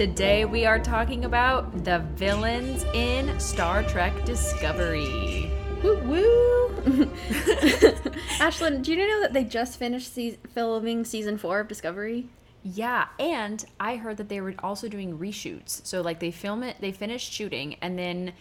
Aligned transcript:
Today 0.00 0.46
we 0.46 0.64
are 0.64 0.78
talking 0.78 1.26
about 1.26 1.84
the 1.84 1.98
villains 2.14 2.84
in 2.94 3.38
Star 3.38 3.82
Trek 3.82 4.24
Discovery. 4.24 5.50
Woo 5.82 5.98
woo! 5.98 6.68
Ashlyn, 8.40 8.82
do 8.82 8.92
you 8.92 8.96
know 9.06 9.20
that 9.20 9.34
they 9.34 9.44
just 9.44 9.78
finished 9.78 10.14
se- 10.14 10.38
filming 10.54 11.04
season 11.04 11.36
four 11.36 11.60
of 11.60 11.68
Discovery? 11.68 12.30
Yeah, 12.62 13.08
and 13.18 13.62
I 13.78 13.96
heard 13.96 14.16
that 14.16 14.30
they 14.30 14.40
were 14.40 14.54
also 14.60 14.88
doing 14.88 15.18
reshoots. 15.18 15.84
So 15.84 16.00
like 16.00 16.18
they 16.18 16.30
film 16.30 16.62
it, 16.62 16.76
they 16.80 16.92
finished 16.92 17.30
shooting, 17.30 17.76
and 17.82 17.98
then 17.98 18.32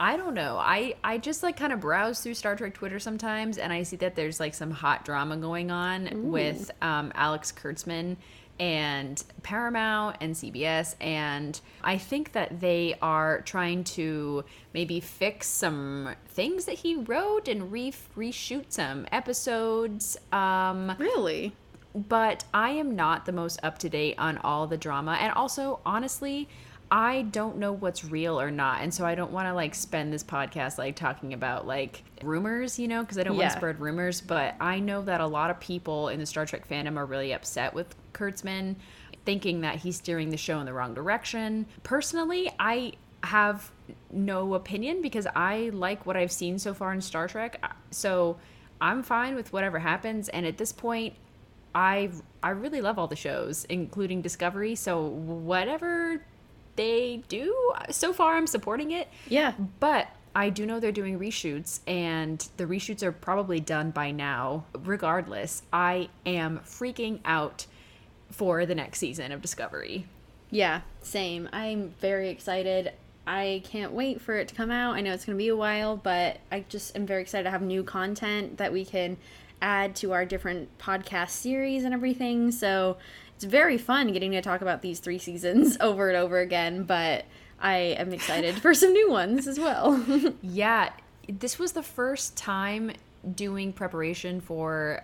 I 0.00 0.16
don't 0.16 0.32
know. 0.32 0.56
I 0.56 0.94
I 1.04 1.18
just 1.18 1.42
like 1.42 1.58
kind 1.58 1.74
of 1.74 1.80
browse 1.80 2.22
through 2.22 2.36
Star 2.36 2.56
Trek 2.56 2.72
Twitter 2.72 3.00
sometimes, 3.00 3.58
and 3.58 3.70
I 3.70 3.82
see 3.82 3.96
that 3.96 4.16
there's 4.16 4.40
like 4.40 4.54
some 4.54 4.70
hot 4.70 5.04
drama 5.04 5.36
going 5.36 5.70
on 5.70 6.08
Ooh. 6.10 6.22
with 6.22 6.70
um, 6.80 7.12
Alex 7.14 7.52
Kurtzman 7.52 8.16
and 8.58 9.22
Paramount 9.42 10.16
and 10.20 10.34
CBS. 10.34 10.94
And 11.00 11.60
I 11.82 11.98
think 11.98 12.32
that 12.32 12.60
they 12.60 12.96
are 13.02 13.42
trying 13.42 13.84
to 13.84 14.44
maybe 14.72 15.00
fix 15.00 15.48
some 15.48 16.10
things 16.28 16.64
that 16.66 16.76
he 16.76 16.96
wrote 16.96 17.48
and 17.48 17.70
re- 17.70 17.92
reshoot 18.16 18.66
some 18.68 19.06
episodes. 19.12 20.16
Um, 20.32 20.94
really? 20.98 21.54
But 21.94 22.44
I 22.52 22.70
am 22.70 22.94
not 22.94 23.24
the 23.24 23.32
most 23.32 23.58
up 23.62 23.78
to 23.78 23.88
date 23.88 24.16
on 24.18 24.38
all 24.38 24.66
the 24.66 24.76
drama. 24.76 25.16
And 25.20 25.32
also, 25.32 25.80
honestly, 25.86 26.48
I 26.90 27.22
don't 27.22 27.56
know 27.56 27.72
what's 27.72 28.04
real 28.04 28.40
or 28.40 28.50
not. 28.50 28.82
And 28.82 28.94
so 28.94 29.04
I 29.04 29.14
don't 29.14 29.32
want 29.32 29.48
to 29.48 29.54
like 29.54 29.74
spend 29.74 30.12
this 30.12 30.22
podcast 30.22 30.78
like 30.78 30.94
talking 30.94 31.32
about 31.32 31.66
like 31.66 32.04
rumors, 32.22 32.78
you 32.78 32.86
know, 32.86 33.02
because 33.02 33.18
I 33.18 33.24
don't 33.24 33.34
yeah. 33.34 33.42
want 33.42 33.52
to 33.52 33.58
spread 33.58 33.80
rumors. 33.80 34.20
But 34.20 34.54
I 34.60 34.78
know 34.78 35.02
that 35.02 35.20
a 35.20 35.26
lot 35.26 35.50
of 35.50 35.58
people 35.58 36.08
in 36.08 36.20
the 36.20 36.26
Star 36.26 36.46
Trek 36.46 36.68
fandom 36.68 36.96
are 36.96 37.06
really 37.06 37.32
upset 37.32 37.74
with 37.74 37.94
Kurtzman, 38.16 38.76
thinking 39.24 39.60
that 39.60 39.76
he's 39.76 39.96
steering 39.96 40.30
the 40.30 40.36
show 40.36 40.58
in 40.60 40.66
the 40.66 40.72
wrong 40.72 40.94
direction. 40.94 41.66
Personally, 41.82 42.50
I 42.58 42.92
have 43.22 43.70
no 44.10 44.54
opinion 44.54 45.02
because 45.02 45.26
I 45.34 45.70
like 45.72 46.06
what 46.06 46.16
I've 46.16 46.32
seen 46.32 46.58
so 46.58 46.72
far 46.72 46.92
in 46.92 47.00
Star 47.00 47.28
Trek. 47.28 47.58
Uh, 47.62 47.68
so 47.90 48.36
I'm 48.80 49.02
fine 49.02 49.34
with 49.34 49.52
whatever 49.52 49.78
happens. 49.78 50.28
And 50.28 50.46
at 50.46 50.58
this 50.58 50.72
point, 50.72 51.14
I 51.74 52.10
I 52.42 52.50
really 52.50 52.80
love 52.80 52.98
all 52.98 53.08
the 53.08 53.16
shows, 53.16 53.64
including 53.68 54.22
Discovery. 54.22 54.74
So 54.76 55.02
whatever 55.02 56.22
they 56.76 57.22
do. 57.28 57.54
Uh, 57.74 57.90
so 57.90 58.12
far, 58.12 58.36
I'm 58.36 58.46
supporting 58.46 58.92
it. 58.92 59.08
Yeah. 59.28 59.52
But 59.80 60.08
I 60.34 60.50
do 60.50 60.66
know 60.66 60.78
they're 60.78 60.92
doing 60.92 61.18
reshoots, 61.18 61.80
and 61.86 62.46
the 62.58 62.64
reshoots 62.64 63.02
are 63.02 63.12
probably 63.12 63.58
done 63.58 63.90
by 63.90 64.10
now. 64.10 64.64
Regardless, 64.84 65.62
I 65.72 66.10
am 66.26 66.60
freaking 66.60 67.20
out 67.24 67.66
for 68.36 68.66
the 68.66 68.74
next 68.74 68.98
season 68.98 69.32
of 69.32 69.40
Discovery. 69.40 70.06
Yeah, 70.50 70.82
same. 71.00 71.48
I'm 71.52 71.94
very 72.00 72.28
excited. 72.28 72.92
I 73.26 73.62
can't 73.64 73.92
wait 73.92 74.20
for 74.20 74.36
it 74.36 74.48
to 74.48 74.54
come 74.54 74.70
out. 74.70 74.94
I 74.94 75.00
know 75.00 75.12
it's 75.12 75.24
going 75.24 75.36
to 75.36 75.42
be 75.42 75.48
a 75.48 75.56
while, 75.56 75.96
but 75.96 76.38
I 76.52 76.64
just 76.68 76.94
am 76.94 77.06
very 77.06 77.22
excited 77.22 77.44
to 77.44 77.50
have 77.50 77.62
new 77.62 77.82
content 77.82 78.58
that 78.58 78.72
we 78.72 78.84
can 78.84 79.16
add 79.60 79.96
to 79.96 80.12
our 80.12 80.24
different 80.24 80.76
podcast 80.78 81.30
series 81.30 81.84
and 81.84 81.94
everything. 81.94 82.52
So 82.52 82.98
it's 83.34 83.44
very 83.44 83.78
fun 83.78 84.12
getting 84.12 84.32
to 84.32 84.42
talk 84.42 84.60
about 84.60 84.82
these 84.82 85.00
three 85.00 85.18
seasons 85.18 85.78
over 85.80 86.08
and 86.08 86.16
over 86.16 86.38
again, 86.38 86.84
but 86.84 87.24
I 87.58 87.76
am 87.98 88.12
excited 88.12 88.56
for 88.56 88.74
some 88.74 88.92
new 88.92 89.10
ones 89.10 89.48
as 89.48 89.58
well. 89.58 90.04
yeah, 90.42 90.90
this 91.26 91.58
was 91.58 91.72
the 91.72 91.82
first 91.82 92.36
time 92.36 92.92
doing 93.34 93.72
preparation 93.72 94.40
for 94.40 95.02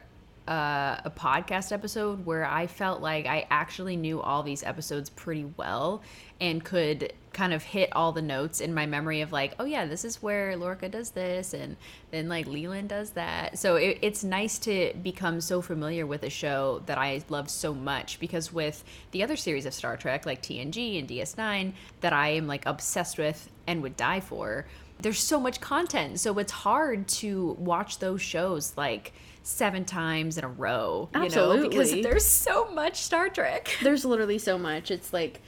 uh, 0.48 1.00
a 1.04 1.12
podcast 1.14 1.70
episode 1.70 2.26
where 2.26 2.44
I 2.44 2.66
felt 2.66 3.00
like 3.00 3.26
I 3.26 3.46
actually 3.50 3.96
knew 3.96 4.20
all 4.20 4.42
these 4.42 4.64
episodes 4.64 5.08
pretty 5.08 5.46
well 5.56 6.02
and 6.40 6.64
could 6.64 7.12
kind 7.32 7.52
of 7.52 7.62
hit 7.62 7.88
all 7.92 8.10
the 8.10 8.22
notes 8.22 8.60
in 8.60 8.74
my 8.74 8.84
memory 8.84 9.20
of 9.20 9.30
like, 9.30 9.54
oh 9.60 9.64
yeah, 9.64 9.86
this 9.86 10.04
is 10.04 10.20
where 10.20 10.56
Lorca 10.56 10.88
does 10.88 11.10
this, 11.10 11.54
and 11.54 11.76
then 12.10 12.28
like 12.28 12.46
Leland 12.46 12.88
does 12.88 13.10
that. 13.10 13.56
So 13.56 13.76
it, 13.76 13.98
it's 14.02 14.24
nice 14.24 14.58
to 14.60 14.92
become 15.02 15.40
so 15.40 15.62
familiar 15.62 16.06
with 16.06 16.24
a 16.24 16.30
show 16.30 16.82
that 16.86 16.98
I 16.98 17.22
love 17.28 17.48
so 17.48 17.72
much 17.72 18.18
because 18.18 18.52
with 18.52 18.82
the 19.12 19.22
other 19.22 19.36
series 19.36 19.64
of 19.64 19.74
Star 19.74 19.96
Trek, 19.96 20.26
like 20.26 20.42
TNG 20.42 20.98
and 20.98 21.08
DS9, 21.08 21.72
that 22.00 22.12
I 22.12 22.30
am 22.30 22.48
like 22.48 22.66
obsessed 22.66 23.16
with 23.16 23.48
and 23.68 23.80
would 23.82 23.96
die 23.96 24.20
for, 24.20 24.66
there's 25.00 25.20
so 25.20 25.38
much 25.38 25.60
content. 25.60 26.18
So 26.18 26.36
it's 26.38 26.52
hard 26.52 27.06
to 27.08 27.56
watch 27.58 27.98
those 27.98 28.20
shows 28.20 28.72
like 28.76 29.12
seven 29.42 29.84
times 29.84 30.38
in 30.38 30.44
a 30.44 30.48
row. 30.48 31.08
Absolutely. 31.14 31.56
You 31.56 31.62
know, 31.62 31.68
because 31.68 32.02
there's 32.02 32.26
so 32.26 32.70
much 32.70 32.96
Star 32.96 33.28
Trek. 33.28 33.76
There's 33.82 34.04
literally 34.04 34.38
so 34.38 34.58
much. 34.58 34.90
It's 34.90 35.12
like 35.12 35.40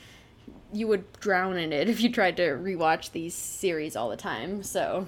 you 0.72 0.88
would 0.88 1.04
drown 1.20 1.56
in 1.56 1.72
it 1.72 1.88
if 1.88 2.00
you 2.00 2.10
tried 2.10 2.36
to 2.38 2.42
rewatch 2.42 3.12
these 3.12 3.34
series 3.34 3.94
all 3.94 4.10
the 4.10 4.16
time. 4.16 4.62
So 4.62 5.06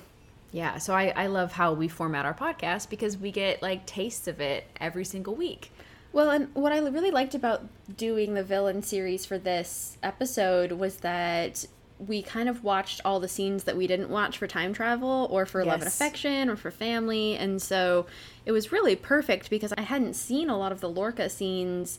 yeah, 0.53 0.79
so 0.79 0.95
I, 0.95 1.13
I 1.17 1.27
love 1.27 1.53
how 1.53 1.73
we 1.73 1.89
format 1.89 2.25
our 2.25 2.35
podcast 2.35 2.89
because 2.89 3.19
we 3.19 3.31
get 3.31 3.63
like 3.63 3.85
tastes 3.85 4.29
of 4.29 4.41
it 4.41 4.65
every 4.81 5.05
single 5.05 5.35
week. 5.35 5.73
Well, 6.13 6.31
and 6.31 6.49
what 6.55 6.73
I 6.73 6.79
really 6.79 7.11
liked 7.11 7.35
about 7.35 7.67
doing 7.95 8.35
the 8.35 8.43
villain 8.43 8.83
series 8.83 9.27
for 9.27 9.37
this 9.37 9.99
episode 10.03 10.73
was 10.73 10.97
that 10.99 11.67
we 11.99 12.23
kind 12.23 12.49
of 12.49 12.63
watched 12.63 13.01
all 13.05 13.21
the 13.21 13.29
scenes 13.29 13.65
that 13.65 13.77
we 13.77 13.87
didn't 13.87 14.11
watch 14.11 14.39
for 14.39 14.47
time 14.47 14.73
travel 14.73 15.29
or 15.31 15.47
for 15.47 15.61
yes. 15.61 15.69
love 15.69 15.81
and 15.81 15.89
affection 15.89 16.51
or 16.51 16.57
for 16.57 16.71
family. 16.71 17.37
And 17.37 17.61
so 17.61 18.07
it 18.45 18.53
was 18.53 18.71
really 18.71 18.97
perfect 18.97 19.49
because 19.49 19.73
I 19.77 19.83
hadn't 19.83 20.15
seen 20.15 20.51
a 20.51 20.59
lot 20.59 20.73
of 20.73 20.81
the 20.81 20.89
Lorca 20.89 21.31
scenes 21.31 21.99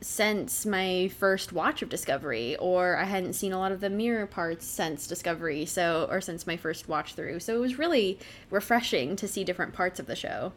since 0.00 0.66
my 0.66 1.08
first 1.18 1.52
watch 1.52 1.80
of 1.80 1.88
Discovery, 1.88 2.56
or 2.56 2.96
I 2.96 3.04
hadn't 3.04 3.32
seen 3.32 3.52
a 3.52 3.58
lot 3.58 3.72
of 3.72 3.80
the 3.80 3.88
mirror 3.88 4.26
parts 4.26 4.66
since 4.66 5.06
Discovery, 5.06 5.64
so 5.64 6.06
or 6.10 6.20
since 6.20 6.46
my 6.46 6.56
first 6.56 6.88
watch 6.88 7.14
through. 7.14 7.40
So 7.40 7.56
it 7.56 7.60
was 7.60 7.78
really 7.78 8.18
refreshing 8.50 9.16
to 9.16 9.26
see 9.26 9.44
different 9.44 9.72
parts 9.72 9.98
of 9.98 10.06
the 10.06 10.16
show. 10.16 10.52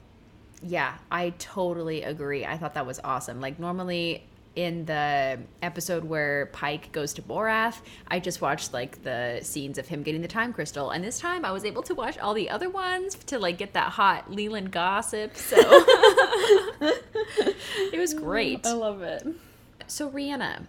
Yeah, 0.62 0.97
I 1.12 1.34
totally 1.38 2.03
agree. 2.03 2.46
I 2.46 2.58
thought 2.58 2.74
that 2.74 2.86
was 2.86 3.00
awesome. 3.03 3.40
Like 3.40 3.59
normally 3.59 4.24
in 4.57 4.85
the 4.85 5.40
episode 5.62 6.03
where 6.03 6.47
Pike 6.47 6.91
goes 6.91 7.13
to 7.13 7.22
Boreth, 7.22 7.79
I 8.07 8.19
just 8.19 8.41
watched 8.41 8.73
like 8.73 9.03
the 9.03 9.40
scenes 9.44 9.78
of 9.78 9.88
him 9.88 10.01
getting 10.01 10.23
the 10.23 10.28
time 10.28 10.51
crystal, 10.51 10.90
and 10.90 11.03
this 11.03 11.19
time 11.19 11.45
I 11.45 11.51
was 11.51 11.63
able 11.63 11.84
to 11.84 11.94
watch 11.94 12.18
all 12.18 12.34
the 12.34 12.50
other 12.50 12.67
ones 12.67 13.13
to 13.28 13.38
like 13.38 13.59
get 13.59 13.73
that 13.73 13.91
hot 13.91 14.31
Leland 14.31 14.72
gossip. 14.72 15.35
So 15.38 15.57
it 16.81 18.00
was 18.00 18.16
great. 18.16 18.66
I 18.66 18.73
love 18.73 19.03
it. 19.03 19.28
So 19.85 20.09
Rhianna, 20.09 20.66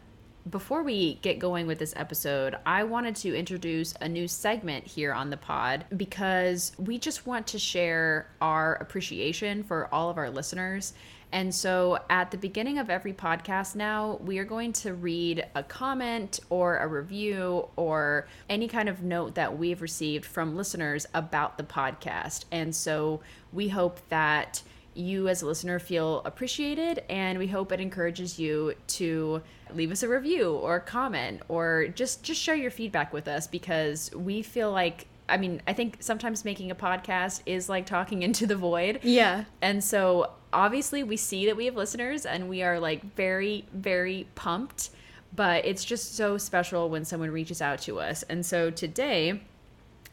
before 0.51 0.83
we 0.83 1.15
get 1.17 1.39
going 1.39 1.67
with 1.67 1.79
this 1.79 1.93
episode, 1.97 2.57
I 2.65 2.85
wanted 2.85 3.17
to 3.17 3.37
introduce 3.37 3.95
a 4.01 4.09
new 4.09 4.29
segment 4.29 4.87
here 4.87 5.13
on 5.13 5.31
the 5.31 5.37
pod 5.37 5.85
because 5.97 6.73
we 6.79 6.99
just 6.99 7.27
want 7.27 7.47
to 7.49 7.59
share 7.59 8.31
our 8.41 8.75
appreciation 8.77 9.63
for 9.63 9.93
all 9.93 10.11
of 10.11 10.19
our 10.19 10.31
listeners 10.31 10.95
and 11.33 11.55
so 11.55 11.99
at 12.09 12.31
the 12.31 12.39
beginning 12.39 12.79
of 12.79 12.89
every 12.89 13.13
podcast 13.13 13.77
now, 13.77 14.19
we 14.23 14.39
are 14.39 14.45
going 14.45 14.73
to 14.75 14.95
read 14.95 15.45
a 15.55 15.63
comment 15.63 16.41
or 16.49 16.79
a 16.79 16.87
review 16.87 17.69
or 17.77 18.27
any 18.49 18.67
kind 18.67 18.89
of 18.89 19.03
note 19.03 19.35
that 19.35 19.59
we've 19.59 19.83
received 19.83 20.25
from 20.25 20.57
listeners 20.57 21.07
about 21.13 21.59
the 21.59 21.65
podcast. 21.65 22.47
And 22.51 22.75
so 22.75 23.21
we 23.53 23.69
hope 23.69 24.01
that 24.09 24.63
you 24.99 25.29
as 25.29 25.43
a 25.43 25.47
listener 25.47 25.79
feel 25.79 26.23
appreciated 26.25 27.03
and 27.09 27.39
we 27.39 27.47
hope 27.47 27.71
it 27.71 27.81
encourages 27.81 28.39
you 28.39 28.75
to 28.87 29.41
leave 29.73 29.93
us 29.93 30.03
a 30.03 30.09
review 30.09 30.55
or 30.55 30.81
comment 30.81 31.41
or 31.49 31.89
just 31.95 32.23
just 32.23 32.41
share 32.41 32.55
your 32.55 32.71
feedback 32.71 33.13
with 33.13 33.29
us 33.29 33.47
because 33.47 34.11
we 34.15 34.43
feel 34.43 34.73
like 34.73 35.07
I 35.31 35.37
mean, 35.37 35.61
I 35.67 35.75
think 35.75 35.99
sometimes 36.01 36.43
making 36.45 36.71
a 36.71 36.75
podcast 36.75 37.43
is 37.45 37.69
like 37.69 37.85
talking 37.85 38.23
into 38.25 38.47
the 38.47 38.57
void. 38.57 39.01
Yeah. 39.03 39.45
And 39.61 39.85
so 39.85 40.33
obviously 40.53 41.03
we 41.03 41.17
see 41.17 41.47
that 41.47 41.57
we 41.57 41.67
have 41.67 41.77
listeners 41.77 42.25
and 42.25 42.49
we 42.49 42.63
are 42.63 42.81
like 42.81 43.15
very, 43.15 43.67
very 43.73 44.27
pumped. 44.35 44.91
But 45.37 45.67
it's 45.67 45.85
just 45.85 46.17
so 46.17 46.39
special 46.39 46.89
when 46.89 47.05
someone 47.05 47.31
reaches 47.31 47.61
out 47.61 47.81
to 47.83 48.01
us. 48.01 48.23
And 48.25 48.45
so 48.45 48.71
today, 48.71 49.43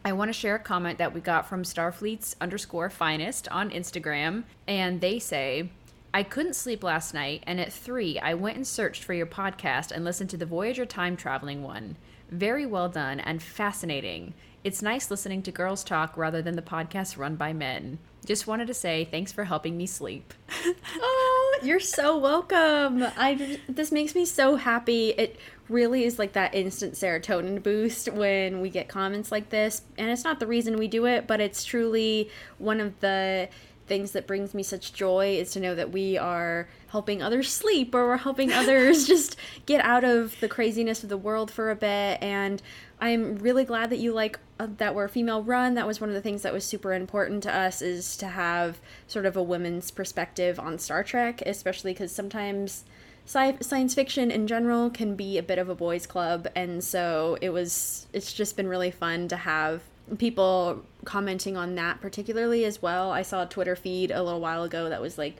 I 0.05 0.13
want 0.13 0.29
to 0.29 0.33
share 0.33 0.53
a 0.53 0.59
comment 0.59 0.99
that 0.99 1.15
we 1.15 1.19
got 1.19 1.49
from 1.49 1.63
Starfleet's 1.63 2.35
underscore 2.39 2.91
finest 2.91 3.47
on 3.49 3.71
Instagram. 3.71 4.43
And 4.67 5.01
they 5.01 5.17
say, 5.17 5.71
I 6.13 6.21
couldn't 6.21 6.55
sleep 6.55 6.83
last 6.83 7.15
night, 7.15 7.43
and 7.47 7.59
at 7.59 7.73
3, 7.73 8.19
I 8.19 8.35
went 8.35 8.55
and 8.55 8.67
searched 8.67 9.03
for 9.03 9.15
your 9.15 9.25
podcast 9.25 9.89
and 9.89 10.05
listened 10.05 10.29
to 10.29 10.37
the 10.37 10.45
Voyager 10.45 10.85
time 10.85 11.17
traveling 11.17 11.63
one. 11.63 11.97
Very 12.29 12.67
well 12.67 12.87
done 12.87 13.19
and 13.19 13.41
fascinating. 13.41 14.35
It's 14.63 14.83
nice 14.83 15.09
listening 15.09 15.41
to 15.41 15.51
girls 15.51 15.83
talk 15.83 16.15
rather 16.15 16.41
than 16.41 16.55
the 16.55 16.61
podcast 16.61 17.17
run 17.17 17.35
by 17.35 17.51
men. 17.53 17.97
Just 18.25 18.47
wanted 18.47 18.67
to 18.67 18.73
say 18.73 19.05
thanks 19.05 19.31
for 19.31 19.43
helping 19.43 19.75
me 19.75 19.87
sleep. 19.87 20.33
oh, 20.97 21.59
you're 21.63 21.79
so 21.79 22.17
welcome. 22.17 23.05
I 23.17 23.59
this 23.69 23.91
makes 23.91 24.15
me 24.15 24.25
so 24.25 24.55
happy. 24.55 25.09
It 25.09 25.37
really 25.69 26.03
is 26.03 26.19
like 26.19 26.33
that 26.33 26.53
instant 26.53 26.93
serotonin 26.93 27.61
boost 27.61 28.07
when 28.11 28.61
we 28.61 28.69
get 28.69 28.87
comments 28.87 29.31
like 29.31 29.49
this. 29.49 29.81
And 29.97 30.09
it's 30.09 30.23
not 30.23 30.39
the 30.39 30.47
reason 30.47 30.77
we 30.77 30.87
do 30.87 31.05
it, 31.05 31.27
but 31.27 31.41
it's 31.41 31.63
truly 31.63 32.29
one 32.57 32.79
of 32.79 32.99
the 32.99 33.49
things 33.87 34.11
that 34.11 34.25
brings 34.25 34.53
me 34.53 34.63
such 34.63 34.93
joy 34.93 35.37
is 35.37 35.51
to 35.51 35.59
know 35.59 35.75
that 35.75 35.91
we 35.91 36.17
are 36.17 36.67
helping 36.87 37.21
others 37.21 37.51
sleep 37.51 37.93
or 37.93 38.07
we're 38.07 38.17
helping 38.17 38.51
others 38.53 39.05
just 39.05 39.35
get 39.65 39.83
out 39.85 40.03
of 40.03 40.39
the 40.39 40.47
craziness 40.47 41.03
of 41.03 41.09
the 41.09 41.17
world 41.17 41.51
for 41.51 41.69
a 41.69 41.75
bit 41.75 42.21
and 42.21 42.61
i'm 42.99 43.35
really 43.35 43.63
glad 43.63 43.89
that 43.89 43.97
you 43.97 44.11
like 44.11 44.39
uh, 44.59 44.67
that 44.77 44.95
we're 44.95 45.07
female 45.07 45.43
run 45.43 45.75
that 45.75 45.85
was 45.85 46.01
one 46.01 46.09
of 46.09 46.15
the 46.15 46.21
things 46.21 46.41
that 46.41 46.53
was 46.53 46.65
super 46.65 46.93
important 46.93 47.43
to 47.43 47.55
us 47.55 47.81
is 47.81 48.17
to 48.17 48.27
have 48.27 48.79
sort 49.07 49.25
of 49.25 49.37
a 49.37 49.43
women's 49.43 49.91
perspective 49.91 50.59
on 50.59 50.79
star 50.79 51.03
trek 51.03 51.41
especially 51.45 51.93
because 51.93 52.11
sometimes 52.11 52.85
sci- 53.25 53.57
science 53.61 53.93
fiction 53.93 54.31
in 54.31 54.47
general 54.47 54.89
can 54.89 55.15
be 55.15 55.37
a 55.37 55.43
bit 55.43 55.57
of 55.57 55.69
a 55.69 55.75
boys 55.75 56.05
club 56.05 56.47
and 56.55 56.83
so 56.83 57.37
it 57.41 57.49
was 57.49 58.07
it's 58.13 58.33
just 58.33 58.55
been 58.55 58.67
really 58.67 58.91
fun 58.91 59.27
to 59.27 59.35
have 59.35 59.81
people 60.17 60.83
commenting 61.03 61.57
on 61.57 61.75
that 61.75 61.99
particularly 62.01 62.65
as 62.65 62.81
well. 62.81 63.11
I 63.11 63.23
saw 63.23 63.43
a 63.43 63.45
Twitter 63.45 63.75
feed 63.75 64.11
a 64.11 64.21
little 64.21 64.39
while 64.39 64.63
ago 64.63 64.89
that 64.89 65.01
was 65.01 65.17
like, 65.17 65.37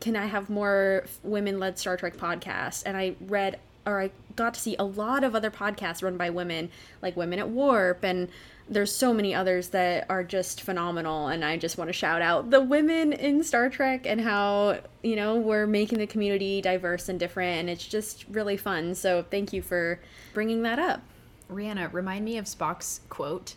"Can 0.00 0.16
I 0.16 0.26
have 0.26 0.50
more 0.50 1.04
women-led 1.22 1.78
Star 1.78 1.96
Trek 1.96 2.16
podcasts?" 2.16 2.82
And 2.84 2.96
I 2.96 3.16
read 3.20 3.58
or 3.84 4.00
I 4.00 4.10
got 4.36 4.54
to 4.54 4.60
see 4.60 4.76
a 4.78 4.84
lot 4.84 5.24
of 5.24 5.34
other 5.34 5.50
podcasts 5.50 6.02
run 6.02 6.16
by 6.16 6.30
women, 6.30 6.70
like 7.00 7.16
Women 7.16 7.38
at 7.38 7.48
Warp 7.48 8.04
and 8.04 8.28
there's 8.68 8.94
so 8.94 9.12
many 9.12 9.34
others 9.34 9.68
that 9.68 10.06
are 10.08 10.24
just 10.24 10.62
phenomenal 10.62 11.28
and 11.28 11.44
I 11.44 11.56
just 11.56 11.78
want 11.78 11.88
to 11.88 11.92
shout 11.92 12.22
out 12.22 12.50
the 12.50 12.60
women 12.60 13.12
in 13.12 13.42
Star 13.42 13.68
Trek 13.68 14.06
and 14.06 14.20
how, 14.20 14.80
you 15.02 15.16
know, 15.16 15.36
we're 15.36 15.66
making 15.66 15.98
the 15.98 16.06
community 16.06 16.60
diverse 16.60 17.08
and 17.08 17.18
different 17.18 17.60
and 17.60 17.70
it's 17.70 17.86
just 17.86 18.24
really 18.30 18.56
fun. 18.56 18.94
So 18.94 19.24
thank 19.30 19.52
you 19.52 19.62
for 19.62 20.00
bringing 20.32 20.62
that 20.62 20.78
up. 20.78 21.02
Rhianna, 21.50 21.92
remind 21.92 22.24
me 22.24 22.38
of 22.38 22.46
Spock's 22.46 23.00
quote 23.08 23.56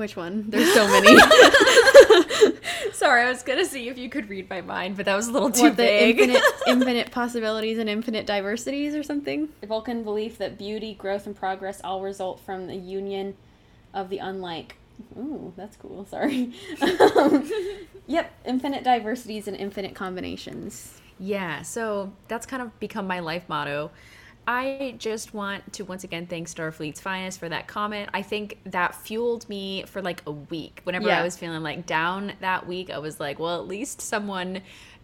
which 0.00 0.16
one? 0.16 0.46
There's 0.48 0.72
so 0.74 0.88
many. 0.88 1.16
Sorry, 2.92 3.22
I 3.22 3.30
was 3.30 3.42
gonna 3.42 3.64
see 3.64 3.88
if 3.88 3.98
you 3.98 4.08
could 4.08 4.28
read 4.28 4.48
my 4.50 4.60
mind, 4.60 4.96
but 4.96 5.06
that 5.06 5.14
was 5.14 5.28
a 5.28 5.32
little 5.32 5.50
too 5.50 5.64
what, 5.64 5.76
big. 5.76 6.18
Infinite, 6.18 6.42
infinite 6.66 7.10
possibilities 7.10 7.78
and 7.78 7.88
infinite 7.88 8.26
diversities, 8.26 8.94
or 8.94 9.02
something. 9.02 9.48
The 9.60 9.66
Vulcan 9.66 10.02
belief 10.02 10.38
that 10.38 10.58
beauty, 10.58 10.94
growth, 10.94 11.26
and 11.26 11.36
progress 11.36 11.80
all 11.82 12.02
result 12.02 12.40
from 12.40 12.66
the 12.66 12.76
union 12.76 13.36
of 13.94 14.08
the 14.08 14.18
unlike. 14.18 14.76
Ooh, 15.16 15.52
that's 15.56 15.76
cool. 15.76 16.04
Sorry. 16.04 16.52
um, 17.16 17.50
yep, 18.06 18.32
infinite 18.44 18.84
diversities 18.84 19.48
and 19.48 19.56
infinite 19.56 19.94
combinations. 19.94 21.00
Yeah, 21.18 21.62
so 21.62 22.12
that's 22.28 22.46
kind 22.46 22.62
of 22.62 22.78
become 22.80 23.06
my 23.06 23.20
life 23.20 23.44
motto. 23.48 23.90
I 24.46 24.94
just 24.98 25.32
want 25.32 25.72
to 25.74 25.84
once 25.84 26.04
again 26.04 26.26
thank 26.26 26.48
Starfleet's 26.48 27.00
Finest 27.00 27.38
for 27.38 27.48
that 27.48 27.68
comment. 27.68 28.10
I 28.12 28.22
think 28.22 28.58
that 28.64 28.94
fueled 28.94 29.48
me 29.48 29.84
for 29.86 30.02
like 30.02 30.22
a 30.26 30.32
week. 30.32 30.80
Whenever 30.84 31.08
yeah. 31.08 31.20
I 31.20 31.22
was 31.22 31.36
feeling 31.36 31.62
like 31.62 31.86
down 31.86 32.32
that 32.40 32.66
week, 32.66 32.90
I 32.90 32.98
was 32.98 33.20
like, 33.20 33.38
well, 33.38 33.60
at 33.60 33.68
least 33.68 34.00
someone 34.00 34.62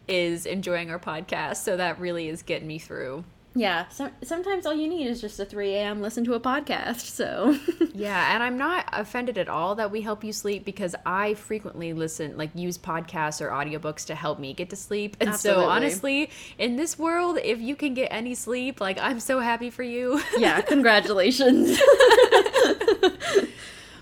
is 0.09 0.47
enjoying 0.47 0.91
our 0.91 0.99
podcast. 0.99 1.57
So 1.57 1.77
that 1.77 2.01
really 2.01 2.29
is 2.29 2.43
getting 2.43 2.67
me 2.67 2.79
through. 2.79 3.25
Yeah, 3.57 3.89
so, 3.89 4.11
sometimes 4.23 4.67
all 4.67 4.75
you 4.75 4.87
need 4.87 5.07
is 5.07 5.23
just 5.23 5.41
a 5.41 5.47
3 5.47 5.73
a.m. 5.77 6.03
listen 6.03 6.25
to 6.27 6.35
a 6.35 6.41
podcast. 6.41 7.01
So, 7.01 7.59
yeah, 7.95 8.35
and 8.35 8.43
I'm 8.43 8.59
not 8.59 8.87
offended 8.93 9.39
at 9.39 9.49
all 9.49 9.77
that 9.77 9.91
we 9.91 10.03
help 10.03 10.23
you 10.23 10.35
sleep 10.35 10.67
because 10.67 10.95
I 11.07 11.33
frequently 11.33 11.95
listen, 11.95 12.37
like, 12.37 12.51
use 12.55 12.77
podcasts 12.77 13.41
or 13.41 13.49
audiobooks 13.49 14.05
to 14.07 14.15
help 14.15 14.39
me 14.39 14.53
get 14.53 14.69
to 14.71 14.77
sleep. 14.77 15.17
And 15.21 15.31
Absolutely. 15.31 15.65
so, 15.65 15.71
honestly, 15.71 16.31
in 16.59 16.77
this 16.77 16.99
world, 16.99 17.39
if 17.43 17.59
you 17.59 17.75
can 17.77 17.95
get 17.95 18.09
any 18.11 18.35
sleep, 18.35 18.79
like, 18.79 18.99
I'm 19.01 19.21
so 19.21 19.41
happy 19.41 19.71
for 19.71 19.83
you. 19.83 20.21
yeah, 20.37 20.61
congratulations. 20.61 21.79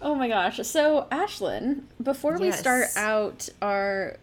oh 0.02 0.16
my 0.16 0.26
gosh. 0.26 0.58
So, 0.66 1.06
Ashlyn, 1.12 1.82
before 2.02 2.32
yes. 2.32 2.40
we 2.40 2.50
start 2.50 2.88
out 2.96 3.48
our 3.62 4.16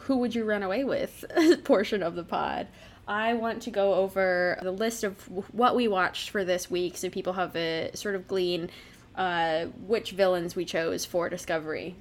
Who 0.00 0.16
Would 0.16 0.34
You 0.34 0.42
Run 0.42 0.64
Away 0.64 0.82
With 0.82 1.24
portion 1.62 2.02
of 2.02 2.16
the 2.16 2.24
pod, 2.24 2.66
I 3.06 3.34
want 3.34 3.62
to 3.62 3.70
go 3.70 3.94
over 3.94 4.58
the 4.62 4.70
list 4.70 5.04
of 5.04 5.16
what 5.52 5.74
we 5.74 5.88
watched 5.88 6.30
for 6.30 6.44
this 6.44 6.70
week 6.70 6.96
so 6.96 7.10
people 7.10 7.32
have 7.32 7.54
a 7.56 7.90
sort 7.94 8.14
of 8.14 8.28
glean 8.28 8.70
uh, 9.16 9.66
which 9.86 10.12
villains 10.12 10.56
we 10.56 10.64
chose 10.64 11.04
for 11.04 11.28
Discovery. 11.28 11.94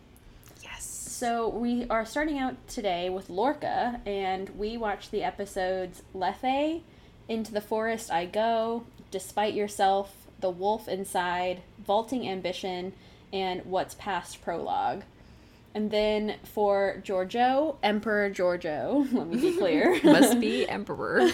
Yes. 0.64 0.86
So 0.86 1.50
we 1.50 1.86
are 1.90 2.06
starting 2.06 2.40
out 2.40 2.56
today 2.68 3.10
with 3.10 3.30
Lorca, 3.30 4.02
and 4.06 4.50
we 4.52 4.78
watched 4.78 5.12
the 5.12 5.24
episodes 5.24 6.04
Lethe, 6.14 6.82
Into 7.28 7.52
the 7.52 7.62
Forest 7.62 8.12
I 8.12 8.26
Go, 8.26 8.86
Despite 9.12 9.54
Yourself, 9.54 10.28
The 10.40 10.50
Wolf 10.50 10.88
Inside, 10.88 11.62
Vaulting 11.86 12.28
Ambition, 12.28 12.94
and 13.34 13.66
What's 13.66 13.96
Past 13.96 14.42
Prologue. 14.42 15.04
And 15.74 15.90
then 15.90 16.36
for 16.44 17.02
Georgiou, 17.04 17.78
Emperor 17.82 18.30
Georgiou, 18.30 19.12
let 19.14 19.28
me 19.28 19.38
be 19.40 19.58
clear. 19.58 20.00
Must 20.04 20.40
be 20.40 20.68
Emperor. 20.68 21.30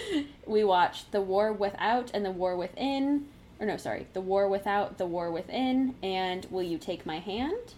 we 0.46 0.64
watched 0.64 1.10
The 1.12 1.20
War 1.20 1.52
Without 1.52 2.10
and 2.14 2.24
The 2.24 2.30
War 2.30 2.56
Within. 2.56 3.26
Or 3.58 3.66
no, 3.66 3.76
sorry. 3.76 4.06
The 4.12 4.20
War 4.20 4.48
Without, 4.48 4.98
The 4.98 5.06
War 5.06 5.30
Within, 5.30 5.96
and 6.02 6.46
Will 6.50 6.62
You 6.62 6.78
Take 6.78 7.04
My 7.04 7.18
Hand? 7.18 7.74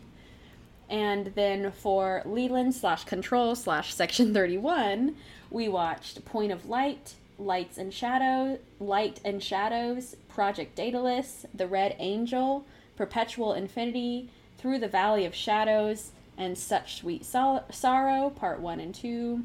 And 0.89 1.33
then 1.35 1.73
for 1.73 2.23
Leland 2.27 2.75
slash 2.75 3.05
Control 3.05 3.55
slash 3.55 3.95
Section 3.95 4.35
31, 4.35 5.17
we 5.51 5.67
watched 5.67 6.25
Point 6.27 6.53
of 6.53 6.67
Light, 6.67 7.15
Lights 7.39 7.79
and 7.79 7.93
Shadow, 7.93 8.59
Light 8.79 9.19
and 9.25 9.43
Shadows, 9.43 10.17
Project 10.29 10.77
Daedalus, 10.77 11.47
The 11.55 11.67
Red 11.67 11.97
Angel, 11.99 12.67
Perpetual 12.97 13.55
Infinity, 13.55 14.29
through 14.63 14.79
the 14.79 14.89
Valley 14.89 15.27
of 15.27 15.35
Shadows, 15.35 16.13
and 16.39 16.57
Such 16.57 16.97
Sweet 16.97 17.25
Sol- 17.25 17.65
Sorrow, 17.71 18.31
Part 18.31 18.61
1 18.61 18.81
and 18.81 18.95
2. 18.95 19.43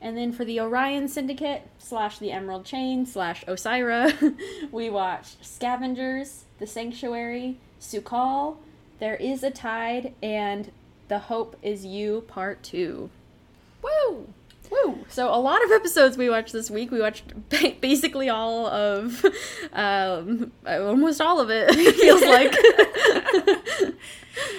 And 0.00 0.16
then 0.16 0.30
for 0.32 0.44
the 0.44 0.60
Orion 0.60 1.08
Syndicate, 1.08 1.68
slash 1.78 2.18
the 2.18 2.30
Emerald 2.30 2.64
Chain, 2.64 3.06
slash 3.06 3.44
Osyraa, 3.46 4.36
we 4.72 4.88
watched 4.88 5.44
Scavengers, 5.44 6.44
The 6.58 6.66
Sanctuary, 6.66 7.58
Su'Kal, 7.80 8.56
There 9.00 9.16
Is 9.16 9.42
a 9.42 9.50
Tide, 9.50 10.14
and 10.22 10.70
The 11.08 11.18
Hope 11.18 11.56
Is 11.60 11.84
You, 11.84 12.24
Part 12.28 12.62
2. 12.62 13.10
Woo! 13.82 14.28
Woo! 14.70 15.04
So 15.08 15.32
a 15.32 15.38
lot 15.38 15.64
of 15.64 15.72
episodes 15.72 16.16
we 16.16 16.28
watched 16.30 16.52
this 16.52 16.70
week. 16.70 16.90
We 16.90 17.00
watched 17.00 17.24
basically 17.80 18.28
all 18.28 18.66
of, 18.66 19.24
um, 19.72 20.52
almost 20.66 21.20
all 21.20 21.40
of 21.40 21.50
it. 21.50 21.74
feels 21.96 22.22
like. 22.22 22.54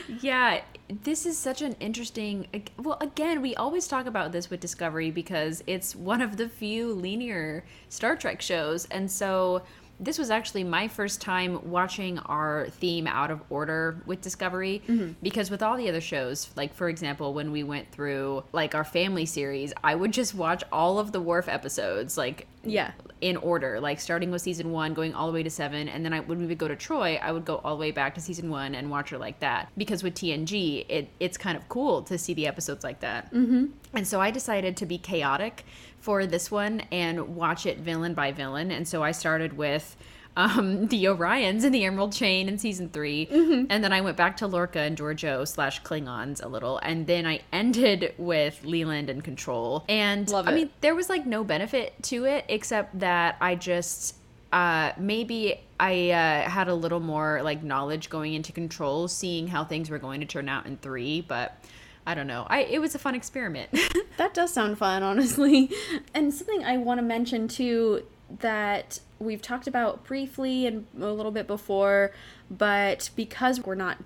yeah, 0.22 0.62
this 1.04 1.26
is 1.26 1.38
such 1.38 1.62
an 1.62 1.76
interesting. 1.80 2.48
Well, 2.78 2.98
again, 3.02 3.42
we 3.42 3.56
always 3.56 3.88
talk 3.88 4.06
about 4.06 4.32
this 4.32 4.50
with 4.50 4.60
Discovery 4.60 5.12
because 5.12 5.64
it's 5.68 5.96
one 5.96 6.22
of 6.22 6.38
the 6.38 6.48
few 6.48 6.94
linear 6.94 7.64
Star 7.90 8.16
Trek 8.16 8.42
shows, 8.42 8.86
and 8.86 9.10
so 9.12 9.64
this 10.00 10.20
was 10.20 10.30
actually 10.30 10.64
my 10.64 10.88
first 10.88 11.22
time 11.22 11.70
watching 11.70 12.20
our 12.20 12.68
theme 12.70 13.08
out 13.08 13.32
of 13.32 13.42
order 13.50 14.02
with 14.06 14.22
Discovery 14.22 14.82
mm-hmm. 14.88 15.14
because 15.24 15.50
with 15.50 15.64
all 15.64 15.76
the 15.76 15.90
other 15.90 16.02
shows, 16.02 16.52
like 16.56 16.74
for 16.74 16.88
example, 16.88 17.34
when 17.34 17.52
we 17.52 17.64
went 17.64 17.92
through 17.92 18.44
like 18.54 18.76
our 18.76 18.84
family 18.84 19.26
series, 19.26 19.74
I 19.84 19.96
would 19.96 20.14
just 20.14 20.36
watch 20.36 20.64
all 20.72 21.00
of 21.00 21.12
the 21.12 21.22
Worf 21.22 21.48
episodes 21.48 22.18
like 22.18 22.48
yeah, 22.64 22.92
in 23.22 23.38
order, 23.38 23.80
like 23.80 24.00
starting 24.00 24.30
with 24.30 24.42
season 24.42 24.72
1, 24.72 24.94
going 24.94 25.14
all 25.14 25.28
the 25.28 25.34
way 25.34 25.42
to 25.42 25.50
7, 25.50 25.88
and 25.88 26.04
then 26.04 26.14
I 26.14 26.20
when 26.20 26.40
we 26.40 26.46
would 26.46 26.58
go 26.58 26.68
to 26.68 26.76
Troi, 26.76 27.20
I 27.20 27.32
would 27.32 27.46
go 27.46 27.62
all 27.64 27.76
the 27.76 27.80
way 27.80 27.92
back 27.92 28.14
to 28.16 28.22
season 28.22 28.50
1 28.50 28.76
and 28.76 28.92
watch 28.92 29.10
her 29.10 29.18
like 29.18 29.40
that 29.40 29.72
because 29.78 30.04
with 30.04 30.14
TNG, 30.16 30.86
it 30.88 31.10
it's 31.20 31.38
kind 31.38 31.58
of 31.58 31.68
cool 31.70 32.04
to 32.04 32.18
see 32.18 32.34
the 32.34 32.46
episodes 32.46 32.84
like 32.84 33.00
that. 33.00 33.30
hmm 33.30 33.68
And 33.94 34.08
so 34.08 34.22
I 34.22 34.32
decided 34.32 34.78
to 34.78 34.86
be 34.86 34.98
chaotic 34.98 35.66
for 36.08 36.26
this 36.26 36.50
one 36.50 36.80
and 36.90 37.36
watch 37.36 37.66
it 37.66 37.80
villain 37.80 38.14
by 38.14 38.32
villain. 38.32 38.72
And 38.72 38.88
so 38.88 39.04
I 39.04 39.12
started 39.12 39.58
with 39.58 39.98
um, 40.38 40.88
the 40.88 41.04
Orions 41.04 41.66
and 41.66 41.76
the 41.76 41.84
Emerald 41.84 42.14
Chain 42.14 42.48
in 42.48 42.58
season 42.58 42.88
3 42.88 43.26
mm-hmm. 43.26 43.66
and 43.70 43.84
then 43.84 43.92
I 43.92 44.00
went 44.00 44.16
back 44.16 44.38
to 44.38 44.48
Lorca 44.48 44.80
and 44.80 44.98
Georgiou 44.98 45.46
slash 45.46 45.84
Klingons 45.84 46.42
a 46.42 46.48
little, 46.48 46.78
and 46.78 47.08
then 47.08 47.26
I 47.26 47.42
ended 47.52 48.14
with 48.18 48.64
Leland 48.64 49.10
and 49.10 49.22
Control. 49.22 49.84
And 49.90 50.32
I 50.34 50.54
mean, 50.54 50.70
there 50.80 50.96
was 50.96 51.10
like 51.10 51.26
no 51.26 51.44
benefit 51.44 52.02
to 52.04 52.24
it 52.24 52.46
except 52.48 52.98
that 53.00 53.36
I 53.42 53.56
just 53.56 54.16
uh, 54.54 54.94
maybe 54.98 55.60
I 55.78 56.12
uh, 56.12 56.50
had 56.50 56.70
a 56.70 56.74
little 56.74 57.02
more 57.02 57.42
like 57.44 57.64
knowledge 57.64 58.10
going 58.10 58.34
into 58.34 58.54
Control, 58.54 59.10
seeing 59.10 59.46
how 59.48 59.66
things 59.66 59.90
were 59.90 60.00
going 60.00 60.22
to 60.22 60.26
turn 60.26 60.48
out 60.48 60.68
in 60.68 60.78
three, 60.78 61.20
but 61.20 61.62
I 62.08 62.16
don't 62.16 62.26
know. 62.26 62.48
I 62.50 62.62
it 62.62 62.80
was 62.80 62.96
a 62.96 63.00
fun 63.00 63.16
experiment. 63.16 63.70
that 64.18 64.34
does 64.34 64.54
sound 64.54 64.78
fun, 64.78 65.04
honestly. 65.04 65.70
And 66.14 66.34
something 66.34 66.64
I 66.64 66.78
want 66.78 67.00
to 67.00 67.04
mention 67.04 67.50
too 67.50 68.06
that 68.40 69.02
we've 69.20 69.42
talked 69.42 69.68
about 69.68 70.06
briefly 70.06 70.66
and 70.66 70.88
a 70.98 71.12
little 71.12 71.34
bit 71.34 71.48
before, 71.48 72.14
but 72.50 73.10
because 73.18 73.66
we're 73.66 73.76
not 73.76 73.98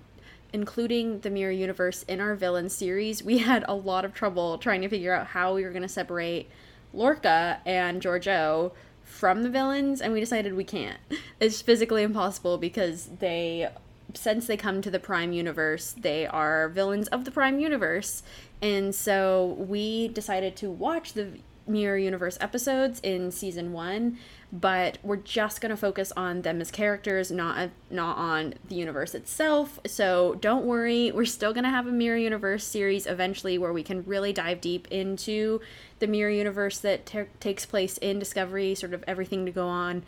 including 0.52 1.20
the 1.20 1.30
mirror 1.30 1.52
universe 1.52 2.02
in 2.04 2.20
our 2.20 2.34
villain 2.34 2.68
series, 2.68 3.22
we 3.22 3.38
had 3.38 3.64
a 3.68 3.74
lot 3.74 4.04
of 4.04 4.12
trouble 4.12 4.58
trying 4.58 4.82
to 4.82 4.88
figure 4.88 5.14
out 5.14 5.28
how 5.28 5.54
we 5.54 5.62
were 5.62 5.70
going 5.70 5.82
to 5.82 5.88
separate 5.88 6.50
Lorca 6.92 7.60
and 7.64 8.02
Georgiou 8.02 8.72
from 9.04 9.44
the 9.44 9.48
villains, 9.48 10.00
and 10.00 10.12
we 10.12 10.20
decided 10.20 10.54
we 10.54 10.64
can't. 10.64 10.98
It's 11.38 11.62
physically 11.62 12.02
impossible 12.02 12.58
because 12.58 13.10
they, 13.20 13.68
since 14.14 14.46
they 14.46 14.56
come 14.56 14.82
to 14.82 14.90
the 14.90 14.98
Prime 14.98 15.32
universe, 15.32 15.94
they 15.98 16.26
are 16.26 16.68
villains 16.68 17.08
of 17.08 17.24
the 17.24 17.30
Prime 17.30 17.58
universe. 17.60 18.22
And 18.60 18.94
so 18.94 19.56
we 19.58 20.08
decided 20.08 20.56
to 20.56 20.70
watch 20.70 21.12
the 21.14 21.38
Mirror 21.66 21.98
Universe 21.98 22.38
episodes 22.40 23.00
in 23.02 23.30
season 23.30 23.72
one, 23.72 24.18
but 24.52 24.98
we're 25.02 25.16
just 25.16 25.60
gonna 25.60 25.76
focus 25.76 26.12
on 26.16 26.42
them 26.42 26.60
as 26.60 26.70
characters, 26.70 27.30
not 27.30 27.70
not 27.90 28.16
on 28.16 28.54
the 28.68 28.74
universe 28.74 29.14
itself. 29.14 29.78
So 29.86 30.34
don't 30.40 30.64
worry, 30.64 31.12
we're 31.12 31.24
still 31.24 31.52
gonna 31.52 31.70
have 31.70 31.86
a 31.86 31.92
Mirror 31.92 32.18
Universe 32.18 32.64
series 32.64 33.06
eventually 33.06 33.58
where 33.58 33.72
we 33.72 33.82
can 33.82 34.04
really 34.04 34.32
dive 34.32 34.60
deep 34.60 34.88
into 34.90 35.60
the 36.00 36.06
Mirror 36.06 36.30
Universe 36.30 36.78
that 36.80 37.06
ter- 37.06 37.28
takes 37.40 37.64
place 37.64 37.96
in 37.98 38.18
Discovery, 38.18 38.74
sort 38.74 38.92
of 38.92 39.04
everything 39.06 39.46
to 39.46 39.52
go 39.52 39.68
on, 39.68 40.02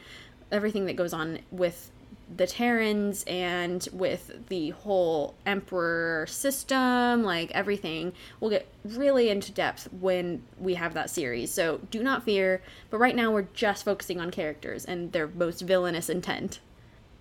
everything 0.51 0.87
that 0.87 0.97
goes 0.97 1.13
on 1.13 1.39
with 1.51 1.91
the 2.37 2.47
Terrans 2.47 3.25
and 3.27 3.87
with 3.93 4.49
the 4.49 4.71
whole 4.71 5.35
Emperor 5.47 6.27
system, 6.27 7.23
like 7.23 7.51
everything. 7.53 8.13
We'll 8.41 8.51
get 8.51 8.67
really 8.85 9.29
into 9.29 9.53
depth 9.53 9.89
when 9.93 10.43
we 10.59 10.75
have 10.75 10.95
that 10.95 11.11
series. 11.11 11.51
So 11.51 11.81
do 11.91 12.03
not 12.03 12.25
fear. 12.25 12.63
But 12.91 12.99
right 12.99 13.17
now 13.17 13.31
we're 13.31 13.49
just 13.55 13.85
focusing 13.85 14.21
on 14.21 14.31
characters 14.31 14.85
and 14.85 15.13
their 15.13 15.29
most 15.29 15.63
villainous 15.63 16.09
intent. 16.09 16.61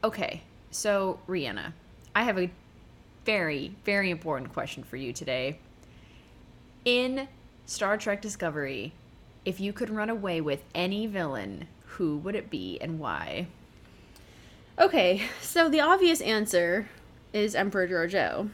Okay, 0.03 0.43
so 0.71 1.19
Rhianna, 1.27 1.73
I 2.15 2.23
have 2.23 2.37
a 2.37 2.51
very, 3.25 3.75
very 3.85 4.09
important 4.09 4.53
question 4.53 4.83
for 4.83 4.97
you 4.97 5.13
today. 5.13 5.59
In 6.85 7.27
Star 7.65 7.97
Trek 7.97 8.21
Discovery, 8.21 8.93
if 9.45 9.59
you 9.59 9.71
could 9.73 9.89
run 9.89 10.09
away 10.09 10.41
with 10.41 10.63
any 10.75 11.07
villain, 11.07 11.67
who 11.85 12.17
would 12.17 12.35
it 12.35 12.49
be 12.49 12.77
and 12.81 12.99
why? 12.99 13.47
Okay, 14.79 15.23
so 15.41 15.69
the 15.69 15.81
obvious 15.81 16.21
answer 16.21 16.89
is 17.31 17.55
Emperor 17.55 17.87
Georgiou. 17.87 18.49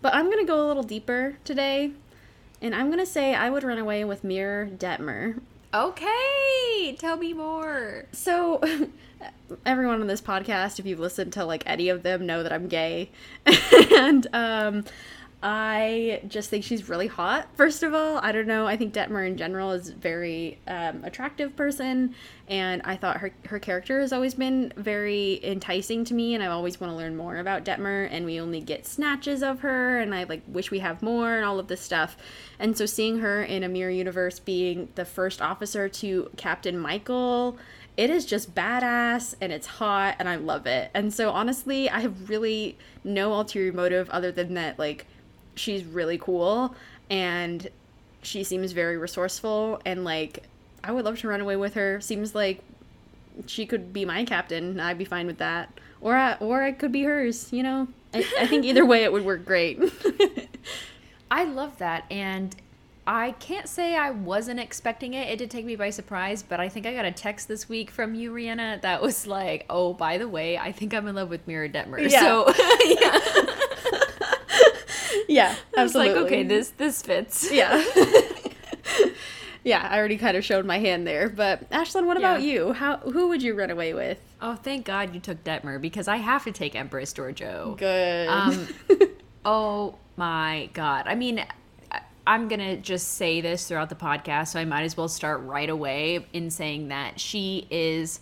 But 0.00 0.14
I'm 0.14 0.26
going 0.26 0.38
to 0.38 0.44
go 0.44 0.64
a 0.64 0.68
little 0.68 0.82
deeper 0.82 1.38
today, 1.44 1.92
and 2.62 2.74
I'm 2.74 2.86
going 2.86 3.00
to 3.00 3.06
say 3.06 3.34
I 3.34 3.50
would 3.50 3.64
run 3.64 3.78
away 3.78 4.04
with 4.04 4.22
Mir 4.22 4.70
Detmer. 4.76 5.40
Okay, 5.74 6.96
tell 6.98 7.16
me 7.16 7.32
more. 7.34 8.06
So, 8.12 8.60
everyone 9.66 10.00
on 10.00 10.06
this 10.06 10.22
podcast, 10.22 10.78
if 10.78 10.86
you've 10.86 11.00
listened 11.00 11.32
to 11.34 11.44
like 11.44 11.62
any 11.66 11.88
of 11.88 12.02
them, 12.02 12.26
know 12.26 12.42
that 12.42 12.52
I'm 12.52 12.68
gay. 12.68 13.10
and 13.96 14.26
um, 14.32 14.84
I 15.40 16.22
just 16.26 16.50
think 16.50 16.64
she's 16.64 16.88
really 16.88 17.06
hot. 17.06 17.46
First 17.54 17.84
of 17.84 17.94
all, 17.94 18.18
I 18.18 18.32
don't 18.32 18.48
know. 18.48 18.66
I 18.66 18.76
think 18.76 18.92
Detmer 18.92 19.24
in 19.24 19.36
general 19.36 19.70
is 19.70 19.90
very 19.90 20.58
um, 20.66 21.04
attractive 21.04 21.54
person, 21.54 22.16
and 22.48 22.82
I 22.84 22.96
thought 22.96 23.18
her 23.18 23.30
her 23.46 23.60
character 23.60 24.00
has 24.00 24.12
always 24.12 24.34
been 24.34 24.72
very 24.76 25.38
enticing 25.44 26.04
to 26.06 26.14
me, 26.14 26.34
and 26.34 26.42
I 26.42 26.48
always 26.48 26.80
want 26.80 26.92
to 26.92 26.96
learn 26.96 27.16
more 27.16 27.36
about 27.36 27.64
Detmer. 27.64 28.08
And 28.10 28.26
we 28.26 28.40
only 28.40 28.60
get 28.60 28.84
snatches 28.84 29.44
of 29.44 29.60
her, 29.60 30.00
and 30.00 30.12
I 30.12 30.24
like 30.24 30.42
wish 30.48 30.72
we 30.72 30.80
have 30.80 31.02
more, 31.02 31.36
and 31.36 31.44
all 31.44 31.60
of 31.60 31.68
this 31.68 31.80
stuff. 31.80 32.16
And 32.58 32.76
so 32.76 32.84
seeing 32.84 33.20
her 33.20 33.40
in 33.44 33.62
a 33.62 33.68
mirror 33.68 33.92
universe, 33.92 34.40
being 34.40 34.88
the 34.96 35.04
first 35.04 35.40
officer 35.40 35.88
to 35.88 36.30
Captain 36.36 36.76
Michael 36.76 37.58
it 37.96 38.10
is 38.10 38.24
just 38.24 38.54
badass 38.54 39.34
and 39.40 39.52
it's 39.52 39.66
hot 39.66 40.14
and 40.20 40.28
I 40.28 40.36
love 40.36 40.68
it. 40.68 40.88
And 40.94 41.12
so 41.12 41.30
honestly, 41.30 41.90
I 41.90 41.98
have 41.98 42.30
really 42.30 42.78
no 43.02 43.32
ulterior 43.32 43.72
motive 43.72 44.08
other 44.10 44.30
than 44.30 44.54
that 44.54 44.78
like 44.78 45.04
she's 45.58 45.84
really 45.84 46.18
cool 46.18 46.74
and 47.10 47.68
she 48.22 48.44
seems 48.44 48.72
very 48.72 48.96
resourceful 48.96 49.80
and 49.84 50.04
like 50.04 50.44
I 50.82 50.92
would 50.92 51.04
love 51.04 51.18
to 51.20 51.28
run 51.28 51.40
away 51.40 51.56
with 51.56 51.74
her. 51.74 52.00
Seems 52.00 52.34
like 52.34 52.62
she 53.46 53.66
could 53.66 53.92
be 53.92 54.04
my 54.04 54.24
captain. 54.24 54.78
I'd 54.80 54.98
be 54.98 55.04
fine 55.04 55.26
with 55.26 55.38
that. 55.38 55.70
Or 56.00 56.16
I, 56.16 56.34
or 56.34 56.62
I 56.62 56.72
could 56.72 56.92
be 56.92 57.02
hers, 57.02 57.52
you 57.52 57.62
know. 57.62 57.88
I, 58.14 58.24
I 58.38 58.46
think 58.46 58.64
either 58.64 58.86
way 58.86 59.04
it 59.04 59.12
would 59.12 59.24
work 59.24 59.44
great. 59.44 59.80
I 61.30 61.44
love 61.44 61.78
that 61.78 62.04
and 62.10 62.54
I 63.08 63.32
can't 63.32 63.66
say 63.66 63.96
I 63.96 64.10
wasn't 64.10 64.60
expecting 64.60 65.14
it. 65.14 65.28
It 65.28 65.38
did 65.38 65.50
take 65.50 65.64
me 65.64 65.76
by 65.76 65.88
surprise, 65.88 66.42
but 66.42 66.60
I 66.60 66.68
think 66.68 66.84
I 66.84 66.92
got 66.92 67.06
a 67.06 67.10
text 67.10 67.48
this 67.48 67.66
week 67.66 67.90
from 67.90 68.14
you, 68.14 68.30
Rhianna, 68.30 68.82
that 68.82 69.00
was 69.00 69.26
like, 69.26 69.64
"Oh, 69.70 69.94
by 69.94 70.18
the 70.18 70.28
way, 70.28 70.58
I 70.58 70.72
think 70.72 70.92
I'm 70.92 71.08
in 71.08 71.14
love 71.14 71.30
with 71.30 71.46
Mira 71.46 71.70
Detmer." 71.70 72.06
Yeah. 72.06 72.20
So, 72.20 72.52
yeah. 72.84 73.56
yeah, 75.36 75.54
I 75.76 75.82
was 75.82 75.94
like, 75.94 76.12
okay, 76.12 76.42
this 76.42 76.70
this 76.70 77.02
fits. 77.02 77.52
Yeah. 77.52 77.84
yeah, 79.64 79.86
I 79.90 79.98
already 79.98 80.16
kind 80.16 80.36
of 80.36 80.44
showed 80.44 80.64
my 80.64 80.78
hand 80.78 81.06
there. 81.06 81.28
But 81.28 81.68
Ashlyn, 81.70 82.06
what 82.06 82.18
yeah. 82.18 82.30
about 82.30 82.42
you? 82.42 82.72
How 82.72 82.96
who 82.98 83.28
would 83.28 83.42
you 83.42 83.54
run 83.54 83.70
away 83.70 83.94
with? 83.94 84.18
Oh, 84.40 84.54
thank 84.54 84.86
God 84.86 85.14
you 85.14 85.20
took 85.20 85.42
Detmer 85.44 85.80
because 85.80 86.08
I 86.08 86.16
have 86.16 86.44
to 86.44 86.52
take 86.52 86.74
Empress 86.74 87.12
Georgiou. 87.12 87.76
Good. 87.76 88.28
Um, 88.28 88.68
oh 89.44 89.96
my 90.16 90.70
God. 90.72 91.06
I 91.06 91.14
mean, 91.14 91.44
I'm 92.26 92.48
going 92.48 92.60
to 92.60 92.76
just 92.76 93.14
say 93.14 93.40
this 93.40 93.66
throughout 93.66 93.88
the 93.88 93.94
podcast, 93.94 94.48
so 94.48 94.60
I 94.60 94.64
might 94.64 94.82
as 94.82 94.96
well 94.96 95.08
start 95.08 95.40
right 95.42 95.68
away 95.68 96.26
in 96.32 96.50
saying 96.50 96.88
that 96.88 97.18
she 97.18 97.66
is 97.70 98.20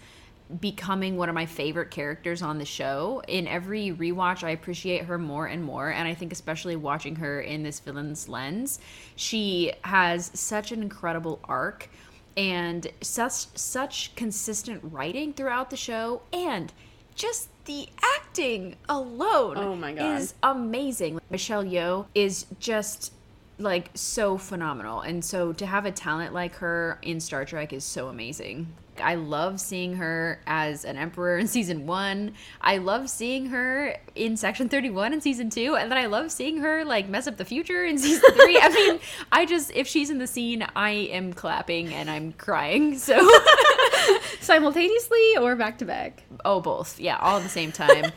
becoming 0.61 1.17
one 1.17 1.29
of 1.29 1.35
my 1.35 1.47
favorite 1.47 1.91
characters 1.91 2.43
on 2.43 2.59
the 2.59 2.65
show. 2.65 3.23
In 3.27 3.49
every 3.49 3.91
rewatch, 3.91 4.45
I 4.45 4.51
appreciate 4.51 5.05
her 5.05 5.19
more 5.19 5.47
and 5.47 5.63
more. 5.65 5.91
And 5.91 6.07
I 6.07 6.15
think, 6.15 6.33
especially 6.33 6.77
watching 6.77 7.17
her 7.17 7.41
in 7.41 7.63
this 7.63 7.81
villain's 7.81 8.29
lens, 8.29 8.79
she 9.17 9.73
has 9.83 10.31
such 10.35 10.73
an 10.73 10.83
incredible 10.83 11.41
arc 11.45 11.89
and 12.37 12.87
such 13.01 13.33
such 13.57 14.15
consistent 14.15 14.81
writing 14.85 15.33
throughout 15.33 15.71
the 15.71 15.77
show 15.77 16.21
and 16.33 16.73
just 17.15 17.49
the 17.65 17.89
acting 18.17 18.77
alone 18.89 19.57
oh 19.57 19.75
my 19.75 19.93
God. 19.93 20.21
is 20.21 20.35
amazing. 20.43 21.19
Michelle 21.31 21.65
Yeoh 21.65 22.07
is 22.15 22.47
just 22.61 23.13
like 23.59 23.91
so 23.95 24.37
phenomenal. 24.37 25.01
And 25.01 25.25
so 25.25 25.53
to 25.55 25.67
have 25.67 25.87
a 25.87 25.91
talent 25.91 26.35
like 26.35 26.55
her 26.57 26.99
in 27.03 27.21
Star 27.21 27.45
Trek 27.45 27.73
is 27.73 27.85
so 27.85 28.09
amazing. 28.09 28.67
I 29.03 29.15
love 29.15 29.61
seeing 29.61 29.97
her 29.97 30.41
as 30.47 30.85
an 30.85 30.97
emperor 30.97 31.39
in 31.39 31.47
season 31.49 31.87
one. 31.87 32.35
I 32.61 32.79
love 32.79 33.09
seeing 33.11 33.47
her 33.47 33.97
in 34.15 34.37
section 34.37 34.69
31 34.69 35.13
in 35.13 35.21
season 35.21 35.51
two. 35.51 35.77
And 35.77 35.91
then 35.91 35.99
I 35.99 36.07
love 36.07 36.31
seeing 36.31 36.59
her 36.59 36.85
like 36.85 37.09
mess 37.09 37.27
up 37.27 37.37
the 37.37 37.45
future 37.45 37.85
in 37.85 37.99
season 37.99 38.33
three. 38.33 38.59
I 38.59 38.69
mean, 38.69 39.01
I 39.33 39.47
just, 39.47 39.71
if 39.75 39.87
she's 39.87 40.11
in 40.11 40.19
the 40.19 40.27
scene, 40.27 40.67
I 40.75 40.91
am 40.91 41.33
clapping 41.33 41.93
and 41.93 42.11
I'm 42.11 42.33
crying. 42.33 42.99
So 42.99 43.17
simultaneously 44.41 45.37
or 45.41 45.57
back 45.57 45.79
to 45.79 45.85
back? 45.85 46.23
Oh, 46.45 46.61
both. 46.61 46.99
Yeah, 46.99 47.17
all 47.19 47.39
at 47.39 47.43
the 47.43 47.49
same 47.49 47.73
time. 47.73 48.13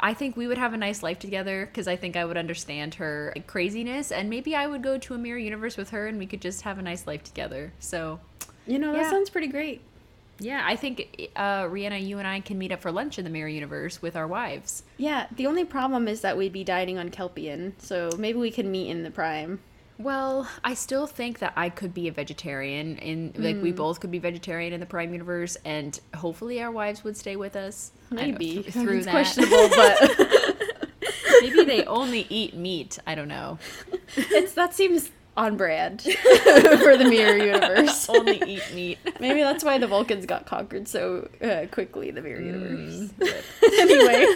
I 0.00 0.14
think 0.14 0.36
we 0.36 0.46
would 0.46 0.58
have 0.58 0.74
a 0.74 0.76
nice 0.76 1.02
life 1.02 1.18
together 1.18 1.66
because 1.66 1.88
I 1.88 1.96
think 1.96 2.16
I 2.16 2.24
would 2.24 2.36
understand 2.36 2.94
her 2.94 3.34
craziness 3.46 4.12
and 4.12 4.30
maybe 4.30 4.54
I 4.54 4.66
would 4.66 4.82
go 4.82 4.96
to 4.98 5.14
a 5.14 5.18
mirror 5.18 5.38
universe 5.38 5.76
with 5.76 5.90
her 5.90 6.06
and 6.06 6.18
we 6.18 6.26
could 6.26 6.40
just 6.40 6.62
have 6.62 6.78
a 6.78 6.82
nice 6.82 7.06
life 7.06 7.24
together. 7.24 7.72
So 7.80 8.20
you 8.68 8.78
know, 8.78 8.92
that 8.92 9.02
yeah. 9.02 9.10
sounds 9.10 9.30
pretty 9.30 9.48
great. 9.48 9.80
Yeah, 10.40 10.62
I 10.64 10.76
think 10.76 11.30
uh, 11.34 11.64
Rhianna, 11.64 12.04
you 12.04 12.18
and 12.18 12.28
I 12.28 12.40
can 12.40 12.58
meet 12.58 12.70
up 12.70 12.80
for 12.80 12.92
lunch 12.92 13.18
in 13.18 13.24
the 13.24 13.30
Mirror 13.30 13.48
Universe 13.48 14.00
with 14.00 14.14
our 14.14 14.26
wives. 14.26 14.84
Yeah, 14.96 15.26
the 15.34 15.46
only 15.46 15.64
problem 15.64 16.06
is 16.06 16.20
that 16.20 16.36
we'd 16.36 16.52
be 16.52 16.62
dining 16.62 16.96
on 16.96 17.10
Kelpien, 17.10 17.72
so 17.78 18.10
maybe 18.16 18.38
we 18.38 18.52
could 18.52 18.66
meet 18.66 18.88
in 18.88 19.02
the 19.02 19.10
Prime. 19.10 19.58
Well, 19.98 20.48
I 20.62 20.74
still 20.74 21.08
think 21.08 21.40
that 21.40 21.54
I 21.56 21.70
could 21.70 21.92
be 21.92 22.06
a 22.06 22.12
vegetarian, 22.12 22.98
in 22.98 23.32
like 23.36 23.56
mm. 23.56 23.62
we 23.62 23.72
both 23.72 23.98
could 23.98 24.12
be 24.12 24.20
vegetarian 24.20 24.72
in 24.72 24.78
the 24.78 24.86
Prime 24.86 25.12
Universe, 25.12 25.56
and 25.64 25.98
hopefully 26.14 26.62
our 26.62 26.70
wives 26.70 27.02
would 27.02 27.16
stay 27.16 27.34
with 27.34 27.56
us. 27.56 27.90
Maybe 28.10 28.62
th- 28.62 28.66
through 28.74 28.98
it's 28.98 29.06
that. 29.06 29.10
questionable, 29.10 29.68
but 29.70 30.78
maybe 31.42 31.64
they 31.64 31.84
only 31.84 32.28
eat 32.30 32.54
meat. 32.54 33.00
I 33.06 33.16
don't 33.16 33.28
know. 33.28 33.58
It's 34.16 34.54
that 34.54 34.72
seems 34.72 35.10
on 35.38 35.56
brand 35.56 36.02
for 36.02 36.96
the 36.96 37.06
mirror 37.08 37.36
universe. 37.36 38.08
Only 38.10 38.42
eat 38.44 38.74
meat. 38.74 38.98
Maybe 39.20 39.40
that's 39.40 39.62
why 39.62 39.78
the 39.78 39.86
Vulcans 39.86 40.26
got 40.26 40.46
conquered 40.46 40.88
so 40.88 41.28
uh, 41.40 41.66
quickly. 41.70 42.10
The 42.10 42.20
mirror 42.20 42.40
universe. 42.40 43.12
Mm, 43.12 43.42
anyway, 43.78 44.26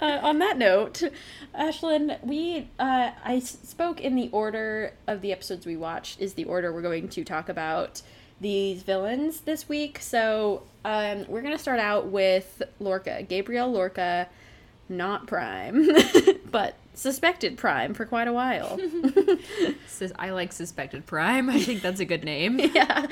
uh, 0.00 0.26
on 0.26 0.38
that 0.38 0.56
note, 0.56 1.02
Ashlyn, 1.54 2.20
we 2.24 2.70
uh, 2.78 3.10
I 3.22 3.38
spoke 3.40 4.00
in 4.00 4.16
the 4.16 4.30
order 4.32 4.94
of 5.06 5.20
the 5.20 5.30
episodes 5.30 5.66
we 5.66 5.76
watched. 5.76 6.20
Is 6.20 6.32
the 6.34 6.44
order 6.44 6.72
we're 6.72 6.82
going 6.82 7.08
to 7.10 7.22
talk 7.22 7.50
about 7.50 8.00
these 8.40 8.82
villains 8.82 9.40
this 9.40 9.68
week. 9.68 9.98
So 10.00 10.62
um, 10.86 11.26
we're 11.28 11.42
gonna 11.42 11.58
start 11.58 11.80
out 11.80 12.06
with 12.06 12.62
Lorca, 12.80 13.22
Gabriel 13.24 13.70
Lorca 13.70 14.28
not 14.88 15.26
Prime, 15.26 15.86
but 16.50 16.74
suspected 16.98 17.56
Prime 17.56 17.94
for 17.94 18.04
quite 18.04 18.28
a 18.28 18.32
while. 18.32 18.78
I 20.18 20.30
like 20.30 20.52
suspected 20.52 21.06
Prime. 21.06 21.48
I 21.48 21.60
think 21.60 21.80
that's 21.80 22.00
a 22.00 22.04
good 22.04 22.24
name. 22.24 22.58
yeah, 22.74 23.06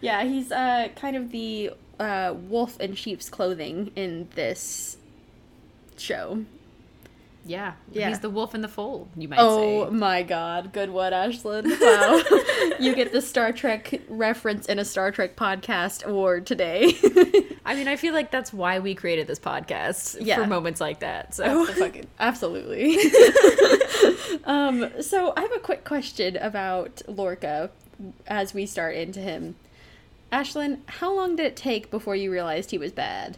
yeah. 0.00 0.24
He's 0.24 0.52
uh 0.52 0.88
kind 0.96 1.16
of 1.16 1.30
the 1.30 1.72
uh, 1.98 2.34
wolf 2.48 2.80
in 2.80 2.94
sheep's 2.94 3.28
clothing 3.28 3.90
in 3.96 4.28
this 4.34 4.96
show. 5.96 6.44
Yeah, 7.44 7.72
yeah. 7.90 8.08
He's 8.08 8.20
the 8.20 8.30
wolf 8.30 8.54
in 8.54 8.60
the 8.60 8.68
fold, 8.68 9.08
you 9.16 9.26
might 9.26 9.38
oh, 9.40 9.58
say. 9.58 9.88
Oh 9.88 9.90
my 9.90 10.22
god. 10.22 10.72
Good 10.72 10.90
one, 10.90 11.12
Ashlyn. 11.12 11.64
Wow. 11.80 12.76
you 12.80 12.94
get 12.94 13.12
the 13.12 13.20
Star 13.20 13.52
Trek 13.52 14.00
reference 14.08 14.66
in 14.66 14.78
a 14.78 14.84
Star 14.84 15.10
Trek 15.10 15.36
podcast 15.36 16.04
award 16.04 16.46
today. 16.46 16.94
I 17.64 17.74
mean, 17.74 17.88
I 17.88 17.96
feel 17.96 18.14
like 18.14 18.30
that's 18.30 18.52
why 18.52 18.78
we 18.78 18.94
created 18.94 19.26
this 19.26 19.40
podcast 19.40 20.18
yeah. 20.20 20.36
for 20.36 20.46
moments 20.46 20.80
like 20.80 21.00
that. 21.00 21.34
So 21.34 21.66
fucking, 21.66 22.06
absolutely. 22.20 22.98
um, 24.44 24.90
so 25.00 25.32
I 25.36 25.40
have 25.40 25.52
a 25.52 25.60
quick 25.60 25.84
question 25.84 26.36
about 26.36 27.02
Lorca 27.08 27.70
as 28.28 28.54
we 28.54 28.66
start 28.66 28.94
into 28.94 29.20
him. 29.20 29.56
Ashlyn, 30.32 30.78
how 30.86 31.12
long 31.12 31.36
did 31.36 31.46
it 31.46 31.56
take 31.56 31.90
before 31.90 32.14
you 32.14 32.30
realized 32.30 32.70
he 32.70 32.78
was 32.78 32.92
bad? 32.92 33.36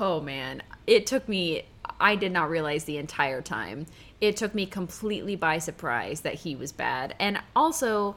Oh 0.00 0.20
man, 0.20 0.62
it 0.86 1.06
took 1.06 1.28
me 1.28 1.64
I 2.00 2.16
did 2.16 2.32
not 2.32 2.50
realize 2.50 2.84
the 2.84 2.98
entire 2.98 3.42
time. 3.42 3.86
It 4.20 4.36
took 4.36 4.54
me 4.54 4.66
completely 4.66 5.36
by 5.36 5.58
surprise 5.58 6.20
that 6.22 6.34
he 6.34 6.56
was 6.56 6.72
bad. 6.72 7.14
And 7.18 7.40
also, 7.54 8.16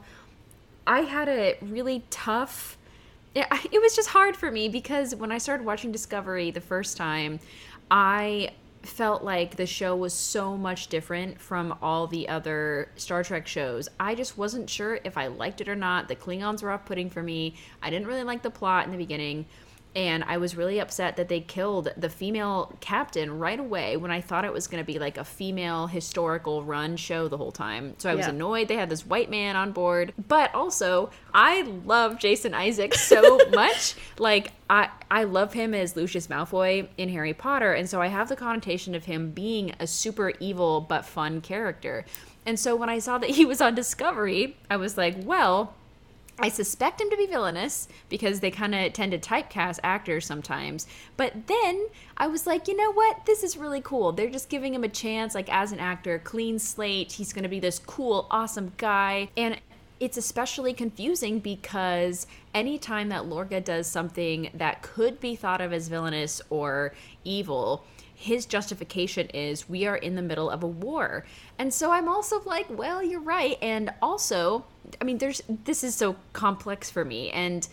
I 0.86 1.00
had 1.00 1.28
a 1.28 1.56
really 1.60 2.04
tough. 2.10 2.76
It 3.34 3.80
was 3.80 3.96
just 3.96 4.08
hard 4.10 4.36
for 4.36 4.50
me 4.50 4.68
because 4.68 5.14
when 5.14 5.32
I 5.32 5.38
started 5.38 5.64
watching 5.64 5.90
Discovery 5.92 6.50
the 6.50 6.60
first 6.60 6.96
time, 6.96 7.40
I 7.90 8.50
felt 8.82 9.22
like 9.22 9.54
the 9.54 9.66
show 9.66 9.94
was 9.94 10.12
so 10.12 10.56
much 10.56 10.88
different 10.88 11.40
from 11.40 11.78
all 11.80 12.08
the 12.08 12.28
other 12.28 12.88
Star 12.96 13.22
Trek 13.22 13.46
shows. 13.46 13.88
I 14.00 14.16
just 14.16 14.36
wasn't 14.36 14.68
sure 14.68 14.98
if 15.04 15.16
I 15.16 15.28
liked 15.28 15.60
it 15.60 15.68
or 15.68 15.76
not. 15.76 16.08
The 16.08 16.16
Klingons 16.16 16.62
were 16.62 16.70
off 16.72 16.84
putting 16.84 17.08
for 17.08 17.22
me. 17.22 17.54
I 17.80 17.90
didn't 17.90 18.08
really 18.08 18.24
like 18.24 18.42
the 18.42 18.50
plot 18.50 18.84
in 18.84 18.90
the 18.90 18.98
beginning 18.98 19.46
and 19.94 20.24
I 20.24 20.38
was 20.38 20.56
really 20.56 20.80
upset 20.80 21.16
that 21.16 21.28
they 21.28 21.40
killed 21.40 21.92
the 21.96 22.08
female 22.08 22.76
captain 22.80 23.38
right 23.38 23.60
away 23.60 23.96
when 23.96 24.10
I 24.10 24.22
thought 24.22 24.44
it 24.44 24.52
was 24.52 24.66
going 24.66 24.82
to 24.82 24.86
be 24.86 24.98
like 24.98 25.18
a 25.18 25.24
female 25.24 25.86
historical 25.86 26.62
run 26.62 26.96
show 26.96 27.28
the 27.28 27.36
whole 27.36 27.52
time. 27.52 27.94
So 27.98 28.10
I 28.10 28.14
was 28.14 28.26
annoyed 28.26 28.68
they 28.68 28.76
had 28.76 28.88
this 28.88 29.04
white 29.04 29.30
man 29.30 29.54
on 29.54 29.72
board. 29.72 30.14
But 30.28 30.54
also, 30.54 31.10
I 31.34 31.62
love 31.62 32.18
Jason 32.18 32.54
Isaacs 32.54 33.00
so 33.00 33.38
much. 33.52 33.94
Like 34.18 34.52
I 34.70 34.88
I 35.10 35.24
love 35.24 35.52
him 35.52 35.74
as 35.74 35.94
Lucius 35.94 36.28
Malfoy 36.28 36.88
in 36.96 37.10
Harry 37.10 37.34
Potter, 37.34 37.72
and 37.72 37.88
so 37.88 38.00
I 38.00 38.06
have 38.06 38.28
the 38.28 38.36
connotation 38.36 38.94
of 38.94 39.04
him 39.04 39.30
being 39.32 39.74
a 39.78 39.86
super 39.86 40.32
evil 40.40 40.80
but 40.80 41.04
fun 41.04 41.42
character. 41.42 42.06
And 42.46 42.58
so 42.58 42.74
when 42.74 42.88
I 42.88 42.98
saw 42.98 43.18
that 43.18 43.30
he 43.30 43.44
was 43.44 43.60
on 43.60 43.74
Discovery, 43.74 44.56
I 44.68 44.76
was 44.76 44.96
like, 44.96 45.14
well, 45.22 45.74
I 46.42 46.48
suspect 46.48 47.00
him 47.00 47.08
to 47.08 47.16
be 47.16 47.26
villainous 47.26 47.86
because 48.08 48.40
they 48.40 48.50
kind 48.50 48.74
of 48.74 48.92
tend 48.92 49.12
to 49.12 49.18
typecast 49.18 49.78
actors 49.84 50.26
sometimes. 50.26 50.88
But 51.16 51.46
then 51.46 51.86
I 52.16 52.26
was 52.26 52.48
like, 52.48 52.66
you 52.66 52.76
know 52.76 52.92
what? 52.92 53.24
This 53.26 53.44
is 53.44 53.56
really 53.56 53.80
cool. 53.80 54.10
They're 54.10 54.28
just 54.28 54.48
giving 54.48 54.74
him 54.74 54.82
a 54.82 54.88
chance, 54.88 55.36
like 55.36 55.48
as 55.54 55.70
an 55.70 55.78
actor, 55.78 56.18
clean 56.18 56.58
slate. 56.58 57.12
He's 57.12 57.32
going 57.32 57.44
to 57.44 57.48
be 57.48 57.60
this 57.60 57.78
cool, 57.78 58.26
awesome 58.28 58.72
guy. 58.76 59.28
And 59.36 59.60
it's 60.00 60.16
especially 60.16 60.72
confusing 60.72 61.38
because 61.38 62.26
anytime 62.52 63.08
that 63.10 63.26
Lorca 63.26 63.60
does 63.60 63.86
something 63.86 64.50
that 64.54 64.82
could 64.82 65.20
be 65.20 65.36
thought 65.36 65.60
of 65.60 65.72
as 65.72 65.86
villainous 65.86 66.42
or 66.50 66.92
evil, 67.22 67.84
his 68.12 68.46
justification 68.46 69.28
is 69.28 69.68
we 69.68 69.86
are 69.86 69.96
in 69.96 70.16
the 70.16 70.22
middle 70.22 70.50
of 70.50 70.64
a 70.64 70.66
war. 70.66 71.24
And 71.56 71.72
so 71.72 71.92
I'm 71.92 72.08
also 72.08 72.42
like, 72.42 72.66
well, 72.68 73.00
you're 73.00 73.20
right. 73.20 73.56
And 73.62 73.94
also, 74.02 74.64
I 75.00 75.04
mean, 75.04 75.18
there's 75.18 75.42
this 75.64 75.84
is 75.84 75.94
so 75.94 76.16
complex 76.32 76.90
for 76.90 77.04
me. 77.04 77.30
And 77.30 77.66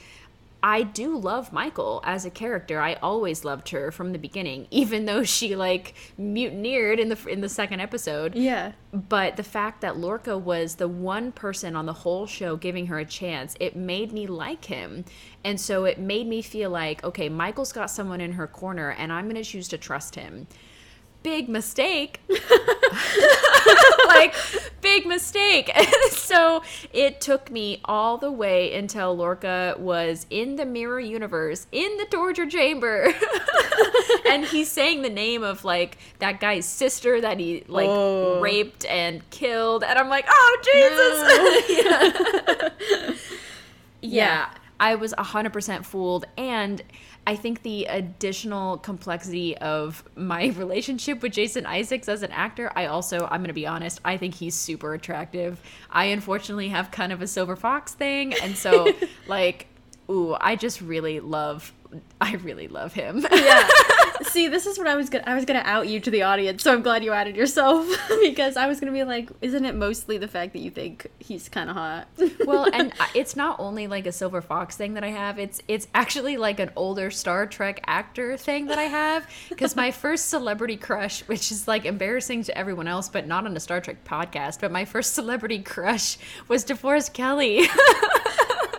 I 0.62 0.84
do 0.84 1.18
love 1.18 1.54
Michael 1.54 2.02
as 2.04 2.26
a 2.26 2.30
character. 2.30 2.82
I 2.82 2.96
always 2.96 3.46
loved 3.46 3.70
her 3.70 3.92
from 3.92 4.12
the 4.12 4.20
beginning, 4.20 4.68
even 4.72 5.06
though 5.06 5.24
she 5.24 5.56
like 5.56 5.94
mutineered 6.18 7.00
in 7.00 7.10
the 7.10 7.28
in 7.28 7.42
the 7.42 7.50
second 7.50 7.80
episode. 7.80 8.36
Yeah. 8.36 8.74
But 8.92 9.38
the 9.38 9.44
fact 9.44 9.82
that 9.82 9.98
Lorca 9.98 10.38
was 10.38 10.76
the 10.76 10.88
one 10.88 11.32
person 11.32 11.76
on 11.76 11.86
the 11.86 11.94
whole 11.94 12.26
show 12.26 12.56
giving 12.56 12.88
her 12.88 13.00
a 13.00 13.06
chance, 13.06 13.56
it 13.60 13.76
made 13.76 14.12
me 14.12 14.28
like 14.28 14.66
him. 14.66 15.06
And 15.44 15.60
so 15.60 15.86
it 15.86 16.00
made 16.00 16.28
me 16.28 16.42
feel 16.42 16.70
like, 16.70 17.04
okay, 17.04 17.30
Michael's 17.30 17.72
got 17.72 17.90
someone 17.90 18.20
in 18.20 18.34
her 18.34 18.48
corner 18.48 18.92
and 18.92 19.14
I'm 19.14 19.26
going 19.26 19.42
to 19.42 19.50
choose 19.50 19.68
to 19.70 19.78
trust 19.78 20.16
him 20.16 20.48
big 21.24 21.50
mistake. 21.50 22.22
like, 24.08 24.36
big 24.82 25.06
mistake. 25.06 25.72
so 26.12 26.64
it 26.94 27.22
took 27.22 27.52
me 27.52 27.82
all 27.86 28.18
the 28.18 28.32
way 28.32 28.74
until 28.76 29.16
Lorca 29.16 29.76
was 29.78 30.26
in 30.30 30.56
the 30.56 30.66
mirror 30.66 31.00
universe, 31.00 31.68
in 31.72 31.98
the 31.98 32.06
torture 32.06 32.48
chamber. 32.48 33.14
and 34.30 34.46
he's 34.46 34.72
saying 34.72 35.02
the 35.02 35.10
name 35.10 35.44
of 35.44 35.64
like 35.66 35.98
that 36.20 36.40
guy's 36.40 36.66
sister 36.66 37.22
that 37.22 37.40
he 37.40 37.64
like 37.68 37.88
oh. 37.90 38.40
raped 38.40 38.86
and 38.86 39.28
killed. 39.30 39.84
And 39.84 39.98
I'm 39.98 40.10
like, 40.10 40.26
oh, 40.28 40.58
Jesus. 40.64 41.20
No. 42.48 42.96
yeah. 42.98 43.10
yeah. 43.10 43.16
yeah. 44.02 44.50
I 44.80 44.96
was 44.96 45.14
100% 45.14 45.86
fooled. 45.86 46.26
And 46.38 46.82
I 47.28 47.36
think 47.36 47.62
the 47.62 47.86
additional 47.86 48.78
complexity 48.78 49.58
of 49.58 50.04
my 50.16 50.48
relationship 50.58 51.22
with 51.22 51.34
Jason 51.34 51.66
Isaacs 51.66 52.10
as 52.10 52.24
an 52.24 52.32
actor, 52.32 52.72
I 52.76 52.88
also, 52.88 53.28
I'm 53.30 53.42
going 53.42 53.48
to 53.48 53.54
be 53.54 53.68
honest, 53.68 54.00
I 54.04 54.18
think 54.18 54.36
he's 54.36 54.56
super 54.56 54.94
attractive. 54.94 55.62
I 55.90 56.06
unfortunately 56.06 56.70
have 56.70 56.92
kind 56.92 57.12
of 57.12 57.22
a 57.22 57.28
silver 57.28 57.56
fox 57.56 57.94
thing. 57.94 58.34
And 58.34 58.58
so, 58.58 58.92
like, 59.28 59.68
ooh, 60.10 60.36
I 60.40 60.56
just 60.56 60.82
really 60.82 61.20
love 61.20 61.72
I 62.22 62.36
really 62.36 62.68
love 62.68 62.94
him. 62.94 63.26
yeah. 63.32 63.68
See, 64.24 64.48
this 64.48 64.66
is 64.66 64.78
what 64.78 64.88
I 64.88 64.96
was 64.96 65.10
gonna 65.10 65.24
I 65.26 65.34
was 65.34 65.46
gonna 65.46 65.64
out 65.64 65.88
you 65.88 66.00
to 66.02 66.12
the 66.12 66.24
audience, 66.24 66.62
so 66.62 66.74
I'm 66.74 66.82
glad 66.82 67.04
you 67.04 67.14
added 67.14 67.36
yourself 67.36 67.88
because 68.22 68.58
I 68.58 68.68
was 68.68 68.80
gonna 68.80 68.92
be 68.92 69.04
like, 69.04 69.30
isn't 69.42 69.66
it 69.66 69.76
mostly 69.76 70.18
the 70.18 70.28
fact 70.28 70.54
that 70.54 70.60
you 70.60 70.70
think 70.70 71.08
he's 71.20 71.50
kind 71.50 71.70
of 71.70 71.76
hot? 71.76 72.08
well, 72.46 72.70
and 72.72 72.92
uh, 73.00 73.06
it's 73.16 73.36
not 73.36 73.60
only 73.60 73.88
like 73.88 74.06
a 74.06 74.12
silver 74.12 74.42
fox 74.42 74.76
thing 74.76 74.94
that 74.96 75.04
I 75.04 75.10
have; 75.10 75.40
it's 75.40 75.62
it's 75.68 75.88
actually 75.96 76.38
like 76.38 76.60
an 76.60 76.72
older 76.76 77.10
Star 77.10 77.48
Trek 77.48 77.82
actor 77.88 78.38
thing 78.38 78.68
that 78.68 78.78
I 78.78 78.84
have. 78.84 79.28
Because 79.48 79.76
my 79.76 79.92
first 79.92 80.30
celebrity 80.30 80.76
crush, 80.76 81.22
which 81.22 81.52
is 81.52 81.68
like 81.68 81.86
embarrassing 81.86 82.44
to 82.44 82.58
everyone 82.58 82.88
else, 82.88 83.10
but 83.10 83.26
not 83.26 83.46
on 83.46 83.56
a 83.56 83.60
Star 83.60 83.80
Trek 83.80 84.04
podcast, 84.04 84.60
but 84.60 84.72
my 84.72 84.86
first 84.86 85.14
celebrity 85.14 85.60
crush 85.60 86.18
was 86.48 86.66
DeForest 86.66 87.14
Kelley. 87.14 87.68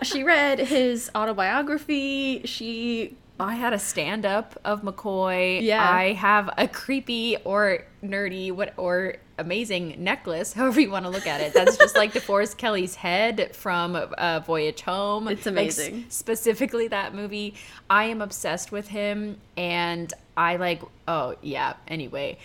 She 0.03 0.23
read 0.23 0.59
his 0.59 1.11
autobiography. 1.15 2.41
She 2.45 3.15
I 3.41 3.55
had 3.55 3.73
a 3.73 3.79
stand 3.79 4.25
up 4.25 4.59
of 4.63 4.83
McCoy. 4.83 5.61
Yeah. 5.61 5.83
I 5.83 6.13
have 6.13 6.49
a 6.57 6.67
creepy 6.67 7.37
or 7.43 7.85
nerdy 8.03 8.51
what 8.51 8.73
or 8.77 9.15
amazing 9.39 9.95
necklace, 9.97 10.53
however 10.61 10.79
you 10.79 10.91
want 10.91 11.05
to 11.05 11.09
look 11.09 11.25
at 11.25 11.41
it. 11.41 11.53
That's 11.53 11.75
just 11.77 11.95
like 11.95 12.13
DeForest 12.13 12.57
Kelley's 12.57 12.95
head 12.95 13.55
from 13.55 13.95
uh, 13.95 14.41
Voyage 14.45 14.81
Home. 14.81 15.27
It's 15.27 15.47
amazing. 15.47 15.95
Like, 15.95 16.05
specifically 16.11 16.87
that 16.89 17.15
movie. 17.15 17.55
I 17.89 18.05
am 18.05 18.21
obsessed 18.21 18.71
with 18.71 18.87
him 18.87 19.37
and 19.57 20.13
I 20.37 20.57
like 20.57 20.81
oh 21.07 21.35
yeah, 21.41 21.73
anyway. 21.87 22.37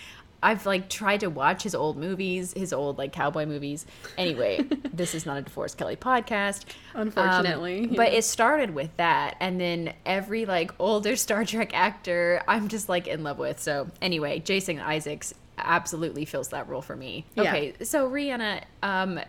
I've 0.42 0.66
like 0.66 0.88
tried 0.88 1.20
to 1.20 1.28
watch 1.28 1.62
his 1.62 1.74
old 1.74 1.96
movies, 1.96 2.52
his 2.56 2.72
old 2.72 2.98
like 2.98 3.12
cowboy 3.12 3.46
movies. 3.46 3.86
Anyway, 4.18 4.60
this 4.92 5.14
is 5.14 5.26
not 5.26 5.38
a 5.38 5.42
DeForest 5.42 5.76
Kelley 5.76 5.96
podcast, 5.96 6.64
unfortunately. 6.94 7.84
Um, 7.84 7.90
yeah. 7.90 7.96
But 7.96 8.12
it 8.12 8.24
started 8.24 8.74
with 8.74 8.96
that, 8.96 9.36
and 9.40 9.60
then 9.60 9.94
every 10.04 10.46
like 10.46 10.72
older 10.78 11.16
Star 11.26 11.44
Trek 11.44 11.72
actor, 11.74 12.42
I'm 12.46 12.68
just 12.68 12.88
like 12.88 13.06
in 13.06 13.22
love 13.22 13.38
with. 13.38 13.60
So 13.60 13.88
anyway, 14.00 14.40
Jason 14.40 14.78
Isaacs 14.78 15.34
absolutely 15.58 16.24
fills 16.24 16.48
that 16.48 16.68
role 16.68 16.82
for 16.82 16.96
me. 16.96 17.24
Yeah. 17.34 17.42
Okay, 17.42 17.74
so 17.82 18.10
Rhianna, 18.10 18.62
um, 18.82 19.20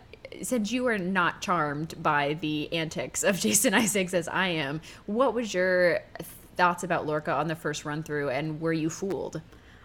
since 0.41 0.71
you 0.71 0.87
are 0.87 0.97
not 0.97 1.41
charmed 1.41 2.01
by 2.01 2.33
the 2.35 2.71
antics 2.73 3.23
of 3.23 3.39
Jason 3.39 3.73
Isaacs 3.73 4.13
as 4.13 4.27
I 4.27 4.47
am, 4.49 4.81
what 5.05 5.33
was 5.33 5.53
your 5.53 6.01
thoughts 6.57 6.83
about 6.83 7.05
Lorca 7.05 7.31
on 7.31 7.47
the 7.47 7.55
first 7.55 7.85
run 7.85 8.03
through, 8.03 8.29
and 8.29 8.59
were 8.59 8.73
you 8.73 8.89
fooled? 8.89 9.41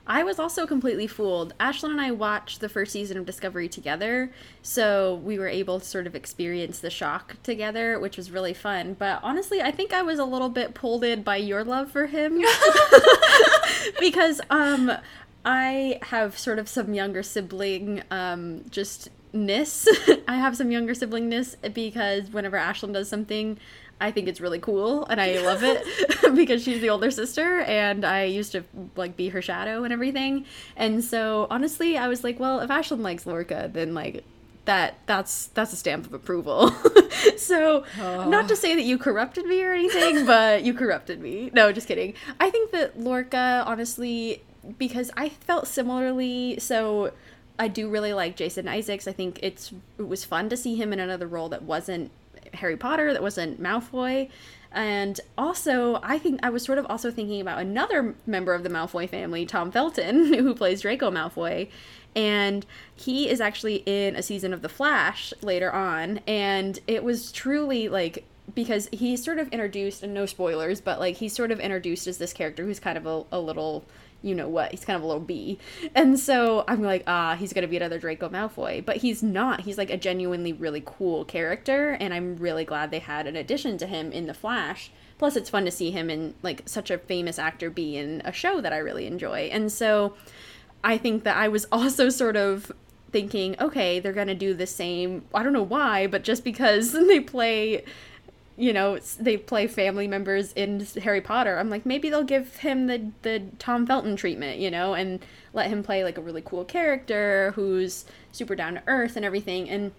I 0.06 0.24
was 0.24 0.38
also 0.38 0.66
completely 0.66 1.06
fooled. 1.06 1.54
Ashlyn 1.60 1.90
and 1.90 2.00
I 2.00 2.10
watched 2.10 2.60
the 2.60 2.68
first 2.68 2.92
season 2.92 3.16
of 3.16 3.24
Discovery 3.24 3.68
together, 3.68 4.32
so 4.60 5.20
we 5.22 5.38
were 5.38 5.46
able 5.46 5.78
to 5.78 5.86
sort 5.86 6.06
of 6.08 6.16
experience 6.16 6.80
the 6.80 6.90
shock 6.90 7.36
together, 7.42 8.00
which 8.00 8.16
was 8.16 8.30
really 8.30 8.54
fun. 8.54 8.94
But 8.98 9.20
honestly, 9.22 9.62
I 9.62 9.70
think 9.70 9.92
I 9.92 10.02
was 10.02 10.18
a 10.18 10.24
little 10.24 10.48
bit 10.48 10.74
pulled 10.74 11.04
in 11.04 11.22
by 11.22 11.36
your 11.36 11.62
love 11.62 11.90
for 11.90 12.06
him 12.06 12.42
because 14.00 14.40
um 14.50 14.90
I 15.44 15.98
have 16.02 16.36
sort 16.38 16.58
of 16.58 16.68
some 16.68 16.94
younger 16.94 17.22
sibling 17.22 18.02
um 18.10 18.64
just 18.70 19.08
ness. 19.32 19.86
I 20.28 20.36
have 20.36 20.56
some 20.56 20.70
younger 20.70 20.94
siblingness 20.94 21.54
because 21.72 22.30
whenever 22.30 22.56
Ashlyn 22.56 22.92
does 22.92 23.08
something 23.08 23.58
I 24.02 24.10
think 24.10 24.28
it's 24.28 24.40
really 24.40 24.58
cool 24.58 25.06
and 25.06 25.20
I 25.20 25.40
love 25.44 25.62
it 25.62 25.84
because 26.34 26.62
she's 26.62 26.80
the 26.80 26.90
older 26.90 27.10
sister 27.10 27.60
and 27.60 28.04
I 28.04 28.24
used 28.24 28.52
to 28.52 28.64
like 28.96 29.16
be 29.16 29.28
her 29.28 29.40
shadow 29.40 29.84
and 29.84 29.92
everything. 29.92 30.44
And 30.76 31.02
so 31.02 31.46
honestly, 31.50 31.96
I 31.96 32.08
was 32.08 32.24
like, 32.24 32.40
well, 32.40 32.60
if 32.60 32.68
Ashlyn 32.68 33.00
likes 33.00 33.26
Lorca, 33.26 33.70
then 33.72 33.94
like 33.94 34.24
that 34.64 34.98
that's 35.06 35.46
that's 35.48 35.72
a 35.72 35.76
stamp 35.76 36.06
of 36.06 36.12
approval. 36.12 36.70
so 37.36 37.84
oh. 38.00 38.28
not 38.28 38.48
to 38.48 38.54
ah. 38.54 38.56
say 38.56 38.74
that 38.74 38.82
you 38.82 38.98
corrupted 38.98 39.46
me 39.46 39.62
or 39.62 39.72
anything, 39.72 40.26
but 40.26 40.64
you 40.64 40.74
corrupted 40.74 41.20
me. 41.20 41.50
No, 41.52 41.72
just 41.72 41.88
kidding. 41.88 42.14
I 42.40 42.50
think 42.50 42.72
that 42.72 42.98
Lorca 42.98 43.62
honestly 43.66 44.42
because 44.78 45.10
I 45.16 45.28
felt 45.28 45.66
similarly 45.66 46.58
so 46.60 47.12
I 47.58 47.68
do 47.68 47.88
really 47.88 48.12
like 48.12 48.36
Jason 48.36 48.66
Isaacs. 48.66 49.06
I 49.06 49.12
think 49.12 49.38
it's 49.42 49.72
it 49.98 50.08
was 50.08 50.24
fun 50.24 50.48
to 50.48 50.56
see 50.56 50.76
him 50.76 50.92
in 50.92 51.00
another 51.00 51.26
role 51.26 51.48
that 51.50 51.62
wasn't 51.62 52.10
Harry 52.54 52.76
Potter, 52.76 53.12
that 53.12 53.22
wasn't 53.22 53.60
Malfoy. 53.62 54.28
And 54.74 55.20
also, 55.36 56.00
I 56.02 56.18
think 56.18 56.40
I 56.42 56.50
was 56.50 56.62
sort 56.62 56.78
of 56.78 56.86
also 56.86 57.10
thinking 57.10 57.40
about 57.40 57.60
another 57.60 58.14
member 58.26 58.54
of 58.54 58.62
the 58.62 58.70
Malfoy 58.70 59.08
family, 59.08 59.44
Tom 59.44 59.70
Felton, 59.70 60.32
who 60.34 60.54
plays 60.54 60.80
Draco 60.80 61.10
Malfoy. 61.10 61.68
And 62.14 62.64
he 62.94 63.28
is 63.28 63.40
actually 63.40 63.76
in 63.86 64.16
a 64.16 64.22
season 64.22 64.52
of 64.52 64.62
The 64.62 64.68
Flash 64.68 65.32
later 65.42 65.72
on. 65.72 66.20
And 66.26 66.78
it 66.86 67.04
was 67.04 67.32
truly 67.32 67.88
like 67.88 68.24
because 68.54 68.88
he's 68.92 69.24
sort 69.24 69.38
of 69.38 69.48
introduced, 69.48 70.02
and 70.02 70.12
no 70.12 70.26
spoilers, 70.26 70.80
but 70.80 70.98
like 70.98 71.16
he's 71.16 71.32
sort 71.32 71.50
of 71.50 71.60
introduced 71.60 72.06
as 72.06 72.18
this 72.18 72.32
character 72.32 72.64
who's 72.64 72.80
kind 72.80 72.98
of 72.98 73.06
a, 73.06 73.24
a 73.32 73.40
little 73.40 73.84
you 74.22 74.34
know 74.34 74.48
what. 74.48 74.70
He's 74.70 74.84
kind 74.84 74.96
of 74.96 75.02
a 75.02 75.06
little 75.06 75.20
B. 75.20 75.58
And 75.94 76.18
so 76.18 76.64
I'm 76.68 76.82
like, 76.82 77.02
ah, 77.06 77.36
he's 77.36 77.52
going 77.52 77.62
to 77.62 77.68
be 77.68 77.76
another 77.76 77.98
Draco 77.98 78.28
Malfoy. 78.28 78.84
But 78.84 78.98
he's 78.98 79.22
not. 79.22 79.62
He's 79.62 79.78
like 79.78 79.90
a 79.90 79.96
genuinely 79.96 80.52
really 80.52 80.82
cool 80.84 81.24
character. 81.24 81.90
And 82.00 82.14
I'm 82.14 82.36
really 82.36 82.64
glad 82.64 82.90
they 82.90 83.00
had 83.00 83.26
an 83.26 83.36
addition 83.36 83.78
to 83.78 83.86
him 83.86 84.12
in 84.12 84.26
The 84.26 84.34
Flash. 84.34 84.90
Plus, 85.18 85.36
it's 85.36 85.50
fun 85.50 85.64
to 85.64 85.70
see 85.70 85.90
him 85.90 86.08
in 86.08 86.34
like 86.42 86.62
such 86.66 86.90
a 86.90 86.98
famous 86.98 87.38
actor 87.38 87.70
be 87.70 87.96
in 87.96 88.22
a 88.24 88.32
show 88.32 88.60
that 88.60 88.72
I 88.72 88.78
really 88.78 89.06
enjoy. 89.06 89.50
And 89.52 89.70
so 89.70 90.14
I 90.82 90.98
think 90.98 91.24
that 91.24 91.36
I 91.36 91.48
was 91.48 91.66
also 91.72 92.08
sort 92.08 92.36
of 92.36 92.72
thinking, 93.10 93.56
okay, 93.60 94.00
they're 94.00 94.12
going 94.12 94.28
to 94.28 94.34
do 94.34 94.54
the 94.54 94.66
same. 94.66 95.24
I 95.34 95.42
don't 95.42 95.52
know 95.52 95.62
why, 95.62 96.06
but 96.06 96.24
just 96.24 96.44
because 96.44 96.92
they 96.92 97.20
play 97.20 97.84
you 98.56 98.72
know 98.72 98.98
they 99.18 99.36
play 99.36 99.66
family 99.66 100.06
members 100.06 100.52
in 100.52 100.86
Harry 101.02 101.20
Potter. 101.20 101.58
I'm 101.58 101.70
like 101.70 101.86
maybe 101.86 102.10
they'll 102.10 102.22
give 102.22 102.56
him 102.56 102.86
the 102.86 103.10
the 103.22 103.42
Tom 103.58 103.86
Felton 103.86 104.16
treatment, 104.16 104.58
you 104.58 104.70
know, 104.70 104.94
and 104.94 105.24
let 105.52 105.68
him 105.68 105.82
play 105.82 106.04
like 106.04 106.18
a 106.18 106.22
really 106.22 106.42
cool 106.44 106.64
character 106.64 107.52
who's 107.54 108.04
super 108.30 108.54
down 108.54 108.74
to 108.74 108.82
earth 108.86 109.16
and 109.16 109.24
everything. 109.24 109.68
And 109.68 109.92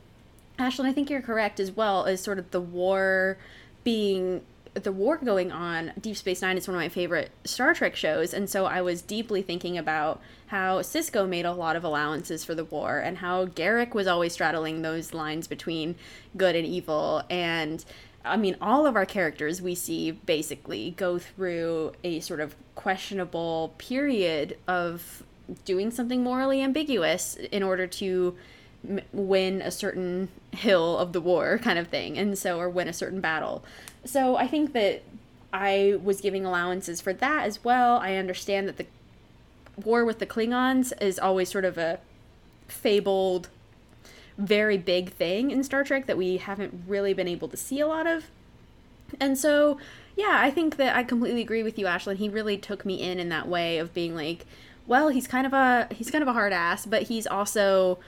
Ashlyn, 0.59 0.85
I 0.85 0.93
think 0.93 1.09
you're 1.09 1.21
correct 1.21 1.59
as 1.59 1.71
well 1.71 2.05
as 2.05 2.21
sort 2.21 2.37
of 2.37 2.51
the 2.51 2.61
war 2.61 3.37
being 3.83 4.41
the 4.75 4.91
war 4.91 5.17
going 5.17 5.51
on. 5.51 5.91
Deep 5.99 6.15
Space 6.15 6.41
Nine 6.41 6.57
is 6.57 6.67
one 6.67 6.75
of 6.75 6.81
my 6.81 6.89
favorite 6.89 7.31
Star 7.43 7.73
Trek 7.73 7.95
shows, 7.95 8.33
and 8.33 8.49
so 8.49 8.65
I 8.65 8.81
was 8.81 9.01
deeply 9.01 9.41
thinking 9.41 9.77
about 9.77 10.21
how 10.47 10.79
Sisko 10.79 11.27
made 11.27 11.45
a 11.45 11.51
lot 11.51 11.75
of 11.75 11.83
allowances 11.83 12.43
for 12.43 12.55
the 12.55 12.65
war 12.65 12.99
and 12.99 13.17
how 13.17 13.45
Garak 13.45 13.93
was 13.93 14.07
always 14.07 14.33
straddling 14.33 14.81
those 14.81 15.13
lines 15.13 15.47
between 15.47 15.95
good 16.37 16.55
and 16.55 16.65
evil 16.65 17.23
and 17.29 17.83
I 18.25 18.37
mean, 18.37 18.55
all 18.61 18.85
of 18.85 18.95
our 18.95 19.05
characters 19.05 19.61
we 19.61 19.75
see 19.75 20.11
basically 20.11 20.91
go 20.91 21.19
through 21.19 21.93
a 22.03 22.19
sort 22.21 22.39
of 22.39 22.55
questionable 22.75 23.73
period 23.77 24.57
of 24.67 25.23
doing 25.65 25.91
something 25.91 26.23
morally 26.23 26.61
ambiguous 26.61 27.35
in 27.35 27.63
order 27.63 27.85
to 27.85 28.35
m- 28.87 29.01
win 29.11 29.61
a 29.61 29.71
certain 29.71 30.29
hill 30.51 30.97
of 30.97 31.11
the 31.11 31.21
war, 31.21 31.57
kind 31.57 31.77
of 31.77 31.87
thing, 31.87 32.17
and 32.17 32.37
so, 32.37 32.59
or 32.59 32.69
win 32.69 32.87
a 32.87 32.93
certain 32.93 33.19
battle. 33.19 33.63
So 34.05 34.37
I 34.37 34.47
think 34.47 34.73
that 34.73 35.03
I 35.51 35.99
was 36.01 36.21
giving 36.21 36.45
allowances 36.45 37.01
for 37.01 37.13
that 37.13 37.45
as 37.45 37.63
well. 37.63 37.97
I 37.97 38.15
understand 38.15 38.67
that 38.67 38.77
the 38.77 38.87
war 39.83 40.05
with 40.05 40.19
the 40.19 40.25
Klingons 40.25 40.93
is 41.01 41.19
always 41.19 41.49
sort 41.49 41.65
of 41.65 41.77
a 41.77 41.99
fabled 42.67 43.49
very 44.37 44.77
big 44.77 45.11
thing 45.11 45.51
in 45.51 45.63
Star 45.63 45.83
Trek 45.83 46.05
that 46.07 46.17
we 46.17 46.37
haven't 46.37 46.83
really 46.87 47.13
been 47.13 47.27
able 47.27 47.47
to 47.49 47.57
see 47.57 47.79
a 47.79 47.87
lot 47.87 48.07
of. 48.07 48.25
And 49.19 49.37
so, 49.37 49.77
yeah, 50.15 50.37
I 50.39 50.49
think 50.49 50.77
that 50.77 50.95
I 50.95 51.03
completely 51.03 51.41
agree 51.41 51.63
with 51.63 51.77
you, 51.77 51.85
Ashlyn. 51.85 52.17
He 52.17 52.29
really 52.29 52.57
took 52.57 52.85
me 52.85 53.01
in 53.01 53.19
in 53.19 53.29
that 53.29 53.47
way 53.47 53.77
of 53.77 53.93
being 53.93 54.15
like, 54.15 54.45
well, 54.87 55.09
he's 55.09 55.27
kind 55.27 55.45
of 55.45 55.53
a 55.53 55.87
he's 55.91 56.11
kind 56.11 56.21
of 56.21 56.27
a 56.27 56.33
hard 56.33 56.53
ass, 56.53 56.85
but 56.85 57.03
he's 57.03 57.27
also 57.27 57.99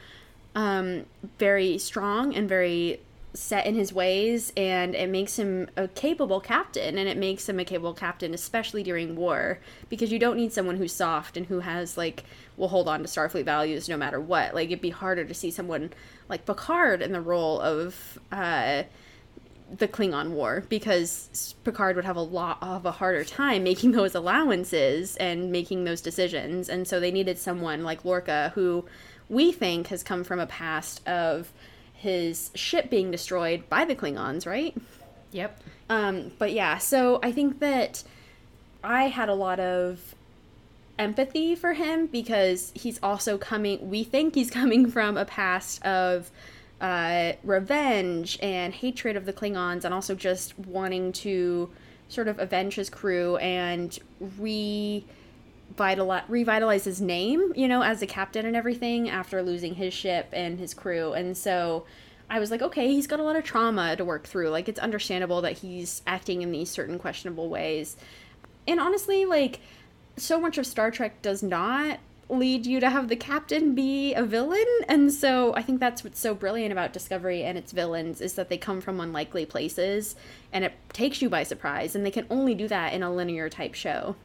um, 0.55 1.05
very 1.37 1.77
strong 1.77 2.33
and 2.33 2.49
very 2.49 2.99
set 3.35 3.65
in 3.65 3.75
his 3.75 3.91
ways 3.91 4.53
and 4.55 4.95
it 4.95 5.09
makes 5.09 5.37
him 5.37 5.67
a 5.75 5.87
capable 5.89 6.39
captain 6.39 6.97
and 6.97 7.09
it 7.09 7.17
makes 7.17 7.47
him 7.49 7.59
a 7.59 7.65
capable 7.65 7.93
captain 7.93 8.33
especially 8.33 8.81
during 8.81 9.15
war 9.15 9.59
because 9.89 10.11
you 10.11 10.17
don't 10.17 10.37
need 10.37 10.53
someone 10.53 10.77
who's 10.77 10.93
soft 10.93 11.35
and 11.35 11.47
who 11.47 11.59
has 11.59 11.97
like 11.97 12.23
will 12.55 12.69
hold 12.69 12.87
on 12.87 13.01
to 13.01 13.05
starfleet 13.05 13.43
values 13.43 13.89
no 13.89 13.97
matter 13.97 14.19
what 14.19 14.55
like 14.55 14.67
it'd 14.67 14.81
be 14.81 14.89
harder 14.89 15.25
to 15.25 15.33
see 15.33 15.51
someone 15.51 15.91
like 16.29 16.45
picard 16.45 17.01
in 17.01 17.11
the 17.11 17.21
role 17.21 17.59
of 17.61 18.19
uh 18.31 18.83
the 19.77 19.87
Klingon 19.87 20.31
War 20.31 20.63
because 20.69 21.55
Picard 21.63 21.95
would 21.95 22.05
have 22.05 22.15
a 22.15 22.21
lot 22.21 22.59
of 22.61 22.85
a 22.85 22.91
harder 22.91 23.23
time 23.23 23.63
making 23.63 23.91
those 23.91 24.15
allowances 24.15 25.15
and 25.17 25.51
making 25.51 25.83
those 25.83 26.01
decisions. 26.01 26.69
And 26.69 26.87
so 26.87 26.99
they 26.99 27.11
needed 27.11 27.37
someone 27.37 27.83
like 27.83 28.05
Lorca 28.05 28.51
who 28.55 28.85
we 29.27 29.51
think 29.51 29.87
has 29.87 30.03
come 30.03 30.23
from 30.23 30.39
a 30.39 30.45
past 30.45 31.05
of 31.07 31.51
his 31.93 32.51
ship 32.53 32.89
being 32.89 33.09
destroyed 33.09 33.67
by 33.69 33.85
the 33.85 33.95
Klingons, 33.95 34.45
right? 34.45 34.75
Yep. 35.31 35.59
Um, 35.89 36.31
but 36.37 36.53
yeah, 36.53 36.77
so 36.77 37.19
I 37.23 37.31
think 37.31 37.59
that 37.59 38.03
I 38.83 39.07
had 39.07 39.29
a 39.29 39.33
lot 39.33 39.59
of 39.59 40.13
empathy 40.97 41.55
for 41.55 41.73
him 41.73 42.07
because 42.07 42.71
he's 42.75 42.99
also 43.03 43.37
coming, 43.37 43.89
we 43.89 44.03
think 44.03 44.35
he's 44.35 44.49
coming 44.61 44.89
from 44.89 45.17
a 45.17 45.25
past 45.25 45.83
of 45.85 46.31
uh, 46.81 47.33
revenge 47.43 48.37
and 48.41 48.73
hatred 48.73 49.15
of 49.15 49.25
the 49.25 49.33
Klingons 49.33 49.85
and 49.85 49.93
also 49.93 50.15
just 50.15 50.57
wanting 50.59 51.11
to 51.11 51.69
sort 52.09 52.27
of 52.27 52.39
avenge 52.39 52.75
his 52.75 52.89
crew 52.89 53.37
and 53.37 53.97
re 54.37 55.05
revitalize 55.77 56.85
his 56.85 57.01
name, 57.01 57.51
you 57.55 57.67
know, 57.67 57.81
as 57.81 58.01
a 58.01 58.07
captain 58.07 58.45
and 58.45 58.55
everything 58.55 59.09
after 59.09 59.41
losing 59.41 59.75
his 59.75 59.93
ship 59.93 60.29
and 60.31 60.59
his 60.59 60.73
crew. 60.73 61.13
And 61.13 61.35
so 61.35 61.85
I 62.29 62.39
was 62.39 62.51
like, 62.51 62.61
okay, 62.61 62.87
he's 62.87 63.07
got 63.07 63.19
a 63.19 63.23
lot 63.23 63.35
of 63.35 63.43
trauma 63.43 63.95
to 63.95 64.05
work 64.05 64.25
through. 64.25 64.49
Like, 64.49 64.69
it's 64.69 64.79
understandable 64.79 65.41
that 65.41 65.53
he's 65.53 66.01
acting 66.07 66.41
in 66.41 66.51
these 66.51 66.69
certain 66.69 66.97
questionable 66.97 67.49
ways. 67.49 67.97
And 68.67 68.79
honestly, 68.79 69.25
like, 69.25 69.59
so 70.17 70.39
much 70.39 70.57
of 70.57 70.65
Star 70.65 70.91
Trek 70.91 71.21
does 71.21 71.43
not 71.43 71.99
lead 72.27 72.65
you 72.65 72.79
to 72.79 72.89
have 72.89 73.07
the 73.07 73.15
captain 73.15 73.75
be 73.75 74.13
a 74.13 74.23
villain. 74.23 74.65
And 74.87 75.13
so 75.13 75.53
I 75.55 75.61
think 75.61 75.79
that's 75.79 76.03
what's 76.03 76.19
so 76.19 76.33
brilliant 76.33 76.71
about 76.71 76.93
Discovery 76.93 77.43
and 77.43 77.57
its 77.57 77.71
villains 77.71 78.19
is 78.19 78.33
that 78.33 78.49
they 78.49 78.57
come 78.57 78.81
from 78.81 78.99
unlikely 78.99 79.45
places 79.45 80.15
and 80.51 80.65
it 80.65 80.73
takes 80.91 81.21
you 81.21 81.29
by 81.29 81.43
surprise. 81.43 81.95
And 81.95 82.05
they 82.05 82.11
can 82.11 82.25
only 82.29 82.55
do 82.55 82.67
that 82.67 82.93
in 82.93 83.03
a 83.03 83.13
linear 83.13 83.49
type 83.49 83.75
show. 83.75 84.15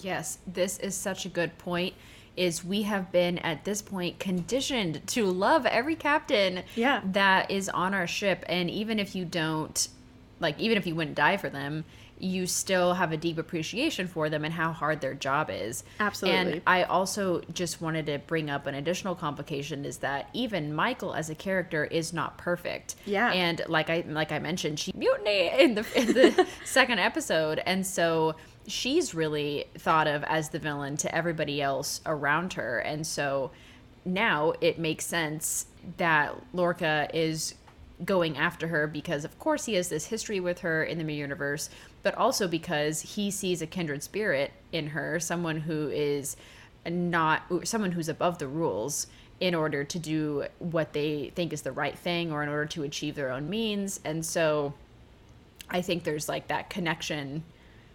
Yes, 0.00 0.38
this 0.46 0.78
is 0.78 0.94
such 0.94 1.26
a 1.26 1.28
good 1.28 1.58
point. 1.58 1.94
Is 2.36 2.64
we 2.64 2.82
have 2.82 3.10
been 3.10 3.38
at 3.38 3.64
this 3.64 3.82
point 3.82 4.18
conditioned 4.18 5.06
to 5.08 5.26
love 5.26 5.66
every 5.66 5.96
captain 5.96 6.62
yeah. 6.74 7.02
that 7.04 7.50
is 7.50 7.68
on 7.68 7.92
our 7.92 8.06
ship, 8.06 8.44
and 8.48 8.70
even 8.70 8.98
if 8.98 9.14
you 9.14 9.24
don't, 9.24 9.88
like, 10.38 10.58
even 10.58 10.78
if 10.78 10.86
you 10.86 10.94
wouldn't 10.94 11.16
die 11.16 11.36
for 11.36 11.50
them, 11.50 11.84
you 12.20 12.46
still 12.46 12.94
have 12.94 13.12
a 13.12 13.16
deep 13.16 13.38
appreciation 13.38 14.06
for 14.06 14.28
them 14.28 14.44
and 14.44 14.52
how 14.52 14.72
hard 14.72 15.00
their 15.00 15.14
job 15.14 15.48
is. 15.50 15.84
Absolutely. 15.98 16.38
And 16.38 16.62
I 16.66 16.84
also 16.84 17.40
just 17.52 17.80
wanted 17.80 18.06
to 18.06 18.18
bring 18.18 18.50
up 18.50 18.66
an 18.66 18.74
additional 18.74 19.14
complication 19.14 19.84
is 19.84 19.98
that 19.98 20.28
even 20.34 20.74
Michael 20.74 21.14
as 21.14 21.30
a 21.30 21.34
character 21.34 21.84
is 21.84 22.12
not 22.12 22.36
perfect. 22.36 22.96
Yeah. 23.06 23.32
And 23.32 23.62
like 23.68 23.88
I 23.88 24.04
like 24.06 24.32
I 24.32 24.38
mentioned, 24.38 24.78
she 24.78 24.92
mutiny 24.94 25.50
in 25.58 25.74
the 25.74 25.86
in 25.94 26.06
the 26.08 26.46
second 26.64 26.98
episode, 26.98 27.62
and 27.64 27.86
so 27.86 28.34
she's 28.66 29.14
really 29.14 29.64
thought 29.78 30.06
of 30.06 30.22
as 30.24 30.50
the 30.50 30.58
villain 30.58 30.96
to 30.98 31.14
everybody 31.14 31.62
else 31.62 32.00
around 32.04 32.52
her. 32.52 32.78
And 32.78 33.06
so 33.06 33.50
now 34.04 34.52
it 34.60 34.78
makes 34.78 35.06
sense 35.06 35.66
that 35.96 36.34
Lorca 36.52 37.08
is 37.14 37.54
going 38.04 38.36
after 38.36 38.68
her 38.68 38.86
because 38.86 39.24
of 39.24 39.38
course 39.38 39.66
he 39.66 39.74
has 39.74 39.88
this 39.88 40.06
history 40.06 40.40
with 40.40 40.60
her 40.60 40.82
in 40.82 41.04
the 41.04 41.14
universe 41.14 41.68
but 42.02 42.14
also 42.14 42.48
because 42.48 43.00
he 43.02 43.30
sees 43.30 43.62
a 43.62 43.66
kindred 43.66 44.02
spirit 44.02 44.52
in 44.72 44.88
her 44.88 45.20
someone 45.20 45.60
who 45.60 45.88
is 45.88 46.36
not 46.88 47.42
someone 47.64 47.92
who's 47.92 48.08
above 48.08 48.38
the 48.38 48.48
rules 48.48 49.06
in 49.40 49.54
order 49.54 49.84
to 49.84 49.98
do 49.98 50.44
what 50.58 50.92
they 50.92 51.32
think 51.34 51.52
is 51.52 51.62
the 51.62 51.72
right 51.72 51.98
thing 51.98 52.30
or 52.30 52.42
in 52.42 52.48
order 52.48 52.66
to 52.66 52.82
achieve 52.82 53.14
their 53.14 53.30
own 53.30 53.48
means. 53.48 54.00
And 54.04 54.24
so 54.24 54.74
i 55.72 55.80
think 55.80 56.02
there's 56.02 56.28
like 56.28 56.48
that 56.48 56.68
connection 56.68 57.42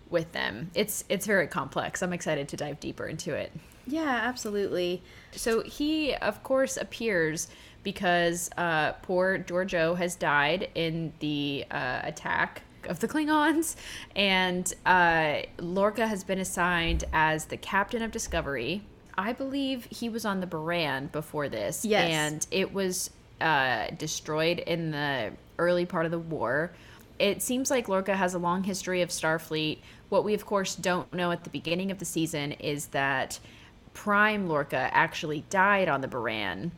with 0.10 0.32
them. 0.32 0.72
It's 0.76 1.04
it's 1.10 1.26
very 1.26 1.48
complex. 1.48 2.02
I'm 2.02 2.14
excited 2.14 2.48
to 2.50 2.58
dive 2.58 2.80
deeper 2.80 3.08
into 3.08 3.34
it. 3.34 3.52
Yeah 3.88 4.22
absolutely. 4.24 5.02
So 5.32 5.62
he 5.62 6.14
of 6.16 6.44
course 6.44 6.78
appears 6.78 7.48
because 7.84 8.50
uh, 8.58 8.94
poor 9.04 9.38
Georgiou 9.38 9.96
has 9.98 10.16
died 10.16 10.70
in 10.74 11.14
the 11.20 11.66
uh, 11.70 12.00
attack 12.04 12.64
of 12.88 13.00
the 13.00 13.08
Klingons. 13.08 13.76
And 14.16 14.74
uh, 14.86 15.42
Lorca 15.60 16.08
has 16.08 16.24
been 16.24 16.40
assigned 16.40 17.04
as 17.14 17.46
the 17.46 17.58
captain 17.58 18.02
of 18.02 18.12
Discovery. 18.12 18.84
I 19.18 19.34
believe 19.34 19.86
he 19.86 20.10
was 20.10 20.26
on 20.26 20.42
the 20.42 20.48
Buran 20.48 21.12
before 21.12 21.50
this. 21.50 21.86
Yes. 21.86 22.10
And 22.10 22.48
it 22.52 22.74
was 22.74 23.10
uh, 23.42 23.88
destroyed 23.98 24.60
in 24.60 24.92
the 24.92 25.32
early 25.58 25.86
part 25.86 26.06
of 26.06 26.12
the 26.12 26.20
war. 26.20 26.72
It 27.18 27.42
seems 27.42 27.72
like 27.72 27.88
Lorca 27.88 28.16
has 28.16 28.34
a 28.34 28.40
long 28.40 28.64
history 28.64 29.02
of 29.02 29.10
Starfleet. 29.10 29.80
What 30.10 30.24
we, 30.26 30.34
of 30.34 30.46
course, 30.46 30.76
don't 30.76 31.12
know 31.14 31.32
at 31.32 31.46
the 31.46 31.50
beginning 31.50 31.92
of 31.92 32.00
the 32.00 32.06
season 32.06 32.52
is 32.54 32.88
that 32.88 33.40
Prime 33.94 34.48
Lorca 34.50 34.90
actually 34.92 35.46
died 35.50 35.88
on 35.88 36.02
the 36.02 36.08
Buran, 36.08 36.72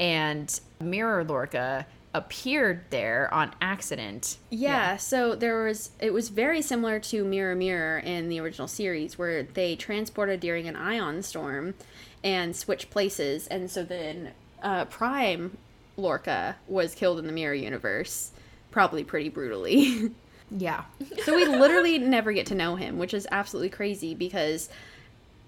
and 0.00 0.58
Mirror 0.80 1.24
Lorca 1.24 1.86
appeared 2.14 2.84
there 2.90 3.32
on 3.32 3.54
accident. 3.60 4.36
Yeah, 4.50 4.96
so 4.96 5.34
there 5.34 5.64
was 5.64 5.90
it 5.98 6.12
was 6.12 6.28
very 6.28 6.60
similar 6.62 6.98
to 7.00 7.24
Mirror 7.24 7.54
Mirror 7.56 7.98
in 8.00 8.28
the 8.28 8.40
original 8.40 8.68
series 8.68 9.18
where 9.18 9.42
they 9.42 9.76
transported 9.76 10.40
during 10.40 10.68
an 10.68 10.76
ion 10.76 11.22
storm 11.22 11.74
and 12.22 12.54
switched 12.54 12.90
places 12.90 13.46
and 13.48 13.70
so 13.70 13.82
then 13.82 14.32
uh, 14.62 14.84
Prime 14.84 15.56
Lorca 15.96 16.56
was 16.68 16.94
killed 16.94 17.18
in 17.18 17.26
the 17.26 17.32
Mirror 17.32 17.54
universe 17.54 18.30
probably 18.70 19.04
pretty 19.04 19.28
brutally. 19.28 20.10
Yeah. 20.54 20.84
so 21.24 21.34
we 21.34 21.46
literally 21.46 21.96
never 21.98 22.30
get 22.30 22.44
to 22.48 22.54
know 22.54 22.76
him, 22.76 22.98
which 22.98 23.14
is 23.14 23.26
absolutely 23.32 23.70
crazy 23.70 24.14
because 24.14 24.68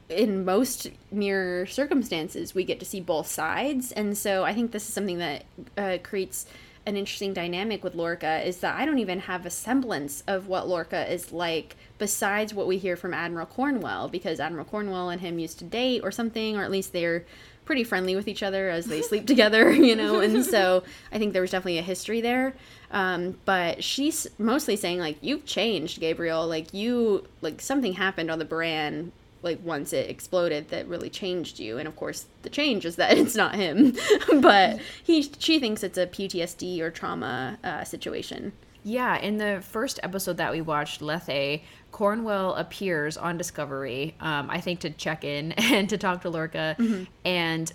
in 0.09 0.45
most 0.45 0.90
mirror 1.11 1.67
circumstances 1.67 2.55
we 2.55 2.64
get 2.64 2.79
to 2.81 2.87
see 2.87 3.01
both 3.01 3.27
sides. 3.27 3.93
And 3.93 4.17
so 4.17 4.45
i 4.45 4.53
think 4.53 4.73
this 4.73 4.87
is 4.88 4.95
something 4.95 5.19
that 5.19 5.45
uh, 5.77 5.99
creates 6.03 6.47
an 6.87 6.97
interesting 6.97 7.33
dynamic 7.33 7.83
with 7.83 7.95
lorca 7.95 8.47
is 8.47 8.59
that 8.59 8.77
i 8.77 8.85
don't 8.85 8.99
even 8.99 9.21
have 9.21 9.47
a 9.47 9.51
semblance 9.51 10.23
of 10.27 10.49
what 10.49 10.69
lorca 10.69 11.11
is 11.11 11.33
like 11.33 11.77
besides 11.97 12.53
what 12.53 12.67
we 12.67 12.77
hear 12.77 12.95
from 12.95 13.14
admiral 13.14 13.47
cornwell 13.47 14.07
because 14.07 14.38
admiral 14.38 14.67
cornwell 14.67 15.09
and 15.09 15.23
him 15.23 15.38
used 15.38 15.59
to 15.59 15.64
date 15.64 16.03
or 16.05 16.11
something 16.11 16.57
or 16.57 16.62
at 16.62 16.71
least 16.71 16.93
they're 16.93 17.25
pretty 17.64 17.85
friendly 17.85 18.14
with 18.14 18.29
each 18.29 18.43
other 18.43 18.69
as 18.69 18.85
they 18.85 19.01
sleep 19.01 19.27
together 19.35 19.73
you 19.73 19.97
know? 19.97 20.21
And 20.21 20.45
so 20.45 20.83
i 21.11 21.19
think 21.19 21.33
there 21.33 21.43
was 21.43 21.53
definitely 21.53 21.79
a 21.79 21.83
history 21.83 22.21
there. 22.21 22.55
Um, 22.90 23.38
but 23.45 23.83
she's 23.83 24.29
mostly 24.38 24.77
saying 24.77 24.99
like 24.99 25.17
you've 25.21 25.45
changed 25.45 25.99
gabriel. 26.01 26.47
Like 26.47 26.73
you 26.73 27.27
like 27.40 27.61
something 27.61 27.95
happened 27.95 28.31
on 28.31 28.38
the 28.38 28.45
buran 28.45 29.11
like 29.44 29.61
once 29.62 29.92
it 29.92 30.11
exploded 30.11 30.68
that 30.70 30.88
really 30.88 31.11
changed 31.11 31.61
you. 31.61 31.78
And 31.78 31.87
of 31.87 31.94
course 31.94 32.26
the 32.42 32.50
change 32.50 32.85
is 32.85 32.96
that 32.96 33.16
it's 33.18 33.37
not 33.37 33.54
him. 33.54 33.96
But 34.40 34.80
he 35.02 35.22
she 35.38 35.61
thinks 35.61 35.83
it's 35.83 35.98
a 35.98 36.07
ptsd 36.07 36.80
or 36.80 36.90
trauma 36.90 37.59
uh, 37.62 37.85
situation. 37.85 38.52
Yeah 38.83 39.16
in 39.18 39.38
the 39.38 39.62
first 39.62 40.00
episode 40.02 40.37
that 40.38 40.50
we 40.52 40.61
watched 40.61 41.00
lethe 41.00 41.61
cornwell 41.92 42.54
appears 42.54 43.16
on 43.16 43.38
discovery 43.38 44.14
um, 44.20 44.50
i 44.50 44.61
think 44.61 44.80
to 44.80 44.90
check 44.90 45.24
in 45.24 45.52
and 45.72 45.88
to 45.88 45.96
talk 45.96 46.22
to 46.22 46.28
lorca. 46.30 46.74
Mm-hmm. 46.78 47.04
and 47.24 47.72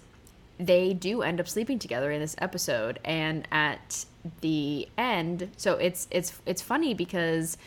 they 0.59 0.93
do 0.93 1.21
end 1.21 1.39
up 1.39 1.47
sleeping 1.47 1.79
together 1.79 2.11
in 2.11 2.19
this 2.19 2.35
episode. 2.39 2.99
And 3.05 3.47
at 3.51 4.05
the 4.41 4.89
end 4.97 5.49
so 5.55 5.75
it's 5.75 6.07
it's 6.11 6.41
it's 6.45 6.61
funny 6.61 6.93
because 6.93 7.57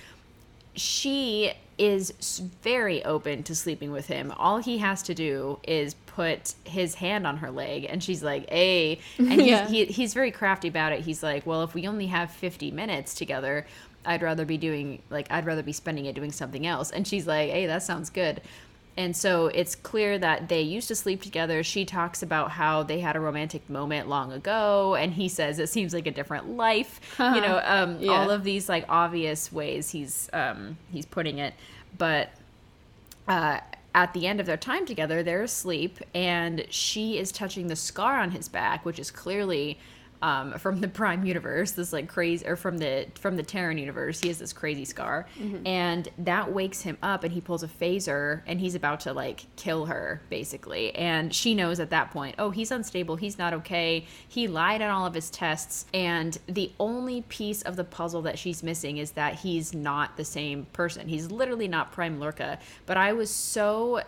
she 0.74 1.52
is 1.82 2.42
very 2.62 3.04
open 3.04 3.42
to 3.44 3.54
sleeping 3.54 3.90
with 3.90 4.06
him. 4.06 4.32
All 4.36 4.58
he 4.58 4.78
has 4.78 5.02
to 5.04 5.14
do 5.14 5.58
is 5.64 5.94
put 6.06 6.54
his 6.64 6.94
hand 6.94 7.26
on 7.26 7.38
her 7.38 7.50
leg, 7.50 7.86
and 7.88 8.02
she's 8.02 8.22
like, 8.22 8.48
"Hey," 8.48 9.00
and 9.18 9.42
yeah. 9.42 9.68
he, 9.68 9.86
he's 9.86 10.14
very 10.14 10.30
crafty 10.30 10.68
about 10.68 10.92
it. 10.92 11.00
He's 11.00 11.22
like, 11.22 11.46
"Well, 11.46 11.62
if 11.62 11.74
we 11.74 11.86
only 11.86 12.06
have 12.06 12.30
fifty 12.30 12.70
minutes 12.70 13.14
together." 13.14 13.66
I'd 14.04 14.20
rather 14.20 14.44
be 14.44 14.58
doing 14.58 15.00
like 15.10 15.30
I'd 15.30 15.46
rather 15.46 15.62
be 15.62 15.72
spending 15.72 16.06
it 16.06 16.16
doing 16.16 16.32
something 16.32 16.66
else. 16.66 16.90
And 16.90 17.06
she's 17.06 17.24
like, 17.24 17.50
"Hey, 17.50 17.66
that 17.66 17.84
sounds 17.84 18.10
good." 18.10 18.42
and 18.96 19.16
so 19.16 19.46
it's 19.46 19.74
clear 19.74 20.18
that 20.18 20.48
they 20.48 20.60
used 20.60 20.88
to 20.88 20.94
sleep 20.94 21.22
together. 21.22 21.62
She 21.62 21.84
talks 21.84 22.22
about 22.22 22.50
how 22.50 22.82
they 22.82 23.00
had 23.00 23.16
a 23.16 23.20
romantic 23.20 23.68
moment 23.70 24.08
long 24.08 24.32
ago, 24.32 24.94
and 24.96 25.14
he 25.14 25.28
says 25.28 25.58
it 25.58 25.68
seems 25.68 25.94
like 25.94 26.06
a 26.06 26.10
different 26.10 26.50
life. 26.50 27.00
you 27.18 27.24
know, 27.40 27.60
um, 27.64 27.98
yeah. 28.00 28.12
all 28.12 28.30
of 28.30 28.44
these 28.44 28.68
like 28.68 28.84
obvious 28.88 29.50
ways 29.50 29.90
he's 29.90 30.28
um, 30.32 30.76
he's 30.90 31.06
putting 31.06 31.38
it, 31.38 31.54
but 31.96 32.31
uh, 33.28 33.61
at 33.94 34.12
the 34.14 34.26
end 34.26 34.40
of 34.40 34.46
their 34.46 34.57
time 34.57 34.87
together, 34.87 35.22
they're 35.22 35.42
asleep, 35.42 35.98
and 36.14 36.64
she 36.70 37.18
is 37.18 37.31
touching 37.31 37.66
the 37.66 37.76
scar 37.76 38.18
on 38.18 38.31
his 38.31 38.48
back, 38.48 38.85
which 38.85 38.98
is 38.98 39.11
clearly 39.11 39.78
um, 40.22 40.52
from 40.58 40.80
the 40.80 40.88
Prime 40.88 41.24
universe, 41.24 41.72
this 41.72 41.92
like 41.92 42.08
crazy, 42.08 42.46
or 42.46 42.56
from 42.56 42.78
the 42.78 43.06
from 43.14 43.37
the 43.37 43.42
Terran 43.42 43.76
universe, 43.76 44.20
he 44.20 44.28
has 44.28 44.38
this 44.38 44.52
crazy 44.52 44.85
scar, 44.85 45.26
mm-hmm. 45.38 45.66
and 45.66 46.08
that 46.18 46.52
wakes 46.52 46.80
him 46.80 46.96
up, 47.02 47.24
and 47.24 47.32
he 47.32 47.40
pulls 47.40 47.62
a 47.62 47.68
phaser, 47.68 48.42
and 48.46 48.61
he's 48.61 48.76
about 48.76 49.00
to 49.00 49.12
like 49.12 49.44
kill 49.56 49.87
her 49.87 50.22
basically, 50.30 50.94
and 50.94 51.35
she 51.35 51.54
knows 51.54 51.80
at 51.80 51.90
that 51.90 52.11
point, 52.12 52.37
oh, 52.38 52.50
he's 52.50 52.70
unstable, 52.70 53.16
he's 53.16 53.37
not 53.37 53.52
okay, 53.52 54.06
he 54.28 54.46
lied 54.46 54.80
on 54.80 54.90
all 54.90 55.06
of 55.06 55.14
his 55.14 55.28
tests, 55.28 55.87
and 55.92 56.38
the 56.46 56.70
only 56.78 57.22
piece 57.22 57.62
of 57.62 57.74
the 57.76 57.85
puzzle 57.85 58.22
that 58.22 58.38
she's 58.38 58.62
missing 58.62 58.98
is 58.98 59.11
that 59.12 59.35
he's 59.35 59.74
not 59.74 60.16
the 60.16 60.24
same 60.24 60.66
person. 60.72 61.08
He's 61.08 61.30
literally 61.30 61.68
not 61.68 61.92
Prime 61.92 62.20
Lorca, 62.20 62.58
but 62.87 62.96
I 62.96 63.12
was 63.12 63.30
so 63.30 64.02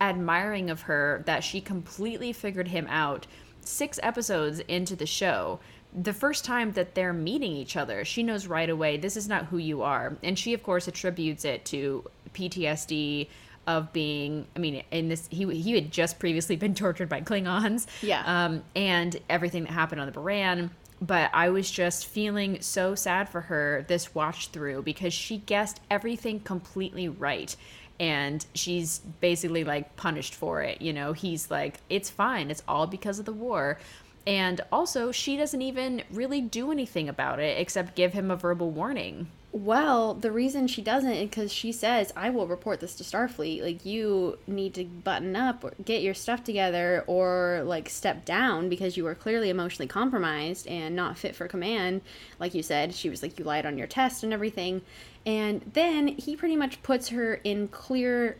admiring 0.00 0.70
of 0.70 0.82
her 0.82 1.22
that 1.26 1.42
she 1.42 1.60
completely 1.60 2.32
figured 2.32 2.68
him 2.68 2.86
out 2.88 3.26
six 3.66 3.98
episodes 4.02 4.60
into 4.60 4.96
the 4.96 5.06
show, 5.06 5.60
the 5.94 6.12
first 6.12 6.44
time 6.44 6.72
that 6.72 6.94
they're 6.94 7.12
meeting 7.12 7.52
each 7.52 7.76
other, 7.76 8.04
she 8.04 8.22
knows 8.22 8.46
right 8.46 8.68
away 8.68 8.96
this 8.96 9.16
is 9.16 9.28
not 9.28 9.46
who 9.46 9.58
you 9.58 9.82
are. 9.82 10.16
And 10.22 10.38
she, 10.38 10.52
of 10.52 10.62
course, 10.62 10.88
attributes 10.88 11.44
it 11.44 11.64
to 11.66 12.04
PTSD 12.34 13.28
of 13.66 13.92
being 13.92 14.46
i 14.54 14.60
mean 14.60 14.82
in 14.92 15.08
this 15.08 15.26
he 15.28 15.44
he 15.60 15.74
had 15.74 15.90
just 15.90 16.20
previously 16.20 16.54
been 16.54 16.74
tortured 16.84 17.08
by 17.08 17.20
klingons. 17.20 17.86
Yeah. 18.00 18.22
Um 18.24 18.62
and 18.74 19.16
everything 19.28 19.64
that 19.64 19.72
happened 19.72 20.00
on 20.00 20.06
the 20.06 20.12
buran. 20.12 20.70
But 21.00 21.30
i 21.34 21.50
was 21.50 21.70
just 21.70 22.06
feeling 22.06 22.60
so 22.60 22.94
sad 22.94 23.28
for 23.28 23.40
her 23.42 23.84
this 23.88 24.14
watch 24.14 24.48
through 24.48 24.82
because 24.82 25.12
she 25.12 25.38
guessed 25.38 25.80
everything 25.90 26.40
completely 26.40 27.08
right 27.08 27.56
and 27.98 28.44
she's 28.54 28.98
basically 29.20 29.64
like 29.64 29.96
punished 29.96 30.34
for 30.34 30.62
it. 30.62 30.82
You 30.82 30.92
know, 30.92 31.12
he's 31.12 31.50
like, 31.50 31.78
it's 31.88 32.10
fine, 32.10 32.50
it's 32.50 32.62
all 32.68 32.86
because 32.86 33.18
of 33.18 33.24
the 33.24 33.32
war. 33.32 33.78
And 34.26 34.60
also, 34.72 35.12
she 35.12 35.36
doesn't 35.36 35.62
even 35.62 36.02
really 36.10 36.40
do 36.40 36.72
anything 36.72 37.08
about 37.08 37.38
it 37.38 37.58
except 37.60 37.94
give 37.94 38.12
him 38.12 38.30
a 38.30 38.36
verbal 38.36 38.70
warning. 38.70 39.28
Well, 39.52 40.12
the 40.12 40.32
reason 40.32 40.66
she 40.66 40.82
doesn't 40.82 41.10
is 41.10 41.30
because 41.30 41.50
she 41.50 41.72
says, 41.72 42.12
I 42.14 42.28
will 42.28 42.46
report 42.46 42.80
this 42.80 42.94
to 42.96 43.04
Starfleet. 43.04 43.62
Like, 43.62 43.86
you 43.86 44.38
need 44.46 44.74
to 44.74 44.84
button 44.84 45.34
up 45.34 45.64
or 45.64 45.72
get 45.82 46.02
your 46.02 46.12
stuff 46.12 46.44
together 46.44 47.04
or, 47.06 47.62
like, 47.64 47.88
step 47.88 48.26
down 48.26 48.68
because 48.68 48.98
you 48.98 49.06
are 49.06 49.14
clearly 49.14 49.48
emotionally 49.48 49.86
compromised 49.86 50.66
and 50.66 50.94
not 50.94 51.16
fit 51.16 51.34
for 51.34 51.48
command. 51.48 52.02
Like 52.38 52.52
you 52.52 52.62
said, 52.62 52.94
she 52.94 53.08
was 53.08 53.22
like, 53.22 53.38
You 53.38 53.46
lied 53.46 53.64
on 53.64 53.78
your 53.78 53.86
test 53.86 54.24
and 54.24 54.32
everything. 54.32 54.82
And 55.24 55.62
then 55.72 56.08
he 56.08 56.36
pretty 56.36 56.56
much 56.56 56.82
puts 56.82 57.08
her 57.08 57.36
in 57.42 57.68
clear 57.68 58.36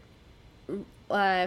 uh, 1.11 1.47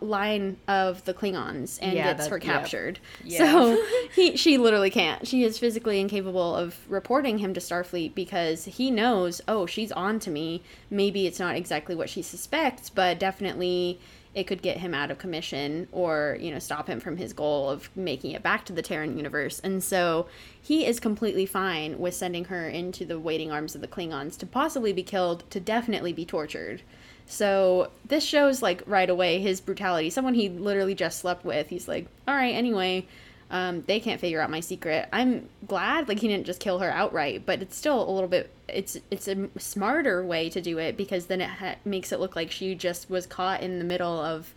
line 0.00 0.56
of 0.66 1.04
the 1.04 1.14
Klingons 1.14 1.78
and 1.80 1.94
yeah, 1.94 2.12
gets 2.12 2.26
her 2.26 2.38
captured. 2.38 2.98
Yeah. 3.22 3.38
So 3.38 3.84
he 4.14 4.36
she 4.36 4.58
literally 4.58 4.90
can't. 4.90 5.26
She 5.26 5.44
is 5.44 5.58
physically 5.58 6.00
incapable 6.00 6.54
of 6.54 6.78
reporting 6.88 7.38
him 7.38 7.54
to 7.54 7.60
Starfleet 7.60 8.14
because 8.14 8.64
he 8.64 8.90
knows, 8.90 9.40
oh, 9.46 9.66
she's 9.66 9.92
on 9.92 10.18
to 10.20 10.30
me. 10.30 10.62
Maybe 10.90 11.26
it's 11.26 11.38
not 11.38 11.56
exactly 11.56 11.94
what 11.94 12.08
she 12.08 12.22
suspects, 12.22 12.90
but 12.90 13.18
definitely 13.18 14.00
it 14.34 14.48
could 14.48 14.62
get 14.62 14.78
him 14.78 14.94
out 14.94 15.10
of 15.10 15.18
commission 15.18 15.86
or, 15.92 16.36
you 16.40 16.50
know, 16.50 16.58
stop 16.58 16.88
him 16.88 16.98
from 16.98 17.16
his 17.16 17.32
goal 17.32 17.70
of 17.70 17.88
making 17.96 18.32
it 18.32 18.42
back 18.42 18.64
to 18.64 18.72
the 18.72 18.82
Terran 18.82 19.16
universe. 19.16 19.60
And 19.60 19.82
so 19.82 20.26
he 20.60 20.84
is 20.84 20.98
completely 20.98 21.46
fine 21.46 21.98
with 22.00 22.14
sending 22.14 22.46
her 22.46 22.68
into 22.68 23.04
the 23.04 23.18
waiting 23.18 23.52
arms 23.52 23.76
of 23.76 23.80
the 23.80 23.86
Klingons 23.86 24.36
to 24.38 24.46
possibly 24.46 24.92
be 24.92 25.04
killed, 25.04 25.48
to 25.50 25.60
definitely 25.60 26.12
be 26.12 26.24
tortured. 26.24 26.82
So 27.26 27.90
this 28.06 28.24
shows 28.24 28.62
like 28.62 28.82
right 28.86 29.08
away 29.08 29.40
his 29.40 29.60
brutality. 29.60 30.10
Someone 30.10 30.34
he 30.34 30.48
literally 30.48 30.94
just 30.94 31.20
slept 31.20 31.44
with. 31.44 31.68
He's 31.68 31.88
like, 31.88 32.06
all 32.28 32.34
right, 32.34 32.54
anyway, 32.54 33.06
um, 33.50 33.82
they 33.86 34.00
can't 34.00 34.20
figure 34.20 34.40
out 34.40 34.50
my 34.50 34.60
secret. 34.60 35.08
I'm 35.12 35.48
glad 35.66 36.08
like 36.08 36.18
he 36.18 36.28
didn't 36.28 36.46
just 36.46 36.60
kill 36.60 36.78
her 36.80 36.90
outright, 36.90 37.46
but 37.46 37.62
it's 37.62 37.76
still 37.76 38.08
a 38.08 38.10
little 38.10 38.28
bit. 38.28 38.50
It's 38.68 38.96
it's 39.10 39.28
a 39.28 39.48
smarter 39.58 40.24
way 40.24 40.50
to 40.50 40.60
do 40.60 40.78
it 40.78 40.96
because 40.96 41.26
then 41.26 41.40
it 41.40 41.50
ha- 41.50 41.76
makes 41.84 42.12
it 42.12 42.20
look 42.20 42.36
like 42.36 42.50
she 42.50 42.74
just 42.74 43.10
was 43.10 43.26
caught 43.26 43.62
in 43.62 43.78
the 43.78 43.84
middle 43.84 44.20
of 44.20 44.52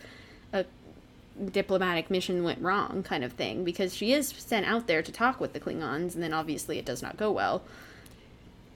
a 0.54 0.66
diplomatic 1.52 2.10
mission 2.10 2.44
went 2.44 2.62
wrong 2.62 3.04
kind 3.04 3.24
of 3.24 3.34
thing 3.34 3.64
because 3.64 3.96
she 3.96 4.14
is 4.14 4.30
sent 4.30 4.66
out 4.66 4.88
there 4.88 5.04
to 5.04 5.12
talk 5.12 5.40
with 5.40 5.54
the 5.54 5.60
Klingons 5.60 6.16
and 6.16 6.24
then 6.24 6.34
obviously 6.34 6.80
it 6.80 6.86
does 6.86 7.02
not 7.02 7.18
go 7.18 7.32
well. 7.32 7.62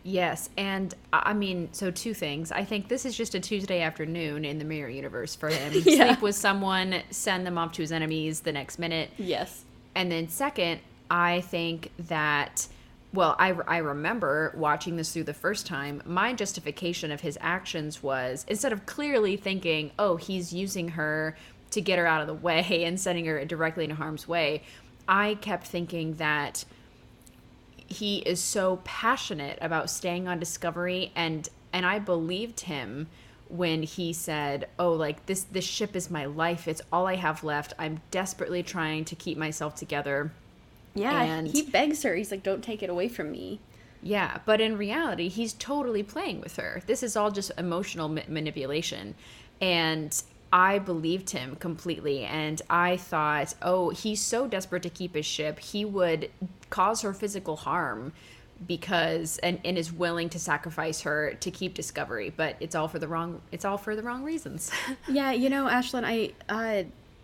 Yes, 0.03 0.49
and 0.57 0.93
I 1.13 1.33
mean, 1.33 1.69
so 1.73 1.91
two 1.91 2.13
things. 2.13 2.51
I 2.51 2.63
think 2.63 2.87
this 2.87 3.05
is 3.05 3.15
just 3.15 3.35
a 3.35 3.39
Tuesday 3.39 3.81
afternoon 3.81 4.45
in 4.45 4.57
the 4.57 4.65
mirror 4.65 4.89
universe 4.89 5.35
for 5.35 5.49
him. 5.49 5.73
yeah. 5.85 6.07
Sleep 6.07 6.21
with 6.21 6.35
someone, 6.35 7.01
send 7.11 7.45
them 7.45 7.57
off 7.57 7.73
to 7.73 7.81
his 7.81 7.91
enemies 7.91 8.39
the 8.39 8.51
next 8.51 8.79
minute. 8.79 9.11
Yes. 9.17 9.63
And 9.93 10.11
then 10.11 10.27
second, 10.27 10.81
I 11.09 11.41
think 11.41 11.91
that 12.07 12.67
well, 13.13 13.35
I, 13.37 13.49
I 13.67 13.77
remember 13.77 14.53
watching 14.55 14.95
this 14.95 15.11
through 15.11 15.25
the 15.25 15.33
first 15.33 15.67
time. 15.67 16.01
My 16.05 16.33
justification 16.33 17.11
of 17.11 17.19
his 17.19 17.37
actions 17.41 18.01
was 18.01 18.45
instead 18.47 18.71
of 18.71 18.85
clearly 18.85 19.35
thinking, 19.35 19.91
oh, 19.99 20.15
he's 20.15 20.53
using 20.53 20.89
her 20.89 21.35
to 21.71 21.81
get 21.81 21.99
her 21.99 22.07
out 22.07 22.21
of 22.21 22.27
the 22.27 22.33
way 22.33 22.83
and 22.85 22.99
sending 22.99 23.25
her 23.25 23.43
directly 23.45 23.83
into 23.83 23.95
harm's 23.95 24.27
way, 24.27 24.63
I 25.07 25.35
kept 25.35 25.67
thinking 25.67 26.15
that 26.15 26.63
he 27.91 28.19
is 28.19 28.39
so 28.39 28.79
passionate 28.83 29.57
about 29.61 29.89
staying 29.89 30.27
on 30.27 30.39
Discovery 30.39 31.11
and 31.15 31.47
and 31.73 31.85
I 31.85 31.99
believed 31.99 32.61
him 32.61 33.07
when 33.47 33.83
he 33.83 34.13
said, 34.13 34.67
"Oh, 34.79 34.93
like 34.93 35.25
this 35.25 35.43
this 35.43 35.65
ship 35.65 35.95
is 35.95 36.09
my 36.09 36.25
life. 36.25 36.67
It's 36.67 36.81
all 36.91 37.07
I 37.07 37.15
have 37.15 37.43
left. 37.43 37.73
I'm 37.77 38.01
desperately 38.11 38.63
trying 38.63 39.05
to 39.05 39.15
keep 39.15 39.37
myself 39.37 39.75
together." 39.75 40.31
Yeah, 40.93 41.21
and 41.21 41.47
he 41.47 41.63
begs 41.63 42.03
her. 42.03 42.15
He's 42.15 42.31
like, 42.31 42.43
"Don't 42.43 42.63
take 42.63 42.83
it 42.83 42.89
away 42.89 43.07
from 43.07 43.31
me." 43.31 43.59
Yeah, 44.03 44.39
but 44.45 44.59
in 44.59 44.77
reality, 44.77 45.29
he's 45.29 45.53
totally 45.53 46.03
playing 46.03 46.41
with 46.41 46.55
her. 46.55 46.81
This 46.87 47.03
is 47.03 47.15
all 47.15 47.31
just 47.31 47.51
emotional 47.57 48.09
ma- 48.09 48.21
manipulation. 48.27 49.15
And 49.59 50.21
I 50.53 50.79
believed 50.79 51.29
him 51.29 51.55
completely. 51.55 52.23
And 52.25 52.61
I 52.69 52.97
thought, 52.97 53.53
oh, 53.61 53.89
he's 53.89 54.21
so 54.21 54.47
desperate 54.47 54.83
to 54.83 54.89
keep 54.89 55.15
his 55.15 55.25
ship, 55.25 55.59
he 55.59 55.85
would 55.85 56.29
cause 56.69 57.01
her 57.01 57.13
physical 57.13 57.57
harm 57.57 58.13
because 58.67 59.37
and, 59.39 59.59
and 59.65 59.77
is 59.77 59.91
willing 59.91 60.29
to 60.29 60.39
sacrifice 60.39 61.01
her 61.01 61.33
to 61.39 61.49
keep 61.49 61.73
discovery 61.73 62.31
but 62.35 62.55
it's 62.59 62.75
all 62.75 62.87
for 62.87 62.99
the 62.99 63.07
wrong 63.07 63.41
it's 63.51 63.65
all 63.65 63.77
for 63.77 63.95
the 63.95 64.03
wrong 64.03 64.23
reasons 64.23 64.71
yeah 65.07 65.31
you 65.31 65.49
know 65.49 65.65
ashlyn 65.65 66.03
i 66.05 66.31
uh 66.47 66.83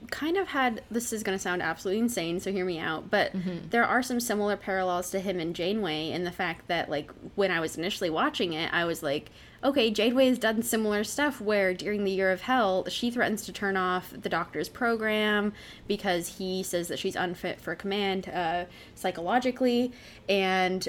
kind 0.09 0.37
of 0.37 0.47
had 0.47 0.81
this 0.89 1.11
is 1.11 1.23
going 1.23 1.37
to 1.37 1.41
sound 1.41 1.61
absolutely 1.61 1.99
insane 1.99 2.39
so 2.39 2.51
hear 2.51 2.65
me 2.65 2.79
out 2.79 3.09
but 3.09 3.33
mm-hmm. 3.33 3.57
there 3.69 3.85
are 3.85 4.01
some 4.01 4.19
similar 4.19 4.55
parallels 4.55 5.09
to 5.11 5.19
him 5.19 5.39
and 5.39 5.55
janeway 5.55 6.09
in 6.11 6.23
the 6.23 6.31
fact 6.31 6.67
that 6.67 6.89
like 6.89 7.11
when 7.35 7.51
i 7.51 7.59
was 7.59 7.77
initially 7.77 8.09
watching 8.09 8.53
it 8.53 8.73
i 8.73 8.85
was 8.85 9.03
like 9.03 9.29
okay 9.63 9.89
janeway 9.89 10.27
has 10.27 10.37
done 10.37 10.61
similar 10.61 11.03
stuff 11.03 11.41
where 11.41 11.73
during 11.73 12.03
the 12.03 12.11
year 12.11 12.31
of 12.31 12.41
hell 12.41 12.85
she 12.89 13.09
threatens 13.09 13.45
to 13.45 13.51
turn 13.51 13.75
off 13.75 14.11
the 14.11 14.29
doctor's 14.29 14.69
program 14.69 15.53
because 15.87 16.37
he 16.37 16.63
says 16.63 16.87
that 16.87 16.99
she's 16.99 17.15
unfit 17.15 17.59
for 17.59 17.75
command 17.75 18.29
uh, 18.29 18.65
psychologically. 18.95 19.91
And 20.27 20.87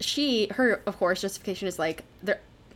she 0.00 0.48
her 0.52 0.82
of 0.86 0.98
course 0.98 1.20
justification 1.20 1.68
is 1.68 1.78
like 1.78 2.02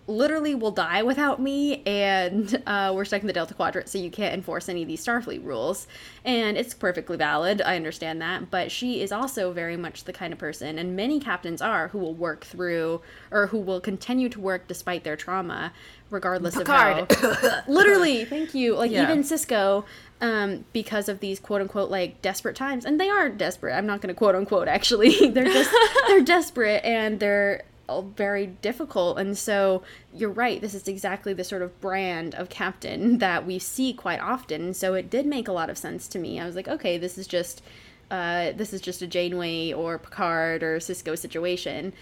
literally 0.09 0.55
will 0.55 0.71
die 0.71 1.03
without 1.03 1.41
me 1.41 1.83
and 1.85 2.63
uh, 2.67 2.93
we're 2.95 3.05
stuck 3.05 3.23
in 3.23 3.27
the 3.27 3.33
delta 3.33 3.55
quadrant 3.55 3.89
so 3.89 3.99
you 3.99 4.11
can't 4.11 4.35
enforce 4.35 4.69
any 4.69 4.83
of 4.83 4.89
these 4.89 5.05
starfleet 5.05 5.45
rules 5.45 5.89
and 6.25 6.57
it's 6.57 6.75
perfectly 6.75 7.17
valid 7.17 7.61
i 7.63 7.75
understand 7.75 8.21
that 8.21 8.49
but 8.51 8.71
she 8.71 9.01
is 9.01 9.11
also 9.11 9.53
very 9.53 9.77
much 9.77 10.05
the 10.05 10.13
kind 10.13 10.33
of 10.33 10.39
person 10.39 10.79
and 10.79 10.95
many 10.95 11.19
captains 11.19 11.61
are 11.61 11.89
who 11.89 11.99
will 11.99 12.15
work 12.15 12.45
through 12.45 13.01
or 13.33 13.49
who 13.49 13.59
will 13.59 13.81
continue 13.81 14.29
to 14.29 14.41
work 14.41 14.69
despite 14.69 15.03
their 15.03 15.17
trauma 15.17 15.73
regardless 16.11 16.57
Picard. 16.57 17.11
of 17.11 17.19
how 17.19 17.63
literally 17.69 18.25
thank 18.25 18.55
you 18.55 18.77
like 18.77 18.93
yeah. 18.93 19.03
even 19.03 19.25
Sisko, 19.25 19.85
um, 20.21 20.65
because 20.73 21.09
of 21.09 21.19
these 21.19 21.41
quote 21.41 21.61
unquote 21.61 21.91
like 21.91 22.23
desperate 22.23 22.55
times 22.55 22.85
and 22.85 23.01
they 23.01 23.11
are 23.11 23.29
desperate 23.29 23.75
i'm 23.75 23.87
not 23.87 24.01
going 24.01 24.15
to 24.15 24.17
quote 24.17 24.37
unquote 24.37 24.69
actually 24.69 25.31
they're 25.31 25.45
just 25.45 25.71
they're 26.07 26.23
desperate 26.23 26.85
and 26.85 27.19
they're 27.19 27.65
very 27.89 28.47
difficult. 28.47 29.19
And 29.19 29.37
so 29.37 29.83
you're 30.15 30.31
right, 30.31 30.61
this 30.61 30.75
is 30.75 30.89
exactly 30.89 31.33
the 31.33 31.45
sort 31.45 31.63
of 31.63 31.81
brand 31.81 32.35
of 32.35 32.49
captain 32.49 33.19
that 33.19 33.47
we 33.47 33.59
see 33.59 33.93
quite 33.93 34.21
often. 34.21 34.75
So 34.75 34.95
it 34.95 35.11
did 35.11 35.27
make 35.27 35.49
a 35.49 35.53
lot 35.53 35.71
of 35.71 35.79
sense 35.79 36.09
to 36.09 36.19
me. 36.19 36.41
I 36.41 36.47
was 36.47 36.57
like, 36.57 36.69
okay, 36.69 36.99
this 36.99 37.19
is 37.19 37.27
just 37.27 37.63
uh, 38.11 38.53
this 38.53 38.73
is 38.73 38.81
just 38.81 39.03
a 39.03 39.07
Janeway 39.07 39.73
or 39.73 39.99
Picard 39.99 40.63
or 40.63 40.79
Sisko 40.79 41.19
situation. 41.19 41.93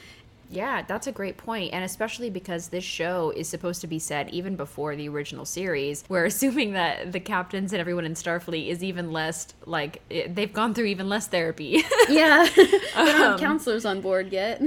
Yeah, 0.55 0.83
that's 0.83 1.07
a 1.07 1.13
great 1.13 1.37
point. 1.37 1.73
And 1.73 1.85
especially 1.85 2.31
because 2.31 2.69
this 2.69 2.85
show 2.85 3.33
is 3.37 3.49
supposed 3.49 3.81
to 3.81 3.87
be 3.87 3.99
set 3.99 4.33
even 4.33 4.57
before 4.57 4.95
the 4.95 5.09
original 5.09 5.45
series, 5.45 6.05
we're 6.09 6.25
assuming 6.25 6.73
that 6.73 7.13
the 7.13 7.21
captains 7.21 7.73
and 7.73 7.81
everyone 7.81 8.05
in 8.05 8.15
Starfleet 8.15 8.69
is 8.69 8.83
even 8.85 9.13
less, 9.13 9.49
like, 9.67 10.03
they've 10.09 10.53
gone 10.53 10.75
through 10.75 10.87
even 10.87 11.09
less 11.09 11.27
therapy. 11.27 11.83
yeah. 12.09 12.47
they 12.57 12.65
don't 12.95 13.07
have 13.09 13.33
um, 13.33 13.39
counselors 13.39 13.85
on 13.85 14.01
board 14.01 14.33
yet. 14.33 14.61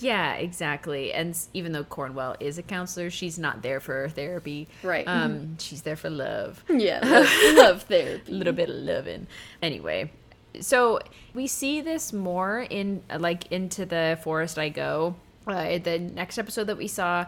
yeah, 0.00 0.34
exactly. 0.34 1.12
And 1.12 1.36
even 1.54 1.72
though 1.72 1.84
Cornwell 1.84 2.36
is 2.40 2.58
a 2.58 2.62
counselor, 2.62 3.10
she's 3.10 3.38
not 3.38 3.62
there 3.62 3.80
for 3.80 4.08
therapy. 4.08 4.68
Right. 4.82 5.06
Um, 5.06 5.58
she's 5.58 5.82
there 5.82 5.96
for 5.96 6.10
love. 6.10 6.62
Yeah, 6.68 7.00
love, 7.02 7.56
love 7.56 7.82
therapy. 7.82 8.30
a 8.30 8.34
little 8.34 8.52
bit 8.52 8.68
of 8.68 8.76
loving. 8.76 9.26
Anyway, 9.60 10.12
so 10.60 11.00
we 11.34 11.46
see 11.46 11.80
this 11.80 12.12
more 12.12 12.66
in 12.70 13.02
like 13.18 13.50
into 13.52 13.86
the 13.86 14.18
forest 14.22 14.58
I 14.58 14.68
go. 14.68 15.16
Uh, 15.46 15.78
the 15.78 15.98
next 15.98 16.38
episode 16.38 16.64
that 16.64 16.76
we 16.76 16.88
saw, 16.88 17.24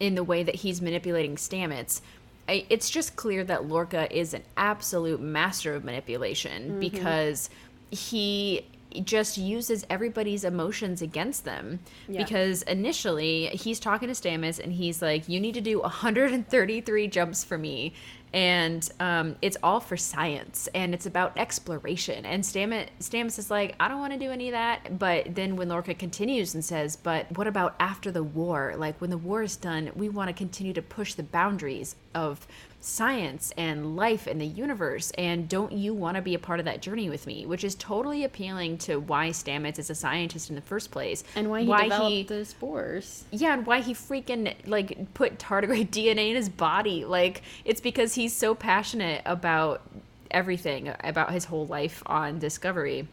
in 0.00 0.16
the 0.16 0.24
way 0.24 0.42
that 0.42 0.56
he's 0.56 0.82
manipulating 0.82 1.36
Stamets, 1.36 2.00
it's 2.48 2.90
just 2.90 3.14
clear 3.14 3.44
that 3.44 3.66
Lorca 3.66 4.12
is 4.16 4.34
an 4.34 4.42
absolute 4.56 5.20
master 5.20 5.74
of 5.74 5.84
manipulation 5.84 6.62
mm-hmm. 6.70 6.80
because 6.80 7.48
he 7.90 8.66
just 9.04 9.38
uses 9.38 9.86
everybody's 9.88 10.42
emotions 10.42 11.00
against 11.00 11.44
them 11.44 11.78
yeah. 12.08 12.22
because 12.22 12.62
initially 12.62 13.46
he's 13.48 13.78
talking 13.78 14.08
to 14.08 14.14
Stamets 14.14 14.58
and 14.58 14.72
he's 14.72 15.00
like 15.00 15.28
you 15.28 15.38
need 15.38 15.54
to 15.54 15.60
do 15.60 15.80
133 15.80 17.06
jumps 17.06 17.44
for 17.44 17.56
me 17.56 17.92
and 18.32 18.88
um, 19.00 19.36
it's 19.42 19.56
all 19.62 19.80
for 19.80 19.96
science 19.96 20.68
and 20.74 20.94
it's 20.94 21.06
about 21.06 21.36
exploration. 21.36 22.24
And 22.24 22.42
Stamets, 22.42 22.88
Stamets 23.00 23.38
is 23.38 23.50
like, 23.50 23.74
I 23.80 23.88
don't 23.88 23.98
want 23.98 24.12
to 24.12 24.18
do 24.18 24.30
any 24.30 24.48
of 24.48 24.52
that. 24.52 24.98
But 24.98 25.34
then 25.34 25.56
when 25.56 25.68
Lorca 25.68 25.94
continues 25.94 26.54
and 26.54 26.64
says, 26.64 26.96
But 26.96 27.36
what 27.36 27.46
about 27.46 27.74
after 27.80 28.10
the 28.10 28.22
war? 28.22 28.74
Like 28.76 29.00
when 29.00 29.10
the 29.10 29.18
war 29.18 29.42
is 29.42 29.56
done, 29.56 29.90
we 29.94 30.08
want 30.08 30.28
to 30.28 30.34
continue 30.34 30.72
to 30.74 30.82
push 30.82 31.14
the 31.14 31.22
boundaries 31.22 31.96
of 32.14 32.46
science 32.82 33.52
and 33.58 33.94
life 33.94 34.26
and 34.26 34.40
the 34.40 34.46
universe 34.46 35.10
and 35.18 35.50
don't 35.50 35.70
you 35.70 35.92
want 35.92 36.16
to 36.16 36.22
be 36.22 36.34
a 36.34 36.38
part 36.38 36.58
of 36.58 36.64
that 36.64 36.80
journey 36.80 37.10
with 37.10 37.26
me? 37.26 37.44
Which 37.46 37.62
is 37.62 37.74
totally 37.74 38.24
appealing 38.24 38.78
to 38.78 38.98
why 38.98 39.30
stamets 39.30 39.78
is 39.78 39.90
a 39.90 39.94
scientist 39.94 40.48
in 40.48 40.56
the 40.56 40.62
first 40.62 40.90
place. 40.90 41.22
And 41.36 41.50
why 41.50 41.62
he 41.62 41.68
why 41.68 41.82
developed 41.84 42.10
he, 42.10 42.22
the 42.22 42.44
spores 42.44 43.24
yeah 43.30 43.52
and 43.54 43.66
why 43.66 43.80
he 43.80 43.92
freaking 43.94 44.54
like 44.66 45.12
put 45.14 45.38
tardigrade 45.38 45.88
dna 45.90 46.30
in 46.30 46.36
his 46.36 46.48
body. 46.48 47.04
Like 47.04 47.42
it's 47.64 47.80
because 47.80 48.14
he's 48.14 48.34
so 48.34 48.54
passionate 48.54 49.22
about 49.26 49.82
everything 50.30 50.92
about 51.02 51.32
his 51.32 51.44
whole 51.44 51.66
life 51.66 52.02
on 52.06 52.38
discovery 52.38 53.06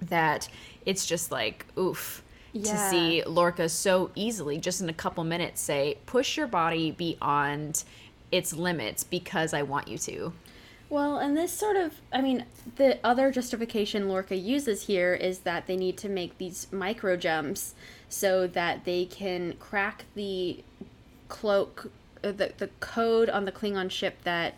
that 0.00 0.48
it's 0.86 1.06
just 1.06 1.30
like 1.30 1.66
oof 1.76 2.22
yeah. 2.52 2.72
to 2.72 2.90
see 2.90 3.22
Lorca 3.24 3.68
so 3.68 4.10
easily, 4.14 4.58
just 4.58 4.80
in 4.80 4.88
a 4.88 4.94
couple 4.94 5.24
minutes, 5.24 5.60
say, 5.60 5.98
push 6.06 6.36
your 6.36 6.46
body 6.46 6.90
beyond 6.90 7.84
its 8.30 8.52
limits 8.52 9.04
because 9.04 9.54
I 9.54 9.62
want 9.62 9.88
you 9.88 9.98
to. 9.98 10.32
Well, 10.90 11.18
and 11.18 11.36
this 11.36 11.52
sort 11.52 11.76
of, 11.76 12.00
I 12.12 12.22
mean, 12.22 12.46
the 12.76 12.98
other 13.04 13.30
justification 13.30 14.08
Lorca 14.08 14.36
uses 14.36 14.86
here 14.86 15.12
is 15.12 15.40
that 15.40 15.66
they 15.66 15.76
need 15.76 15.98
to 15.98 16.08
make 16.08 16.38
these 16.38 16.66
micro 16.72 17.16
jumps 17.16 17.74
so 18.08 18.46
that 18.46 18.86
they 18.86 19.04
can 19.04 19.54
crack 19.60 20.06
the 20.14 20.64
cloak, 21.28 21.90
uh, 22.24 22.32
the, 22.32 22.52
the 22.56 22.70
code 22.80 23.28
on 23.28 23.44
the 23.44 23.52
Klingon 23.52 23.90
ship 23.90 24.16
that 24.24 24.54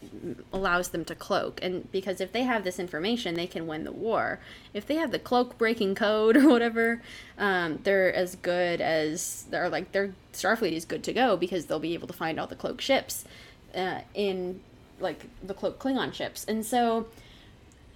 allows 0.52 0.90
them 0.90 1.04
to 1.06 1.16
cloak. 1.16 1.58
And 1.62 1.90
because 1.90 2.20
if 2.20 2.30
they 2.30 2.44
have 2.44 2.62
this 2.62 2.78
information, 2.78 3.34
they 3.34 3.48
can 3.48 3.66
win 3.66 3.82
the 3.82 3.90
war. 3.90 4.38
If 4.72 4.86
they 4.86 4.94
have 4.94 5.10
the 5.10 5.18
cloak 5.18 5.58
breaking 5.58 5.96
code 5.96 6.36
or 6.36 6.48
whatever, 6.48 7.02
um, 7.38 7.80
they're 7.82 8.14
as 8.14 8.36
good 8.36 8.80
as, 8.80 9.46
they're 9.50 9.68
like, 9.68 9.90
their 9.90 10.14
Starfleet 10.32 10.74
is 10.74 10.84
good 10.84 11.02
to 11.02 11.12
go 11.12 11.36
because 11.36 11.66
they'll 11.66 11.80
be 11.80 11.94
able 11.94 12.06
to 12.06 12.14
find 12.14 12.38
all 12.38 12.46
the 12.46 12.54
cloak 12.54 12.80
ships 12.80 13.24
uh, 13.74 14.00
in 14.14 14.60
like 15.00 15.24
the 15.42 15.54
Klingon 15.54 16.12
ships. 16.12 16.44
And 16.46 16.64
so 16.64 17.06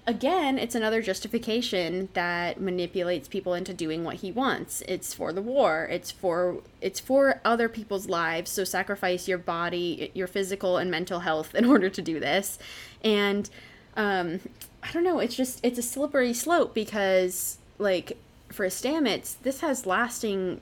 again, 0.07 0.59
it's 0.59 0.75
another 0.75 1.01
justification 1.03 2.09
that 2.15 2.61
manipulates 2.61 3.29
people 3.29 3.55
into 3.55 3.73
doing 3.73 4.05
what 4.05 4.17
he 4.17 4.31
wants. 4.31 4.83
It's 4.89 5.15
for 5.15 5.33
the 5.33 5.43
war. 5.43 5.89
It's 5.91 6.11
for 6.11 6.59
it's 6.81 7.01
for 7.01 7.41
other 7.45 7.69
people's 7.69 8.09
lives. 8.09 8.51
So 8.51 8.65
sacrifice 8.65 9.29
your 9.29 9.39
body, 9.39 10.11
your 10.15 10.27
physical 10.27 10.77
and 10.77 10.91
mental 10.91 11.21
health 11.21 11.55
in 11.55 11.65
order 11.75 11.91
to 11.91 12.03
do 12.03 12.21
this. 12.21 12.59
And 13.03 13.49
um 13.97 14.41
I 14.83 14.93
don't 14.93 15.05
know, 15.05 15.19
it's 15.19 15.37
just 15.37 15.61
it's 15.65 15.79
a 15.79 15.83
slippery 15.83 16.35
slope 16.35 16.75
because 16.75 17.59
like 17.79 18.17
for 18.51 18.65
a 18.65 18.69
Stamets, 18.69 19.37
this 19.43 19.61
has 19.61 19.87
lasting 19.87 20.61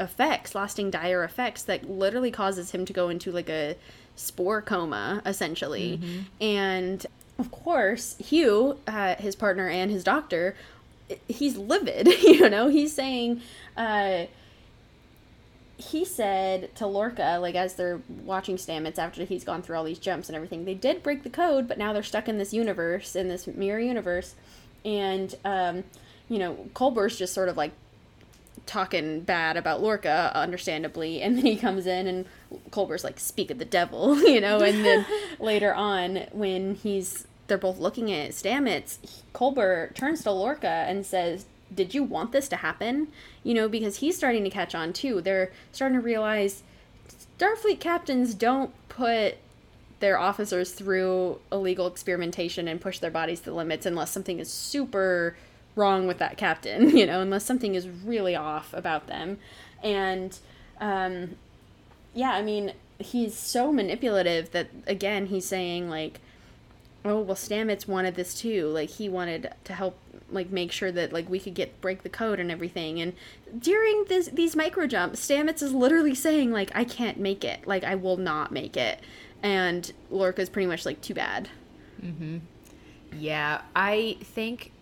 effects, 0.00 0.54
lasting 0.54 0.90
dire 0.90 1.22
effects 1.22 1.62
that 1.62 1.88
literally 1.88 2.30
causes 2.30 2.72
him 2.72 2.84
to 2.84 2.92
go 2.92 3.08
into 3.08 3.30
like 3.30 3.48
a 3.48 3.76
spore 4.16 4.62
coma, 4.62 5.22
essentially. 5.24 5.98
Mm-hmm. 5.98 6.20
And 6.40 7.06
of 7.38 7.50
course, 7.50 8.16
Hugh, 8.18 8.78
uh, 8.86 9.16
his 9.16 9.34
partner 9.34 9.68
and 9.68 9.90
his 9.90 10.04
doctor, 10.04 10.54
he's 11.28 11.56
livid. 11.56 12.06
you 12.22 12.48
know, 12.48 12.68
he's 12.68 12.92
saying, 12.92 13.40
uh, 13.76 14.26
he 15.76 16.04
said 16.04 16.74
to 16.76 16.86
Lorca, 16.86 17.38
like 17.40 17.54
as 17.54 17.74
they're 17.74 18.00
watching 18.08 18.56
Stamets 18.56 18.98
after 18.98 19.24
he's 19.24 19.44
gone 19.44 19.62
through 19.62 19.76
all 19.76 19.84
these 19.84 19.98
jumps 19.98 20.28
and 20.28 20.36
everything, 20.36 20.64
they 20.64 20.74
did 20.74 21.02
break 21.02 21.22
the 21.22 21.30
code, 21.30 21.66
but 21.66 21.78
now 21.78 21.92
they're 21.92 22.02
stuck 22.02 22.28
in 22.28 22.38
this 22.38 22.52
universe, 22.52 23.16
in 23.16 23.28
this 23.28 23.46
mirror 23.46 23.80
universe. 23.80 24.34
And, 24.84 25.34
um, 25.44 25.84
you 26.28 26.38
know, 26.38 26.66
Culber's 26.74 27.18
just 27.18 27.34
sort 27.34 27.48
of 27.48 27.56
like 27.56 27.72
talking 28.66 29.20
bad 29.20 29.56
about 29.56 29.82
Lorca, 29.82 30.30
understandably, 30.34 31.20
and 31.20 31.36
then 31.36 31.46
he 31.46 31.56
comes 31.56 31.86
in 31.86 32.06
and 32.06 32.26
Culber's 32.70 33.04
like, 33.04 33.18
"Speak 33.18 33.50
of 33.50 33.58
the 33.58 33.64
devil," 33.64 34.20
you 34.28 34.40
know, 34.40 34.60
and 34.60 34.84
then 34.84 35.06
later 35.38 35.74
on 35.74 36.26
when 36.32 36.74
he's 36.74 37.26
they're 37.48 37.58
both 37.58 37.78
looking 37.78 38.12
at 38.12 38.30
Stamets, 38.30 38.98
Culber 39.34 39.94
turns 39.94 40.22
to 40.22 40.30
Lorca 40.30 40.66
and 40.66 41.04
says, 41.04 41.46
"Did 41.74 41.94
you 41.94 42.02
want 42.02 42.32
this 42.32 42.48
to 42.48 42.56
happen?" 42.56 43.08
You 43.42 43.54
know, 43.54 43.68
because 43.68 43.96
he's 43.96 44.16
starting 44.16 44.44
to 44.44 44.50
catch 44.50 44.74
on 44.74 44.92
too. 44.92 45.20
They're 45.20 45.52
starting 45.72 45.98
to 45.98 46.04
realize 46.04 46.62
Starfleet 47.38 47.80
captains 47.80 48.34
don't 48.34 48.72
put 48.88 49.36
their 50.02 50.18
officers 50.18 50.72
through 50.72 51.40
illegal 51.50 51.86
experimentation 51.86 52.68
and 52.68 52.80
push 52.80 52.98
their 52.98 53.10
bodies 53.10 53.40
to 53.40 53.46
the 53.46 53.54
limits 53.54 53.86
unless 53.86 54.10
something 54.10 54.38
is 54.38 54.50
super 54.50 55.36
wrong 55.76 56.06
with 56.06 56.18
that 56.18 56.36
captain, 56.36 56.90
you 56.96 57.06
know, 57.06 57.20
unless 57.20 57.44
something 57.44 57.74
is 57.74 57.88
really 57.88 58.36
off 58.36 58.74
about 58.74 59.06
them. 59.06 59.38
And 59.82 60.36
um, 60.80 61.36
yeah, 62.14 62.32
I 62.32 62.42
mean, 62.42 62.72
he's 62.98 63.36
so 63.36 63.72
manipulative 63.72 64.52
that 64.52 64.68
again, 64.86 65.26
he's 65.26 65.46
saying 65.46 65.88
like, 65.88 66.20
"Oh, 67.04 67.20
well, 67.20 67.36
Stamets 67.36 67.88
wanted 67.88 68.14
this 68.14 68.34
too. 68.34 68.66
Like 68.68 68.90
he 68.90 69.08
wanted 69.08 69.52
to 69.64 69.72
help 69.72 69.98
like 70.30 70.50
make 70.50 70.72
sure 70.72 70.90
that 70.92 71.12
like 71.12 71.28
we 71.28 71.38
could 71.38 71.54
get 71.54 71.80
break 71.80 72.02
the 72.02 72.08
code 72.08 72.40
and 72.40 72.50
everything." 72.50 73.00
And 73.00 73.14
during 73.58 74.04
this 74.08 74.28
these 74.28 74.56
micro 74.56 74.86
jumps, 74.86 75.26
Stamets 75.26 75.62
is 75.62 75.72
literally 75.72 76.14
saying 76.14 76.50
like, 76.52 76.70
"I 76.74 76.84
can't 76.84 77.18
make 77.18 77.44
it. 77.44 77.66
Like 77.66 77.84
I 77.84 77.94
will 77.94 78.16
not 78.16 78.52
make 78.52 78.76
it." 78.76 79.00
and 79.42 79.92
Lorca's 80.10 80.48
pretty 80.48 80.66
much 80.66 80.86
like 80.86 81.00
too 81.00 81.14
bad. 81.14 81.48
Mm-hmm. 82.02 82.38
Yeah, 83.18 83.62
I 83.74 84.16
think 84.22 84.72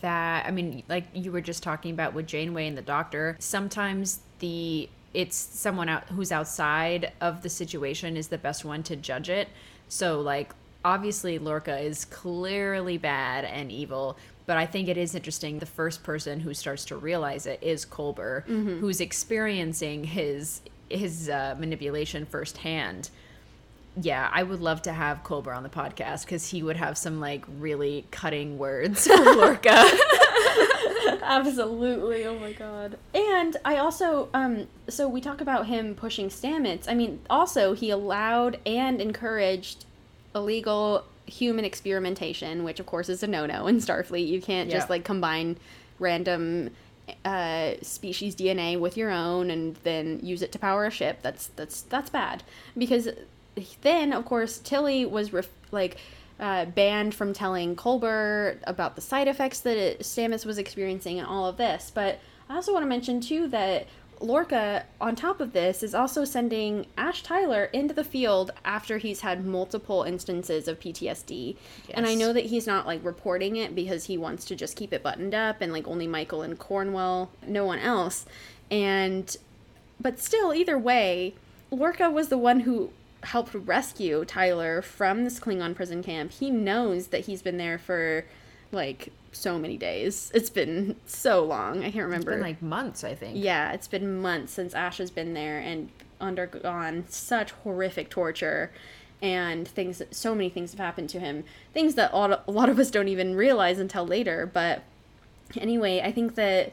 that 0.00 0.46
I 0.46 0.50
mean, 0.50 0.82
like 0.88 1.04
you 1.14 1.32
were 1.32 1.40
just 1.40 1.62
talking 1.62 1.92
about 1.92 2.14
with 2.14 2.26
Janeway 2.26 2.68
and 2.68 2.78
the 2.78 2.82
Doctor. 2.82 3.36
Sometimes 3.40 4.20
the 4.38 4.88
it's 5.14 5.36
someone 5.36 5.88
out 5.88 6.04
who's 6.08 6.32
outside 6.32 7.12
of 7.20 7.42
the 7.42 7.48
situation 7.48 8.16
is 8.16 8.28
the 8.28 8.38
best 8.38 8.64
one 8.64 8.82
to 8.84 8.96
judge 8.96 9.28
it. 9.28 9.48
So 9.88 10.20
like 10.20 10.54
obviously 10.84 11.38
Lorca 11.38 11.78
is 11.78 12.04
clearly 12.06 12.98
bad 12.98 13.44
and 13.44 13.70
evil, 13.70 14.16
but 14.46 14.56
I 14.56 14.66
think 14.66 14.88
it 14.88 14.96
is 14.96 15.14
interesting. 15.14 15.58
The 15.58 15.66
first 15.66 16.02
person 16.02 16.40
who 16.40 16.54
starts 16.54 16.84
to 16.86 16.96
realize 16.96 17.46
it 17.46 17.62
is 17.62 17.84
Culber, 17.84 18.44
mm-hmm. 18.46 18.78
who's 18.78 19.00
experiencing 19.00 20.04
his 20.04 20.60
his 20.88 21.28
uh, 21.30 21.54
manipulation 21.58 22.26
firsthand 22.26 23.08
yeah, 24.00 24.30
I 24.32 24.42
would 24.42 24.60
love 24.60 24.82
to 24.82 24.92
have 24.92 25.22
Culber 25.22 25.54
on 25.54 25.62
the 25.62 25.68
podcast 25.68 26.24
because 26.24 26.48
he 26.48 26.62
would 26.62 26.76
have 26.76 26.96
some 26.96 27.20
like 27.20 27.44
really 27.58 28.06
cutting 28.10 28.58
words 28.58 29.06
for 29.06 29.16
Lorca. 29.34 29.70
Absolutely. 31.22 32.26
Oh 32.26 32.38
my 32.38 32.52
god. 32.52 32.98
And 33.14 33.56
I 33.64 33.76
also 33.76 34.28
um 34.34 34.66
so 34.88 35.08
we 35.08 35.20
talk 35.20 35.40
about 35.40 35.66
him 35.66 35.94
pushing 35.94 36.28
Stamets. 36.28 36.84
I 36.88 36.94
mean, 36.94 37.20
also 37.30 37.74
he 37.74 37.90
allowed 37.90 38.58
and 38.66 39.00
encouraged 39.00 39.84
illegal 40.34 41.04
human 41.26 41.64
experimentation, 41.64 42.64
which 42.64 42.80
of 42.80 42.86
course 42.86 43.08
is 43.08 43.22
a 43.22 43.26
no-no 43.26 43.66
in 43.66 43.76
Starfleet. 43.78 44.26
You 44.26 44.40
can't 44.40 44.70
just 44.70 44.90
like 44.90 45.04
combine 45.04 45.56
random 45.98 46.70
uh, 47.24 47.74
species 47.82 48.34
DNA 48.34 48.78
with 48.78 48.96
your 48.96 49.10
own 49.10 49.50
and 49.50 49.76
then 49.82 50.20
use 50.22 50.42
it 50.42 50.52
to 50.52 50.58
power 50.58 50.86
a 50.86 50.90
ship. 50.90 51.18
That's 51.22 51.48
that's 51.48 51.82
that's 51.82 52.10
bad 52.10 52.42
because 52.76 53.08
then, 53.82 54.12
of 54.12 54.24
course, 54.24 54.58
Tilly 54.58 55.04
was 55.04 55.32
ref- 55.32 55.48
like 55.70 55.98
uh, 56.42 56.64
banned 56.64 57.14
from 57.14 57.32
telling 57.32 57.76
Culber 57.76 58.58
about 58.64 58.96
the 58.96 59.00
side 59.00 59.28
effects 59.28 59.60
that 59.60 59.76
it, 59.76 60.44
was 60.44 60.58
experiencing 60.58 61.20
and 61.20 61.26
all 61.26 61.46
of 61.46 61.56
this. 61.56 61.92
But 61.94 62.18
I 62.50 62.56
also 62.56 62.72
want 62.72 62.82
to 62.82 62.88
mention 62.88 63.20
too 63.20 63.46
that 63.48 63.86
Lorca, 64.20 64.84
on 65.00 65.14
top 65.14 65.40
of 65.40 65.52
this, 65.52 65.84
is 65.84 65.94
also 65.94 66.24
sending 66.24 66.86
Ash 66.98 67.22
Tyler 67.22 67.66
into 67.66 67.94
the 67.94 68.02
field 68.02 68.50
after 68.64 68.98
he's 68.98 69.20
had 69.20 69.46
multiple 69.46 70.02
instances 70.02 70.66
of 70.66 70.80
PTSD. 70.80 71.56
Yes. 71.86 71.94
And 71.94 72.06
I 72.06 72.14
know 72.14 72.32
that 72.32 72.46
he's 72.46 72.66
not 72.66 72.86
like 72.86 73.04
reporting 73.04 73.54
it 73.54 73.76
because 73.76 74.04
he 74.04 74.18
wants 74.18 74.44
to 74.46 74.56
just 74.56 74.76
keep 74.76 74.92
it 74.92 75.02
buttoned 75.02 75.34
up 75.34 75.60
and 75.60 75.72
like 75.72 75.86
only 75.86 76.08
Michael 76.08 76.42
and 76.42 76.58
Cornwell, 76.58 77.30
no 77.46 77.64
one 77.64 77.78
else. 77.78 78.26
And 78.68 79.36
but 80.00 80.18
still, 80.18 80.52
either 80.52 80.76
way, 80.76 81.34
Lorca 81.70 82.10
was 82.10 82.28
the 82.28 82.38
one 82.38 82.60
who 82.60 82.90
helped 83.22 83.54
rescue 83.54 84.24
Tyler 84.24 84.82
from 84.82 85.24
this 85.24 85.38
Klingon 85.38 85.74
prison 85.74 86.02
camp, 86.02 86.32
he 86.32 86.50
knows 86.50 87.08
that 87.08 87.26
he's 87.26 87.42
been 87.42 87.56
there 87.56 87.78
for 87.78 88.24
like 88.72 89.12
so 89.32 89.58
many 89.58 89.76
days. 89.76 90.30
It's 90.34 90.50
been 90.50 90.96
so 91.06 91.44
long. 91.44 91.80
I 91.84 91.90
can't 91.90 92.04
remember. 92.04 92.32
It's 92.32 92.36
been 92.36 92.48
like 92.48 92.62
months, 92.62 93.04
I 93.04 93.14
think. 93.14 93.36
Yeah, 93.38 93.72
it's 93.72 93.88
been 93.88 94.20
months 94.20 94.52
since 94.52 94.74
Ash 94.74 94.98
has 94.98 95.10
been 95.10 95.34
there 95.34 95.58
and 95.58 95.90
undergone 96.20 97.04
such 97.08 97.50
horrific 97.50 98.10
torture 98.10 98.70
and 99.20 99.68
things 99.68 100.02
so 100.10 100.34
many 100.34 100.48
things 100.48 100.72
have 100.72 100.80
happened 100.80 101.08
to 101.10 101.20
him. 101.20 101.44
Things 101.72 101.94
that 101.94 102.12
a 102.12 102.50
lot 102.50 102.68
of 102.68 102.78
us 102.78 102.90
don't 102.90 103.08
even 103.08 103.36
realize 103.36 103.78
until 103.78 104.06
later, 104.06 104.50
but 104.52 104.82
anyway, 105.56 106.00
I 106.00 106.10
think 106.10 106.34
that 106.34 106.72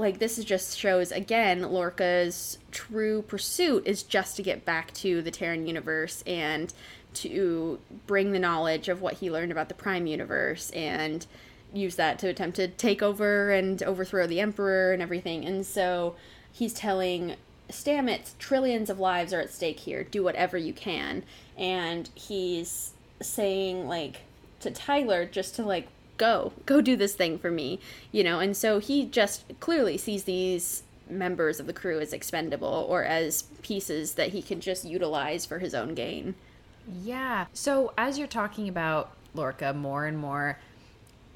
like 0.00 0.18
this 0.18 0.38
is 0.38 0.44
just 0.44 0.78
shows 0.78 1.12
again 1.12 1.62
Lorca's 1.62 2.58
true 2.70 3.22
pursuit 3.22 3.86
is 3.86 4.02
just 4.02 4.36
to 4.36 4.42
get 4.42 4.64
back 4.64 4.92
to 4.94 5.22
the 5.22 5.30
Terran 5.30 5.66
universe 5.66 6.22
and 6.26 6.72
to 7.12 7.78
bring 8.06 8.32
the 8.32 8.38
knowledge 8.38 8.88
of 8.88 9.00
what 9.00 9.14
he 9.14 9.30
learned 9.30 9.52
about 9.52 9.68
the 9.68 9.74
Prime 9.74 10.06
universe 10.06 10.70
and 10.70 11.26
use 11.72 11.96
that 11.96 12.18
to 12.20 12.28
attempt 12.28 12.56
to 12.56 12.68
take 12.68 13.02
over 13.02 13.50
and 13.50 13.82
overthrow 13.82 14.26
the 14.26 14.40
Emperor 14.40 14.92
and 14.92 15.02
everything. 15.02 15.44
And 15.44 15.64
so 15.64 16.16
he's 16.52 16.72
telling 16.72 17.36
Stamets 17.68 18.36
trillions 18.38 18.90
of 18.90 18.98
lives 18.98 19.32
are 19.32 19.40
at 19.40 19.52
stake 19.52 19.80
here. 19.80 20.04
Do 20.04 20.22
whatever 20.22 20.58
you 20.58 20.72
can. 20.72 21.22
And 21.56 22.08
he's 22.14 22.92
saying 23.22 23.86
like 23.86 24.22
to 24.60 24.70
Tyler 24.70 25.24
just 25.24 25.54
to 25.56 25.62
like 25.62 25.88
go 26.20 26.52
go 26.66 26.80
do 26.80 26.94
this 26.94 27.14
thing 27.14 27.38
for 27.38 27.50
me 27.50 27.80
you 28.12 28.24
know? 28.24 28.40
And 28.40 28.56
so 28.56 28.78
he 28.78 29.06
just 29.06 29.44
clearly 29.60 29.96
sees 29.96 30.24
these 30.24 30.82
members 31.08 31.58
of 31.58 31.66
the 31.66 31.72
crew 31.72 31.98
as 32.00 32.12
expendable 32.12 32.86
or 32.88 33.04
as 33.04 33.42
pieces 33.62 34.14
that 34.14 34.28
he 34.28 34.42
can 34.42 34.60
just 34.60 34.84
utilize 34.84 35.44
for 35.44 35.58
his 35.58 35.74
own 35.74 35.94
gain. 35.94 36.34
Yeah. 37.02 37.46
So 37.52 37.92
as 37.98 38.18
you're 38.18 38.28
talking 38.28 38.68
about 38.68 39.12
lorca 39.32 39.72
more 39.72 40.06
and 40.06 40.18
more 40.18 40.58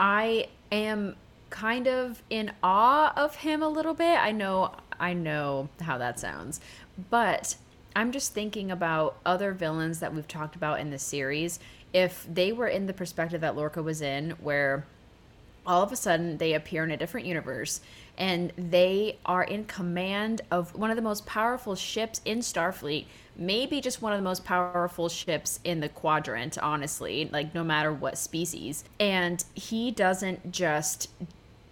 i 0.01 0.49
am 0.72 1.14
kind 1.49 1.87
of 1.87 2.20
in 2.28 2.51
awe 2.61 3.12
of 3.16 3.37
him 3.37 3.62
a 3.62 3.68
little 3.68 3.95
bit. 3.95 4.18
I 4.18 4.32
know 4.32 4.72
i 4.99 5.12
know 5.12 5.68
how 5.80 5.99
that 5.99 6.18
sounds. 6.18 6.61
But 7.11 7.57
i'm 7.97 8.11
just 8.12 8.35
thinking 8.35 8.70
about 8.70 9.16
other 9.24 9.53
villains 9.53 10.01
that 10.01 10.12
we've 10.12 10.28
talked 10.28 10.57
about 10.57 10.80
in 10.80 10.91
the 10.91 10.99
series 10.99 11.61
if 11.95 12.26
they 12.30 12.53
were 12.53 12.66
in 12.66 12.86
the 12.86 12.92
perspective 12.92 13.40
that 13.40 13.57
Lorca 13.57 13.82
was 13.82 14.03
in, 14.03 14.32
where 14.32 14.84
all 15.66 15.82
of 15.82 15.92
a 15.92 15.97
sudden 15.97 16.36
they 16.36 16.53
appear 16.53 16.84
in 16.84 16.90
a 16.90 16.97
different 16.97 17.26
universe 17.26 17.80
and 18.18 18.53
they 18.59 19.16
are 19.24 19.45
in 19.45 19.64
command 19.64 20.42
of 20.51 20.74
one 20.74 20.90
of 20.90 20.97
the 20.97 21.03
most 21.03 21.24
powerful 21.24 21.74
ships 21.74 22.20
in 22.24 22.40
Starfleet, 22.40 23.07
maybe 23.36 23.80
just 23.80 24.03
one 24.03 24.12
of 24.12 24.18
the 24.18 24.24
most 24.24 24.45
powerful 24.45 25.09
ships 25.09 25.59
in 25.64 25.80
the 25.80 25.88
quadrant, 25.88 26.59
honestly, 26.59 27.28
like 27.32 27.55
no 27.55 27.64
matter 27.64 27.92
what 27.92 28.18
species. 28.18 28.84
And 29.01 29.42
he 29.55 29.90
doesn't 29.90 30.53
just 30.53 31.09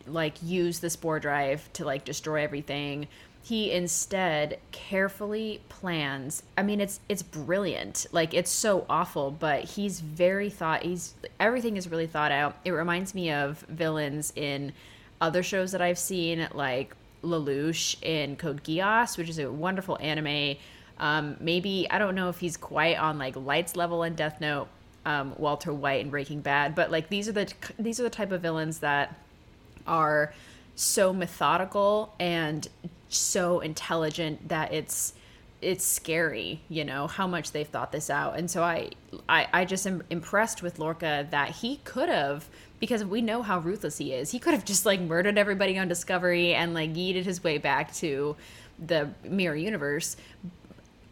like 0.07 0.35
use 0.43 0.81
the 0.81 0.91
spore 0.91 1.21
drive 1.21 1.73
to 1.75 1.85
like 1.85 2.05
destroy 2.05 2.43
everything 2.43 3.07
he 3.43 3.73
instead 3.73 4.59
carefully 4.71 5.61
plans 5.69 6.45
i 6.57 6.63
mean 6.63 6.81
it's 6.81 7.01
it's 7.09 7.23
brilliant. 7.23 8.07
Like 8.13 8.35
it's 8.35 8.51
so 8.51 8.87
awful 8.89 9.31
but 9.31 9.65
he's 9.65 10.01
very 10.01 10.49
thought 10.49 10.83
he's 10.83 11.15
everything 11.41 11.77
is 11.77 11.89
really 11.89 12.07
thought 12.07 12.33
out. 12.33 12.57
It 12.65 12.71
reminds 12.71 13.15
me 13.15 13.33
of 13.33 13.61
villains 13.69 14.33
in 14.37 14.73
other 15.21 15.43
shows 15.43 15.73
that 15.73 15.81
i've 15.81 15.99
seen 15.99 16.49
like 16.53 16.95
lelouch 17.23 17.97
in 18.03 18.37
code 18.37 18.63
geass 18.65 19.17
which 19.17 19.29
is 19.29 19.39
a 19.39 19.51
wonderful 19.51 19.99
anime. 20.01 20.57
Um, 20.99 21.37
maybe 21.41 21.87
i 21.91 21.99
don't 21.99 22.15
know 22.15 22.29
if 22.29 22.39
he's 22.39 22.57
quite 22.57 22.97
on 22.97 23.19
like 23.19 23.35
lights 23.35 23.75
level 23.75 24.05
in 24.05 24.15
death 24.15 24.41
note 24.41 24.69
um, 25.05 25.35
walter 25.37 25.73
white 25.73 26.01
in 26.01 26.11
breaking 26.11 26.43
bad 26.43 26.77
but 26.77 26.93
like 26.93 27.09
these 27.09 27.29
are 27.29 27.33
the 27.33 27.53
these 27.79 27.99
are 27.99 28.05
the 28.05 28.11
type 28.11 28.31
of 28.31 28.41
villains 28.41 28.79
that 28.81 29.17
are 29.87 30.33
so 30.77 31.13
methodical 31.13 32.15
and 32.21 32.69
so 33.17 33.61
intelligent 33.61 34.49
that 34.49 34.73
it's 34.73 35.15
it's 35.61 35.85
scary 35.85 36.61
you 36.69 36.85
know 36.85 37.07
how 37.07 37.27
much 37.27 37.53
they've 37.53 37.69
thought 37.69 37.93
this 37.93 38.11
out. 38.11 38.37
And 38.37 38.51
so 38.51 38.63
i 38.63 38.91
i, 39.29 39.47
I 39.53 39.65
just 39.65 39.87
am 39.87 40.03
impressed 40.11 40.63
with 40.63 40.79
lorca 40.79 41.27
that 41.31 41.51
he 41.51 41.77
could 41.85 42.09
have 42.09 42.49
because 42.81 43.05
we 43.05 43.21
know 43.23 43.43
how 43.43 43.61
ruthless 43.61 43.99
he 43.99 44.13
is. 44.13 44.33
He 44.33 44.41
could 44.41 44.55
have 44.55 44.65
just 44.65 44.85
like 44.85 45.01
murdered 45.01 45.39
everybody 45.39 45.79
on 45.79 45.87
discovery 45.87 46.55
and 46.55 46.75
like 46.75 46.95
yeeted 46.95 47.25
his 47.25 47.45
way 47.45 47.59
back 47.59 47.95
to 47.95 48.35
the 48.85 49.11
mirror 49.23 49.55
universe. 49.55 50.17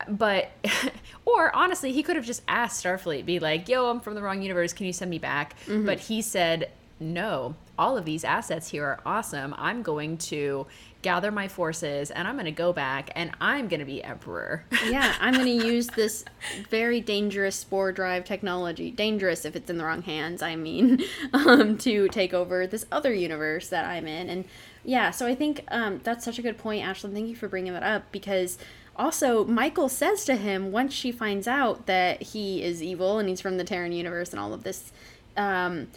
But 0.09 0.51
or 1.25 1.55
honestly 1.55 1.93
he 1.93 2.03
could 2.03 2.17
have 2.17 2.25
just 2.25 2.43
asked 2.49 2.85
starfleet 2.85 3.25
be 3.25 3.39
like 3.39 3.69
yo 3.69 3.89
i'm 3.91 4.01
from 4.01 4.15
the 4.15 4.23
wrong 4.23 4.43
universe 4.43 4.73
can 4.73 4.87
you 4.87 4.93
send 4.93 5.11
me 5.11 5.19
back? 5.19 5.59
Mm-hmm. 5.67 5.87
but 5.87 6.01
he 6.01 6.23
said 6.23 6.71
no 6.99 7.55
all 7.81 7.97
of 7.97 8.05
these 8.05 8.25
assets 8.25 8.69
here 8.69 8.85
are 8.85 9.01
awesome. 9.07 9.55
I'm 9.57 9.83
going 9.83 10.19
to 10.19 10.67
gather 11.03 11.31
my 11.31 11.49
forces 11.49 12.11
and 12.11 12.29
I'm 12.29 12.35
going 12.35 12.45
to 12.45 12.51
go 12.51 12.73
back 12.73 13.11
and 13.15 13.31
I'm 13.41 13.69
going 13.69 13.81
to 13.81 13.87
be 13.87 14.03
emperor. 14.03 14.65
yeah, 14.87 15.15
I'm 15.21 15.35
going 15.35 15.47
to 15.47 15.67
use 15.67 15.87
this 15.89 16.25
very 16.69 17.01
dangerous 17.01 17.57
spore 17.57 17.93
drive 17.93 18.25
technology. 18.25 18.91
Dangerous 18.91 19.45
if 19.45 19.57
it's 19.57 19.71
in 19.71 19.79
the 19.79 19.85
wrong 19.85 20.03
hands, 20.03 20.43
I 20.43 20.57
mean, 20.57 21.03
um, 21.33 21.79
to 21.79 22.09
take 22.09 22.35
over 22.35 22.67
this 22.67 22.87
other 22.93 23.13
universe 23.13 23.69
that 23.69 23.85
I'm 23.85 24.07
in. 24.07 24.29
And 24.29 24.45
yeah, 24.85 25.11
so 25.11 25.27
I 25.27 25.35
think 25.35 25.65
um, 25.69 26.01
that's 26.03 26.25
such 26.25 26.39
a 26.39 26.43
good 26.43 26.59
point, 26.59 26.85
Ashlyn. 26.85 27.13
Thank 27.13 27.29
you 27.29 27.37
for 27.37 27.49
bringing 27.49 27.73
that 27.73 27.83
up 27.83 28.11
because 28.13 28.59
also 28.97 29.45
Michael 29.45 29.89
says 29.89 30.25
to 30.27 30.37
him 30.37 30.73
once 30.73 30.93
she 30.93 31.13
finds 31.13 31.49
out 31.49 31.87
that 31.87 32.23
he 32.23 32.63
is 32.63 32.83
evil 32.83 33.19
and 33.19 33.29
he's 33.29 33.41
from 33.41 33.57
the 33.57 33.65
Terran 33.65 33.93
universe 33.93 34.31
and 34.31 34.41
all 34.41 34.53
of 34.53 34.65
this. 34.65 34.93
Um, 35.37 35.89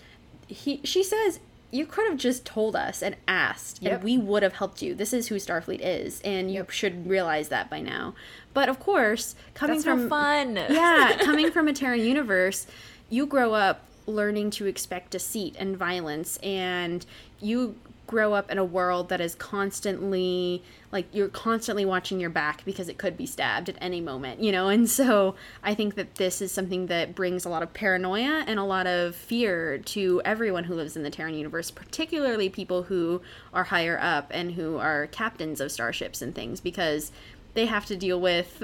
he 0.48 0.82
she 0.84 1.04
says 1.04 1.40
you 1.74 1.88
could 1.88 2.08
have 2.08 2.18
just 2.18 2.46
told 2.46 2.76
us 2.76 3.02
and 3.02 3.16
asked 3.28 3.82
yep. 3.82 3.94
and 3.94 4.04
we 4.04 4.18
would 4.18 4.44
have 4.44 4.54
helped 4.54 4.82
you 4.82 4.94
this 4.94 5.12
is 5.12 5.28
who 5.28 5.36
starfleet 5.36 5.80
is 5.82 6.22
and 6.22 6.50
you 6.52 6.58
yep. 6.58 6.70
should 6.70 7.08
realize 7.08 7.50
that 7.50 7.70
by 7.70 7.82
now 7.82 8.14
but 8.54 8.70
of 8.70 8.80
course 8.80 9.36
coming 9.56 9.78
That's 9.78 9.86
from 9.86 10.08
fun 10.08 10.56
yeah 10.70 11.18
coming 11.22 11.52
from 11.52 11.68
a 11.68 11.74
terran 11.74 12.00
universe 12.00 12.68
you 13.10 13.26
grow 13.26 13.54
up 13.54 13.82
learning 14.06 14.52
to 14.52 14.68
expect 14.68 15.12
deceit 15.12 15.56
and 15.58 15.76
violence 15.76 16.38
and 16.38 17.06
you 17.40 17.76
grow 18.06 18.34
up 18.34 18.52
in 18.52 18.58
a 18.58 18.66
world 18.66 19.10
that 19.10 19.22
is 19.22 19.36
constantly 19.36 20.62
like 20.92 21.08
you're 21.12 21.30
constantly 21.30 21.86
watching 21.86 22.20
your 22.20 22.30
back 22.30 22.64
because 22.66 22.88
it 22.88 22.98
could 22.98 23.18
be 23.18 23.26
stabbed 23.26 23.70
at 23.70 23.76
any 23.82 24.00
moment, 24.00 24.42
you 24.42 24.52
know? 24.52 24.70
And 24.70 24.90
so 24.90 25.36
I 25.64 25.74
think 25.74 25.96
that 25.96 26.16
this 26.16 26.42
is 26.42 26.52
something 26.52 26.88
that 26.88 27.16
brings 27.16 27.46
a 27.46 27.50
lot 27.50 27.64
of 27.64 27.74
paranoia 27.74 28.44
and 28.46 28.60
a 28.60 28.64
lot 28.64 28.86
of 28.86 29.16
fear 29.16 29.80
to 29.80 30.22
everyone 30.24 30.66
who 30.66 30.76
lives 30.76 30.96
in 30.96 31.04
the 31.04 31.10
Terran 31.10 31.34
universe, 31.34 31.72
particularly 31.72 32.50
people 32.50 32.84
who 32.84 33.22
are 33.54 33.64
higher 33.66 33.98
up 34.00 34.28
and 34.32 34.52
who 34.52 34.78
are 34.78 35.08
captains 35.08 35.60
of 35.60 35.72
starships 35.72 36.22
and 36.22 36.36
things 36.36 36.60
because 36.60 37.12
they 37.54 37.66
have 37.66 37.86
to 37.88 37.96
deal 37.96 38.20
with 38.20 38.64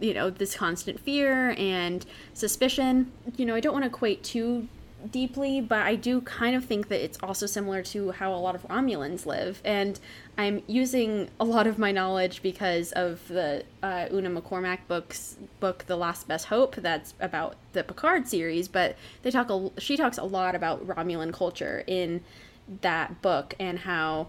you 0.00 0.12
know 0.12 0.28
this 0.28 0.56
constant 0.56 0.98
fear 0.98 1.54
and 1.56 2.04
suspicion 2.34 3.12
you 3.36 3.46
know 3.46 3.54
i 3.54 3.60
don't 3.60 3.72
want 3.72 3.84
to 3.84 3.88
equate 3.88 4.24
too 4.24 4.66
deeply, 5.10 5.60
but 5.60 5.82
I 5.82 5.94
do 5.94 6.20
kind 6.20 6.56
of 6.56 6.64
think 6.64 6.88
that 6.88 7.02
it's 7.02 7.18
also 7.22 7.46
similar 7.46 7.82
to 7.84 8.12
how 8.12 8.34
a 8.34 8.36
lot 8.36 8.54
of 8.54 8.62
Romulans 8.68 9.26
live. 9.26 9.60
And 9.64 9.98
I'm 10.36 10.62
using 10.66 11.30
a 11.38 11.44
lot 11.44 11.66
of 11.66 11.78
my 11.78 11.92
knowledge 11.92 12.42
because 12.42 12.92
of 12.92 13.26
the 13.28 13.64
uh, 13.82 14.08
Una 14.12 14.30
McCormack 14.30 14.80
books 14.88 15.36
book, 15.60 15.84
The 15.86 15.96
Last 15.96 16.28
Best 16.28 16.46
Hope, 16.46 16.76
that's 16.76 17.14
about 17.20 17.56
the 17.72 17.84
Picard 17.84 18.28
series. 18.28 18.68
But 18.68 18.96
they 19.22 19.30
talk 19.30 19.50
a, 19.50 19.70
she 19.78 19.96
talks 19.96 20.18
a 20.18 20.24
lot 20.24 20.54
about 20.54 20.86
Romulan 20.86 21.32
culture 21.32 21.84
in 21.86 22.22
that 22.80 23.20
book 23.22 23.54
and 23.58 23.80
how 23.80 24.28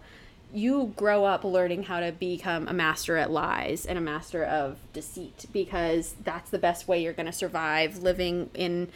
you 0.53 0.93
grow 0.95 1.25
up 1.25 1.43
learning 1.43 1.83
how 1.83 1.99
to 1.99 2.11
become 2.13 2.67
a 2.67 2.73
master 2.73 3.17
at 3.17 3.29
lies 3.29 3.85
and 3.85 3.97
a 3.97 4.01
master 4.01 4.43
of 4.43 4.77
deceit 4.93 5.45
because 5.51 6.15
that's 6.23 6.49
the 6.49 6.57
best 6.57 6.87
way 6.87 7.01
you're 7.03 7.13
going 7.13 7.25
to 7.25 7.31
survive 7.31 7.97
living 7.97 8.49
in 8.53 8.87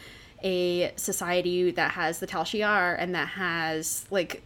a 0.42 0.92
society 0.96 1.70
that 1.70 1.92
has 1.92 2.18
the 2.18 2.26
Tal 2.26 2.44
Shiar 2.44 2.96
and 2.98 3.14
that 3.14 3.28
has 3.28 4.06
like 4.10 4.42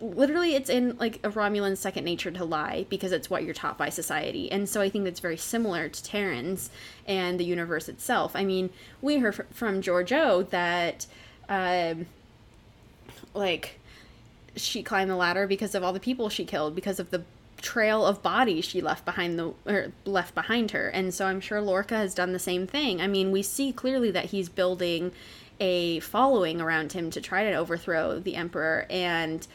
literally 0.00 0.54
it's 0.54 0.70
in 0.70 0.96
like 0.96 1.16
a 1.24 1.30
Romulan 1.30 1.76
second 1.76 2.04
nature 2.04 2.30
to 2.30 2.44
lie 2.44 2.86
because 2.88 3.12
it's 3.12 3.28
what 3.28 3.44
you're 3.44 3.54
taught 3.54 3.76
by 3.76 3.90
society. 3.90 4.50
And 4.50 4.68
so 4.68 4.80
I 4.80 4.88
think 4.88 5.04
that's 5.04 5.20
very 5.20 5.36
similar 5.36 5.88
to 5.88 6.02
Terrans 6.02 6.70
and 7.06 7.38
the 7.38 7.44
universe 7.44 7.88
itself. 7.88 8.32
I 8.34 8.44
mean, 8.44 8.70
we 9.02 9.18
heard 9.18 9.46
from 9.50 9.82
Georgiou 9.82 10.48
that 10.50 11.06
um 11.48 12.06
like 13.34 13.78
she 14.56 14.82
climbed 14.82 15.10
the 15.10 15.16
ladder 15.16 15.46
because 15.46 15.74
of 15.74 15.82
all 15.84 15.92
the 15.92 16.00
people 16.00 16.28
she 16.28 16.44
killed 16.44 16.74
because 16.74 16.98
of 16.98 17.10
the 17.10 17.22
trail 17.60 18.06
of 18.06 18.22
bodies 18.22 18.64
she 18.64 18.80
left 18.80 19.04
behind 19.04 19.38
the 19.38 19.52
or 19.66 19.92
left 20.04 20.34
behind 20.34 20.70
her. 20.72 20.88
And 20.88 21.12
so 21.12 21.26
i'm 21.26 21.40
sure 21.40 21.60
lorca 21.60 21.96
has 21.96 22.14
done 22.14 22.32
the 22.32 22.38
same 22.38 22.66
thing. 22.66 23.00
I 23.00 23.06
mean 23.06 23.30
we 23.30 23.42
see 23.42 23.72
clearly 23.72 24.10
that 24.10 24.26
he's 24.26 24.48
building 24.48 25.12
a 25.60 26.00
following 26.00 26.60
around 26.60 26.92
him 26.92 27.10
to 27.10 27.20
try 27.20 27.44
to 27.44 27.54
overthrow 27.54 28.18
the 28.18 28.34
emperor. 28.36 28.86
And 28.88 29.46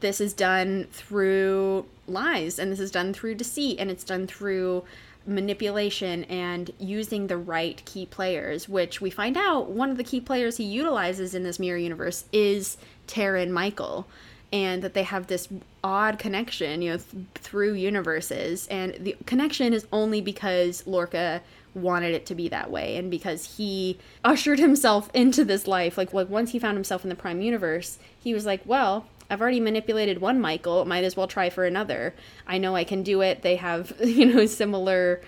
this 0.00 0.20
is 0.20 0.34
done 0.34 0.86
through 0.92 1.86
lies 2.06 2.58
and 2.58 2.70
this 2.70 2.80
is 2.80 2.90
done 2.90 3.12
through 3.12 3.34
deceit 3.34 3.78
and 3.78 3.90
it's 3.90 4.04
done 4.04 4.26
through 4.26 4.84
manipulation 5.26 6.24
and 6.24 6.70
using 6.78 7.26
the 7.26 7.36
right 7.36 7.82
key 7.84 8.06
players 8.06 8.68
which 8.68 9.00
we 9.00 9.10
find 9.10 9.36
out 9.36 9.68
one 9.68 9.90
of 9.90 9.96
the 9.96 10.04
key 10.04 10.20
players 10.20 10.56
he 10.56 10.64
utilizes 10.64 11.34
in 11.34 11.42
this 11.42 11.58
mirror 11.58 11.76
universe 11.76 12.24
is 12.32 12.78
Terran 13.06 13.52
Michael 13.52 14.06
and 14.52 14.82
that 14.82 14.94
they 14.94 15.02
have 15.02 15.26
this 15.26 15.48
odd 15.84 16.18
connection, 16.18 16.82
you 16.82 16.92
know, 16.92 16.96
th- 16.96 17.24
through 17.34 17.74
universes. 17.74 18.66
And 18.68 18.94
the 19.00 19.16
connection 19.26 19.72
is 19.72 19.86
only 19.92 20.20
because 20.20 20.86
Lorca 20.86 21.42
wanted 21.74 22.14
it 22.14 22.26
to 22.26 22.34
be 22.34 22.48
that 22.48 22.70
way 22.70 22.96
and 22.96 23.10
because 23.10 23.56
he 23.56 23.98
ushered 24.24 24.58
himself 24.58 25.10
into 25.12 25.44
this 25.44 25.66
life. 25.66 25.98
Like, 25.98 26.12
like 26.12 26.28
once 26.28 26.52
he 26.52 26.58
found 26.58 26.76
himself 26.76 27.04
in 27.04 27.10
the 27.10 27.14
Prime 27.14 27.40
Universe, 27.40 27.98
he 28.18 28.32
was 28.32 28.46
like, 28.46 28.62
well, 28.64 29.06
I've 29.30 29.42
already 29.42 29.60
manipulated 29.60 30.20
one 30.20 30.40
Michael, 30.40 30.84
might 30.86 31.04
as 31.04 31.16
well 31.16 31.26
try 31.26 31.50
for 31.50 31.66
another. 31.66 32.14
I 32.46 32.56
know 32.56 32.74
I 32.74 32.84
can 32.84 33.02
do 33.02 33.20
it. 33.20 33.42
They 33.42 33.56
have, 33.56 33.92
you 34.02 34.26
know, 34.26 34.46
similar 34.46 35.20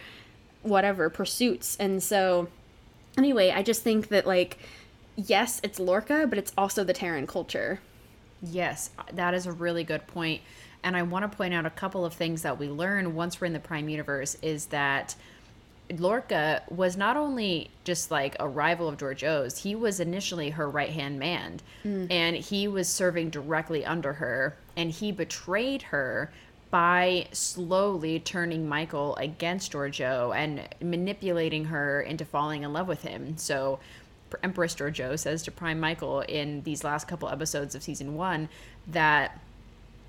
whatever 0.63 1.11
pursuits. 1.11 1.77
And 1.79 2.03
so 2.03 2.49
anyway, 3.19 3.51
I 3.51 3.63
just 3.63 3.83
think 3.83 4.09
that 4.09 4.27
like 4.27 4.59
yes, 5.17 5.61
it's 5.63 5.79
Lorca, 5.79 6.27
but 6.27 6.39
it's 6.39 6.53
also 6.57 6.85
the 6.85 6.93
Terran 6.93 7.27
culture. 7.27 7.81
Yes, 8.43 8.91
that 9.13 9.35
is 9.35 9.47
a 9.47 9.53
really 9.53 9.85
good 9.85 10.07
point. 10.07 10.43
And 10.83 10.97
I 10.97 11.03
want 11.03 11.31
to 11.31 11.37
point 11.37 11.53
out 11.53 11.67
a 11.67 11.71
couple 11.71 12.05
of 12.05 12.15
things 12.15 12.43
that 12.43 12.59
we 12.59 12.69
learn 12.69 13.15
once 13.15 13.41
we're 13.41 13.47
in 13.47 13.53
the 13.53 13.61
Prime 13.61 13.89
Universe 13.89 14.37
is 14.41 14.67
that 14.67 15.15
Lorca 15.99 16.63
was 16.71 16.97
not 16.97 17.17
only 17.17 17.71
just 17.85 18.11
like 18.11 18.37
a 18.39 18.49
rival 18.49 18.89
of 18.89 18.97
Georgiou's, 18.97 19.59
he 19.59 19.75
was 19.75 20.01
initially 20.01 20.51
her 20.51 20.71
right 20.71 20.91
hand 20.91 21.19
man. 21.19 21.61
Mm. 21.85 22.11
And 22.11 22.37
he 22.37 22.69
was 22.69 22.89
serving 22.89 23.31
directly 23.31 23.85
under 23.85 24.15
her. 24.15 24.57
And 24.77 24.91
he 24.91 25.13
betrayed 25.13 25.83
her 25.83 26.31
by 26.71 27.27
slowly 27.33 28.21
turning 28.21 28.69
Michael 28.69 29.17
against 29.17 29.73
George 29.73 30.01
O 30.01 30.33
and 30.33 30.69
manipulating 30.81 31.65
her 31.65 32.01
into 32.01 32.25
falling 32.25 32.63
in 32.63 32.73
love 32.73 32.87
with 32.87 33.03
him. 33.03 33.37
So 33.37 33.81
Empress 34.43 34.75
Georgiou 34.75 35.19
says 35.19 35.43
to 35.45 35.51
Prime 35.51 35.81
Michael 35.81 36.21
in 36.21 36.63
these 36.63 36.85
last 36.85 37.09
couple 37.09 37.29
episodes 37.29 37.75
of 37.75 37.83
season 37.83 38.15
one 38.15 38.49
that 38.89 39.39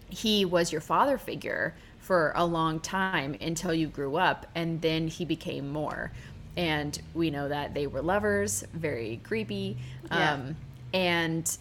he 0.10 0.46
was 0.46 0.72
your 0.72 0.82
father 0.82 1.18
figure 1.18 1.74
for 2.00 2.34
a 2.36 2.46
long 2.46 2.80
time 2.80 3.36
until 3.42 3.74
you 3.74 3.88
grew 3.88 4.18
up, 4.18 4.46
and 4.56 4.82
then 4.82 5.08
he 5.08 5.24
became 5.24 5.70
more. 5.70 6.12
And 6.58 7.00
we 7.14 7.30
know 7.30 7.48
that 7.48 7.74
they 7.74 7.88
were 7.88 8.02
lovers, 8.02 8.66
very 8.74 9.22
creepy. 9.24 9.78
Yeah. 10.12 10.34
Um, 10.34 10.56
and 10.94 11.58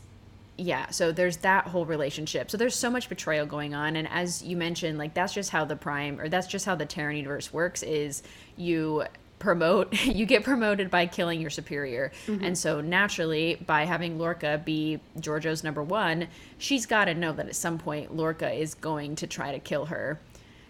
yeah, 0.57 0.91
so 0.91 1.13
there's 1.13 1.39
that 1.39 1.69
whole 1.69 1.87
relationship. 1.87 2.51
So 2.51 2.57
there's 2.57 2.75
so 2.75 2.91
much 2.91 3.09
betrayal 3.09 3.47
going 3.47 3.75
on. 3.75 3.97
And 3.97 4.09
as 4.09 4.43
you 4.43 4.57
mentioned, 4.57 4.99
like 4.99 5.15
that's 5.15 5.33
just 5.33 5.51
how 5.51 5.65
the 5.65 5.77
Prime, 5.77 6.21
or 6.21 6.29
that's 6.29 6.47
just 6.47 6.67
how 6.67 6.75
the 6.75 6.87
Terran 6.87 7.17
universe 7.17 7.53
works 7.53 7.83
is 7.83 8.23
you 8.57 9.05
promote 9.41 9.93
you 10.05 10.25
get 10.25 10.45
promoted 10.45 10.89
by 10.89 11.07
killing 11.07 11.41
your 11.41 11.51
superior. 11.51 12.13
Mm-hmm. 12.27 12.45
and 12.45 12.57
so 12.57 12.81
naturally 12.81 13.57
by 13.67 13.85
having 13.85 14.19
lorca 14.19 14.61
be 14.65 15.01
georgiou's 15.19 15.65
number 15.65 15.83
one 15.83 16.29
she's 16.59 16.87
got 16.87 17.07
to 17.07 17.15
know 17.15 17.33
that 17.33 17.49
at 17.49 17.57
some 17.57 17.79
point 17.79 18.15
lorca 18.15 18.53
is 18.53 18.75
going 18.75 19.17
to 19.17 19.27
try 19.27 19.51
to 19.51 19.59
kill 19.59 19.87
her. 19.87 20.21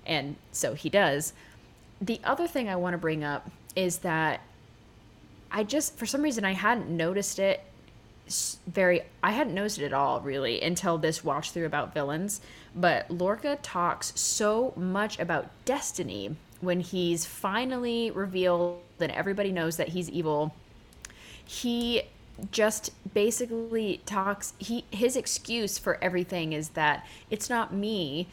And 0.06 0.36
so 0.50 0.72
he 0.74 0.88
does. 0.88 1.34
The 2.00 2.20
other 2.24 2.46
thing 2.46 2.70
i 2.70 2.76
want 2.76 2.94
to 2.94 2.98
bring 2.98 3.22
up 3.22 3.50
is 3.76 3.98
that 3.98 4.40
i 5.52 5.62
just 5.62 5.98
for 5.98 6.06
some 6.06 6.22
reason 6.22 6.44
i 6.44 6.54
hadn't 6.54 6.88
noticed 6.88 7.38
it 7.38 7.62
very 8.66 9.02
i 9.22 9.32
hadn't 9.32 9.54
noticed 9.54 9.80
it 9.80 9.84
at 9.84 9.92
all 9.92 10.20
really 10.20 10.62
until 10.62 10.96
this 10.96 11.22
watch 11.24 11.50
through 11.50 11.66
about 11.66 11.92
villains. 11.92 12.40
But 12.74 13.10
lorca 13.10 13.58
talks 13.62 14.12
so 14.18 14.72
much 14.76 15.18
about 15.18 15.50
destiny 15.64 16.36
when 16.60 16.80
he's 16.80 17.24
finally 17.24 18.10
revealed 18.10 18.80
and 18.98 19.12
everybody 19.12 19.52
knows 19.52 19.76
that 19.76 19.88
he's 19.88 20.08
evil, 20.10 20.54
he 21.44 22.02
just 22.50 22.92
basically 23.12 24.00
talks 24.06 24.54
he 24.58 24.84
his 24.90 25.16
excuse 25.16 25.78
for 25.78 25.98
everything 26.02 26.52
is 26.52 26.70
that 26.70 27.06
it's 27.30 27.50
not 27.50 27.72
me 27.72 28.28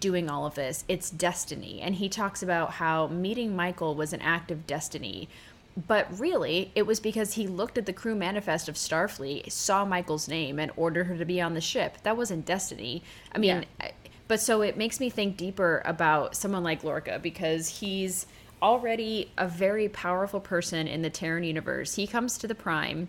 doing 0.00 0.28
all 0.28 0.44
of 0.44 0.54
this 0.54 0.84
it's 0.88 1.10
destiny. 1.10 1.80
And 1.80 1.94
he 1.94 2.08
talks 2.08 2.42
about 2.42 2.72
how 2.72 3.06
meeting 3.08 3.56
michael 3.56 3.94
was 3.94 4.12
an 4.12 4.20
act 4.20 4.50
of 4.50 4.66
destiny. 4.66 5.28
But 5.86 6.18
really 6.18 6.72
it 6.74 6.86
was 6.86 7.00
because 7.00 7.34
he 7.34 7.46
looked 7.46 7.78
at 7.78 7.86
the 7.86 7.92
crew 7.92 8.14
manifest 8.14 8.68
of 8.68 8.74
starfleet 8.74 9.50
saw 9.50 9.84
michael's 9.84 10.28
name 10.28 10.58
and 10.58 10.70
ordered 10.76 11.04
her 11.04 11.16
to 11.16 11.24
be 11.24 11.40
on 11.40 11.54
the 11.54 11.60
ship. 11.60 11.98
That 12.02 12.16
wasn't 12.16 12.44
destiny. 12.44 13.02
I 13.32 13.38
mean 13.38 13.64
yeah. 13.80 13.90
But 14.28 14.40
so 14.40 14.60
it 14.62 14.76
makes 14.76 15.00
me 15.00 15.10
think 15.10 15.36
deeper 15.36 15.82
about 15.84 16.36
someone 16.36 16.62
like 16.62 16.84
Lorca 16.84 17.18
because 17.20 17.80
he's 17.80 18.26
already 18.62 19.30
a 19.38 19.48
very 19.48 19.88
powerful 19.88 20.40
person 20.40 20.86
in 20.86 21.02
the 21.02 21.10
Terran 21.10 21.44
universe. 21.44 21.94
He 21.94 22.06
comes 22.06 22.38
to 22.38 22.46
the 22.46 22.54
Prime 22.54 23.08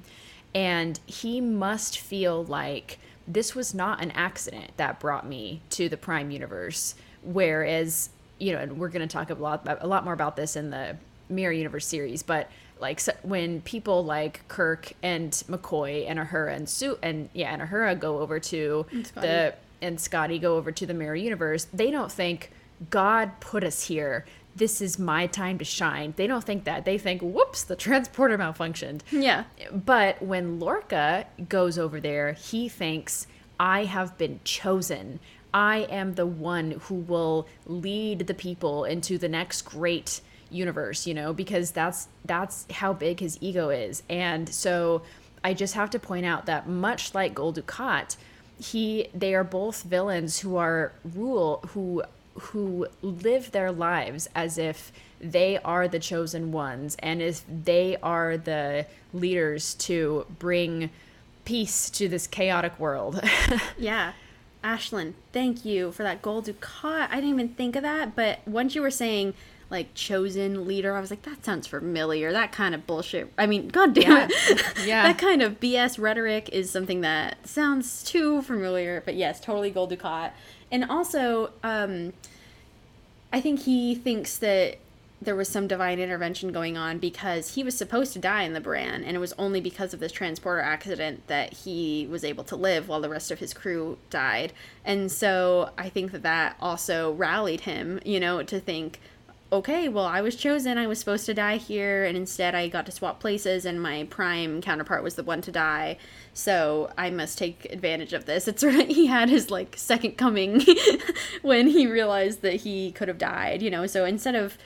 and 0.55 0.99
he 1.05 1.41
must 1.41 1.99
feel 1.99 2.43
like 2.45 2.99
this 3.27 3.53
was 3.53 3.73
not 3.73 4.01
an 4.01 4.11
accident 4.11 4.71
that 4.77 4.99
brought 4.99 5.27
me 5.27 5.61
to 5.71 5.89
the 5.89 5.97
Prime 5.97 6.31
universe 6.31 6.95
whereas 7.21 8.09
you 8.39 8.53
know, 8.53 8.59
and 8.59 8.79
we're 8.79 8.89
going 8.89 9.07
to 9.07 9.11
talk 9.11 9.29
a 9.29 9.33
lot 9.33 9.67
a 9.81 9.87
lot 9.87 10.03
more 10.03 10.13
about 10.13 10.35
this 10.35 10.55
in 10.55 10.69
the 10.69 10.95
Mirror 11.27 11.53
Universe 11.53 11.85
series, 11.85 12.23
but 12.23 12.49
like 12.79 12.99
so 12.99 13.11
when 13.21 13.61
people 13.61 14.05
like 14.05 14.47
Kirk 14.47 14.93
and 15.03 15.31
McCoy 15.49 16.09
and 16.09 16.17
Uhura 16.17 16.55
and 16.55 16.69
Sue 16.69 16.97
and 17.03 17.29
yeah 17.33 17.51
and 17.53 17.61
Uhura 17.61 17.99
go 17.99 18.19
over 18.19 18.39
to 18.39 18.85
the 19.15 19.53
and 19.81 19.99
Scotty 19.99 20.39
go 20.39 20.55
over 20.55 20.71
to 20.71 20.85
the 20.85 20.93
Mirror 20.93 21.15
Universe, 21.15 21.67
they 21.73 21.91
don't 21.91 22.11
think 22.11 22.51
God 22.89 23.31
put 23.39 23.63
us 23.63 23.87
here. 23.87 24.25
This 24.55 24.81
is 24.81 24.97
my 24.99 25.27
time 25.27 25.57
to 25.59 25.65
shine. 25.65 26.13
They 26.17 26.27
don't 26.27 26.43
think 26.43 26.63
that. 26.65 26.85
They 26.85 26.97
think, 26.97 27.21
whoops, 27.21 27.63
the 27.63 27.75
transporter 27.75 28.37
malfunctioned. 28.37 29.01
Yeah. 29.11 29.45
But 29.71 30.21
when 30.21 30.59
Lorca 30.59 31.27
goes 31.47 31.77
over 31.77 31.99
there, 31.99 32.33
he 32.33 32.67
thinks, 32.67 33.27
I 33.59 33.85
have 33.85 34.17
been 34.17 34.39
chosen. 34.43 35.19
I 35.53 35.79
am 35.89 36.15
the 36.15 36.25
one 36.25 36.71
who 36.83 36.95
will 36.95 37.47
lead 37.65 38.27
the 38.27 38.33
people 38.33 38.85
into 38.85 39.17
the 39.17 39.29
next 39.29 39.63
great 39.63 40.21
universe, 40.49 41.05
you 41.05 41.13
know, 41.13 41.33
because 41.33 41.71
that's 41.71 42.07
that's 42.25 42.65
how 42.71 42.93
big 42.93 43.19
his 43.19 43.37
ego 43.41 43.69
is. 43.69 44.03
And 44.09 44.49
so 44.49 45.03
I 45.43 45.53
just 45.53 45.73
have 45.73 45.89
to 45.91 45.99
point 45.99 46.25
out 46.25 46.45
that 46.47 46.67
much 46.67 47.13
like 47.13 47.33
Gul 47.33 47.53
Dukat, 47.53 48.17
he 48.59 49.07
they 49.13 49.33
are 49.33 49.43
both 49.43 49.83
villains 49.83 50.39
who 50.39 50.57
are 50.57 50.91
rule 51.15 51.63
who 51.69 52.03
who 52.39 52.87
live 53.01 53.51
their 53.51 53.71
lives 53.71 54.27
as 54.35 54.57
if 54.57 54.91
they 55.19 55.57
are 55.59 55.87
the 55.87 55.99
chosen 55.99 56.51
ones 56.51 56.95
and 56.99 57.21
if 57.21 57.43
they 57.47 57.97
are 58.01 58.37
the 58.37 58.85
leaders 59.13 59.75
to 59.75 60.25
bring 60.39 60.89
peace 61.45 61.89
to 61.89 62.07
this 62.07 62.27
chaotic 62.27 62.79
world. 62.79 63.21
yeah. 63.77 64.13
Ashlyn, 64.63 65.13
thank 65.31 65.63
you 65.63 65.91
for 65.91 66.03
that 66.03 66.21
Gul 66.21 66.43
Dukat. 66.43 67.07
I 67.09 67.15
didn't 67.15 67.29
even 67.29 67.49
think 67.49 67.75
of 67.75 67.83
that, 67.83 68.15
but 68.15 68.45
once 68.45 68.75
you 68.75 68.81
were 68.81 68.91
saying 68.91 69.33
like 69.69 69.93
chosen 69.93 70.67
leader, 70.67 70.95
I 70.95 70.99
was 70.99 71.09
like, 71.11 71.21
that 71.23 71.45
sounds 71.45 71.67
familiar. 71.67 72.31
That 72.31 72.51
kind 72.51 72.73
of 72.73 72.87
bullshit. 72.87 73.31
I 73.37 73.45
mean, 73.45 73.67
god 73.69 73.93
damn 73.93 74.11
Yeah. 74.11 74.27
it. 74.31 74.63
Yeah. 74.85 75.03
that 75.03 75.17
kind 75.19 75.41
of 75.41 75.59
BS 75.59 75.99
rhetoric 75.99 76.49
is 76.51 76.69
something 76.71 77.01
that 77.01 77.47
sounds 77.47 78.03
too 78.03 78.41
familiar. 78.41 79.01
But 79.05 79.15
yes, 79.15 79.39
totally 79.39 79.69
Gul 79.71 79.87
Dukat. 79.87 80.31
And 80.71 80.85
also, 80.89 81.51
um, 81.63 82.13
I 83.31 83.41
think 83.41 83.61
he 83.61 83.93
thinks 83.95 84.37
that 84.37 84.77
there 85.21 85.35
was 85.35 85.49
some 85.49 85.67
divine 85.67 85.99
intervention 85.99 86.51
going 86.53 86.77
on 86.77 86.97
because 86.97 87.55
he 87.55 87.63
was 87.63 87.77
supposed 87.77 88.13
to 88.13 88.19
die 88.19 88.43
in 88.43 88.53
the 88.53 88.61
Buran, 88.61 89.03
and 89.05 89.09
it 89.15 89.19
was 89.19 89.33
only 89.37 89.59
because 89.59 89.93
of 89.93 89.99
this 89.99 90.13
transporter 90.13 90.61
accident 90.61 91.27
that 91.27 91.51
he 91.51 92.07
was 92.09 92.23
able 92.23 92.43
to 92.45 92.55
live 92.55 92.87
while 92.87 93.01
the 93.01 93.09
rest 93.09 93.29
of 93.29 93.39
his 93.39 93.53
crew 93.53 93.97
died. 94.09 94.53
And 94.85 95.11
so 95.11 95.71
I 95.77 95.89
think 95.89 96.13
that 96.13 96.23
that 96.23 96.55
also 96.61 97.11
rallied 97.11 97.61
him, 97.61 97.99
you 98.05 98.19
know, 98.19 98.41
to 98.43 98.59
think, 98.61 99.01
okay, 99.51 99.89
well, 99.89 100.05
I 100.05 100.21
was 100.21 100.35
chosen, 100.35 100.77
I 100.77 100.87
was 100.87 100.99
supposed 100.99 101.25
to 101.25 101.33
die 101.33 101.57
here, 101.57 102.05
and 102.05 102.15
instead 102.15 102.53
I 102.55 102.67
got 102.67 102.85
to 102.85 102.91
swap 102.91 103.19
places, 103.19 103.65
and 103.65 103.81
my 103.81 104.05
prime 104.09 104.61
counterpart 104.61 105.03
was 105.03 105.15
the 105.15 105.23
one 105.23 105.41
to 105.41 105.51
die. 105.51 105.97
So 106.33 106.91
I 106.97 107.09
must 107.09 107.37
take 107.37 107.65
advantage 107.71 108.13
of 108.13 108.25
this. 108.25 108.47
It's 108.47 108.61
sort 108.61 108.75
of, 108.75 108.87
he 108.87 109.07
had 109.07 109.29
his 109.29 109.49
like 109.49 109.75
second 109.77 110.17
coming 110.17 110.63
when 111.41 111.67
he 111.67 111.87
realized 111.87 112.41
that 112.41 112.55
he 112.55 112.91
could 112.91 113.07
have 113.07 113.17
died, 113.17 113.61
you 113.61 113.71
know. 113.71 113.87
So 113.87 114.05
instead 114.05 114.35
of 114.35 114.57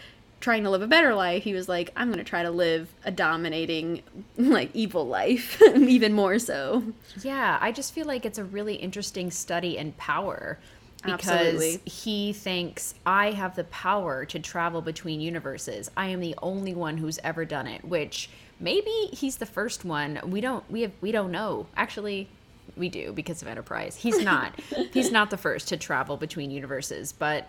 trying 0.44 0.64
to 0.64 0.70
live 0.70 0.82
a 0.82 0.88
better 0.88 1.16
life, 1.16 1.44
he 1.44 1.54
was 1.54 1.70
like, 1.70 1.92
I'm 1.96 2.14
to 2.14 2.24
try 2.24 2.44
to 2.44 2.52
live 2.52 2.94
a 3.06 3.12
dominating, 3.12 4.04
like, 4.38 4.70
evil 4.74 5.08
life, 5.08 5.62
even 5.62 6.12
more 6.12 6.38
so. 6.38 6.84
Yeah, 7.22 7.58
I 7.62 7.72
just 7.72 7.94
feel 7.94 8.06
like 8.06 8.26
it's 8.26 8.38
a 8.38 8.44
really 8.44 8.76
interesting 8.76 9.32
study 9.32 9.78
in 9.78 9.94
power 9.94 10.60
because 11.04 11.28
Absolutely. 11.28 11.82
he 11.86 12.34
thinks 12.34 12.96
I 13.06 13.32
have 13.32 13.56
the 13.56 13.66
power 13.66 14.26
to 14.26 14.40
travel 14.40 14.82
between 14.82 15.20
universes. 15.20 15.92
I 15.98 16.08
am 16.08 16.20
the 16.20 16.36
only 16.42 16.74
one 16.74 16.98
who's 16.98 17.20
ever 17.24 17.46
done 17.46 17.68
it, 17.68 17.84
which 17.84 18.30
maybe 18.60 19.10
he's 19.12 19.38
the 19.38 19.46
first 19.46 19.84
one. 19.84 20.20
We 20.26 20.42
don't 20.42 20.70
we 20.72 20.82
have 20.82 20.92
we 21.02 21.12
don't 21.12 21.32
know. 21.32 21.68
Actually, 21.76 22.30
we 22.78 22.90
do 22.90 23.12
because 23.12 23.42
of 23.42 23.48
Enterprise. 23.48 23.96
He's 23.98 24.20
not. 24.24 24.60
he's 24.94 25.12
not 25.12 25.30
the 25.30 25.38
first 25.38 25.68
to 25.70 25.78
travel 25.78 26.18
between 26.18 26.52
universes, 26.52 27.12
but 27.12 27.48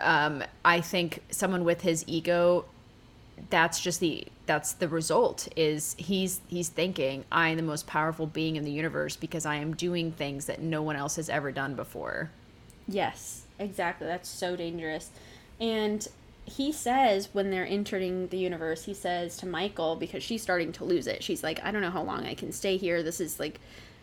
um, 0.00 0.42
I 0.64 0.80
think 0.80 1.22
someone 1.30 1.64
with 1.64 1.80
his 1.80 2.04
ego 2.06 2.66
that's 3.50 3.80
just 3.80 4.00
the 4.00 4.26
that's 4.46 4.74
the 4.74 4.88
result 4.88 5.48
is 5.56 5.96
he's 5.98 6.40
he's 6.46 6.68
thinking 6.68 7.24
i 7.32 7.48
am 7.48 7.56
the 7.56 7.62
most 7.62 7.84
powerful 7.84 8.26
being 8.26 8.54
in 8.54 8.64
the 8.64 8.70
universe 8.70 9.16
because 9.16 9.44
i 9.44 9.56
am 9.56 9.74
doing 9.74 10.12
things 10.12 10.46
that 10.46 10.60
no 10.60 10.82
one 10.82 10.94
else 10.96 11.16
has 11.16 11.28
ever 11.28 11.50
done 11.50 11.74
before 11.74 12.30
Yes, 12.86 13.44
exactly. 13.58 14.06
That's 14.06 14.28
so 14.28 14.56
dangerous. 14.56 15.10
And 15.60 16.06
he 16.44 16.72
says 16.72 17.28
when 17.32 17.50
they're 17.50 17.66
entering 17.66 18.28
the 18.28 18.36
universe, 18.36 18.84
he 18.84 18.94
says 18.94 19.36
to 19.38 19.46
Michael, 19.46 19.96
because 19.96 20.22
she's 20.22 20.42
starting 20.42 20.72
to 20.72 20.84
lose 20.84 21.06
it, 21.06 21.22
she's 21.22 21.42
like, 21.42 21.62
I 21.64 21.70
don't 21.70 21.82
know 21.82 21.90
how 21.90 22.02
long 22.02 22.26
I 22.26 22.34
can 22.34 22.52
stay 22.52 22.76
here. 22.76 23.02
This 23.02 23.20
is 23.20 23.40
like, 23.40 23.60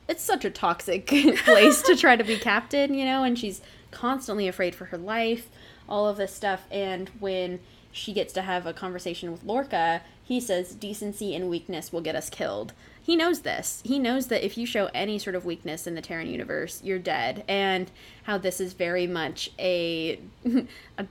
it's 0.07 0.23
such 0.23 0.43
a 0.45 0.49
toxic 0.49 1.07
place 1.45 1.81
to 1.83 1.95
try 1.95 2.15
to 2.15 2.23
be 2.23 2.37
captain, 2.37 2.93
you 2.93 3.05
know? 3.05 3.23
And 3.23 3.37
she's 3.37 3.61
constantly 3.91 4.47
afraid 4.47 4.73
for 4.73 4.85
her 4.85 4.97
life, 4.97 5.49
all 5.87 6.07
of 6.07 6.17
this 6.17 6.33
stuff. 6.33 6.65
And 6.71 7.09
when 7.19 7.59
she 7.91 8.13
gets 8.13 8.33
to 8.33 8.41
have 8.41 8.65
a 8.65 8.73
conversation 8.73 9.31
with 9.31 9.43
Lorca, 9.43 10.01
he 10.23 10.39
says, 10.39 10.73
decency 10.73 11.35
and 11.35 11.49
weakness 11.49 11.93
will 11.93 12.01
get 12.01 12.15
us 12.15 12.29
killed. 12.29 12.73
He 13.03 13.15
knows 13.15 13.41
this. 13.41 13.81
He 13.83 13.97
knows 13.97 14.27
that 14.27 14.45
if 14.45 14.57
you 14.57 14.65
show 14.65 14.89
any 14.93 15.17
sort 15.17 15.35
of 15.35 15.43
weakness 15.43 15.87
in 15.87 15.95
the 15.95 16.01
Terran 16.01 16.27
universe, 16.27 16.81
you're 16.83 16.99
dead. 16.99 17.43
And 17.47 17.89
how 18.23 18.37
this 18.37 18.61
is 18.61 18.73
very 18.73 19.07
much 19.07 19.51
a, 19.57 20.19
a 20.97 21.05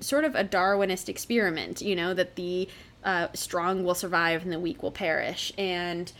sort 0.00 0.24
of 0.24 0.34
a 0.34 0.44
Darwinist 0.44 1.08
experiment, 1.08 1.82
you 1.82 1.94
know, 1.94 2.14
that 2.14 2.36
the 2.36 2.68
uh, 3.04 3.28
strong 3.34 3.84
will 3.84 3.94
survive 3.94 4.42
and 4.42 4.52
the 4.52 4.58
weak 4.58 4.82
will 4.82 4.90
perish. 4.90 5.52
And 5.58 6.10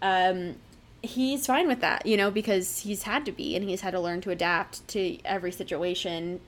um, 0.00 0.56
he's 1.02 1.46
fine 1.46 1.68
with 1.68 1.80
that, 1.80 2.06
you 2.06 2.16
know, 2.16 2.30
because 2.30 2.80
he's 2.80 3.02
had 3.02 3.24
to 3.26 3.32
be 3.32 3.54
and 3.56 3.68
he's 3.68 3.82
had 3.82 3.90
to 3.92 4.00
learn 4.00 4.20
to 4.22 4.30
adapt 4.30 4.86
to 4.88 5.18
every 5.24 5.52
situation 5.52 6.40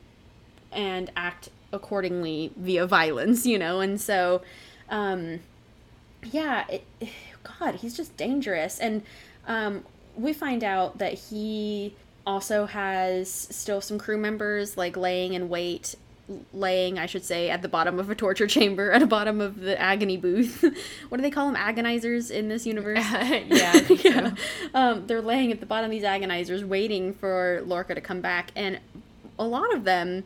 and 0.71 1.11
act 1.17 1.51
accordingly 1.73 2.53
via 2.57 2.87
violence, 2.87 3.47
you 3.47 3.59
know, 3.59 3.81
and 3.81 4.01
so, 4.01 4.43
um, 4.89 5.41
yeah, 6.31 6.65
it, 6.69 6.85
God, 7.59 7.77
he's 7.77 7.97
just 7.97 8.17
dangerous, 8.17 8.79
and 8.79 9.03
um, 9.47 9.85
we 10.17 10.33
find 10.33 10.63
out 10.63 10.99
that 10.99 11.15
he 11.15 11.95
also 12.27 12.67
has 12.67 13.31
still 13.31 13.81
some 13.81 13.99
crew 13.99 14.17
members 14.17 14.77
like 14.77 14.97
laying 14.97 15.35
in 15.35 15.49
wait, 15.49 15.97
laying, 16.53 16.99
I 16.99 17.07
should 17.07 17.25
say, 17.25 17.51
at 17.51 17.63
the 17.63 17.69
bottom 17.69 17.99
of 17.99 18.11
a 18.11 18.15
torture 18.15 18.47
chamber, 18.47 18.93
at 18.93 19.01
the 19.01 19.07
bottom 19.07 19.41
of 19.41 19.61
the 19.61 19.81
agony 19.81 20.17
booth. 20.17 20.63
what 21.09 21.19
do 21.19 21.23
they 21.23 21.31
call 21.31 21.51
them? 21.51 21.57
Agonizers 21.57 22.31
in 22.31 22.49
this 22.49 22.67
universe. 22.67 22.99
yeah, 23.13 23.75
yeah. 23.89 24.35
Um, 24.75 25.07
they're 25.07 25.23
laying 25.23 25.53
at 25.53 25.61
the 25.61 25.67
bottom 25.67 25.87
of 25.87 25.91
these 25.91 26.05
agonizers, 26.05 26.65
waiting 26.65 27.13
for 27.15 27.63
Lorca 27.67 27.95
to 27.95 28.01
come 28.01 28.21
back, 28.21 28.51
and 28.55 28.79
a 29.39 29.45
lot 29.45 29.75
of 29.75 29.85
them 29.85 30.25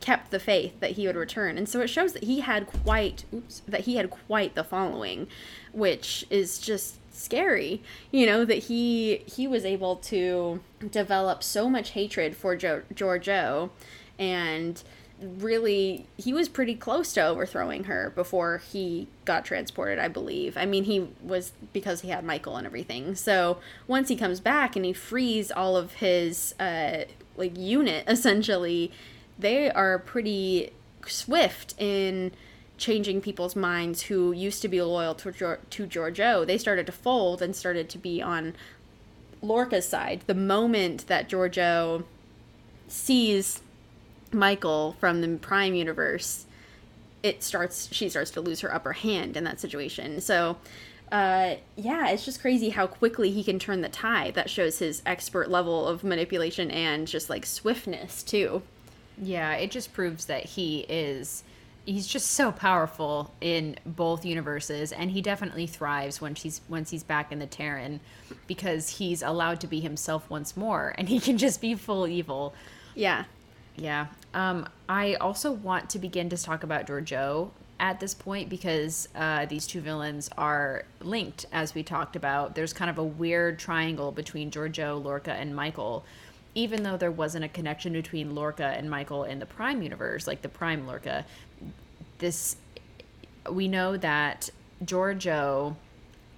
kept 0.00 0.32
the 0.32 0.40
faith 0.40 0.78
that 0.80 0.92
he 0.92 1.06
would 1.06 1.16
return, 1.16 1.56
and 1.56 1.68
so 1.68 1.80
it 1.80 1.88
shows 1.88 2.12
that 2.12 2.24
he 2.24 2.40
had 2.40 2.66
quite, 2.66 3.24
oops, 3.32 3.62
that 3.68 3.82
he 3.82 3.96
had 3.96 4.10
quite 4.10 4.54
the 4.54 4.64
following, 4.64 5.28
which 5.72 6.24
is 6.30 6.58
just 6.58 6.96
scary. 7.14 7.82
You 8.10 8.26
know 8.26 8.44
that 8.44 8.58
he 8.64 9.18
he 9.26 9.46
was 9.46 9.64
able 9.64 9.96
to 9.96 10.60
develop 10.90 11.42
so 11.42 11.68
much 11.68 11.90
hatred 11.90 12.36
for 12.36 12.56
jo- 12.56 12.82
Georgiou, 12.94 13.70
and 14.18 14.82
really 15.22 16.06
he 16.16 16.32
was 16.32 16.48
pretty 16.48 16.74
close 16.74 17.12
to 17.12 17.24
overthrowing 17.24 17.84
her 17.84 18.10
before 18.14 18.58
he 18.58 19.06
got 19.24 19.44
transported 19.44 19.98
i 19.98 20.08
believe 20.08 20.56
i 20.56 20.66
mean 20.66 20.84
he 20.84 21.08
was 21.22 21.52
because 21.72 22.00
he 22.00 22.08
had 22.08 22.24
michael 22.24 22.56
and 22.56 22.66
everything 22.66 23.14
so 23.14 23.58
once 23.86 24.08
he 24.08 24.16
comes 24.16 24.40
back 24.40 24.74
and 24.74 24.84
he 24.84 24.92
frees 24.92 25.52
all 25.52 25.76
of 25.76 25.94
his 25.94 26.54
uh 26.58 27.04
like 27.36 27.56
unit 27.56 28.04
essentially 28.08 28.90
they 29.38 29.70
are 29.70 29.98
pretty 29.98 30.72
swift 31.06 31.74
in 31.78 32.32
changing 32.78 33.20
people's 33.20 33.54
minds 33.54 34.02
who 34.02 34.32
used 34.32 34.62
to 34.62 34.68
be 34.68 34.82
loyal 34.82 35.14
to, 35.14 35.30
Gior- 35.30 35.58
to 35.70 35.86
Georgiou. 35.86 36.46
They 36.46 36.58
started 36.58 36.86
to 36.86 36.92
fold 36.92 37.40
and 37.40 37.54
started 37.54 37.88
to 37.90 37.98
be 37.98 38.20
on 38.20 38.54
Lorca's 39.42 39.88
side. 39.88 40.22
The 40.26 40.34
moment 40.34 41.06
that 41.08 41.28
Georgiou 41.28 42.04
sees 42.88 43.60
Michael 44.32 44.96
from 44.98 45.20
the 45.20 45.38
Prime 45.38 45.74
universe, 45.74 46.46
it 47.22 47.42
starts 47.42 47.88
she 47.92 48.08
starts 48.08 48.30
to 48.32 48.40
lose 48.40 48.60
her 48.60 48.74
upper 48.74 48.92
hand 48.92 49.36
in 49.36 49.44
that 49.44 49.60
situation. 49.60 50.20
So 50.20 50.56
uh, 51.12 51.56
yeah, 51.76 52.08
it's 52.08 52.24
just 52.24 52.40
crazy 52.40 52.70
how 52.70 52.86
quickly 52.86 53.30
he 53.30 53.44
can 53.44 53.58
turn 53.58 53.82
the 53.82 53.88
tide. 53.88 54.34
That 54.34 54.48
shows 54.48 54.78
his 54.78 55.02
expert 55.04 55.50
level 55.50 55.86
of 55.86 56.02
manipulation 56.02 56.70
and 56.70 57.06
just 57.06 57.28
like 57.28 57.44
swiftness 57.44 58.22
too. 58.22 58.62
Yeah, 59.20 59.54
it 59.54 59.70
just 59.70 59.92
proves 59.92 60.24
that 60.24 60.44
he 60.44 60.86
is 60.88 61.44
he's 61.84 62.06
just 62.06 62.30
so 62.32 62.52
powerful 62.52 63.32
in 63.40 63.76
both 63.84 64.24
universes 64.24 64.92
and 64.92 65.10
he 65.10 65.20
definitely 65.20 65.66
thrives 65.66 66.20
when 66.20 66.34
she's 66.34 66.60
once 66.68 66.90
he's 66.90 67.02
back 67.02 67.32
in 67.32 67.38
the 67.38 67.46
Terran 67.46 68.00
because 68.46 68.88
he's 68.88 69.22
allowed 69.22 69.60
to 69.60 69.66
be 69.66 69.80
himself 69.80 70.28
once 70.30 70.56
more 70.56 70.94
and 70.96 71.08
he 71.08 71.18
can 71.18 71.38
just 71.38 71.60
be 71.60 71.74
full 71.74 72.06
evil. 72.06 72.54
Yeah. 72.94 73.24
Yeah. 73.76 74.06
Um, 74.34 74.68
I 74.88 75.14
also 75.14 75.50
want 75.50 75.90
to 75.90 75.98
begin 75.98 76.28
to 76.30 76.36
talk 76.36 76.62
about 76.62 76.86
Georgiou 76.86 77.50
at 77.80 77.98
this 77.98 78.14
point 78.14 78.48
because 78.48 79.08
uh, 79.16 79.44
these 79.46 79.66
two 79.66 79.80
villains 79.80 80.30
are 80.38 80.84
linked, 81.00 81.46
as 81.52 81.74
we 81.74 81.82
talked 81.82 82.14
about. 82.14 82.54
There's 82.54 82.72
kind 82.72 82.88
of 82.88 82.98
a 82.98 83.04
weird 83.04 83.58
triangle 83.58 84.12
between 84.12 84.50
Georgiou, 84.50 85.02
Lorca, 85.02 85.32
and 85.32 85.54
Michael, 85.54 86.04
even 86.54 86.84
though 86.84 86.96
there 86.96 87.10
wasn't 87.10 87.44
a 87.44 87.48
connection 87.48 87.92
between 87.92 88.34
Lorca 88.34 88.66
and 88.66 88.88
Michael 88.88 89.24
in 89.24 89.40
the 89.40 89.46
Prime 89.46 89.82
universe, 89.82 90.28
like 90.28 90.42
the 90.42 90.48
Prime 90.48 90.86
Lorca. 90.86 91.24
This, 92.22 92.56
we 93.50 93.66
know 93.66 93.96
that 93.96 94.48
Georgiou 94.84 95.74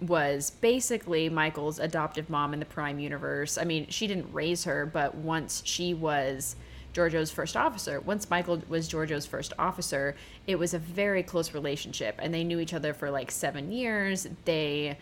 was 0.00 0.50
basically 0.50 1.28
Michael's 1.28 1.78
adoptive 1.78 2.30
mom 2.30 2.54
in 2.54 2.60
the 2.60 2.66
Prime 2.66 2.98
universe. 2.98 3.58
I 3.58 3.64
mean, 3.64 3.86
she 3.90 4.06
didn't 4.06 4.32
raise 4.32 4.64
her, 4.64 4.86
but 4.86 5.14
once 5.14 5.62
she 5.66 5.92
was 5.92 6.56
Georgiou's 6.94 7.30
first 7.30 7.54
officer, 7.54 8.00
once 8.00 8.30
Michael 8.30 8.62
was 8.66 8.88
Georgiou's 8.88 9.26
first 9.26 9.52
officer, 9.58 10.16
it 10.46 10.58
was 10.58 10.72
a 10.72 10.78
very 10.78 11.22
close 11.22 11.52
relationship, 11.52 12.18
and 12.18 12.32
they 12.32 12.44
knew 12.44 12.60
each 12.60 12.72
other 12.72 12.94
for 12.94 13.10
like 13.10 13.30
seven 13.30 13.70
years. 13.70 14.26
They 14.46 14.96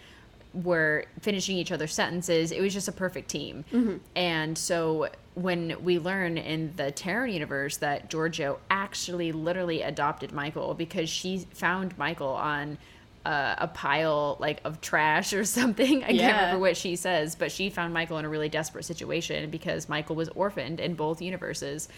were 0.55 1.05
finishing 1.21 1.57
each 1.57 1.73
other's 1.73 1.95
sentences. 1.95 2.53
It 2.53 2.61
was 2.61 2.73
just 2.73 2.89
a 2.89 2.93
perfect 2.93 3.31
team. 3.31 3.65
Mm-hmm. 3.73 3.97
And 4.17 4.57
so 4.57 5.09
when 5.35 5.83
we 5.83 5.99
learn 5.99 6.37
in 6.37 6.73
the 6.77 6.91
Terran 6.91 7.33
universe 7.33 7.79
that 7.79 8.11
Georgiou 8.11 8.59
actually 8.71 9.33
literally 9.33 9.83
adopted 9.83 10.33
Michael 10.33 10.75
because 10.75 11.09
she 11.09 11.47
found 11.53 11.97
Michael 11.97 12.29
on 12.29 12.77
uh, 13.25 13.55
a 13.59 13.69
pile 13.69 14.37
like 14.41 14.61
of 14.65 14.81
trash 14.81 15.33
or 15.33 15.45
something. 15.45 16.05
I 16.05 16.11
yeah. 16.11 16.21
can't 16.23 16.37
remember 16.37 16.61
what 16.61 16.77
she 16.77 16.97
says, 16.97 17.35
but 17.35 17.53
she 17.53 17.71
found 17.71 17.95
Michael 17.95 18.19
in 18.19 18.25
a 18.25 18.29
really 18.29 18.49
desperate 18.49 18.85
situation 18.85 19.51
because 19.51 19.89
Michael 19.89 20.17
was 20.17 20.29
orphaned 20.31 20.81
in 20.81 20.95
both 20.95 21.23
universes. 21.23 21.89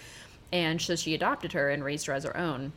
And 0.53 0.81
so 0.81 0.95
she 0.95 1.15
adopted 1.15 1.53
her 1.53 1.71
and 1.71 1.83
raised 1.83 2.07
her 2.07 2.13
as 2.13 2.25
her 2.25 2.37
own. 2.37 2.73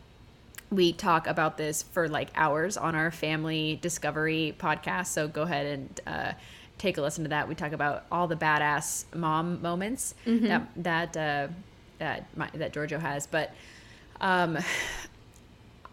We 0.70 0.94
talk 0.94 1.28
about 1.28 1.58
this 1.58 1.84
for 1.84 2.10
like 2.10 2.30
hours 2.36 2.78
on 2.78 2.96
our 2.96 3.12
family 3.12 3.80
discovery 3.82 4.56
podcast. 4.58 5.08
So 5.08 5.28
go 5.28 5.44
ahead 5.44 5.66
and 5.66 6.02
uh, 6.06 6.32
take 6.78 6.98
a 6.98 7.02
listen 7.02 7.24
to 7.24 7.30
that. 7.30 7.48
We 7.48 7.56
talk 7.56 7.72
about 7.72 8.06
all 8.12 8.28
the 8.28 8.36
badass 8.36 9.06
mom 9.16 9.62
moments 9.62 10.16
mm-hmm. 10.26 10.48
that 10.48 10.68
that 10.78 11.18
uh, 11.18 11.48
that 12.00 12.26
my, 12.36 12.50
that 12.54 12.74
Georgiou 12.74 13.00
has. 13.00 13.28
But 13.28 13.54
um, 14.22 14.58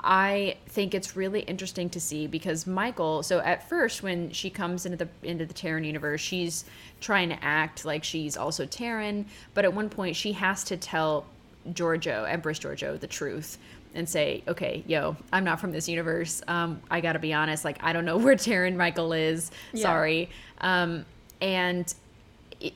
I 0.01 0.59
think 0.67 0.95
it's 0.95 1.17
really 1.17 1.41
interesting 1.41 1.89
to 1.91 2.01
see 2.01 2.27
because 2.27 2.67
Michael. 2.67 3.23
So 3.23 3.41
at 3.41 3.69
first, 3.69 4.03
when 4.03 4.31
she 4.31 4.51
comes 4.51 4.85
into 4.87 4.99
the 4.99 5.09
into 5.23 5.47
the 5.47 5.55
Terran 5.55 5.85
universe, 5.85 6.21
she's 6.21 6.65
trying 7.01 7.31
to 7.31 7.43
act 7.43 7.85
like 7.85 8.05
she's 8.05 8.37
also 8.37 8.67
Terran, 8.67 9.27
but 9.55 9.65
at 9.65 9.73
one 9.73 9.89
point 9.89 10.17
she 10.17 10.33
has 10.33 10.65
to 10.65 10.77
tell 10.77 11.27
Georgiou, 11.71 12.31
Empress 12.31 12.59
Georgiou, 12.59 13.01
the 13.01 13.07
truth 13.07 13.57
and 13.95 14.09
say, 14.09 14.43
okay, 14.49 14.83
yo, 14.87 15.17
I'm 15.33 15.45
not 15.45 15.61
from 15.61 15.73
this 15.73 15.89
universe. 15.89 16.43
Um, 16.49 16.81
I 16.91 17.01
got 17.01 17.13
to 17.13 17.19
be 17.19 17.33
honest. 17.33 17.65
Like, 17.65 17.83
I 17.83 17.93
don't 17.93 18.05
know 18.05 18.17
where 18.19 18.37
Terran 18.37 18.77
Michael 18.77 19.13
is. 19.13 19.51
Yeah. 19.73 19.83
Sorry. 19.83 20.31
Um, 20.61 21.05
and 21.41 21.93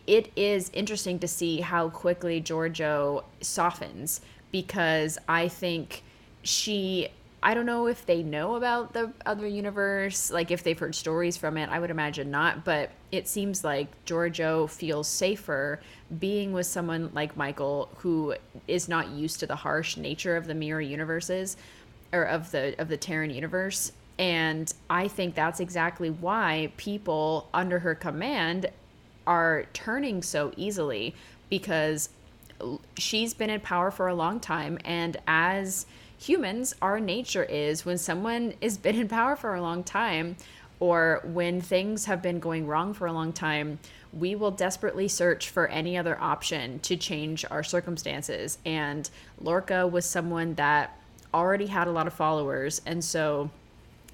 it 0.07 0.31
is 0.37 0.71
interesting 0.75 1.19
to 1.21 1.29
see 1.29 1.61
how 1.61 1.89
quickly 1.89 2.43
Georgiou 2.43 3.25
softens 3.41 4.21
because 4.53 5.19
I 5.29 5.49
think 5.49 6.03
she 6.43 7.09
I 7.43 7.55
don't 7.55 7.67
know 7.67 7.87
if 7.87 8.05
they 8.05 8.23
know 8.23 8.57
about 8.57 8.93
the 8.93 9.13
other 9.25 9.47
universe, 9.47 10.31
like 10.31 10.51
if 10.51 10.65
they've 10.65 10.79
heard 10.79 10.95
stories 10.95 11.37
from 11.37 11.57
it. 11.57 11.69
I 11.71 11.79
would 11.79 11.91
imagine 11.91 12.31
not, 12.31 12.65
but 12.65 12.91
it 13.13 13.29
seems 13.29 13.63
like 13.63 13.89
Georgiou 14.07 14.69
feels 14.69 15.07
safer 15.07 15.81
being 16.19 16.53
with 16.53 16.67
someone 16.67 17.11
like 17.15 17.37
Michael 17.37 17.89
who 17.99 18.35
is 18.67 18.89
not 18.89 19.11
used 19.11 19.41
to 19.41 19.47
the 19.47 19.57
harsh 19.57 19.97
nature 19.97 20.37
of 20.37 20.47
the 20.47 20.55
mirror 20.55 20.81
universes 20.81 21.57
or 22.13 22.25
of 22.25 22.51
the 22.51 22.75
of 22.81 22.89
the 22.89 22.97
Terran 22.97 23.31
universe. 23.31 23.93
And 24.19 24.73
I 24.91 25.07
think 25.07 25.37
that's 25.37 25.61
exactly 25.61 26.11
why 26.11 26.73
people 26.77 27.49
under 27.55 27.79
her 27.79 27.95
command 27.95 28.67
are 29.29 29.67
turning 29.75 30.23
so 30.23 30.53
easily 30.57 31.15
because 31.51 32.09
she's 32.97 33.33
been 33.33 33.51
in 33.51 33.61
power 33.61 33.93
for 33.93 34.09
a 34.09 34.15
long 34.15 34.41
time 34.41 34.79
and 34.85 35.17
as 35.29 35.87
humans, 36.19 36.75
our 36.83 37.01
nature 37.01 37.45
is 37.45 37.87
when 37.87 37.99
someone 37.99 38.55
has 38.61 38.77
been 38.77 38.97
in 38.97 39.09
power 39.09 39.37
for 39.37 39.55
a 39.55 39.63
long 39.63 39.85
time 39.85 40.37
or 40.81 41.23
when 41.25 41.61
things 41.61 42.05
have 42.05 42.23
been 42.23 42.39
going 42.39 42.67
wrong 42.67 42.95
for 42.95 43.07
a 43.07 43.13
long 43.13 43.33
time, 43.33 43.79
we 44.13 44.35
will 44.35 44.51
desperately 44.51 45.09
search 45.09 45.51
for 45.51 45.67
any 45.69 45.97
other 45.97 46.21
option 46.21 46.79
to 46.81 46.97
change 46.97 47.45
our 47.51 47.63
circumstances. 47.63 48.59
And 48.65 49.09
Lorca 49.41 49.87
was 49.87 50.05
someone 50.05 50.55
that 50.55 50.99
already 51.35 51.67
had 51.67 51.89
a 51.89 51.93
lot 51.93 52.07
of 52.07 52.15
followers. 52.15 52.81
And 52.87 53.05
so, 53.05 53.51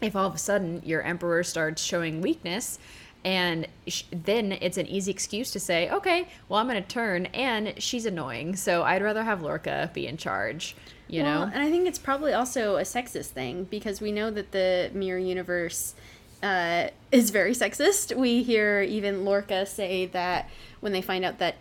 if 0.02 0.16
all 0.16 0.26
of 0.26 0.34
a 0.34 0.38
sudden 0.38 0.82
your 0.84 1.02
emperor 1.02 1.44
starts 1.44 1.82
showing 1.82 2.20
weakness, 2.20 2.78
and 3.24 3.66
sh- 3.86 4.04
then 4.10 4.52
it's 4.52 4.76
an 4.76 4.86
easy 4.86 5.10
excuse 5.10 5.50
to 5.52 5.60
say, 5.60 5.88
okay, 5.90 6.28
well, 6.48 6.60
I'm 6.60 6.68
going 6.68 6.82
to 6.82 6.88
turn, 6.88 7.26
and 7.26 7.74
she's 7.82 8.06
annoying. 8.06 8.56
So 8.56 8.82
I'd 8.82 9.02
rather 9.02 9.22
have 9.22 9.42
Lorca 9.42 9.90
be 9.94 10.06
in 10.06 10.16
charge 10.16 10.76
you 11.08 11.22
well, 11.22 11.46
know 11.46 11.52
and 11.52 11.62
i 11.62 11.70
think 11.70 11.86
it's 11.86 11.98
probably 11.98 12.32
also 12.32 12.76
a 12.76 12.82
sexist 12.82 13.26
thing 13.28 13.64
because 13.64 14.00
we 14.00 14.10
know 14.10 14.30
that 14.30 14.52
the 14.52 14.90
mirror 14.94 15.18
universe 15.18 15.94
uh, 16.42 16.88
is 17.10 17.30
very 17.30 17.52
sexist 17.52 18.16
we 18.16 18.42
hear 18.42 18.82
even 18.82 19.24
lorca 19.24 19.64
say 19.64 20.06
that 20.06 20.48
when 20.80 20.92
they 20.92 21.02
find 21.02 21.24
out 21.24 21.38
that 21.38 21.56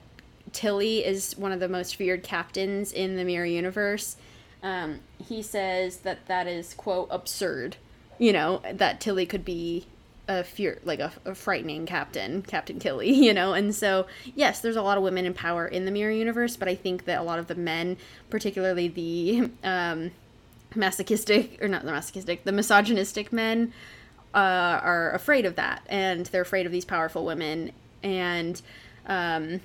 tilly 0.51 1.05
is 1.05 1.37
one 1.37 1.51
of 1.51 1.59
the 1.59 1.69
most 1.69 1.95
feared 1.95 2.23
captains 2.23 2.91
in 2.91 3.15
the 3.15 3.23
mirror 3.23 3.45
universe 3.45 4.17
um, 4.61 4.99
he 5.27 5.41
says 5.41 5.97
that 5.97 6.25
that 6.27 6.47
is 6.47 6.73
quote 6.73 7.07
absurd 7.11 7.77
you 8.17 8.33
know 8.33 8.61
that 8.71 8.99
tilly 8.99 9.25
could 9.25 9.45
be 9.45 9.85
a 10.27 10.43
fear 10.43 10.79
like 10.83 10.99
a, 10.99 11.11
a, 11.25 11.35
frightening 11.35 11.85
captain 11.85 12.41
captain 12.41 12.79
killy 12.79 13.11
you 13.25 13.33
know? 13.33 13.53
And 13.53 13.75
so 13.75 14.07
yes 14.35 14.61
there's 14.61 14.75
a 14.75 14.81
lot 14.81 14.97
of 14.97 15.03
women 15.03 15.25
in 15.25 15.33
power 15.33 15.67
in 15.67 15.85
the 15.85 15.91
mirror 15.91 16.11
universe 16.11 16.55
but 16.55 16.67
i 16.67 16.75
think 16.75 17.05
that 17.05 17.19
a 17.19 17.23
lot 17.23 17.39
of 17.39 17.47
the 17.47 17.55
men 17.55 17.97
particularly 18.29 18.87
the 18.87 19.49
um 19.63 20.11
masochistic 20.75 21.61
or 21.61 21.67
not 21.67 21.83
the 21.83 21.91
masochistic 21.91 22.43
the 22.45 22.51
misogynistic 22.51 23.31
men 23.31 23.73
uh, 24.33 24.79
are 24.81 25.13
afraid 25.13 25.45
of 25.45 25.55
that 25.55 25.83
and 25.87 26.25
they're 26.27 26.41
afraid 26.41 26.65
of 26.65 26.71
these 26.71 26.85
powerful 26.85 27.25
women. 27.25 27.71
And 28.01 28.61
um 29.05 29.61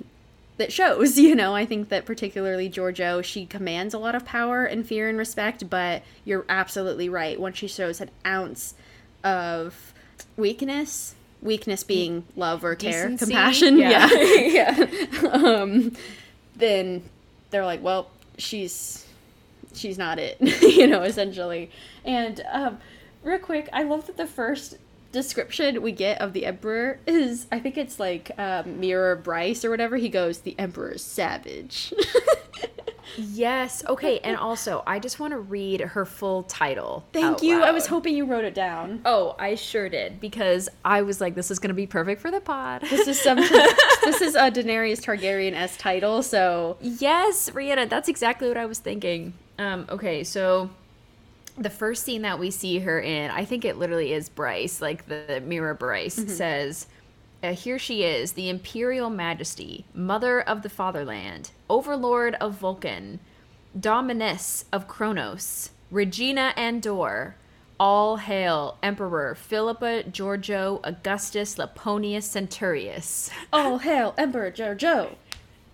that 0.57 0.71
shows 0.71 1.17
you 1.17 1.35
know? 1.35 1.55
I 1.55 1.65
think 1.65 1.89
that 1.89 2.05
particularly 2.05 2.69
georgiou 2.69 3.23
she 3.23 3.45
commands 3.45 3.93
a 3.93 3.99
lot 3.99 4.15
of 4.15 4.25
power 4.25 4.65
and 4.65 4.85
fear 4.85 5.09
and 5.09 5.17
respect 5.17 5.69
but 5.69 6.03
you're 6.25 6.45
absolutely 6.49 7.09
right. 7.09 7.39
Once 7.39 7.57
she 7.57 7.67
shows 7.67 8.01
an 8.01 8.11
ounce 8.25 8.75
of 9.23 9.93
weakness 10.37 11.15
weakness 11.41 11.83
being 11.83 12.25
love 12.35 12.63
or 12.63 12.75
care. 12.75 13.07
Decency. 13.07 13.25
compassion 13.25 13.77
yeah. 13.77 14.09
yeah, 14.11 14.85
yeah. 15.21 15.29
um, 15.31 15.93
then 16.55 17.03
they're 17.49 17.65
like 17.65 17.81
well 17.81 18.09
she's 18.37 19.05
she's 19.73 19.97
not 19.97 20.19
it 20.19 20.37
you 20.61 20.87
know 20.87 21.03
essentially. 21.03 21.69
And 22.05 22.41
um, 22.51 22.77
real 23.23 23.39
quick 23.39 23.69
i 23.73 23.83
love 23.83 24.07
that 24.07 24.17
the 24.17 24.27
first 24.27 24.77
description 25.11 25.81
we 25.81 25.91
get 25.91 26.21
of 26.21 26.33
the 26.33 26.45
emperor 26.45 26.99
is 27.07 27.47
i 27.51 27.59
think 27.59 27.77
it's 27.77 27.99
like 27.99 28.31
um, 28.37 28.79
mirror 28.79 29.15
bryce 29.15 29.65
or 29.65 29.69
whatever. 29.69 29.97
He 29.97 30.09
goes 30.09 30.39
the 30.41 30.57
emperor 30.59 30.91
is 30.91 31.01
savage 31.03 31.93
Yes. 33.17 33.83
Okay. 33.85 34.19
And 34.19 34.37
also, 34.37 34.83
I 34.85 34.99
just 34.99 35.19
want 35.19 35.31
to 35.31 35.39
read 35.39 35.81
her 35.81 36.05
full 36.05 36.43
title. 36.43 37.05
Thank 37.13 37.41
you. 37.41 37.59
Loud. 37.59 37.67
I 37.67 37.71
was 37.71 37.87
hoping 37.87 38.15
you 38.15 38.25
wrote 38.25 38.45
it 38.45 38.53
down. 38.53 39.01
Oh, 39.05 39.35
I 39.39 39.55
sure 39.55 39.89
did 39.89 40.19
because 40.19 40.69
I 40.83 41.01
was 41.01 41.21
like, 41.21 41.35
this 41.35 41.51
is 41.51 41.59
going 41.59 41.69
to 41.69 41.75
be 41.75 41.87
perfect 41.87 42.21
for 42.21 42.31
the 42.31 42.41
pod. 42.41 42.81
This 42.81 43.07
is 43.07 43.21
some. 43.21 43.37
this 44.03 44.21
is 44.21 44.35
a 44.35 44.51
Daenerys 44.51 45.01
Targaryen 45.01 45.53
s 45.53 45.77
title. 45.77 46.23
So 46.23 46.77
yes, 46.81 47.49
Rhianna, 47.49 47.89
that's 47.89 48.09
exactly 48.09 48.47
what 48.47 48.57
I 48.57 48.65
was 48.65 48.79
thinking. 48.79 49.33
Um. 49.57 49.85
Okay. 49.89 50.23
So. 50.23 50.69
The 51.57 51.69
first 51.69 52.05
scene 52.05 52.21
that 52.21 52.39
we 52.39 52.51
see 52.51 52.79
her 52.79 53.01
in, 53.01 53.31
I 53.31 53.43
think 53.43 53.65
it 53.65 53.77
literally 53.77 54.13
is 54.13 54.29
Bryce, 54.29 54.79
like 54.79 55.09
the 55.09 55.43
mirror 55.45 55.73
Bryce, 55.73 56.17
mm-hmm. 56.17 56.29
says, 56.29 56.87
uh, 57.43 57.53
here 57.53 57.79
she 57.79 58.03
is, 58.03 58.33
the 58.33 58.49
Imperial 58.49 59.09
Majesty, 59.09 59.85
Mother 59.93 60.41
of 60.41 60.61
the 60.61 60.69
Fatherland, 60.69 61.51
Overlord 61.69 62.35
of 62.35 62.53
Vulcan, 62.55 63.19
Dominus 63.79 64.65
of 64.73 64.87
Kronos, 64.87 65.69
Regina 65.91 66.53
Andor. 66.57 67.35
All 67.79 68.17
hail 68.17 68.77
Emperor 68.83 69.35
Philippa 69.35 70.03
Georgiou 70.03 70.81
Augustus 70.83 71.55
Iaponius 71.55 72.27
Centarius. 72.27 73.29
All 73.53 73.77
hail 73.77 74.13
Emperor 74.17 74.51
Georgiou. 74.51 75.15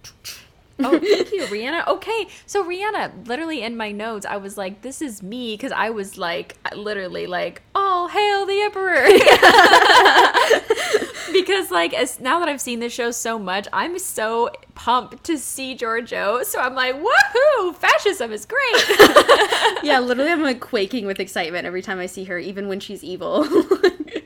oh, 0.79 0.99
thank 0.99 1.31
you, 1.31 1.43
Rhianna. 1.45 1.87
Okay, 1.87 2.27
so 2.45 2.63
Rhianna, 2.63 3.27
literally 3.27 3.61
in 3.61 3.77
my 3.77 3.91
notes, 3.91 4.25
I 4.25 4.37
was 4.37 4.57
like, 4.57 4.81
"This 4.81 5.01
is 5.01 5.23
me," 5.23 5.53
because 5.53 5.71
I 5.71 5.89
was 5.89 6.17
like, 6.17 6.57
literally 6.75 7.27
like, 7.27 7.61
"All 7.73 8.07
hail 8.07 8.45
the 8.45 8.61
emperor," 8.61 9.05
because 11.33 11.71
like, 11.71 11.93
as 11.93 12.19
now 12.19 12.39
that 12.39 12.49
I've 12.49 12.61
seen 12.61 12.79
this 12.79 12.93
show 12.93 13.11
so 13.11 13.39
much, 13.39 13.67
I'm 13.73 13.97
so 13.99 14.49
pumped 14.75 15.23
to 15.25 15.37
see 15.37 15.75
Georgiou. 15.75 16.43
So 16.45 16.59
I'm 16.59 16.75
like, 16.75 16.95
woohoo! 16.95 17.75
Fascism 17.75 18.31
is 18.31 18.45
great. 18.45 18.89
yeah, 19.83 19.99
literally, 19.99 20.31
I'm 20.31 20.43
like 20.43 20.59
quaking 20.59 21.05
with 21.05 21.19
excitement 21.19 21.65
every 21.65 21.81
time 21.81 21.99
I 21.99 22.05
see 22.05 22.25
her, 22.25 22.37
even 22.37 22.67
when 22.67 22.79
she's 22.79 23.03
evil. 23.03 23.47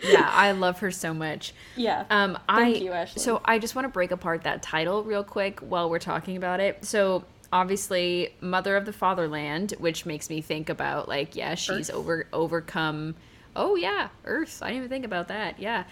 Yeah, 0.04 0.30
I 0.32 0.52
love 0.52 0.80
her 0.80 0.92
so 0.92 1.14
much. 1.14 1.54
Yeah. 1.76 2.06
Um, 2.10 2.38
I 2.48 2.72
Thank 2.72 2.84
you, 2.84 2.92
Ashley. 2.92 3.22
so 3.22 3.42
I 3.46 3.60
just 3.60 3.76
want 3.76 3.86
to 3.86 3.90
break 3.90 4.12
apart 4.12 4.44
that 4.44 4.62
title 4.62 5.04
real 5.04 5.24
quick 5.24 5.60
while 5.60 5.90
we're 5.90 6.00
talking 6.00 6.38
about 6.38 6.60
it. 6.60 6.86
So 6.86 7.24
obviously, 7.52 8.34
Mother 8.42 8.76
of 8.78 8.86
the 8.86 8.94
Fatherland, 8.94 9.74
which 9.80 10.06
makes 10.06 10.30
me 10.30 10.42
think 10.42 10.70
about 10.70 11.08
like, 11.08 11.36
yeah, 11.36 11.56
she's 11.56 11.90
Earth. 11.90 11.96
over 11.96 12.28
overcome. 12.34 13.16
Oh 13.56 13.76
yeah, 13.76 14.10
Earth. 14.26 14.62
I 14.62 14.68
didn't 14.68 14.78
even 14.78 14.90
think 14.90 15.06
about 15.06 15.28
that. 15.30 15.60
Yeah, 15.60 15.84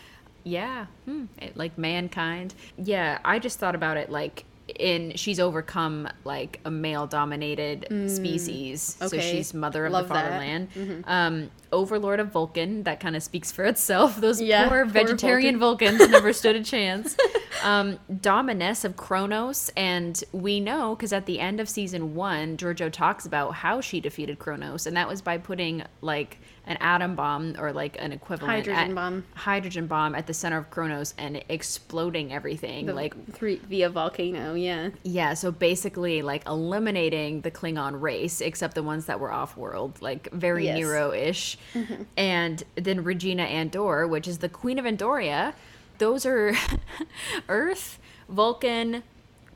yeah. 0.44 0.86
Hmm. 1.06 1.26
It- 1.40 1.58
like 1.58 1.78
mankind. 1.78 2.54
Yeah, 2.78 3.20
I 3.26 3.40
just 3.40 3.60
thought 3.60 3.76
about 3.76 3.98
it 3.98 4.10
like. 4.10 4.46
In 4.76 5.14
she's 5.16 5.40
overcome 5.40 6.10
like 6.26 6.60
a 6.66 6.70
male 6.72 7.08
dominated 7.08 7.88
species, 8.10 8.98
so 9.00 9.08
Mm. 9.18 9.22
she's 9.22 9.54
mother 9.54 9.86
of 9.86 9.94
Love 9.94 10.10
the 10.10 10.14
fatherland. 10.14 11.04
Um, 11.08 11.52
Overlord 11.72 12.20
of 12.20 12.32
Vulcan, 12.34 12.84
that 12.84 13.00
kind 13.00 13.16
of 13.16 13.24
speaks 13.24 13.52
for 13.52 13.64
itself. 13.64 14.18
Those 14.22 14.42
Yeah, 14.42 14.68
poor 14.68 14.84
poor 14.84 14.92
vegetarian 14.94 15.58
Vulcans 15.58 16.00
never 16.10 16.34
stood 16.34 16.56
a 16.58 16.64
chance. 16.76 17.16
Um, 17.64 17.98
Dominus 18.22 18.84
of 18.84 18.98
Kronos, 18.98 19.72
and 19.78 20.22
we 20.34 20.60
know 20.60 20.96
because 20.96 21.14
at 21.14 21.26
the 21.26 21.40
end 21.40 21.60
of 21.62 21.70
season 21.70 22.14
one, 22.14 22.58
Georgiou 22.58 22.92
talks 22.92 23.26
about 23.26 23.56
how 23.56 23.80
she 23.82 24.00
defeated 24.02 24.38
Kronos, 24.38 24.86
and 24.86 24.98
that 24.98 25.08
was 25.08 25.22
by 25.22 25.38
putting 25.38 25.84
like 26.02 26.40
an 26.68 26.78
atom 26.82 27.16
bomb 27.16 27.56
or 27.58 27.72
like 27.72 27.96
an 28.00 28.12
equivalent 28.12 28.52
Hydrogen 28.54 28.94
bomb. 28.94 29.26
hydrogen 29.34 29.88
bomb 29.88 30.14
at 30.14 30.28
the 30.28 30.34
center 30.34 30.58
of 30.58 30.70
Kronos 30.70 31.14
and 31.18 31.42
exploding 31.50 32.32
everything. 32.34 32.86
The 32.86 32.94
like 32.94 33.32
three 33.32 33.56
via 33.56 33.90
volcano, 33.90 34.54
yeah. 34.54 34.90
yeah, 35.04 35.34
so 35.34 35.52
basically 35.52 36.22
like 36.22 36.46
eliminating 36.46 37.42
the 37.42 37.52
Klingon 37.52 38.00
race, 38.02 38.42
except 38.42 38.76
the 38.76 38.84
ones 38.84 39.06
that 39.06 39.20
were 39.20 39.32
off 39.32 39.56
world, 39.58 40.02
like 40.02 40.30
very 40.32 40.66
Yes. 40.66 40.78
Nero 40.78 41.14
ish. 41.14 41.58
Mm-hmm. 41.74 42.04
And 42.18 42.64
then 42.76 43.04
Regina 43.04 43.44
Andor, 43.44 44.06
which 44.08 44.28
is 44.28 44.40
the 44.40 44.50
Queen 44.50 44.78
of 44.78 44.86
Andoria, 44.86 45.54
those 46.00 46.26
are 46.26 46.54
Earth, 47.50 48.00
Vulcan, 48.30 49.04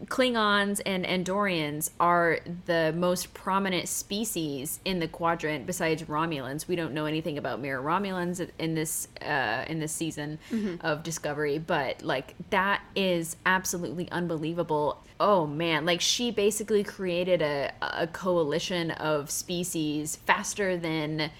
Klingons, 0.07 0.81
and 0.85 1.05
Andorians 1.05 1.91
are 1.99 2.39
the 2.65 2.93
most 2.95 3.33
prominent 3.33 3.87
species 3.87 4.79
in 4.85 4.99
the 4.99 5.07
quadrant 5.07 5.65
besides 5.65 6.03
Romulans. 6.03 6.67
We 6.67 6.75
don't 6.75 6.93
know 6.93 7.05
anything 7.05 7.37
about 7.37 7.59
Mirror 7.59 7.83
Romulans 7.83 8.47
in 8.57 8.75
this 8.75 9.07
uh, 9.21 9.65
in 9.67 9.79
this 9.79 9.91
season 9.91 10.39
of 10.81 11.03
Discovery, 11.03 11.59
but 11.59 12.03
like 12.03 12.35
that 12.49 12.81
is 12.95 13.35
absolutely 13.45 14.09
unbelievable. 14.11 15.03
Oh 15.19 15.45
man, 15.45 15.85
like 15.85 16.01
she 16.01 16.31
basically 16.31 16.83
created 16.83 17.41
a 17.41 17.71
a 17.81 18.07
coalition 18.07 18.91
of 18.91 19.29
species 19.29 20.15
faster 20.15 20.77
than 20.77 21.31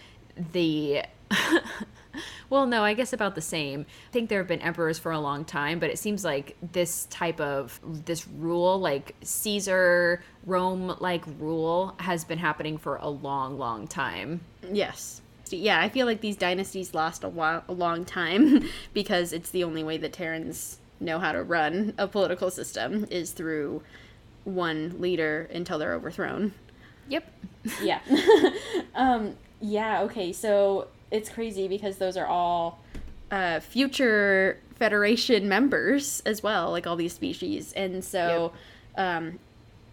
the 0.53 1.03
well, 2.49 2.66
no, 2.66 2.84
I 2.84 2.93
guess 2.93 3.14
about 3.14 3.36
the 3.36 3.41
same. 3.41 3.86
I 4.09 4.12
think 4.12 4.30
there 4.30 4.39
have 4.39 4.47
been 4.47 4.62
emperors 4.62 4.99
for 4.99 5.12
a 5.12 5.20
long 5.20 5.45
time, 5.45 5.80
but 5.80 5.89
it 5.89 5.99
seems 5.99 6.24
like 6.24 6.55
this 6.72 7.05
type 7.09 7.39
of 7.39 7.80
this 7.84 8.28
rule, 8.28 8.80
like 8.80 9.16
Caesar 9.22 10.24
Rome 10.45 10.95
like 10.99 11.24
rule 11.39 11.95
has 11.99 12.24
been 12.24 12.39
happening 12.39 12.78
for 12.78 12.97
a 12.97 13.09
long, 13.09 13.57
long 13.57 13.88
time. 13.88 14.41
Yes. 14.72 15.22
Yeah, 15.49 15.82
I 15.82 15.89
feel 15.89 16.05
like 16.05 16.22
these 16.22 16.38
dynasties 16.38 16.93
last 16.93 17.24
a 17.24 17.30
while, 17.30 17.64
a 17.68 17.74
long 17.74 18.05
time 18.05 18.70
because 18.93 19.34
it's 19.34 19.49
the 19.49 19.64
only 19.64 19.84
way 19.84 19.97
that 19.97 20.14
Terrans 20.14 20.80
know 20.99 21.20
how 21.20 21.32
to 21.32 21.43
run 21.43 21.93
a 21.97 22.07
political 22.07 22.51
system 22.51 23.05
is 23.09 23.32
through 23.32 23.82
one 24.43 24.95
leader 24.99 25.49
until 25.53 25.78
they're 25.78 25.93
overthrown. 25.93 26.53
Yep. 27.09 27.32
Yeah. 27.82 27.99
um, 28.95 29.36
yeah, 29.59 30.01
okay, 30.03 30.32
so 30.32 30.88
it's 31.12 31.30
crazy 31.30 31.68
because 31.68 31.97
those 31.97 32.18
are 32.18 32.26
all 32.26 32.80
uh, 33.30 33.59
future 33.59 34.59
Federation 34.76 35.47
members 35.47 36.22
as 36.26 36.41
well, 36.41 36.72
like 36.72 36.88
all 36.88 36.95
these 36.95 37.14
species. 37.14 37.72
And 37.74 38.03
so 38.03 38.51
um, 38.97 39.38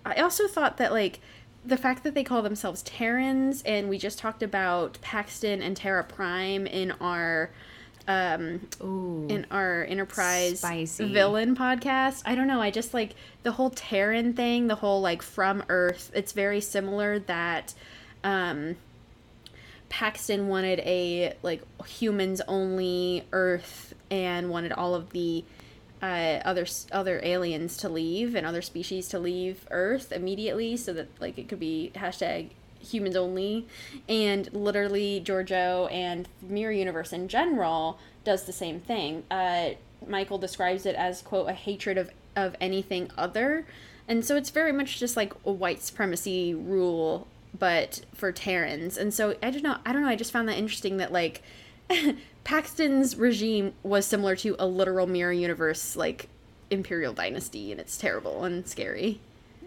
I 0.07 0.15
also 0.23 0.49
thought 0.49 0.79
that, 0.79 0.93
like, 0.93 1.21
the 1.65 1.77
fact 1.77 2.05
that 2.05 2.15
they 2.15 2.25
call 2.25 2.41
themselves 2.41 2.83
Terrans, 2.83 3.63
and 3.65 3.91
we 3.91 3.99
just 3.99 4.19
talked 4.19 4.43
about 4.43 4.99
Paxton 5.03 5.61
and 5.61 5.77
Terra 5.77 6.05
Prime 6.05 6.67
in 6.67 6.93
our. 6.93 7.51
Um, 8.11 8.67
Ooh. 8.83 9.27
in 9.29 9.47
our 9.51 9.85
Enterprise 9.85 10.61
Spicy. 10.61 11.13
villain 11.13 11.55
podcast. 11.55 12.23
I 12.25 12.35
don't 12.35 12.47
know. 12.47 12.63
I 12.63 12.71
just 12.71 12.95
like 12.95 13.15
the 13.43 13.53
whole 13.53 13.69
Terran 13.69 14.33
thing, 14.33 14.67
the 14.67 14.77
whole 14.77 15.03
like 15.03 15.21
from 15.21 15.63
Earth. 15.69 16.11
It's 16.15 16.33
very 16.33 16.63
similar 16.63 17.19
that 17.19 17.75
um, 18.25 18.77
Paxton 19.89 20.49
wanted 20.49 20.81
a 20.81 21.35
like 21.43 21.63
humans 21.87 22.41
only 22.47 23.25
Earth 23.33 23.95
and 24.11 24.51
wanted 24.51 24.73
all 24.73 24.95
of 24.95 25.11
the 25.11 25.45
uh, 26.03 26.41
other 26.45 26.67
other 26.93 27.21
aliens 27.23 27.77
to 27.79 27.89
leave 27.89 28.35
and 28.35 28.47
other 28.47 28.63
species 28.63 29.09
to 29.09 29.19
leave 29.19 29.67
Earth 29.71 30.13
immediately, 30.13 30.77
so 30.77 30.93
that 30.93 31.09
like 31.21 31.39
it 31.39 31.49
could 31.49 31.61
be 31.61 31.91
hashtag 31.95 32.51
humans 32.81 33.17
only. 33.17 33.67
And 34.09 34.53
literally 34.53 35.21
georgiou 35.25 35.91
and 35.93 36.29
mirror 36.41 36.73
universe 36.73 37.13
in 37.13 37.29
general 37.29 37.99
does 38.25 38.45
the 38.45 38.53
same 38.53 38.81
thing. 38.81 39.25
Uh, 39.31 39.71
michael 40.07 40.39
describes 40.39 40.87
it 40.87 40.95
as 40.95 41.23
quote 41.23 41.49
a 41.49 41.53
hatred 41.53 41.99
of, 41.99 42.11
of 42.37 42.55
anything 42.61 43.11
other. 43.17 43.67
And 44.07 44.25
so 44.25 44.37
it's 44.37 44.51
very 44.51 44.73
much 44.73 44.99
just 44.99 45.17
like 45.17 45.35
a 45.45 45.53
white 45.53 45.83
supremacy 45.83 46.55
rule 46.55 47.27
but 47.57 48.01
for 48.15 48.33
terrans 48.33 48.97
and 48.97 49.13
so 49.15 49.35
i 49.43 49.51
don't 49.51 49.63
know 49.63 49.77
i 49.87 49.93
don't 49.93 50.03
know 50.03 50.09
i 50.09 50.17
just 50.17 50.33
found 50.33 50.49
that 50.49 50.59
interesting 50.59 50.97
that 50.99 51.13
like 51.13 51.43
paxton's 52.45 53.17
regime 53.17 53.73
was 53.83 54.07
similar 54.07 54.37
to 54.37 54.57
a 54.59 54.67
literal 54.67 55.07
mirror 55.07 55.33
universe 55.33 55.97
like 55.97 56.29
imperial 56.71 57.13
dynasty 57.13 57.71
and 57.73 57.81
it's 57.81 57.97
terrible 57.97 58.45
and 58.45 58.67
scary 58.69 59.21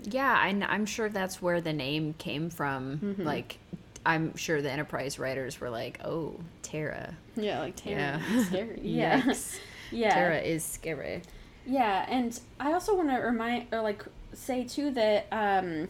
Yeah, 0.04 0.48
and 0.48 0.64
I'm 0.64 0.86
sure 0.88 1.10
that's 1.10 1.42
where 1.44 1.62
the 1.62 1.74
name 1.74 2.16
came 2.18 2.50
from. 2.50 2.98
Mm-hmm. 2.98 3.22
Like, 3.24 3.60
I'm 4.04 4.36
sure 4.36 4.60
the 4.60 4.72
Enterprise 4.72 5.20
writers 5.20 5.62
were 5.62 5.70
like, 5.70 6.00
"Oh, 6.04 6.40
Terra, 6.64 7.14
yeah 7.36 7.60
like 7.60 7.76
terran 7.76 8.20
Yeah. 8.32 8.44
scary 8.48 8.80
yeah 8.82 9.34
yeah 9.92 10.14
Terra 10.16 10.40
is 10.40 10.64
scary." 10.64 11.22
Yeah, 11.68 12.06
and 12.10 12.40
I 12.60 12.74
also 12.74 12.96
want 12.96 13.10
to 13.10 13.18
remind 13.18 13.68
or 13.72 13.82
like 13.82 14.04
say 14.34 14.64
too 14.64 14.90
that 14.92 15.28
um 15.32 15.88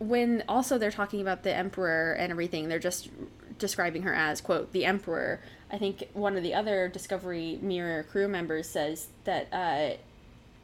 when 0.00 0.42
also 0.48 0.78
they're 0.78 0.90
talking 0.90 1.20
about 1.20 1.44
the 1.44 1.54
emperor 1.54 2.14
and 2.14 2.32
everything, 2.32 2.68
they're 2.68 2.78
just 2.78 3.10
describing 3.58 4.02
her 4.02 4.14
as 4.14 4.40
quote 4.40 4.72
the 4.72 4.84
emperor. 4.84 5.40
I 5.70 5.78
think 5.78 6.08
one 6.14 6.36
of 6.36 6.42
the 6.42 6.54
other 6.54 6.88
Discovery 6.88 7.58
Mirror 7.62 8.04
crew 8.04 8.26
members 8.26 8.68
says 8.68 9.08
that 9.24 9.46
uh 9.52 9.96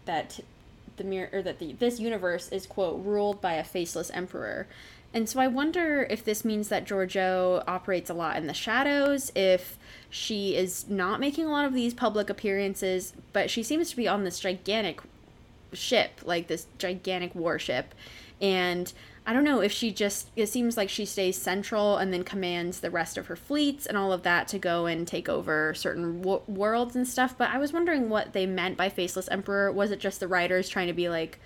that 0.06 0.40
the 0.96 1.04
mirror 1.04 1.28
or 1.32 1.42
that 1.42 1.58
the 1.58 1.74
this 1.74 2.00
universe 2.00 2.48
is 2.48 2.66
quote 2.66 3.04
ruled 3.04 3.40
by 3.40 3.52
a 3.54 3.64
faceless 3.64 4.10
emperor. 4.10 4.66
And 5.12 5.28
so 5.28 5.38
I 5.40 5.46
wonder 5.46 6.06
if 6.10 6.24
this 6.24 6.44
means 6.44 6.68
that 6.68 6.86
Georgiou 6.86 7.62
operates 7.66 8.10
a 8.10 8.14
lot 8.14 8.36
in 8.36 8.46
the 8.46 8.54
shadows, 8.54 9.30
if 9.34 9.78
she 10.10 10.56
is 10.56 10.88
not 10.88 11.20
making 11.20 11.46
a 11.46 11.50
lot 11.50 11.64
of 11.64 11.74
these 11.74 11.94
public 11.94 12.28
appearances, 12.28 13.12
but 13.32 13.50
she 13.50 13.62
seems 13.62 13.90
to 13.90 13.96
be 13.96 14.08
on 14.08 14.24
this 14.24 14.40
gigantic 14.40 15.00
ship, 15.72 16.20
like 16.24 16.48
this 16.48 16.66
gigantic 16.78 17.34
warship. 17.34 17.94
And 18.40 18.92
I 19.28 19.32
don't 19.32 19.42
know 19.42 19.60
if 19.60 19.72
she 19.72 19.90
just, 19.90 20.30
it 20.36 20.46
seems 20.46 20.76
like 20.76 20.88
she 20.88 21.04
stays 21.04 21.36
central 21.36 21.96
and 21.96 22.12
then 22.12 22.22
commands 22.22 22.78
the 22.78 22.92
rest 22.92 23.18
of 23.18 23.26
her 23.26 23.34
fleets 23.34 23.84
and 23.84 23.98
all 23.98 24.12
of 24.12 24.22
that 24.22 24.46
to 24.48 24.58
go 24.58 24.86
and 24.86 25.06
take 25.06 25.28
over 25.28 25.74
certain 25.74 26.22
wo- 26.22 26.44
worlds 26.46 26.94
and 26.94 27.08
stuff. 27.08 27.36
But 27.36 27.50
I 27.50 27.58
was 27.58 27.72
wondering 27.72 28.08
what 28.08 28.34
they 28.34 28.46
meant 28.46 28.76
by 28.76 28.88
Faceless 28.88 29.26
Emperor. 29.28 29.72
Was 29.72 29.90
it 29.90 29.98
just 29.98 30.20
the 30.20 30.28
writers 30.28 30.68
trying 30.68 30.86
to 30.86 30.92
be 30.92 31.08
like, 31.08 31.40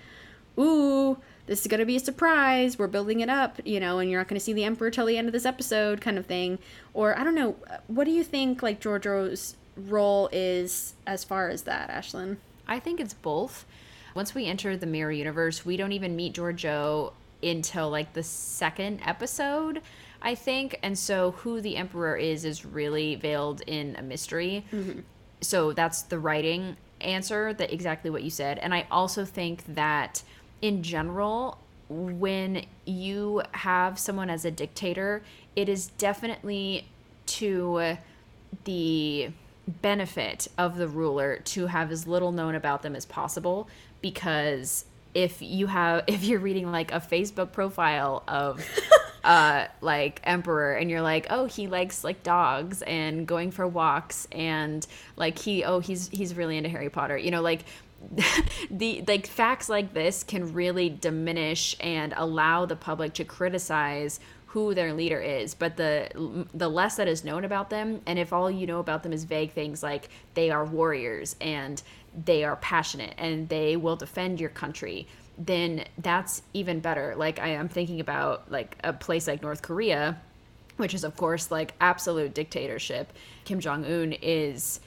ooh, 0.59 1.17
this 1.47 1.61
is 1.61 1.67
going 1.67 1.79
to 1.79 1.85
be 1.87 1.95
a 1.95 1.99
surprise. 1.99 2.77
We're 2.77 2.85
building 2.85 3.21
it 3.21 3.29
up, 3.29 3.59
you 3.65 3.79
know, 3.79 3.97
and 3.97 4.11
you're 4.11 4.19
not 4.19 4.27
going 4.27 4.39
to 4.39 4.45
see 4.45 4.53
the 4.53 4.63
Emperor 4.63 4.91
till 4.91 5.07
the 5.07 5.17
end 5.17 5.27
of 5.27 5.33
this 5.33 5.45
episode, 5.45 6.01
kind 6.01 6.19
of 6.19 6.27
thing. 6.27 6.59
Or 6.93 7.17
I 7.17 7.23
don't 7.23 7.33
know. 7.33 7.55
What 7.87 8.03
do 8.03 8.11
you 8.11 8.23
think, 8.23 8.61
like, 8.61 8.79
Georgiou's 8.79 9.55
role 9.75 10.29
is 10.31 10.93
as 11.07 11.23
far 11.23 11.49
as 11.49 11.63
that, 11.63 11.89
Ashlyn? 11.89 12.37
I 12.67 12.79
think 12.79 12.99
it's 12.99 13.15
both. 13.15 13.65
Once 14.13 14.35
we 14.35 14.45
enter 14.45 14.77
the 14.77 14.85
mirror 14.85 15.11
universe, 15.11 15.65
we 15.65 15.77
don't 15.77 15.93
even 15.93 16.15
meet 16.15 16.33
Georgiou 16.35 17.13
until 17.43 17.89
like 17.89 18.13
the 18.13 18.23
second 18.23 19.01
episode, 19.05 19.81
I 20.21 20.35
think. 20.35 20.79
And 20.83 20.97
so 20.97 21.31
who 21.31 21.61
the 21.61 21.77
emperor 21.77 22.15
is 22.15 22.45
is 22.45 22.65
really 22.65 23.15
veiled 23.15 23.61
in 23.67 23.95
a 23.97 24.01
mystery. 24.01 24.65
Mm-hmm. 24.71 25.01
So 25.41 25.73
that's 25.73 26.03
the 26.03 26.19
writing 26.19 26.77
answer 26.99 27.53
that 27.53 27.73
exactly 27.73 28.09
what 28.09 28.23
you 28.23 28.29
said. 28.29 28.59
And 28.59 28.73
I 28.73 28.85
also 28.91 29.25
think 29.25 29.63
that 29.75 30.23
in 30.61 30.83
general, 30.83 31.57
when 31.89 32.65
you 32.85 33.41
have 33.51 33.97
someone 33.97 34.29
as 34.29 34.45
a 34.45 34.51
dictator, 34.51 35.23
it 35.55 35.67
is 35.67 35.87
definitely 35.87 36.87
to 37.25 37.97
the 38.65 39.29
benefit 39.67 40.47
of 40.57 40.77
the 40.77 40.87
ruler 40.87 41.37
to 41.37 41.67
have 41.67 41.91
as 41.91 42.07
little 42.07 42.31
known 42.31 42.55
about 42.55 42.81
them 42.81 42.95
as 42.95 43.05
possible 43.05 43.67
because 44.01 44.85
if 45.13 45.41
you 45.41 45.67
have 45.67 46.03
if 46.07 46.23
you're 46.23 46.39
reading 46.39 46.71
like 46.71 46.91
a 46.91 46.99
Facebook 46.99 47.51
profile 47.51 48.23
of 48.27 48.65
uh 49.23 49.67
like 49.81 50.19
emperor 50.23 50.73
and 50.73 50.89
you're 50.89 51.01
like 51.01 51.27
oh 51.29 51.45
he 51.45 51.67
likes 51.67 52.03
like 52.03 52.23
dogs 52.23 52.81
and 52.81 53.27
going 53.27 53.51
for 53.51 53.67
walks 53.67 54.27
and 54.31 54.87
like 55.15 55.37
he 55.37 55.63
oh 55.63 55.79
he's 55.79 56.09
he's 56.09 56.35
really 56.35 56.57
into 56.57 56.69
Harry 56.69 56.89
Potter 56.89 57.17
you 57.17 57.29
know 57.29 57.41
like 57.41 57.63
the 58.71 59.03
like 59.07 59.27
facts 59.27 59.69
like 59.69 59.93
this 59.93 60.23
can 60.23 60.53
really 60.53 60.89
diminish 60.89 61.75
and 61.79 62.13
allow 62.17 62.65
the 62.65 62.75
public 62.75 63.13
to 63.13 63.23
criticize 63.23 64.19
who 64.47 64.73
their 64.73 64.93
leader 64.93 65.21
is 65.21 65.53
but 65.53 65.77
the 65.77 66.45
the 66.53 66.67
less 66.67 66.95
that 66.95 67.07
is 67.07 67.23
known 67.23 67.45
about 67.45 67.69
them 67.69 68.01
and 68.05 68.17
if 68.19 68.33
all 68.33 68.49
you 68.49 68.65
know 68.65 68.79
about 68.79 69.03
them 69.03 69.13
is 69.13 69.23
vague 69.23 69.51
things 69.51 69.83
like 69.83 70.09
they 70.33 70.49
are 70.49 70.65
warriors 70.65 71.35
and 71.39 71.83
they 72.25 72.43
are 72.43 72.55
passionate 72.57 73.13
and 73.17 73.47
they 73.49 73.77
will 73.77 73.95
defend 73.95 74.39
your 74.39 74.49
country 74.49 75.07
then 75.37 75.85
that's 75.97 76.43
even 76.53 76.79
better. 76.79 77.15
Like 77.15 77.39
i 77.39 77.47
am 77.47 77.69
thinking 77.69 77.99
about 77.99 78.51
like 78.51 78.77
a 78.83 78.93
place 78.93 79.27
like 79.27 79.41
north 79.41 79.61
korea 79.61 80.19
which 80.77 80.93
is 80.93 81.03
of 81.03 81.15
course 81.15 81.51
like 81.51 81.73
absolute 81.79 82.33
dictatorship. 82.33 83.13
Kim 83.45 83.59
jong-un 83.59 84.13
is 84.21 84.79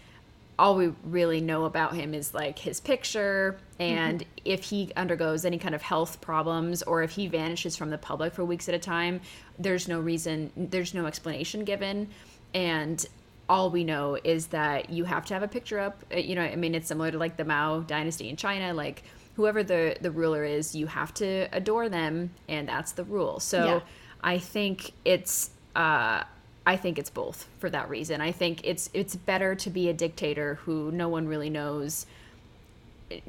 all 0.58 0.76
we 0.76 0.92
really 1.04 1.40
know 1.40 1.64
about 1.64 1.94
him 1.94 2.14
is 2.14 2.32
like 2.32 2.58
his 2.58 2.80
picture 2.80 3.58
and 3.80 4.20
mm-hmm. 4.20 4.30
if 4.44 4.64
he 4.64 4.92
undergoes 4.96 5.44
any 5.44 5.58
kind 5.58 5.74
of 5.74 5.82
health 5.82 6.20
problems 6.20 6.82
or 6.84 7.02
if 7.02 7.10
he 7.10 7.26
vanishes 7.26 7.76
from 7.76 7.90
the 7.90 7.98
public 7.98 8.32
for 8.32 8.44
weeks 8.44 8.68
at 8.68 8.74
a 8.74 8.78
time 8.78 9.20
there's 9.58 9.88
no 9.88 9.98
reason 9.98 10.50
there's 10.56 10.94
no 10.94 11.06
explanation 11.06 11.64
given. 11.64 12.08
And 12.54 13.04
all 13.48 13.70
we 13.70 13.84
know 13.84 14.18
is 14.24 14.48
that 14.48 14.90
you 14.90 15.04
have 15.04 15.24
to 15.26 15.34
have 15.34 15.42
a 15.42 15.48
picture 15.48 15.78
up 15.78 16.02
uh, 16.12 16.16
you 16.16 16.34
know 16.34 16.42
i 16.42 16.56
mean 16.56 16.74
it's 16.74 16.88
similar 16.88 17.10
to 17.10 17.18
like 17.18 17.36
the 17.36 17.44
mao 17.44 17.80
dynasty 17.80 18.28
in 18.28 18.36
china 18.36 18.72
like 18.72 19.02
whoever 19.36 19.62
the 19.62 19.96
the 20.00 20.10
ruler 20.10 20.44
is 20.44 20.74
you 20.74 20.86
have 20.86 21.12
to 21.12 21.46
adore 21.52 21.88
them 21.88 22.30
and 22.48 22.68
that's 22.68 22.92
the 22.92 23.04
rule 23.04 23.38
so 23.40 23.64
yeah. 23.64 23.80
i 24.22 24.38
think 24.38 24.92
it's 25.04 25.50
uh 25.76 26.22
I 26.66 26.76
think 26.76 26.98
it's 26.98 27.10
both 27.10 27.46
for 27.58 27.68
that 27.70 27.90
reason. 27.90 28.20
I 28.20 28.32
think 28.32 28.60
it's 28.64 28.88
it's 28.94 29.14
better 29.14 29.54
to 29.54 29.70
be 29.70 29.88
a 29.88 29.92
dictator 29.92 30.54
who 30.64 30.90
no 30.90 31.08
one 31.08 31.28
really 31.28 31.50
knows 31.50 32.06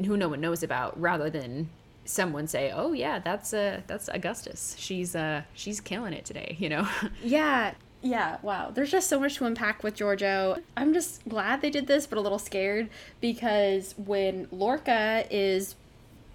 who 0.05 0.15
no 0.15 0.29
one 0.29 0.41
knows 0.41 0.63
about 0.63 0.99
rather 0.99 1.29
than 1.29 1.69
someone 2.05 2.47
say, 2.47 2.71
"Oh 2.73 2.93
yeah, 2.93 3.19
that's 3.19 3.53
uh 3.53 3.81
that's 3.87 4.07
Augustus. 4.07 4.75
She's 4.79 5.15
uh 5.15 5.41
she's 5.53 5.81
killing 5.81 6.13
it 6.13 6.23
today," 6.23 6.55
you 6.59 6.69
know. 6.69 6.87
Yeah. 7.23 7.73
Yeah, 8.05 8.37
wow. 8.43 8.69
There's 8.69 8.91
just 8.91 9.09
so 9.09 9.19
much 9.19 9.37
to 9.37 9.45
unpack 9.45 9.81
with 9.83 9.95
Georgiou. 9.95 10.61
I'm 10.77 10.93
just 10.93 11.27
glad 11.27 11.61
they 11.61 11.71
did 11.71 11.87
this, 11.87 12.05
but 12.05 12.19
a 12.19 12.21
little 12.21 12.37
scared 12.37 12.87
because 13.19 13.95
when 13.97 14.47
Lorca 14.51 15.25
is 15.31 15.73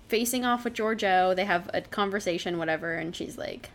facing 0.09 0.45
off 0.45 0.65
with 0.65 0.75
Georgiou, 0.75 1.37
they 1.37 1.45
have 1.45 1.71
a 1.73 1.81
conversation, 1.83 2.59
whatever, 2.59 2.95
and 2.95 3.15
she's 3.15 3.39
like, 3.39 3.71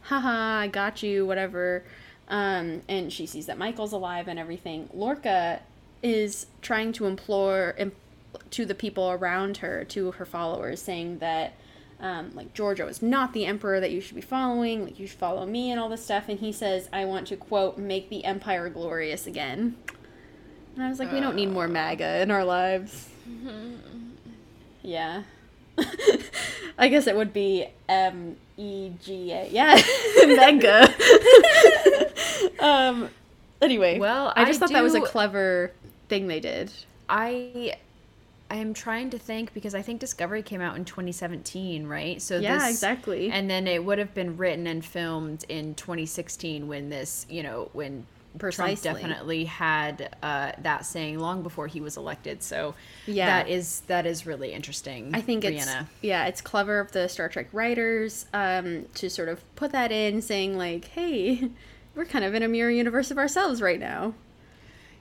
haha, 0.00 0.60
I 0.60 0.68
got 0.68 1.02
you, 1.02 1.26
whatever. 1.26 1.84
Um, 2.28 2.80
and 2.88 3.12
she 3.12 3.26
sees 3.26 3.44
that 3.46 3.58
Michael's 3.58 3.92
alive 3.92 4.28
and 4.28 4.38
everything. 4.38 4.88
Lorca 4.94 5.60
is 6.02 6.46
trying 6.62 6.94
to 6.94 7.04
implore 7.04 7.74
imp- 7.76 7.94
to 8.52 8.64
the 8.64 8.74
people 8.74 9.10
around 9.10 9.58
her, 9.58 9.84
to 9.84 10.12
her 10.12 10.24
followers, 10.24 10.80
saying 10.80 11.18
that 11.18 11.52
um, 12.00 12.30
like 12.34 12.54
Georgiou 12.54 12.88
is 12.88 13.00
not 13.00 13.32
the 13.32 13.46
emperor 13.46 13.80
that 13.80 13.90
you 13.90 14.00
should 14.00 14.16
be 14.16 14.20
following. 14.20 14.84
Like 14.84 14.98
you 14.98 15.06
should 15.06 15.18
follow 15.18 15.46
me 15.46 15.70
and 15.70 15.80
all 15.80 15.88
this 15.88 16.04
stuff. 16.04 16.28
And 16.28 16.38
he 16.40 16.52
says, 16.52 16.88
"I 16.92 17.04
want 17.04 17.26
to 17.28 17.36
quote 17.36 17.78
make 17.78 18.10
the 18.10 18.24
empire 18.24 18.68
glorious 18.68 19.26
again." 19.26 19.76
And 20.76 20.84
I 20.84 20.90
was 20.90 20.98
like, 20.98 21.10
we 21.10 21.20
don't 21.20 21.36
need 21.36 21.46
more 21.50 21.66
MAGA 21.66 22.20
in 22.20 22.30
our 22.30 22.44
lives. 22.44 23.08
yeah. 24.82 25.22
I 26.78 26.88
guess 26.88 27.06
it 27.06 27.16
would 27.16 27.32
be 27.32 27.66
M 27.88 28.36
E 28.58 28.92
G 29.02 29.32
A. 29.32 29.48
Yeah, 29.48 29.80
mega. 30.26 30.94
um. 32.60 33.08
Anyway, 33.62 33.98
well, 33.98 34.34
I 34.36 34.44
just 34.44 34.58
I 34.58 34.60
thought 34.60 34.68
do, 34.68 34.74
that 34.74 34.82
was 34.82 34.94
a 34.94 35.00
clever 35.00 35.72
thing 36.08 36.28
they 36.28 36.40
did. 36.40 36.70
I 37.08 37.76
I 38.50 38.56
am 38.56 38.74
trying 38.74 39.10
to 39.10 39.18
think 39.18 39.52
because 39.54 39.74
I 39.74 39.82
think 39.82 40.00
Discovery 40.00 40.42
came 40.42 40.60
out 40.60 40.76
in 40.76 40.84
2017, 40.84 41.86
right? 41.86 42.20
So 42.22 42.38
yeah, 42.38 42.58
this, 42.58 42.70
exactly. 42.70 43.30
And 43.30 43.50
then 43.50 43.66
it 43.66 43.84
would 43.84 43.98
have 43.98 44.14
been 44.14 44.36
written 44.36 44.66
and 44.66 44.84
filmed 44.84 45.44
in 45.48 45.74
2016 45.74 46.68
when 46.68 46.88
this, 46.88 47.26
you 47.28 47.42
know, 47.42 47.70
when 47.72 48.06
Precisely. 48.38 48.90
Trump 48.90 49.00
definitely 49.00 49.44
had 49.44 50.14
uh, 50.22 50.52
that 50.58 50.84
saying 50.84 51.18
long 51.18 51.42
before 51.42 51.66
he 51.66 51.80
was 51.80 51.96
elected. 51.96 52.42
So 52.42 52.74
yeah, 53.06 53.26
that 53.26 53.48
is 53.48 53.80
that 53.86 54.06
is 54.06 54.26
really 54.26 54.52
interesting. 54.52 55.14
I 55.14 55.20
think 55.20 55.44
Brianna. 55.44 55.82
it's 55.82 55.90
yeah, 56.02 56.26
it's 56.26 56.40
clever 56.40 56.78
of 56.78 56.92
the 56.92 57.08
Star 57.08 57.28
Trek 57.28 57.48
writers 57.52 58.26
um, 58.34 58.86
to 58.94 59.08
sort 59.08 59.28
of 59.28 59.42
put 59.56 59.72
that 59.72 59.90
in, 59.90 60.20
saying 60.20 60.58
like, 60.58 60.86
hey, 60.88 61.50
we're 61.94 62.04
kind 62.04 62.24
of 62.24 62.34
in 62.34 62.42
a 62.42 62.48
mirror 62.48 62.70
universe 62.70 63.10
of 63.10 63.18
ourselves 63.18 63.62
right 63.62 63.80
now. 63.80 64.14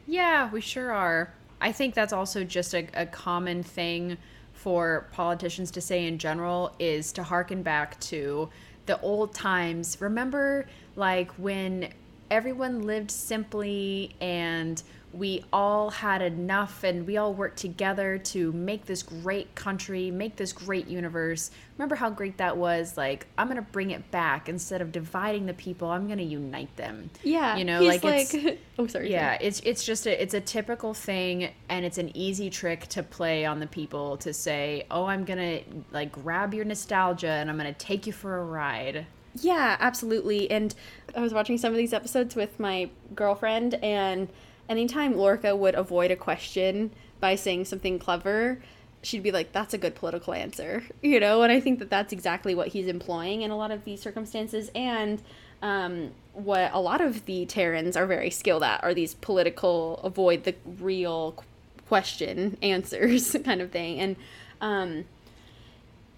Yeah, 0.08 0.50
we 0.50 0.62
sure 0.62 0.92
are. 0.92 1.34
I 1.66 1.72
think 1.72 1.96
that's 1.96 2.14
also 2.14 2.44
just 2.44 2.76
a, 2.76 2.88
a 2.94 3.08
common 3.08 3.64
thing 3.64 4.18
for 4.54 5.08
politicians 5.14 5.72
to 5.72 5.82
say 5.82 6.06
in 6.06 6.20
general 6.20 6.76
is 6.78 7.12
to 7.14 7.24
harken 7.24 7.64
back 7.64 8.00
to 8.02 8.50
the 8.86 9.02
old 9.02 9.34
times. 9.34 9.98
Remember, 10.00 10.68
like 10.96 11.32
when 11.40 11.90
everyone 12.30 12.84
lived 12.84 13.10
simply 13.10 14.16
and 14.22 14.84
we 15.18 15.44
all 15.54 15.90
had 15.90 16.22
enough 16.22 16.84
and 16.84 17.08
we 17.08 17.18
all 17.18 17.34
worked 17.34 17.58
together 17.58 18.18
to 18.18 18.52
make 18.52 18.86
this 18.86 19.02
great 19.02 19.56
country, 19.56 20.12
make 20.12 20.36
this 20.36 20.52
great 20.52 20.88
universe. 20.88 21.52
Remember 21.78 21.96
how 21.96 22.10
great 22.10 22.38
that 22.38 22.58
was? 22.58 22.98
Like, 22.98 23.26
I'm 23.38 23.48
going 23.48 23.58
to 23.58 23.72
bring 23.72 23.92
it 23.92 24.12
back 24.12 24.50
instead 24.50 24.82
of 24.82 24.92
dividing 24.92 25.46
the 25.46 25.54
people, 25.54 25.90
I'm 25.90 26.08
going 26.08 26.20
to 26.20 26.24
unite 26.24 26.76
them. 26.76 27.10
Yeah. 27.24 27.56
You 27.56 27.64
know, 27.64 27.82
like, 27.82 28.04
like 28.04 28.34
it's 28.34 28.62
Oh, 28.78 28.88
sorry. 28.88 29.10
Yeah, 29.10 29.36
sorry. 29.36 29.48
it's 29.48 29.62
it's 29.62 29.86
just 29.86 30.06
a 30.06 30.22
it's 30.22 30.34
a 30.34 30.42
typical 30.42 30.94
thing 30.94 31.50
and 31.70 31.86
it's 31.86 31.98
an 31.98 32.16
easy 32.16 32.50
trick 32.50 32.88
to 32.88 33.04
play 33.04 33.46
on 33.46 33.60
the 33.62 33.68
people 33.68 34.18
to 34.18 34.34
say, 34.34 34.86
"Oh, 34.92 35.06
I'm 35.06 35.24
going 35.24 35.40
to 35.40 35.64
like 35.92 36.12
grab 36.12 36.54
your 36.54 36.66
nostalgia 36.66 37.30
and 37.30 37.50
I'm 37.50 37.58
going 37.58 37.74
to 37.74 37.80
take 37.80 38.06
you 38.06 38.12
for 38.14 38.38
a 38.38 38.44
ride." 38.44 39.06
Yeah, 39.42 39.78
absolutely. 39.80 40.50
And 40.52 40.74
I 41.16 41.22
was 41.22 41.34
watching 41.34 41.58
some 41.58 41.72
of 41.72 41.78
these 41.78 41.94
episodes 41.94 42.36
with 42.36 42.60
my 42.60 42.90
girlfriend, 43.14 43.76
and 43.76 44.28
anytime 44.70 45.16
Lorca 45.16 45.56
would 45.56 45.76
avoid 45.76 46.12
a 46.12 46.16
question 46.16 46.92
by 47.20 47.36
saying 47.36 47.66
something 47.66 48.00
clever, 48.00 48.60
she'd 49.02 49.24
be 49.24 49.32
like, 49.32 49.52
that's 49.52 49.74
a 49.74 49.78
good 49.78 49.96
political 49.96 50.34
answer, 50.34 50.84
you 51.02 51.20
know? 51.20 51.44
And 51.44 51.52
I 51.52 51.60
think 51.60 51.80
that 51.80 51.90
that's 51.90 52.12
exactly 52.12 52.56
what 52.56 52.70
he's 52.70 52.88
employing 52.88 53.42
in 53.42 53.52
a 53.52 53.58
lot 53.58 53.72
of 53.72 53.84
these 53.86 54.02
circumstances. 54.02 54.70
And 54.76 55.22
um, 55.62 56.12
what 56.34 56.72
a 56.74 56.80
lot 56.80 57.02
of 57.02 57.26
the 57.26 57.46
Terrans 57.46 57.96
are 57.96 58.06
very 58.06 58.30
skilled 58.30 58.64
at 58.64 58.84
are 58.84 58.94
these 58.94 59.14
political, 59.16 60.00
avoid 60.04 60.44
the 60.44 60.56
real 60.80 61.44
question 61.88 62.58
answers 62.62 63.36
kind 63.46 63.62
of 63.62 63.72
thing. 63.72 64.00
And 64.00 64.16
um, 64.62 65.06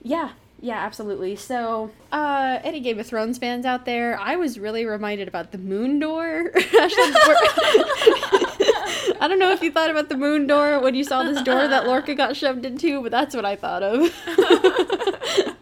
yeah, 0.02 0.32
yeah, 0.60 0.78
absolutely. 0.78 1.36
So, 1.36 1.92
uh, 2.12 2.60
any 2.64 2.80
Game 2.80 3.00
of 3.00 3.06
Thrones 3.06 3.38
fans 3.38 3.66
out 3.66 3.86
there, 3.86 4.20
I 4.20 4.38
was 4.38 4.58
really 4.58 4.86
reminded 4.86 5.28
about 5.28 5.52
the 5.52 5.60
moon 5.60 6.00
door. 6.00 6.52
I 9.22 9.28
don't 9.28 9.40
know 9.40 9.52
if 9.52 9.62
you 9.62 9.72
thought 9.72 9.90
about 9.90 10.10
the 10.10 10.18
moon 10.18 10.48
door 10.48 10.80
when 10.80 10.96
you 10.96 11.04
saw 11.04 11.24
this 11.24 11.42
door 11.42 11.68
that 11.68 11.88
Lorca 11.88 12.16
got 12.16 12.36
shoved 12.36 12.66
into, 12.66 13.02
but 13.02 13.12
that's 13.12 13.36
what 13.36 13.46
I 13.46 13.56
thought 13.56 13.84
of. 13.84 14.14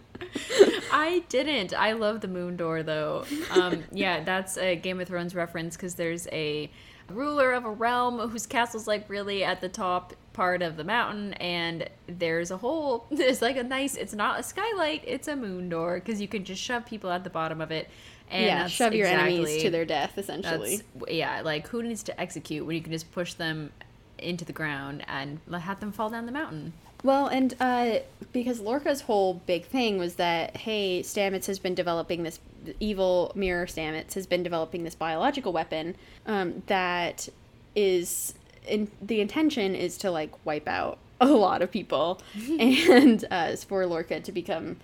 I 0.91 1.23
didn't. 1.29 1.73
I 1.73 1.93
love 1.93 2.21
the 2.21 2.27
moon 2.27 2.55
door 2.55 2.83
though. 2.83 3.25
Um, 3.51 3.83
yeah, 3.91 4.23
that's 4.23 4.57
a 4.57 4.75
Game 4.75 4.99
of 4.99 5.07
Thrones 5.07 5.35
reference 5.35 5.75
because 5.75 5.95
there's 5.95 6.27
a 6.31 6.71
ruler 7.09 7.51
of 7.51 7.65
a 7.65 7.69
realm 7.69 8.19
whose 8.29 8.47
castle's 8.47 8.87
like 8.87 9.09
really 9.09 9.43
at 9.43 9.61
the 9.61 9.69
top 9.69 10.13
part 10.33 10.61
of 10.61 10.75
the 10.75 10.83
mountain 10.83 11.33
and 11.33 11.87
there's 12.07 12.49
a 12.51 12.57
hole 12.57 13.05
it's 13.11 13.41
like 13.41 13.57
a 13.57 13.63
nice 13.63 13.95
it's 13.95 14.13
not 14.13 14.39
a 14.39 14.43
skylight 14.43 15.03
it's 15.05 15.27
a 15.27 15.35
moon 15.35 15.69
door 15.69 15.95
because 15.95 16.19
you 16.19 16.27
can 16.27 16.43
just 16.43 16.61
shove 16.61 16.85
people 16.85 17.11
at 17.11 17.23
the 17.23 17.29
bottom 17.29 17.61
of 17.61 17.71
it 17.71 17.89
and 18.31 18.45
yeah 18.45 18.67
shove 18.67 18.93
your 18.93 19.07
exactly, 19.07 19.35
enemies 19.35 19.61
to 19.61 19.69
their 19.69 19.85
death 19.85 20.17
essentially. 20.17 20.81
yeah 21.07 21.41
like 21.41 21.67
who 21.67 21.83
needs 21.83 22.01
to 22.03 22.19
execute 22.19 22.65
when 22.65 22.75
you 22.75 22.81
can 22.81 22.91
just 22.91 23.11
push 23.11 23.33
them 23.33 23.71
into 24.17 24.45
the 24.45 24.53
ground 24.53 25.03
and 25.07 25.39
have 25.51 25.79
them 25.79 25.91
fall 25.91 26.09
down 26.09 26.25
the 26.25 26.31
mountain? 26.31 26.73
Well, 27.03 27.27
and 27.27 27.53
uh, 27.59 27.99
because 28.31 28.59
Lorca's 28.59 29.01
whole 29.01 29.35
big 29.45 29.65
thing 29.65 29.97
was 29.97 30.15
that, 30.15 30.57
hey, 30.57 31.01
Stamets 31.01 31.45
has 31.45 31.59
been 31.59 31.75
developing 31.75 32.23
this 32.23 32.39
evil 32.79 33.31
mirror 33.35 33.67
Stamets 33.67 34.13
has 34.15 34.25
been 34.25 34.41
developing 34.41 34.83
this 34.83 34.95
biological 34.95 35.53
weapon 35.53 35.95
um, 36.25 36.63
that 36.65 37.29
is 37.75 38.33
in, 38.67 38.89
the 39.01 39.21
intention 39.21 39.75
is 39.75 39.97
to 39.99 40.09
like 40.09 40.31
wipe 40.45 40.67
out 40.67 40.97
a 41.21 41.27
lot 41.27 41.61
of 41.61 41.71
people. 41.71 42.21
And 42.59 43.23
uh, 43.29 43.55
for 43.55 43.85
Lorca 43.85 44.19
to 44.21 44.31
become 44.31 44.77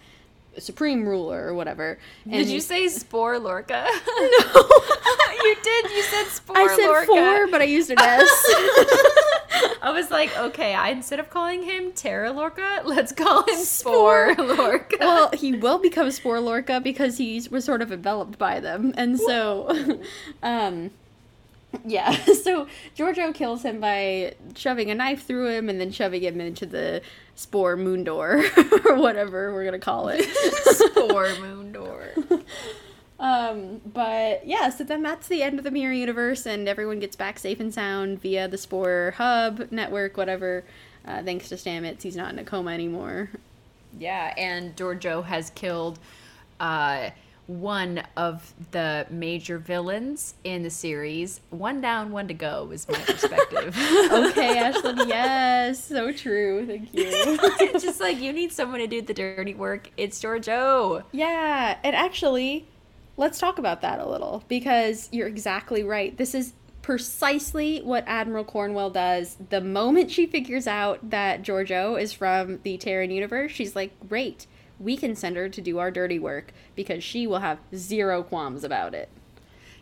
supreme 0.60 1.08
ruler 1.08 1.48
or 1.48 1.54
whatever. 1.54 1.98
And 2.26 2.34
did 2.34 2.50
you 2.50 2.60
say 2.60 2.88
spore 2.88 3.40
Lorca? 3.40 3.88
No, 4.08 4.70
you 5.44 5.56
did. 5.64 5.92
You 5.92 6.04
said 6.04 6.26
spore. 6.26 6.58
I 6.58 6.68
said 6.76 6.88
Lorca. 6.88 7.06
four, 7.08 7.48
but 7.48 7.62
I 7.62 7.66
used 7.66 7.90
an 7.90 8.00
S. 8.00 8.30
was 10.02 10.12
like, 10.12 10.36
okay, 10.38 10.74
I, 10.74 10.90
instead 10.90 11.20
of 11.20 11.30
calling 11.30 11.64
him 11.64 11.92
Terra 11.92 12.32
Lorca, 12.32 12.82
let's 12.86 13.12
call 13.12 13.44
him 13.44 13.64
Spore, 13.64 14.34
Spore 14.34 14.46
Lorca. 14.58 14.98
Well, 15.00 15.30
he 15.34 15.54
will 15.54 15.78
become 15.78 16.10
Spore 16.10 16.40
Lorca 16.40 16.82
because 16.82 17.18
he 17.18 17.42
was 17.52 17.64
sort 17.64 17.82
of 17.82 17.92
enveloped 17.92 18.38
by 18.38 18.60
them, 18.60 18.94
and 18.98 19.20
so, 19.20 20.02
um, 20.44 20.90
yeah. 21.86 22.16
So 22.42 22.68
Georgiou 22.98 23.34
kills 23.34 23.64
him 23.64 23.80
by 23.80 24.34
shoving 24.56 24.90
a 24.90 24.96
knife 24.96 25.26
through 25.26 25.50
him 25.50 25.70
and 25.70 25.80
then 25.80 25.92
shoving 25.92 26.24
him 26.24 26.42
into 26.42 26.66
the 26.66 27.02
Spore 27.36 27.78
Moon 27.78 28.04
Door 28.04 28.44
or 28.86 28.96
whatever 28.96 29.54
we're 29.54 29.64
gonna 29.64 29.80
call 29.80 30.10
it. 30.10 30.26
Spore 30.92 31.36
Moon 31.40 31.72
Door. 31.72 32.14
Um, 33.20 33.82
but 33.86 34.48
yeah, 34.48 34.70
so 34.70 34.84
then 34.84 35.04
that's 35.04 35.28
the 35.28 35.44
end 35.44 35.60
of 35.60 35.64
the 35.64 35.70
mirror 35.70 35.94
universe, 35.94 36.48
and 36.48 36.68
everyone 36.68 37.00
gets 37.00 37.16
back 37.16 37.38
safe 37.38 37.60
and 37.60 37.72
sound 37.72 38.20
via 38.20 38.48
the 38.48 38.58
Spore 38.58 39.14
Hub 39.18 39.72
network, 39.72 40.18
whatever. 40.18 40.64
Uh, 41.06 41.22
thanks 41.24 41.48
to 41.50 41.56
Stamets, 41.56 42.02
he's 42.02 42.16
not 42.16 42.34
in 42.34 42.40
a 42.40 42.44
coma 42.44 42.72
anymore. 42.72 43.30
Yeah, 43.98 44.34
and 44.38 44.76
Georgiou 44.76 45.24
has 45.26 45.52
killed 45.52 46.00
uh, 46.60 47.12
one 47.60 48.02
of 48.16 48.54
the 48.72 49.06
major 49.10 49.58
villains 49.58 50.36
in 50.44 50.64
the 50.64 50.70
series. 50.70 51.42
One 51.50 51.82
down, 51.82 52.12
one 52.12 52.28
to 52.30 52.34
go 52.34 52.72
is 52.72 52.88
my 52.88 52.98
perspective. 53.00 53.76
okay, 53.78 54.56
Ashlyn, 54.72 55.08
yes, 55.08 55.84
so 55.84 56.12
true. 56.14 56.66
Thank 56.66 56.94
you. 56.94 57.04
it's 57.12 57.84
just 57.84 58.00
like 58.00 58.20
you 58.20 58.32
need 58.32 58.52
someone 58.52 58.80
to 58.80 58.88
do 58.88 59.02
the 59.02 59.14
dirty 59.14 59.54
work. 59.54 59.90
It's 59.98 60.22
Georgiou. 60.22 61.04
Yeah, 61.12 61.78
and 61.84 61.96
actually, 61.96 62.68
let's 63.18 63.38
talk 63.38 63.60
about 63.60 63.82
that 63.82 64.00
a 64.00 64.08
little 64.08 64.44
because 64.48 65.10
you're 65.12 65.28
exactly 65.28 65.84
right. 65.84 66.16
This 66.18 66.34
is 66.34 66.54
precisely 66.82 67.80
what 67.80 68.04
Admiral 68.08 68.44
Cornwell 68.46 68.90
does. 68.90 69.38
The 69.50 69.62
moment 69.62 70.10
she 70.10 70.26
figures 70.26 70.68
out 70.68 71.10
that 71.10 71.44
Georgiou 71.44 72.02
is 72.02 72.14
from 72.14 72.60
the 72.64 72.78
Terran 72.78 73.12
universe, 73.12 73.52
she's 73.52 73.76
like, 73.76 73.92
great, 74.08 74.48
we 74.82 74.98
can 74.98 75.16
send 75.16 75.36
her 75.36 75.50
to 75.50 75.62
do 75.62 75.78
our 75.78 75.92
dirty 75.92 76.20
work 76.20 76.54
because 76.76 77.04
she 77.04 77.28
will 77.28 77.40
have 77.40 77.60
zero 77.76 78.24
qualms 78.24 78.64
about 78.64 78.94
it. 78.94 79.10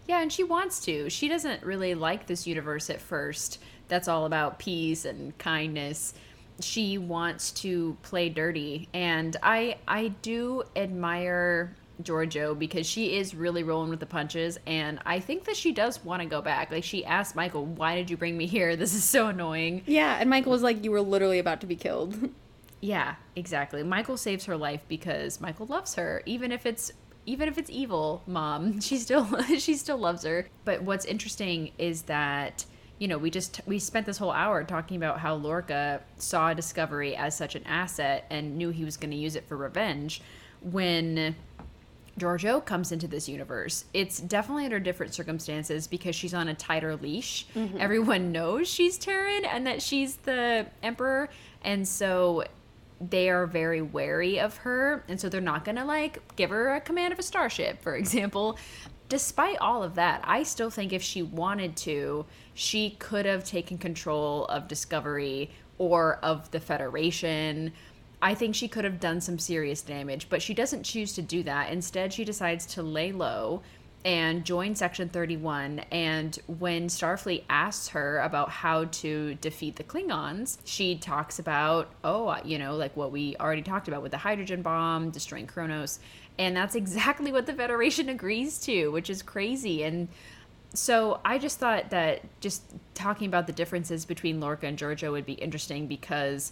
Yeah, 0.08 0.22
and 0.22 0.34
she 0.34 0.44
wants 0.44 0.80
to. 0.86 1.10
She 1.10 1.28
doesn't 1.28 1.64
really 1.64 1.94
like 1.94 2.26
this 2.26 2.48
universe 2.48 2.90
at 2.90 3.00
first. 3.00 3.60
That's 3.88 4.08
all 4.08 4.26
about 4.26 4.60
peace 4.60 5.06
and 5.06 5.38
kindness. 5.38 6.14
She 6.62 6.98
wants 6.98 7.52
to 7.52 7.96
play 8.02 8.28
dirty, 8.30 8.90
and 8.94 9.38
I 9.42 9.78
I 9.88 10.10
do 10.22 10.64
admire 10.76 11.76
Georgiou 12.04 12.58
because 12.58 12.88
she 12.88 13.18
is 13.18 13.36
really 13.36 13.64
rolling 13.64 13.90
with 13.90 14.00
the 14.00 14.06
punches 14.06 14.58
and 14.66 15.00
I 15.06 15.20
think 15.20 15.44
that 15.46 15.58
she 15.58 15.72
does 15.74 16.04
want 16.04 16.22
to 16.22 16.28
go 16.28 16.42
back. 16.42 16.72
Like 16.72 16.84
she 16.84 17.06
asked 17.06 17.36
Michael, 17.36 17.66
"Why 17.66 17.96
did 17.96 18.10
you 18.10 18.18
bring 18.18 18.38
me 18.38 18.48
here? 18.48 18.76
This 18.80 18.94
is 18.94 19.04
so 19.04 19.28
annoying." 19.28 19.84
Yeah, 19.86 20.18
and 20.20 20.30
Michael 20.30 20.52
was 20.52 20.64
like, 20.64 20.84
"You 20.84 20.92
were 20.92 21.02
literally 21.02 21.40
about 21.40 21.62
to 21.62 21.68
be 21.68 21.76
killed." 21.76 22.30
Yeah, 22.82 23.16
exactly. 23.36 23.84
Michael 23.84 24.18
saves 24.18 24.46
her 24.46 24.56
life 24.56 24.82
because 24.88 25.42
Michael 25.42 25.66
loves 25.66 25.96
her 25.96 26.22
even 26.26 26.52
if 26.52 26.66
it's 26.66 26.92
even 27.26 27.48
if 27.48 27.58
it's 27.58 27.70
evil, 27.70 28.24
mom. 28.26 28.80
She 28.82 28.98
still 28.98 29.28
she 29.58 29.76
still 29.76 29.98
loves 29.98 30.24
her. 30.24 30.48
But 30.66 30.84
what's 30.84 31.06
interesting 31.06 31.72
is 31.78 32.04
that 32.04 32.66
you 32.98 33.08
know, 33.08 33.18
we 33.18 33.30
just 33.30 33.62
we 33.66 33.80
spent 33.80 34.06
this 34.06 34.18
whole 34.18 34.32
hour 34.32 34.64
talking 34.64 34.98
about 34.98 35.20
how 35.20 35.36
Lorca 35.36 36.02
saw 36.18 36.54
Discovery 36.54 37.16
as 37.16 37.36
such 37.36 37.56
an 37.56 37.64
asset 37.66 38.26
and 38.30 38.58
knew 38.58 38.72
he 38.72 38.84
was 38.84 38.98
going 38.98 39.12
to 39.12 39.18
use 39.18 39.36
it 39.38 39.48
for 39.48 39.56
revenge 39.56 40.22
when 40.62 41.36
Georgiou 42.20 42.64
comes 42.64 42.92
into 42.92 43.08
this 43.08 43.30
universe, 43.30 43.86
it's 43.94 44.20
definitely 44.20 44.66
under 44.66 44.80
different 44.80 45.14
circumstances 45.14 45.88
because 45.88 46.16
she's 46.16 46.34
on 46.34 46.50
a 46.50 46.54
tighter 46.54 46.96
leash. 46.96 47.48
Mm-hmm. 47.56 47.78
Everyone 47.80 48.32
knows 48.32 48.68
she's 48.68 48.98
Terran 48.98 49.46
and 49.46 49.66
that 49.66 49.82
she's 49.82 50.18
the 50.18 50.68
Emperor, 50.84 51.30
and 51.64 51.88
so 51.88 52.44
they 53.02 53.30
are 53.30 53.46
very 53.46 53.82
wary 53.82 54.40
of 54.40 54.58
her, 54.58 55.04
and 55.08 55.20
so 55.20 55.30
they're 55.30 55.42
not 55.42 55.66
gonna 55.66 55.86
like 55.86 56.36
give 56.36 56.50
her 56.50 56.76
a 56.76 56.82
command 56.82 57.14
of 57.14 57.20
a 57.20 57.24
starship, 57.24 57.82
for 57.82 57.96
example. 57.96 58.58
Despite 59.08 59.58
all 59.58 59.82
of 59.82 59.96
that, 59.96 60.22
I 60.24 60.44
still 60.44 60.70
think 60.70 60.94
if 60.94 61.02
she 61.02 61.24
wanted 61.24 61.76
to, 61.78 62.26
she 62.54 62.92
could 62.92 63.26
have 63.26 63.44
taken 63.44 63.80
control 63.80 64.46
of 64.46 64.68
Discovery 64.68 65.50
or 65.80 66.20
of 66.22 66.52
the 66.52 66.60
Federation 66.60 67.72
I 68.22 68.36
think 68.36 68.54
she 68.54 68.68
could 68.68 68.84
have 68.84 69.00
done 69.00 69.22
some 69.22 69.40
serious 69.40 69.82
damage, 69.82 70.28
but 70.30 70.42
she 70.42 70.54
doesn't 70.54 70.84
choose 70.84 71.14
to 71.14 71.22
do 71.22 71.44
that. 71.44 71.72
Instead, 71.72 72.12
she 72.12 72.26
decides 72.26 72.66
to 72.68 72.84
lay 72.84 73.12
low 73.12 73.62
and 74.06 74.46
join 74.46 74.76
Section 74.76 75.10
31. 75.10 75.80
And 75.92 76.38
when 76.48 76.88
Starfleet 76.88 77.44
asks 77.50 77.90
her 77.90 78.20
about 78.20 78.50
how 78.50 78.86
to 78.86 79.36
defeat 79.36 79.76
the 79.76 79.84
Klingons, 79.84 80.58
she 80.64 80.98
talks 80.98 81.40
about, 81.40 81.90
oh, 82.04 82.38
you 82.46 82.58
know, 82.58 82.76
like 82.76 82.96
what 82.96 83.12
we 83.12 83.36
already 83.38 83.62
talked 83.62 83.88
about 83.88 84.02
with 84.02 84.12
the 84.12 84.18
hydrogen 84.18 84.62
bomb, 84.62 85.10
destroying 85.10 85.48
Kronos. 85.48 86.00
And 86.38 86.56
that's 86.56 86.76
exactly 86.76 87.32
what 87.32 87.46
the 87.46 87.54
Federation 87.54 88.10
agrees 88.10 88.60
to, 88.60 88.90
which 88.90 89.10
is 89.10 89.22
crazy. 89.22 89.84
And 89.84 90.08
so 90.74 91.20
I 91.26 91.40
just 91.40 91.60
thought 91.60 91.90
that 91.90 92.22
just 92.42 92.64
talking 92.94 93.28
about 93.28 93.48
the 93.48 93.54
differences 93.54 94.06
between 94.06 94.40
Lorca 94.40 94.68
and 94.68 94.78
Georgiou 94.78 95.12
would 95.12 95.26
be 95.26 95.34
interesting 95.34 95.88
because 95.88 96.52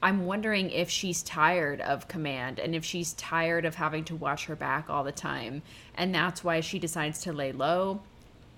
I'm 0.00 0.26
wondering 0.26 0.70
if 0.70 0.88
she's 0.88 1.22
tired 1.22 1.80
of 1.80 2.06
command 2.06 2.60
and 2.60 2.74
if 2.74 2.84
she's 2.84 3.14
tired 3.14 3.64
of 3.64 3.74
having 3.74 4.04
to 4.04 4.16
watch 4.16 4.46
her 4.46 4.54
back 4.54 4.88
all 4.88 5.02
the 5.02 5.12
time. 5.12 5.62
And 5.96 6.14
that's 6.14 6.44
why 6.44 6.60
she 6.60 6.78
decides 6.78 7.22
to 7.22 7.32
lay 7.32 7.52
low. 7.52 8.00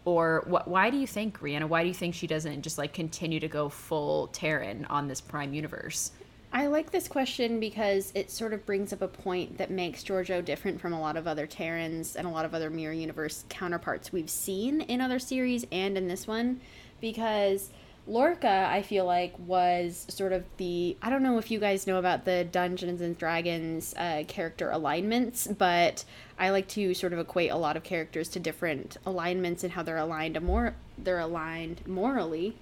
Or 0.04 0.44
wh- 0.46 0.68
why 0.68 0.90
do 0.90 0.98
you 0.98 1.06
think, 1.06 1.40
Rhianna, 1.40 1.68
why 1.68 1.82
do 1.82 1.88
you 1.88 1.94
think 1.94 2.14
she 2.14 2.26
doesn't 2.26 2.62
just 2.62 2.78
like 2.78 2.92
continue 2.92 3.40
to 3.40 3.48
go 3.48 3.68
full 3.68 4.26
Terran 4.28 4.84
on 4.86 5.08
this 5.08 5.20
Prime 5.20 5.54
universe? 5.54 6.12
I 6.52 6.66
like 6.66 6.90
this 6.90 7.06
question 7.06 7.60
because 7.60 8.10
it 8.14 8.30
sort 8.30 8.52
of 8.52 8.66
brings 8.66 8.92
up 8.92 9.02
a 9.02 9.08
point 9.08 9.56
that 9.58 9.70
makes 9.70 10.02
Georgiou 10.02 10.44
different 10.44 10.80
from 10.80 10.92
a 10.92 11.00
lot 11.00 11.16
of 11.16 11.28
other 11.28 11.46
Terrans 11.46 12.16
and 12.16 12.26
a 12.26 12.30
lot 12.30 12.44
of 12.44 12.54
other 12.54 12.70
Mirror 12.70 12.94
Universe 12.94 13.44
counterparts 13.48 14.12
we've 14.12 14.28
seen 14.28 14.80
in 14.82 15.00
other 15.00 15.20
series 15.20 15.64
and 15.70 15.96
in 15.96 16.08
this 16.08 16.26
one. 16.26 16.60
Because 17.00 17.70
Lorca, 18.10 18.68
I 18.68 18.82
feel 18.82 19.04
like, 19.04 19.32
was 19.38 20.04
sort 20.08 20.32
of 20.32 20.42
the. 20.56 20.96
I 21.00 21.10
don't 21.10 21.22
know 21.22 21.38
if 21.38 21.48
you 21.48 21.60
guys 21.60 21.86
know 21.86 21.96
about 21.96 22.24
the 22.24 22.42
Dungeons 22.42 23.00
and 23.00 23.16
Dragons 23.16 23.94
uh, 23.96 24.24
character 24.26 24.68
alignments, 24.68 25.46
but 25.46 26.04
I 26.36 26.50
like 26.50 26.66
to 26.68 26.92
sort 26.92 27.12
of 27.12 27.20
equate 27.20 27.52
a 27.52 27.56
lot 27.56 27.76
of 27.76 27.84
characters 27.84 28.28
to 28.30 28.40
different 28.40 28.96
alignments 29.06 29.62
and 29.62 29.74
how 29.74 29.84
they're 29.84 29.96
aligned 29.96 30.40
more. 30.42 30.74
They're 30.98 31.20
aligned 31.20 31.86
morally, 31.86 32.56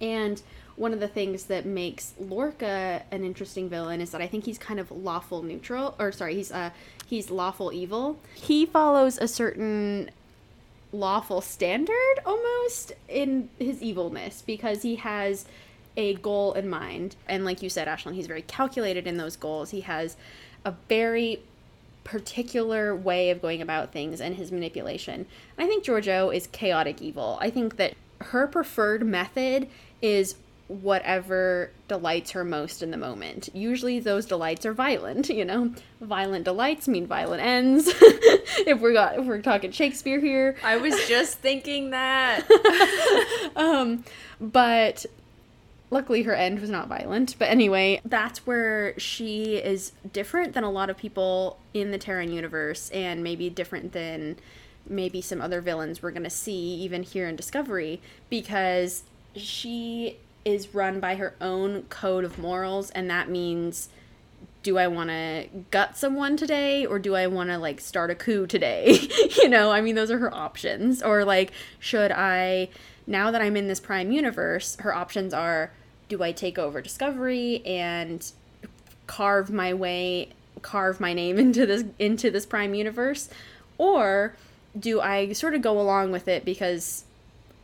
and 0.00 0.42
one 0.74 0.92
of 0.92 0.98
the 0.98 1.08
things 1.08 1.44
that 1.44 1.64
makes 1.64 2.14
Lorca 2.18 3.02
an 3.12 3.24
interesting 3.24 3.68
villain 3.68 4.00
is 4.00 4.10
that 4.10 4.20
I 4.20 4.26
think 4.26 4.46
he's 4.46 4.58
kind 4.58 4.80
of 4.80 4.90
lawful 4.90 5.42
neutral, 5.42 5.94
or 6.00 6.10
sorry, 6.10 6.34
he's 6.34 6.50
uh 6.50 6.70
he's 7.06 7.30
lawful 7.30 7.72
evil. 7.72 8.18
He 8.34 8.66
follows 8.66 9.16
a 9.16 9.28
certain 9.28 10.10
lawful 10.92 11.40
standard 11.40 12.20
almost 12.24 12.92
in 13.08 13.48
his 13.58 13.82
evilness 13.82 14.42
because 14.42 14.82
he 14.82 14.96
has 14.96 15.46
a 15.96 16.14
goal 16.14 16.52
in 16.52 16.68
mind. 16.68 17.16
And 17.28 17.44
like 17.44 17.62
you 17.62 17.70
said, 17.70 17.88
Ashlyn, 17.88 18.14
he's 18.14 18.26
very 18.26 18.42
calculated 18.42 19.06
in 19.06 19.16
those 19.16 19.36
goals. 19.36 19.70
He 19.70 19.80
has 19.82 20.16
a 20.64 20.74
very 20.88 21.42
particular 22.04 22.94
way 22.94 23.30
of 23.30 23.42
going 23.42 23.60
about 23.60 23.92
things 23.92 24.20
and 24.20 24.36
his 24.36 24.52
manipulation. 24.52 25.26
I 25.58 25.66
think 25.66 25.84
Georgiou 25.84 26.34
is 26.34 26.46
chaotic 26.46 27.02
evil. 27.02 27.38
I 27.40 27.50
think 27.50 27.76
that 27.76 27.94
her 28.20 28.46
preferred 28.46 29.04
method 29.04 29.68
is 30.00 30.36
whatever 30.68 31.70
delights 31.86 32.32
her 32.32 32.44
most 32.44 32.82
in 32.82 32.90
the 32.90 32.96
moment. 32.96 33.48
Usually 33.52 34.00
those 34.00 34.26
delights 34.26 34.66
are 34.66 34.72
violent, 34.72 35.28
you 35.28 35.44
know. 35.44 35.72
Violent 36.00 36.44
delights 36.44 36.88
mean 36.88 37.06
violent 37.06 37.42
ends. 37.42 37.88
if 38.66 38.80
we're 38.80 38.92
got 38.92 39.18
if 39.18 39.26
we're 39.26 39.42
talking 39.42 39.70
Shakespeare 39.70 40.20
here. 40.20 40.56
I 40.64 40.76
was 40.76 40.94
just 41.06 41.38
thinking 41.38 41.90
that. 41.90 42.44
um 43.56 44.04
but 44.40 45.06
luckily 45.90 46.22
her 46.24 46.34
end 46.34 46.60
was 46.60 46.70
not 46.70 46.88
violent. 46.88 47.36
But 47.38 47.48
anyway, 47.48 48.00
that's 48.04 48.46
where 48.46 48.98
she 48.98 49.56
is 49.56 49.92
different 50.12 50.52
than 50.54 50.64
a 50.64 50.70
lot 50.70 50.90
of 50.90 50.96
people 50.96 51.58
in 51.74 51.92
the 51.92 51.98
Terran 51.98 52.32
universe 52.32 52.90
and 52.90 53.22
maybe 53.22 53.48
different 53.50 53.92
than 53.92 54.36
maybe 54.88 55.20
some 55.20 55.40
other 55.40 55.60
villains 55.60 56.02
we're 56.02 56.12
going 56.12 56.22
to 56.24 56.30
see 56.30 56.74
even 56.76 57.02
here 57.02 57.28
in 57.28 57.36
Discovery 57.36 58.00
because 58.30 59.04
she 59.34 60.16
is 60.46 60.72
run 60.72 61.00
by 61.00 61.16
her 61.16 61.34
own 61.40 61.82
code 61.84 62.24
of 62.24 62.38
morals 62.38 62.90
and 62.90 63.10
that 63.10 63.28
means 63.28 63.88
do 64.62 64.78
I 64.78 64.86
want 64.86 65.10
to 65.10 65.48
gut 65.72 65.96
someone 65.96 66.36
today 66.36 66.86
or 66.86 67.00
do 67.00 67.16
I 67.16 67.26
want 67.26 67.50
to 67.50 67.58
like 67.58 67.80
start 67.80 68.10
a 68.10 68.14
coup 68.14 68.46
today? 68.46 68.98
you 69.42 69.48
know, 69.48 69.72
I 69.72 69.80
mean 69.80 69.96
those 69.96 70.10
are 70.10 70.18
her 70.18 70.32
options 70.32 71.02
or 71.02 71.24
like 71.24 71.50
should 71.80 72.12
I 72.12 72.68
now 73.08 73.32
that 73.32 73.42
I'm 73.42 73.56
in 73.56 73.66
this 73.66 73.80
prime 73.80 74.12
universe, 74.12 74.76
her 74.80 74.94
options 74.94 75.34
are 75.34 75.72
do 76.08 76.22
I 76.22 76.30
take 76.30 76.58
over 76.58 76.80
discovery 76.80 77.60
and 77.66 78.30
carve 79.08 79.50
my 79.50 79.74
way 79.74 80.30
carve 80.62 81.00
my 81.00 81.12
name 81.12 81.38
into 81.40 81.66
this 81.66 81.84
into 81.98 82.30
this 82.30 82.46
prime 82.46 82.72
universe 82.72 83.28
or 83.78 84.36
do 84.78 85.00
I 85.00 85.32
sort 85.32 85.54
of 85.54 85.62
go 85.62 85.80
along 85.80 86.12
with 86.12 86.28
it 86.28 86.44
because 86.44 87.04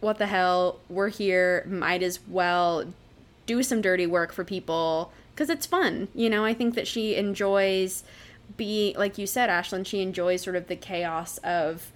what 0.03 0.19
the 0.19 0.27
hell, 0.27 0.81
we're 0.89 1.09
here, 1.09 1.65
might 1.69 2.03
as 2.03 2.19
well 2.27 2.93
do 3.47 3.63
some 3.63 3.81
dirty 3.81 4.07
work 4.07 4.33
for 4.33 4.45
people 4.45 5.13
because 5.33 5.49
it's 5.49 5.65
fun. 5.65 6.09
You 6.15 6.29
know, 6.29 6.45
I 6.45 6.55
think 6.55 6.75
that 6.75 6.89
she 6.89 7.15
enjoys 7.15 8.03
being, 8.57 8.97
like 8.97 9.17
you 9.17 9.27
said, 9.27 9.49
Ashlyn, 9.49 9.87
she 9.87 10.03
enjoys 10.03 10.43
sort 10.43 10.57
of 10.57 10.67
the 10.67 10.77
chaos 10.77 11.39
of 11.39 11.93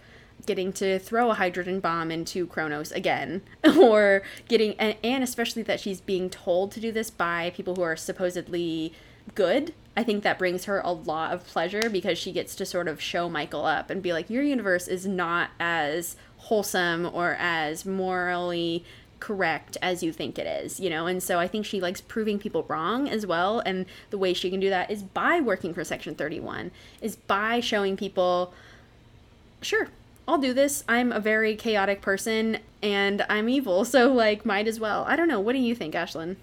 getting 0.46 0.72
to 0.74 1.00
throw 1.00 1.30
a 1.30 1.34
hydrogen 1.34 1.80
bomb 1.80 2.12
into 2.12 2.46
Kronos 2.46 2.92
again, 2.92 3.42
or 3.76 4.22
getting, 4.48 4.74
and, 4.78 4.96
and 5.02 5.24
especially 5.24 5.62
that 5.62 5.80
she's 5.80 6.00
being 6.00 6.30
told 6.30 6.70
to 6.72 6.80
do 6.80 6.92
this 6.92 7.10
by 7.10 7.50
people 7.56 7.74
who 7.74 7.82
are 7.82 7.96
supposedly 7.96 8.92
good. 9.34 9.74
I 9.96 10.04
think 10.04 10.22
that 10.22 10.38
brings 10.38 10.66
her 10.66 10.80
a 10.80 10.92
lot 10.92 11.32
of 11.32 11.44
pleasure 11.44 11.90
because 11.90 12.18
she 12.18 12.30
gets 12.30 12.54
to 12.56 12.66
sort 12.66 12.86
of 12.86 13.00
show 13.00 13.28
Michael 13.28 13.64
up 13.64 13.90
and 13.90 14.02
be 14.02 14.12
like, 14.12 14.30
your 14.30 14.44
universe 14.44 14.86
is 14.86 15.06
not 15.06 15.50
as 15.58 16.16
wholesome 16.46 17.10
or 17.12 17.36
as 17.40 17.84
morally 17.84 18.84
correct 19.18 19.76
as 19.82 20.02
you 20.02 20.12
think 20.12 20.38
it 20.38 20.46
is, 20.46 20.78
you 20.78 20.88
know? 20.88 21.06
And 21.06 21.20
so 21.20 21.40
I 21.40 21.48
think 21.48 21.66
she 21.66 21.80
likes 21.80 22.00
proving 22.00 22.38
people 22.38 22.64
wrong 22.68 23.08
as 23.08 23.26
well. 23.26 23.60
And 23.66 23.86
the 24.10 24.18
way 24.18 24.32
she 24.32 24.48
can 24.48 24.60
do 24.60 24.70
that 24.70 24.88
is 24.88 25.02
by 25.02 25.40
working 25.40 25.74
for 25.74 25.82
Section 25.82 26.14
31, 26.14 26.70
is 27.00 27.16
by 27.16 27.58
showing 27.58 27.96
people, 27.96 28.54
sure, 29.60 29.88
I'll 30.28 30.38
do 30.38 30.54
this. 30.54 30.84
I'm 30.88 31.10
a 31.10 31.18
very 31.18 31.56
chaotic 31.56 32.00
person 32.00 32.58
and 32.80 33.26
I'm 33.28 33.48
evil, 33.48 33.84
so 33.96 34.12
like 34.12 34.46
might 34.46 34.68
as 34.68 34.78
well. 34.78 35.04
I 35.08 35.16
don't 35.16 35.28
know. 35.28 35.40
What 35.40 35.54
do 35.54 35.58
you 35.58 35.74
think, 35.74 35.94
Ashlyn? 35.94 36.36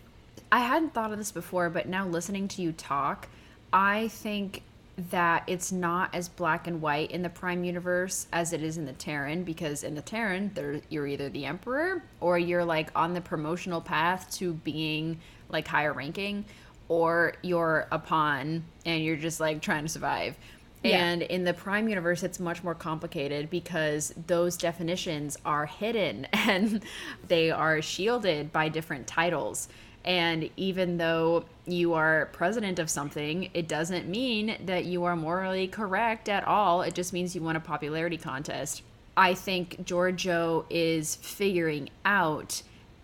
I 0.52 0.60
hadn't 0.60 0.94
thought 0.94 1.14
of 1.14 1.18
this 1.18 1.32
before, 1.32 1.70
but 1.70 1.88
now 1.88 2.06
listening 2.06 2.50
to 2.50 2.62
you 2.62 2.74
talk, 2.74 3.30
I 3.72 4.10
think 4.10 4.64
that 5.10 5.44
it's 5.48 5.72
not 5.72 6.14
as 6.14 6.30
black 6.30 6.68
and 6.68 6.82
white 6.82 7.12
in 7.12 7.24
the 7.24 7.30
Prime 7.30 7.64
universe 7.64 8.28
as 8.32 8.54
it 8.54 8.62
is 8.62 8.78
in 8.78 8.86
the 8.86 8.94
Terran 8.94 9.44
because 9.44 9.84
in 9.84 9.96
the 9.96 10.02
Terran, 10.02 10.52
there 10.54 10.82
you're 10.90 11.08
either 11.08 11.30
the 11.30 11.46
Emperor 11.46 12.04
or 12.20 12.38
you're 12.38 12.66
like 12.66 12.92
on 12.96 13.14
the 13.14 13.22
promotional 13.22 13.82
path 13.82 14.32
to 14.36 14.54
being 14.54 15.20
like 15.50 15.68
higher 15.68 15.94
ranking, 15.94 16.46
or 16.90 17.34
you're 17.42 17.88
a 17.92 17.98
pawn 17.98 18.64
and 18.86 19.04
you're 19.04 19.16
just 19.16 19.40
like 19.40 19.62
trying 19.62 19.84
to 19.84 19.90
survive. 19.90 20.38
Yeah. 20.84 21.04
And 21.04 21.22
in 21.22 21.44
the 21.44 21.54
Prime 21.54 21.88
universe, 21.88 22.24
it's 22.24 22.40
much 22.40 22.64
more 22.64 22.76
complicated 22.76 23.50
because 23.50 24.14
those 24.28 24.58
definitions 24.58 25.38
are 25.46 25.66
hidden 25.66 26.26
and 26.34 26.84
they 27.28 27.52
are 27.52 27.82
shielded 27.82 28.52
by 28.52 28.70
different 28.70 29.08
titles. 29.08 29.70
And 30.06 30.50
even 30.58 30.98
though 30.98 31.46
you 31.66 31.94
are 31.94 32.28
president 32.34 32.80
of 32.80 32.90
something, 32.90 33.50
it 33.54 33.68
doesn't 33.68 34.08
mean 34.08 34.58
that 34.66 34.86
you 34.86 35.06
are 35.06 35.16
morally 35.16 35.68
correct 35.68 36.28
at 36.28 36.46
all. 36.46 36.82
It 36.82 36.94
just 36.94 37.14
means 37.14 37.36
you 37.36 37.42
won 37.42 37.56
a 37.56 37.62
popularity 37.62 38.18
contest. 38.18 38.82
I 39.16 39.34
think 39.34 39.86
Georgiou 39.86 40.66
is 40.70 41.16
figuring 41.18 41.90
out, 42.04 42.64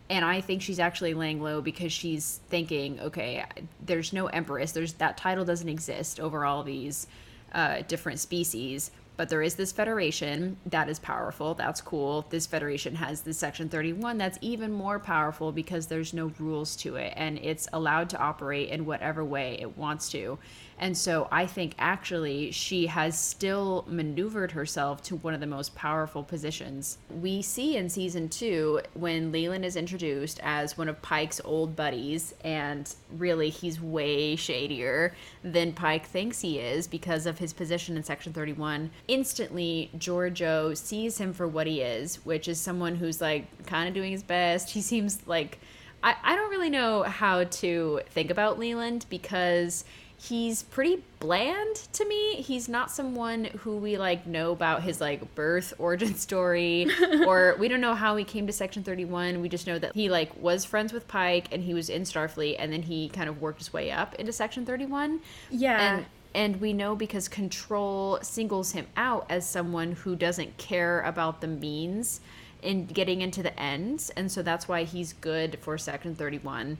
and 0.09 0.25
I 0.25 0.41
think 0.41 0.61
she's 0.61 0.79
actually 0.79 1.13
laying 1.13 1.41
low 1.41 1.61
because 1.61 1.93
she's 1.93 2.41
thinking, 2.49 2.99
okay, 2.99 3.45
there's 3.85 4.11
no 4.11 4.27
empress. 4.27 4.71
There's 4.71 4.93
that 4.93 5.17
title 5.17 5.45
doesn't 5.45 5.69
exist 5.69 6.19
over 6.19 6.45
all 6.45 6.63
these 6.63 7.07
uh, 7.53 7.83
different 7.87 8.19
species 8.19 8.91
but 9.19 9.27
there 9.27 9.41
is 9.41 9.55
this 9.55 9.73
federation 9.73 10.55
that 10.67 10.87
is 10.87 10.97
powerful. 10.97 11.53
That's 11.53 11.81
cool. 11.81 12.25
This 12.29 12.47
federation 12.47 12.95
has 12.95 13.19
this 13.19 13.37
Section 13.37 13.67
31 13.67 14.17
that's 14.17 14.37
even 14.39 14.71
more 14.71 14.97
powerful 14.97 15.51
because 15.51 15.87
there's 15.87 16.13
no 16.13 16.31
rules 16.39 16.77
to 16.77 16.95
it 16.95 17.11
and 17.17 17.37
it's 17.39 17.67
allowed 17.73 18.09
to 18.11 18.17
operate 18.17 18.69
in 18.69 18.85
whatever 18.85 19.25
way 19.25 19.57
it 19.59 19.77
wants 19.77 20.07
to. 20.11 20.39
And 20.79 20.97
so 20.97 21.27
I 21.31 21.45
think 21.45 21.75
actually 21.77 22.51
she 22.51 22.87
has 22.87 23.19
still 23.19 23.85
maneuvered 23.87 24.53
herself 24.53 25.03
to 25.03 25.17
one 25.17 25.33
of 25.33 25.41
the 25.41 25.47
most 25.47 25.75
powerful 25.75 26.23
positions. 26.23 26.97
We 27.09 27.41
see 27.41 27.75
in 27.75 27.89
season 27.89 28.29
two 28.29 28.81
when 28.93 29.31
Leland 29.31 29.65
is 29.65 29.75
introduced 29.75 30.39
as 30.41 30.77
one 30.77 30.87
of 30.87 31.01
Pike's 31.01 31.41
old 31.43 31.75
buddies, 31.75 32.33
and 32.43 32.93
really 33.11 33.49
he's 33.49 33.81
way 33.81 34.35
shadier 34.37 35.13
than 35.43 35.73
Pike 35.73 36.05
thinks 36.05 36.39
he 36.39 36.59
is 36.59 36.87
because 36.87 37.25
of 37.25 37.39
his 37.39 37.51
position 37.51 37.97
in 37.97 38.03
Section 38.03 38.31
31. 38.31 38.89
Instantly, 39.07 39.91
Georgiou 39.97 40.75
sees 40.77 41.17
him 41.17 41.33
for 41.33 41.47
what 41.47 41.67
he 41.67 41.81
is, 41.81 42.25
which 42.25 42.47
is 42.47 42.59
someone 42.59 42.95
who's 42.95 43.19
like 43.19 43.65
kind 43.65 43.89
of 43.89 43.93
doing 43.93 44.11
his 44.11 44.23
best. 44.23 44.69
He 44.71 44.81
seems 44.81 45.27
like. 45.27 45.59
I, 46.01 46.15
I 46.23 46.35
don't 46.37 46.49
really 46.49 46.69
know 46.69 47.03
how 47.03 47.43
to 47.43 47.99
think 48.11 48.31
about 48.31 48.57
Leland 48.57 49.05
because 49.09 49.83
he's 50.19 50.63
pretty 50.63 51.01
bland 51.19 51.75
to 51.93 52.05
me. 52.05 52.35
He's 52.35 52.67
not 52.67 52.91
someone 52.91 53.45
who 53.45 53.77
we 53.77 53.97
like 53.97 54.27
know 54.27 54.51
about 54.51 54.83
his 54.83 54.99
like 54.99 55.33
birth 55.33 55.73
origin 55.77 56.15
story 56.15 56.87
or 57.25 57.55
we 57.57 57.67
don't 57.67 57.81
know 57.81 57.95
how 57.95 58.15
he 58.15 58.23
came 58.23 58.45
to 58.47 58.53
section 58.53 58.83
31. 58.83 59.41
We 59.41 59.49
just 59.49 59.65
know 59.65 59.79
that 59.79 59.95
he 59.95 60.09
like 60.09 60.35
was 60.41 60.65
friends 60.65 60.91
with 60.91 61.07
Pike 61.07 61.47
and 61.51 61.63
he 61.63 61.73
was 61.73 61.89
in 61.89 62.03
Starfleet 62.03 62.57
and 62.59 62.71
then 62.71 62.83
he 62.83 63.09
kind 63.09 63.29
of 63.29 63.41
worked 63.41 63.59
his 63.59 63.71
way 63.71 63.91
up 63.91 64.15
into 64.15 64.31
section 64.31 64.65
31. 64.65 65.21
Yeah. 65.49 65.95
And 65.95 66.05
and 66.35 66.61
we 66.61 66.73
know 66.73 66.95
because 66.95 67.27
control 67.27 68.19
singles 68.21 68.73
him 68.73 68.85
out 68.95 69.25
as 69.29 69.49
someone 69.49 69.93
who 69.93 70.15
doesn't 70.15 70.57
care 70.57 71.01
about 71.01 71.41
the 71.41 71.47
means 71.47 72.21
in 72.61 72.85
getting 72.85 73.21
into 73.21 73.41
the 73.41 73.57
ends 73.59 74.11
and 74.11 74.31
so 74.31 74.43
that's 74.43 74.67
why 74.67 74.83
he's 74.83 75.13
good 75.13 75.57
for 75.61 75.77
section 75.77 76.13
31 76.13 76.77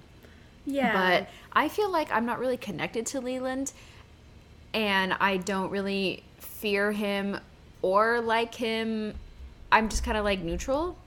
yeah. 0.66 0.94
But 0.94 1.30
I 1.54 1.70
feel 1.70 1.92
like 1.92 2.12
I'm 2.12 2.26
not 2.26 2.40
really 2.40 2.58
connected 2.58 3.06
to 3.08 3.22
Leland 3.22 3.72
and 4.74 5.14
I 5.20 5.38
don't 5.38 5.72
really 5.72 6.24
fear 6.38 6.92
him 6.92 7.40
or 7.82 8.22
like 8.22 8.56
him. 8.56 9.16
I'm 9.72 9.90
just 9.90 10.04
kind 10.04 10.18
of 10.18 10.24
like 10.24 10.42
neutral 10.42 10.98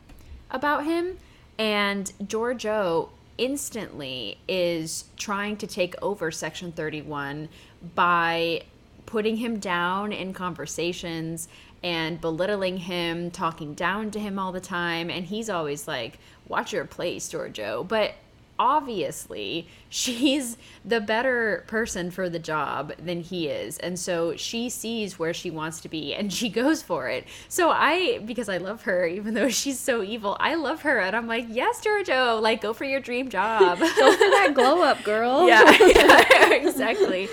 about 0.51 0.85
him. 0.85 1.19
And 1.59 2.13
Georgiou 2.25 3.09
instantly 3.39 4.39
is 4.49 5.05
trying 5.17 5.57
to 5.59 5.67
take 5.67 5.95
over 6.03 6.31
Section 6.31 6.73
31 6.73 7.49
by 7.95 8.63
putting 9.07 9.37
him 9.37 9.59
down 9.59 10.13
in 10.13 10.33
conversations 10.33 11.49
and 11.83 12.21
belittling 12.21 12.79
him, 12.79 13.31
talking 13.31 13.75
down 13.75 14.11
to 14.13 14.21
him 14.21 14.39
all 14.39 14.53
the 14.53 14.61
time. 14.61 15.11
And 15.11 15.27
he's 15.27 15.51
always 15.51 15.89
like, 15.89 16.19
watch 16.49 16.73
your 16.73 16.85
place, 16.85 17.29
Georgiou. 17.29 17.87
But 17.87 18.15
obviously 18.63 19.67
she's 19.89 20.57
the 20.85 21.01
better 21.01 21.65
person 21.67 22.13
for 22.13 22.29
the 22.31 22.39
job 22.39 22.93
than 22.97 23.21
he 23.21 23.49
is. 23.49 23.77
And 23.79 23.99
so 23.99 24.37
she 24.37 24.71
sees 24.71 25.19
where 25.19 25.35
she 25.35 25.51
wants 25.51 25.81
to 25.81 25.89
be 25.89 26.15
and 26.15 26.33
she 26.33 26.49
goes 26.49 26.81
for 26.81 27.09
it. 27.09 27.27
So 27.49 27.71
i 27.71 28.21
because 28.25 28.49
i 28.49 28.59
love 28.59 28.83
her 28.83 29.05
even 29.05 29.35
though 29.35 29.49
she's 29.49 29.81
so 29.81 30.03
evil 30.03 30.37
i 30.39 30.55
love 30.55 30.83
her 30.83 31.01
and 31.01 31.17
i'm 31.17 31.27
like 31.27 31.47
yes 31.49 31.81
georgiou 31.85 32.41
like 32.41 32.61
go 32.61 32.73
for 32.73 32.85
your 32.85 33.01
dream 33.01 33.29
job. 33.29 33.81
Go 33.81 33.87
for 34.13 34.31
that 34.37 34.53
glow 34.55 34.83
up 34.83 35.03
girl. 35.03 35.49
Yeah, 35.53 35.77
yeah 35.81 36.53
exactly 36.63 37.29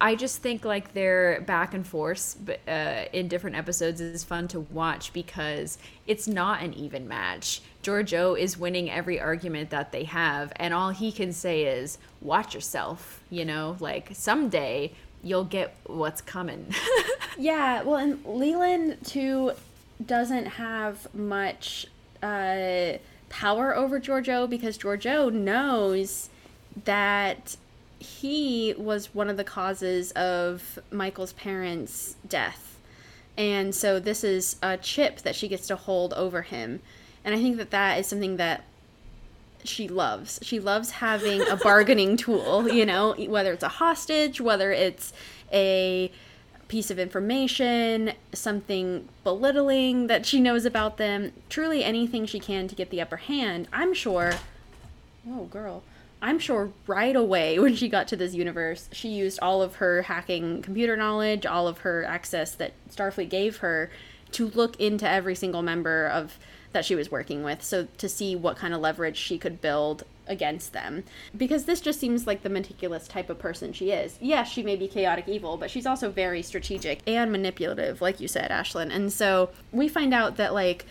I 0.00 0.14
just 0.14 0.42
think 0.42 0.64
like 0.64 0.94
their 0.94 1.40
back 1.40 1.74
and 1.74 1.86
forth 1.86 2.36
uh, 2.68 3.04
in 3.12 3.28
different 3.28 3.56
episodes 3.56 4.00
is 4.00 4.22
fun 4.22 4.48
to 4.48 4.60
watch 4.60 5.12
because 5.12 5.78
it's 6.06 6.28
not 6.28 6.62
an 6.62 6.74
even 6.74 7.08
match. 7.08 7.60
Georgiou 7.82 8.38
is 8.38 8.56
winning 8.56 8.90
every 8.90 9.20
argument 9.20 9.70
that 9.70 9.92
they 9.92 10.04
have, 10.04 10.52
and 10.56 10.72
all 10.72 10.90
he 10.90 11.10
can 11.10 11.32
say 11.32 11.64
is, 11.64 11.98
"Watch 12.20 12.54
yourself." 12.54 13.20
You 13.30 13.44
know, 13.44 13.76
like 13.80 14.10
someday 14.12 14.92
you'll 15.22 15.44
get 15.44 15.74
what's 15.84 16.20
coming. 16.20 16.74
yeah, 17.38 17.82
well, 17.82 17.96
and 17.96 18.24
Leland 18.24 18.98
too 19.04 19.52
doesn't 20.04 20.46
have 20.46 21.12
much 21.14 21.86
uh, 22.22 22.92
power 23.28 23.74
over 23.74 24.00
Georgiou 24.00 24.48
because 24.48 24.78
Georgiou 24.78 25.32
knows 25.32 26.28
that 26.84 27.56
he 27.98 28.74
was 28.78 29.14
one 29.14 29.28
of 29.28 29.36
the 29.36 29.44
causes 29.44 30.12
of 30.12 30.78
Michael's 30.90 31.32
parents' 31.32 32.16
death. 32.28 32.78
And 33.36 33.74
so 33.74 34.00
this 34.00 34.24
is 34.24 34.56
a 34.62 34.76
chip 34.76 35.20
that 35.22 35.34
she 35.34 35.48
gets 35.48 35.66
to 35.68 35.76
hold 35.76 36.12
over 36.14 36.42
him. 36.42 36.80
And 37.24 37.34
I 37.34 37.38
think 37.38 37.56
that 37.58 37.70
that 37.70 37.98
is 37.98 38.06
something 38.06 38.36
that 38.36 38.64
she 39.64 39.88
loves. 39.88 40.38
She 40.42 40.60
loves 40.60 40.92
having 40.92 41.42
a 41.42 41.56
bargaining 41.62 42.16
tool, 42.16 42.68
you 42.68 42.86
know, 42.86 43.14
whether 43.14 43.52
it's 43.52 43.62
a 43.62 43.68
hostage, 43.68 44.40
whether 44.40 44.72
it's 44.72 45.12
a 45.52 46.10
piece 46.68 46.90
of 46.90 46.98
information, 46.98 48.12
something 48.32 49.08
belittling 49.24 50.06
that 50.06 50.26
she 50.26 50.40
knows 50.40 50.64
about 50.64 50.98
them, 50.98 51.32
truly 51.48 51.82
anything 51.82 52.26
she 52.26 52.38
can 52.38 52.68
to 52.68 52.74
get 52.74 52.90
the 52.90 53.00
upper 53.00 53.16
hand. 53.16 53.68
I'm 53.72 53.94
sure. 53.94 54.34
Oh, 55.28 55.44
girl. 55.44 55.82
I'm 56.20 56.38
sure 56.38 56.72
right 56.86 57.14
away 57.14 57.58
when 57.58 57.74
she 57.74 57.88
got 57.88 58.08
to 58.08 58.16
this 58.16 58.34
universe, 58.34 58.88
she 58.92 59.08
used 59.08 59.38
all 59.40 59.62
of 59.62 59.76
her 59.76 60.02
hacking 60.02 60.62
computer 60.62 60.96
knowledge, 60.96 61.46
all 61.46 61.68
of 61.68 61.78
her 61.78 62.04
access 62.04 62.54
that 62.56 62.72
Starfleet 62.90 63.28
gave 63.28 63.58
her 63.58 63.90
to 64.32 64.48
look 64.48 64.78
into 64.80 65.08
every 65.08 65.34
single 65.34 65.62
member 65.62 66.06
of 66.06 66.38
that 66.72 66.84
she 66.84 66.94
was 66.94 67.10
working 67.10 67.42
with 67.42 67.62
so 67.62 67.88
to 67.96 68.08
see 68.08 68.36
what 68.36 68.56
kind 68.56 68.74
of 68.74 68.80
leverage 68.80 69.16
she 69.16 69.38
could 69.38 69.60
build 69.60 70.04
against 70.26 70.74
them. 70.74 71.02
Because 71.34 71.64
this 71.64 71.80
just 71.80 71.98
seems 71.98 72.26
like 72.26 72.42
the 72.42 72.50
meticulous 72.50 73.08
type 73.08 73.30
of 73.30 73.38
person 73.38 73.72
she 73.72 73.90
is. 73.90 74.18
Yes 74.20 74.50
she 74.50 74.62
may 74.62 74.76
be 74.76 74.86
chaotic 74.86 75.26
evil 75.28 75.56
but 75.56 75.70
she's 75.70 75.86
also 75.86 76.10
very 76.10 76.42
strategic 76.42 77.00
and 77.06 77.32
manipulative 77.32 78.02
like 78.02 78.20
you 78.20 78.28
said 78.28 78.50
ashlyn. 78.50 78.94
And 78.94 79.10
so 79.10 79.50
we 79.72 79.88
find 79.88 80.12
out 80.12 80.36
that 80.36 80.52
like 80.52 80.84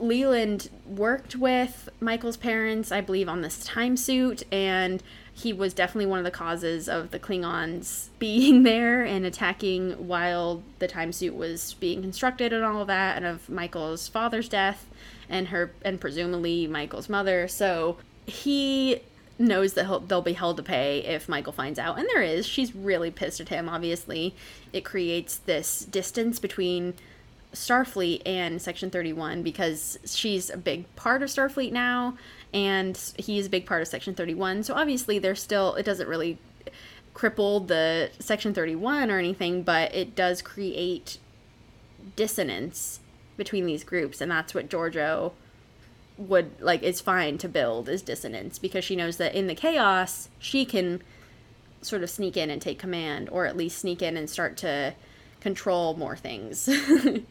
Leland 0.00 0.70
worked 0.86 1.36
with 1.36 1.88
Michael's 2.00 2.36
parents, 2.36 2.90
I 2.90 3.00
believe, 3.00 3.28
on 3.28 3.42
this 3.42 3.64
time 3.64 3.96
suit, 3.96 4.42
and 4.50 5.02
he 5.32 5.52
was 5.52 5.72
definitely 5.74 6.06
one 6.06 6.18
of 6.18 6.24
the 6.24 6.30
causes 6.30 6.88
of 6.88 7.10
the 7.10 7.18
Klingons 7.18 8.08
being 8.18 8.62
there 8.62 9.04
and 9.04 9.24
attacking 9.24 10.06
while 10.08 10.62
the 10.78 10.88
time 10.88 11.12
suit 11.12 11.34
was 11.34 11.74
being 11.74 12.02
constructed 12.02 12.52
and 12.52 12.64
all 12.64 12.80
of 12.80 12.86
that, 12.88 13.16
and 13.16 13.26
of 13.26 13.48
Michael's 13.48 14.08
father's 14.08 14.48
death 14.48 14.86
and 15.28 15.48
her 15.48 15.72
and 15.82 16.00
presumably 16.00 16.66
Michael's 16.66 17.08
mother. 17.08 17.46
So 17.48 17.98
he 18.26 19.00
knows 19.38 19.72
that 19.72 20.08
they'll 20.08 20.20
be 20.20 20.34
held 20.34 20.58
to 20.58 20.62
pay 20.62 21.00
if 21.00 21.28
Michael 21.28 21.52
finds 21.52 21.78
out, 21.78 21.98
and 21.98 22.06
there 22.12 22.22
is. 22.22 22.46
She's 22.46 22.74
really 22.74 23.10
pissed 23.10 23.40
at 23.40 23.48
him. 23.48 23.68
Obviously, 23.68 24.34
it 24.72 24.84
creates 24.84 25.36
this 25.36 25.84
distance 25.84 26.38
between 26.38 26.94
Starfleet 27.52 28.22
and 28.24 28.60
Section 28.60 28.90
31 28.90 29.42
because 29.42 29.98
she's 30.04 30.50
a 30.50 30.56
big 30.56 30.94
part 30.96 31.22
of 31.22 31.28
Starfleet 31.28 31.72
now 31.72 32.16
and 32.52 33.12
he's 33.18 33.46
a 33.46 33.50
big 33.50 33.66
part 33.66 33.82
of 33.82 33.88
Section 33.88 34.14
31. 34.14 34.62
So 34.62 34.74
obviously 34.74 35.18
there's 35.18 35.42
still 35.42 35.74
it 35.74 35.84
doesn't 35.84 36.08
really 36.08 36.38
cripple 37.14 37.66
the 37.66 38.10
Section 38.18 38.54
31 38.54 39.10
or 39.10 39.18
anything, 39.18 39.62
but 39.62 39.94
it 39.94 40.14
does 40.14 40.42
create 40.42 41.18
dissonance 42.16 43.00
between 43.36 43.66
these 43.66 43.84
groups 43.84 44.20
and 44.20 44.30
that's 44.30 44.54
what 44.54 44.68
Georgiou 44.68 45.32
would 46.18 46.60
like 46.60 46.82
is 46.82 47.00
fine 47.00 47.38
to 47.38 47.48
build 47.48 47.88
is 47.88 48.02
dissonance 48.02 48.58
because 48.58 48.84
she 48.84 48.94
knows 48.94 49.16
that 49.16 49.34
in 49.34 49.46
the 49.46 49.54
chaos 49.54 50.28
she 50.38 50.66
can 50.66 51.02
sort 51.80 52.02
of 52.02 52.10
sneak 52.10 52.36
in 52.36 52.50
and 52.50 52.60
take 52.60 52.78
command 52.78 53.28
or 53.30 53.46
at 53.46 53.56
least 53.56 53.78
sneak 53.78 54.02
in 54.02 54.16
and 54.16 54.28
start 54.28 54.56
to 54.58 54.94
control 55.40 55.94
more 55.94 56.16
things. 56.16 56.68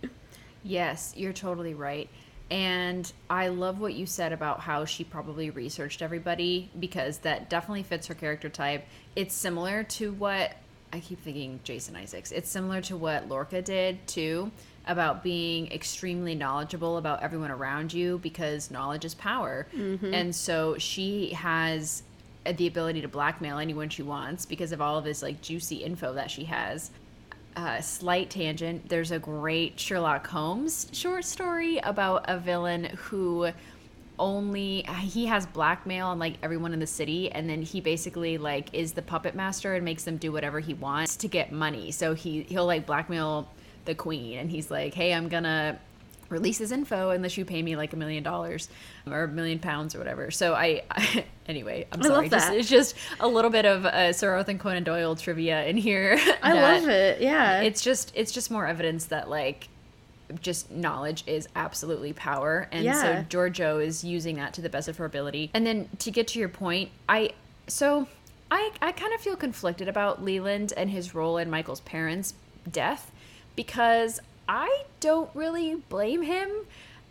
yes, 0.63 1.13
you're 1.15 1.33
totally 1.33 1.73
right. 1.73 2.09
And 2.51 3.11
I 3.29 3.49
love 3.49 3.79
what 3.79 3.93
you 3.93 4.05
said 4.05 4.33
about 4.33 4.61
how 4.61 4.85
she 4.85 5.03
probably 5.03 5.51
researched 5.51 6.01
everybody 6.01 6.71
because 6.79 7.19
that 7.19 7.49
definitely 7.49 7.83
fits 7.83 8.07
her 8.07 8.15
character 8.15 8.49
type. 8.49 8.85
It's 9.15 9.35
similar 9.35 9.83
to 9.83 10.11
what 10.13 10.55
I 10.91 10.99
keep 10.99 11.21
thinking 11.21 11.59
Jason 11.63 11.95
Isaacs. 11.95 12.31
It's 12.31 12.49
similar 12.49 12.81
to 12.81 12.97
what 12.97 13.27
Lorca 13.29 13.61
did 13.61 14.05
too 14.07 14.51
about 14.87 15.21
being 15.21 15.71
extremely 15.71 16.33
knowledgeable 16.33 16.97
about 16.97 17.21
everyone 17.21 17.51
around 17.51 17.93
you 17.93 18.17
because 18.19 18.71
knowledge 18.71 19.05
is 19.05 19.13
power. 19.13 19.67
Mm-hmm. 19.75 20.13
And 20.13 20.35
so 20.35 20.77
she 20.79 21.33
has 21.33 22.01
the 22.45 22.65
ability 22.65 23.01
to 23.01 23.07
blackmail 23.07 23.59
anyone 23.59 23.89
she 23.89 24.01
wants 24.01 24.47
because 24.47 24.71
of 24.71 24.81
all 24.81 24.97
of 24.97 25.03
this 25.03 25.21
like 25.21 25.41
juicy 25.41 25.77
info 25.77 26.13
that 26.13 26.31
she 26.31 26.45
has 26.45 26.89
uh, 27.59 27.81
slight 27.81 28.29
tangent. 28.29 28.87
There's 28.87 29.11
a 29.11 29.19
great 29.19 29.79
Sherlock 29.79 30.27
Holmes 30.27 30.87
short 30.93 31.25
story 31.25 31.77
about 31.79 32.25
a 32.27 32.37
villain 32.37 32.85
who 32.85 33.51
only 34.17 34.81
he 34.99 35.25
has 35.25 35.45
blackmail 35.45 36.07
on 36.07 36.19
like 36.19 36.35
everyone 36.43 36.73
in 36.73 36.79
the 36.79 36.87
city 36.87 37.31
and 37.31 37.49
then 37.49 37.61
he 37.61 37.79
basically 37.79 38.37
like 38.37 38.67
is 38.73 38.91
the 38.91 39.01
puppet 39.01 39.33
master 39.33 39.75
and 39.75 39.85
makes 39.85 40.03
them 40.03 40.17
do 40.17 40.29
whatever 40.29 40.59
he 40.59 40.73
wants 40.73 41.15
to 41.15 41.29
get 41.29 41.53
money 41.53 41.89
so 41.89 42.13
he 42.13 42.43
he'll 42.43 42.65
like 42.65 42.85
blackmail 42.85 43.47
the 43.85 43.95
queen 43.95 44.37
and 44.37 44.51
he's 44.51 44.69
like 44.69 44.93
hey 44.93 45.13
i'm 45.13 45.29
gonna 45.29 45.79
release 46.29 46.59
his 46.59 46.71
info 46.71 47.09
unless 47.09 47.37
you 47.37 47.45
pay 47.45 47.61
me 47.61 47.75
like 47.75 47.93
a 47.93 47.95
million 47.95 48.23
dollars 48.23 48.69
or 49.07 49.23
a 49.23 49.27
million 49.27 49.59
pounds 49.59 49.95
or 49.95 49.97
whatever. 49.97 50.31
So 50.31 50.53
I, 50.53 50.83
I 50.91 51.25
anyway, 51.47 51.87
I'm 51.91 52.01
sorry. 52.03 52.27
I 52.27 52.29
just, 52.29 52.53
it's 52.53 52.69
just 52.69 52.95
a 53.19 53.27
little 53.27 53.51
bit 53.51 53.65
of 53.65 53.85
uh, 53.85 54.13
Sir 54.13 54.33
Arthur 54.33 54.53
Conan 54.55 54.83
Doyle 54.83 55.15
trivia 55.15 55.65
in 55.65 55.77
here. 55.77 56.19
I 56.43 56.53
love 56.53 56.87
it. 56.87 57.21
Yeah. 57.21 57.61
It's 57.61 57.81
just 57.81 58.11
it's 58.15 58.31
just 58.31 58.51
more 58.51 58.65
evidence 58.65 59.05
that 59.05 59.29
like 59.29 59.67
just 60.41 60.69
knowledge 60.69 61.23
is 61.25 61.49
absolutely 61.55 62.13
power 62.13 62.67
and 62.71 62.85
yeah. 62.85 63.01
so 63.01 63.25
Georgiou 63.27 63.83
is 63.83 64.03
using 64.03 64.35
that 64.35 64.53
to 64.53 64.61
the 64.61 64.69
best 64.69 64.87
of 64.87 64.97
her 64.97 65.05
ability. 65.05 65.49
And 65.53 65.65
then 65.65 65.89
to 65.99 66.11
get 66.11 66.27
to 66.29 66.39
your 66.39 66.49
point, 66.49 66.91
I 67.07 67.31
so 67.67 68.07
I 68.51 68.71
I 68.81 68.91
kind 68.91 69.13
of 69.13 69.21
feel 69.21 69.35
conflicted 69.35 69.87
about 69.87 70.23
Leland 70.23 70.73
and 70.77 70.89
his 70.89 71.15
role 71.15 71.37
in 71.37 71.49
Michael's 71.49 71.79
parents' 71.81 72.35
death 72.71 73.11
because 73.55 74.19
I 74.49 74.83
don't 74.99 75.29
really 75.35 75.75
blame 75.75 76.23
him. 76.23 76.49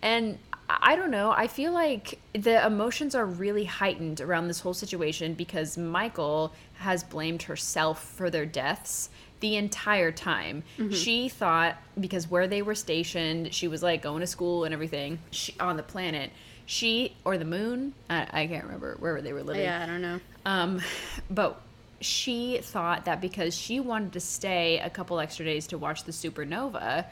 And 0.03 0.39
I 0.69 0.97
don't 0.97 1.11
know. 1.11 1.31
I 1.31 1.47
feel 1.47 1.73
like 1.73 2.19
the 2.35 2.65
emotions 2.67 3.15
are 3.15 3.25
really 3.25 3.65
heightened 3.65 4.21
around 4.21 4.49
this 4.49 4.61
whole 4.61 4.75
situation 4.75 5.35
because 5.35 5.79
Michael 5.79 6.53
has 6.75 7.03
blamed 7.05 7.43
herself 7.43 8.03
for 8.03 8.29
their 8.29 8.45
deaths 8.45 9.09
the 9.41 9.57
entire 9.57 10.11
time. 10.11 10.65
Mm-hmm. 10.79 10.93
She 10.93 11.29
thought 11.29 11.77
because 11.99 12.29
where 12.29 12.49
they 12.49 12.61
were 12.61 12.75
stationed, 12.75 13.55
she 13.55 13.69
was 13.69 13.83
like 13.83 14.03
going 14.03 14.21
to 14.21 14.27
school 14.27 14.65
and 14.65 14.75
everything 14.75 15.21
she, 15.31 15.55
on 15.61 15.77
the 15.77 15.83
planet. 15.83 16.31
She 16.67 17.17
or 17.25 17.39
the 17.39 17.45
moon, 17.45 17.95
I, 18.11 18.27
I 18.31 18.47
can't 18.47 18.65
remember 18.65 18.97
where 18.99 19.23
they 19.23 19.33
were 19.33 19.45
living. 19.45 19.63
Yeah, 19.63 19.83
I 19.83 19.87
don't 19.87 20.03
know. 20.03 20.21
Um, 20.45 20.83
but 21.31 21.63
she 22.01 22.59
thought 22.63 23.05
that 23.07 23.21
because 23.21 23.57
she 23.57 23.81
wanted 23.81 24.13
to 24.13 24.21
stay 24.21 24.79
a 24.81 24.91
couple 24.91 25.19
extra 25.19 25.45
days 25.45 25.67
to 25.69 25.79
watch 25.79 26.05
the 26.05 26.13
supernova, 26.13 27.07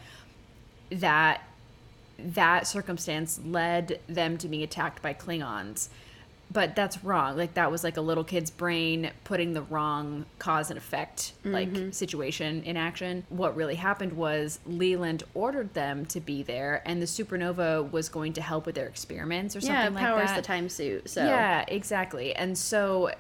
that 0.91 1.43
that 2.19 2.67
circumstance 2.67 3.41
led 3.45 4.01
them 4.09 4.39
to 4.39 4.49
being 4.49 4.63
attacked 4.63 5.03
by 5.03 5.13
Klingons. 5.13 5.89
But 6.49 6.77
that's 6.77 7.03
wrong. 7.03 7.37
Like 7.37 7.55
that 7.55 7.73
was 7.73 7.83
like 7.83 7.97
a 7.97 8.01
little 8.01 8.23
kid's 8.23 8.53
brain 8.53 9.11
putting 9.25 9.53
the 9.53 9.63
wrong 9.63 10.27
cause 10.39 10.71
and 10.71 10.79
effect 10.79 11.33
like 11.45 11.73
mm-hmm. 11.73 11.91
situation 11.91 12.63
in 12.63 12.77
action. 12.77 13.25
What 13.31 13.57
really 13.57 13.75
happened 13.75 14.13
was 14.13 14.61
Leland 14.65 15.25
ordered 15.35 15.75
them 15.75 16.07
to 16.07 16.21
be 16.21 16.45
there, 16.45 16.83
and 16.87 17.03
the 17.03 17.07
supernova 17.07 17.91
was 17.91 18.09
going 18.09 18.33
to 18.35 18.43
help 18.43 18.65
with 18.65 18.77
their 18.77 18.87
experiments 18.87 19.57
or 19.57 19.61
something 19.61 19.75
yeah, 19.75 19.89
like 19.89 19.95
that. 19.95 20.01
powers 20.01 20.33
the 20.37 20.43
time 20.43 20.69
suit. 20.69 21.11
So 21.11 21.25
yeah, 21.25 21.65
exactly. 21.67 22.33
And 22.35 22.57
so 22.57 23.11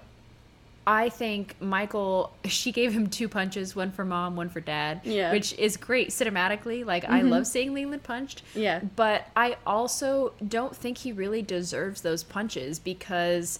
I 0.86 1.08
think 1.08 1.60
Michael, 1.60 2.32
she 2.44 2.70
gave 2.70 2.92
him 2.92 3.08
two 3.08 3.28
punches, 3.28 3.74
one 3.74 3.90
for 3.90 4.04
mom, 4.04 4.36
one 4.36 4.48
for 4.48 4.60
dad. 4.60 5.00
Yeah. 5.02 5.32
Which 5.32 5.52
is 5.54 5.76
great 5.76 6.10
cinematically. 6.10 6.84
Like, 6.84 7.02
mm-hmm. 7.02 7.12
I 7.12 7.22
love 7.22 7.46
seeing 7.46 7.74
Leland 7.74 8.04
punched. 8.04 8.42
Yeah. 8.54 8.80
But 8.94 9.26
I 9.34 9.56
also 9.66 10.32
don't 10.46 10.76
think 10.76 10.98
he 10.98 11.10
really 11.10 11.42
deserves 11.42 12.02
those 12.02 12.22
punches 12.22 12.78
because 12.78 13.58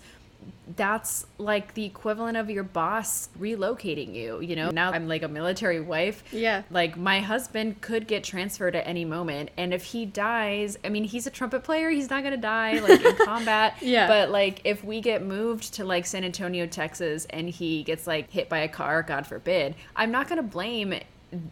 that's 0.74 1.26
like 1.38 1.74
the 1.74 1.84
equivalent 1.84 2.36
of 2.36 2.50
your 2.50 2.64
boss 2.64 3.28
relocating 3.38 4.12
you 4.14 4.40
you 4.40 4.56
know 4.56 4.70
now 4.70 4.90
i'm 4.90 5.06
like 5.06 5.22
a 5.22 5.28
military 5.28 5.80
wife 5.80 6.24
yeah 6.32 6.62
like 6.70 6.96
my 6.96 7.20
husband 7.20 7.80
could 7.80 8.08
get 8.08 8.24
transferred 8.24 8.74
at 8.74 8.84
any 8.84 9.04
moment 9.04 9.48
and 9.56 9.72
if 9.72 9.84
he 9.84 10.04
dies 10.04 10.76
i 10.84 10.88
mean 10.88 11.04
he's 11.04 11.26
a 11.26 11.30
trumpet 11.30 11.62
player 11.62 11.88
he's 11.88 12.10
not 12.10 12.24
gonna 12.24 12.36
die 12.36 12.80
like 12.80 13.00
in 13.00 13.16
combat 13.24 13.76
yeah 13.80 14.08
but 14.08 14.30
like 14.30 14.60
if 14.64 14.82
we 14.82 15.00
get 15.00 15.22
moved 15.22 15.72
to 15.72 15.84
like 15.84 16.04
san 16.04 16.24
antonio 16.24 16.66
texas 16.66 17.26
and 17.30 17.48
he 17.48 17.84
gets 17.84 18.06
like 18.06 18.28
hit 18.30 18.48
by 18.48 18.58
a 18.58 18.68
car 18.68 19.02
god 19.02 19.24
forbid 19.24 19.74
i'm 19.94 20.10
not 20.10 20.28
gonna 20.28 20.42
blame 20.42 20.92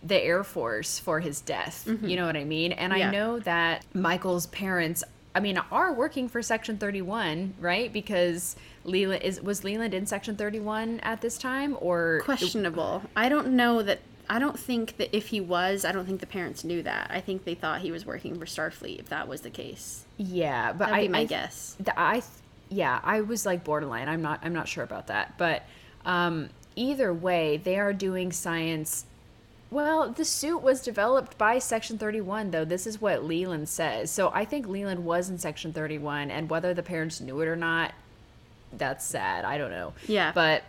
the 0.02 0.20
Air 0.22 0.44
Force 0.44 0.98
for 0.98 1.20
his 1.20 1.40
death. 1.40 1.84
Mm-hmm. 1.86 2.06
You 2.06 2.16
know 2.16 2.26
what 2.26 2.36
I 2.36 2.44
mean? 2.44 2.72
And 2.72 2.96
yeah. 2.96 3.08
I 3.08 3.10
know 3.10 3.40
that 3.40 3.84
Michael's 3.92 4.46
parents 4.46 5.02
I 5.34 5.40
mean, 5.40 5.58
are 5.72 5.92
working 5.92 6.28
for 6.28 6.42
Section 6.42 6.78
31, 6.78 7.54
right? 7.58 7.92
Because 7.92 8.54
Leland 8.84 9.22
is 9.22 9.40
was 9.40 9.64
Leland 9.64 9.92
in 9.92 10.06
Section 10.06 10.36
31 10.36 11.00
at 11.00 11.20
this 11.20 11.38
time, 11.38 11.76
or 11.80 12.20
questionable. 12.24 13.02
I 13.16 13.28
don't 13.28 13.48
know 13.48 13.82
that. 13.82 14.00
I 14.30 14.38
don't 14.38 14.58
think 14.58 14.96
that 14.96 15.14
if 15.14 15.26
he 15.28 15.40
was, 15.40 15.84
I 15.84 15.92
don't 15.92 16.06
think 16.06 16.20
the 16.20 16.26
parents 16.26 16.64
knew 16.64 16.82
that. 16.84 17.10
I 17.10 17.20
think 17.20 17.44
they 17.44 17.54
thought 17.54 17.80
he 17.80 17.92
was 17.92 18.06
working 18.06 18.38
for 18.38 18.46
Starfleet. 18.46 18.98
If 18.98 19.08
that 19.10 19.28
was 19.28 19.40
the 19.42 19.50
case, 19.50 20.04
yeah, 20.16 20.72
but 20.72 20.88
That'd 20.88 21.06
I, 21.06 21.08
my 21.08 21.18
I, 21.20 21.24
guess. 21.24 21.76
I, 21.96 22.22
yeah, 22.68 23.00
I 23.02 23.20
was 23.20 23.44
like 23.44 23.64
borderline. 23.64 24.08
I'm 24.08 24.22
not. 24.22 24.40
I'm 24.42 24.54
not 24.54 24.68
sure 24.68 24.84
about 24.84 25.08
that, 25.08 25.36
but 25.36 25.64
um, 26.06 26.48
either 26.76 27.12
way, 27.12 27.56
they 27.56 27.78
are 27.78 27.92
doing 27.92 28.30
science 28.30 29.04
well, 29.74 30.08
the 30.08 30.24
suit 30.24 30.62
was 30.62 30.80
developed 30.80 31.36
by 31.36 31.58
Section 31.58 31.98
31, 31.98 32.52
though. 32.52 32.64
This 32.64 32.86
is 32.86 33.00
what 33.00 33.24
Leland 33.24 33.68
says. 33.68 34.10
So 34.10 34.30
I 34.32 34.44
think 34.44 34.68
Leland 34.68 35.04
was 35.04 35.28
in 35.28 35.36
Section 35.36 35.72
31, 35.72 36.30
and 36.30 36.48
whether 36.48 36.72
the 36.72 36.82
parents 36.82 37.20
knew 37.20 37.40
it 37.40 37.48
or 37.48 37.56
not, 37.56 37.92
that's 38.72 39.04
sad. 39.04 39.44
I 39.44 39.58
don't 39.58 39.72
know. 39.72 39.92
Yeah. 40.06 40.30
But 40.32 40.62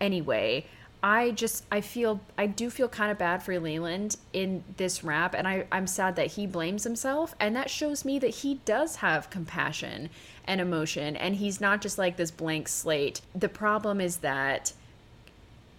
anyway, 0.00 0.64
I 1.02 1.32
just 1.32 1.64
I 1.70 1.80
feel 1.80 2.20
I 2.38 2.46
do 2.46 2.70
feel 2.70 2.88
kind 2.88 3.10
of 3.12 3.18
bad 3.18 3.42
for 3.42 3.58
Leland 3.58 4.16
in 4.32 4.64
this 4.76 5.04
rap, 5.04 5.34
and 5.34 5.46
I 5.46 5.66
I'm 5.70 5.86
sad 5.86 6.16
that 6.16 6.28
he 6.28 6.46
blames 6.46 6.84
himself, 6.84 7.34
and 7.38 7.54
that 7.56 7.68
shows 7.68 8.04
me 8.04 8.18
that 8.20 8.28
he 8.28 8.60
does 8.64 8.96
have 8.96 9.28
compassion 9.28 10.08
and 10.46 10.60
emotion, 10.60 11.16
and 11.16 11.36
he's 11.36 11.60
not 11.60 11.80
just 11.80 11.98
like 11.98 12.16
this 12.16 12.30
blank 12.30 12.68
slate. 12.68 13.20
The 13.34 13.48
problem 13.48 14.00
is 14.00 14.18
that 14.18 14.72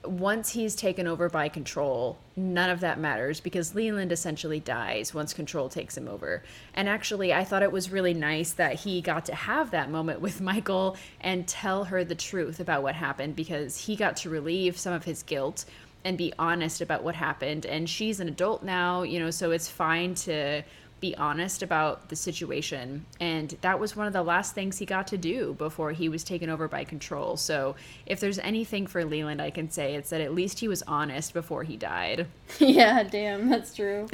once 0.09 0.51
he's 0.51 0.75
taken 0.75 1.07
over 1.07 1.29
by 1.29 1.49
control, 1.49 2.17
none 2.35 2.69
of 2.69 2.79
that 2.79 2.99
matters 2.99 3.39
because 3.39 3.75
Leland 3.75 4.11
essentially 4.11 4.59
dies 4.59 5.13
once 5.13 5.33
control 5.33 5.69
takes 5.69 5.97
him 5.97 6.07
over. 6.07 6.43
And 6.73 6.87
actually, 6.87 7.33
I 7.33 7.43
thought 7.43 7.63
it 7.63 7.71
was 7.71 7.91
really 7.91 8.13
nice 8.13 8.53
that 8.53 8.75
he 8.75 9.01
got 9.01 9.25
to 9.25 9.35
have 9.35 9.71
that 9.71 9.89
moment 9.89 10.21
with 10.21 10.41
Michael 10.47 10.97
and 11.21 11.47
tell 11.47 11.85
her 11.85 12.03
the 12.03 12.15
truth 12.15 12.59
about 12.59 12.83
what 12.83 12.95
happened 12.95 13.35
because 13.35 13.77
he 13.77 13.95
got 13.95 14.17
to 14.17 14.29
relieve 14.29 14.77
some 14.77 14.93
of 14.93 15.05
his 15.05 15.23
guilt 15.23 15.65
and 16.03 16.17
be 16.17 16.33
honest 16.39 16.81
about 16.81 17.03
what 17.03 17.15
happened. 17.15 17.65
And 17.65 17.89
she's 17.89 18.19
an 18.19 18.27
adult 18.27 18.63
now, 18.63 19.03
you 19.03 19.19
know, 19.19 19.31
so 19.31 19.51
it's 19.51 19.67
fine 19.67 20.15
to 20.15 20.63
be 20.99 21.15
honest 21.15 21.61
about 21.61 22.09
the 22.09 22.15
situation. 22.15 23.05
And 23.19 23.55
that 23.61 23.79
was 23.79 23.95
one 23.95 24.07
of 24.07 24.13
the 24.13 24.23
last 24.23 24.55
things 24.55 24.79
he 24.79 24.85
got 24.85 25.07
to 25.07 25.17
do 25.17 25.55
before 25.57 25.91
he 25.91 26.09
was 26.09 26.23
taken 26.23 26.49
over 26.49 26.67
by 26.67 26.83
control. 26.83 27.37
So 27.37 27.75
if 28.05 28.19
there's 28.19 28.39
anything 28.39 28.87
for 28.87 29.05
Leland 29.05 29.41
I 29.41 29.51
can 29.51 29.69
say, 29.69 29.95
it's 29.95 30.09
that 30.09 30.21
at 30.21 30.33
least 30.33 30.59
he 30.59 30.67
was 30.67 30.81
honest 30.83 31.33
before 31.33 31.63
he 31.63 31.77
died. 31.77 32.27
yeah, 32.59 33.03
damn, 33.03 33.49
that's 33.49 33.75
true. 33.75 34.07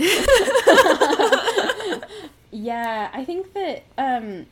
yeah, 2.52 3.10
I 3.14 3.24
think 3.26 3.54
that, 3.54 3.84
um, 3.98 4.46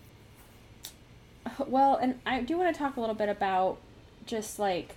well, 1.67 1.95
and 1.95 2.19
I 2.25 2.41
do 2.41 2.57
want 2.57 2.73
to 2.73 2.79
talk 2.79 2.95
a 2.95 3.01
little 3.01 3.15
bit 3.15 3.29
about 3.29 3.77
just 4.25 4.57
like 4.57 4.95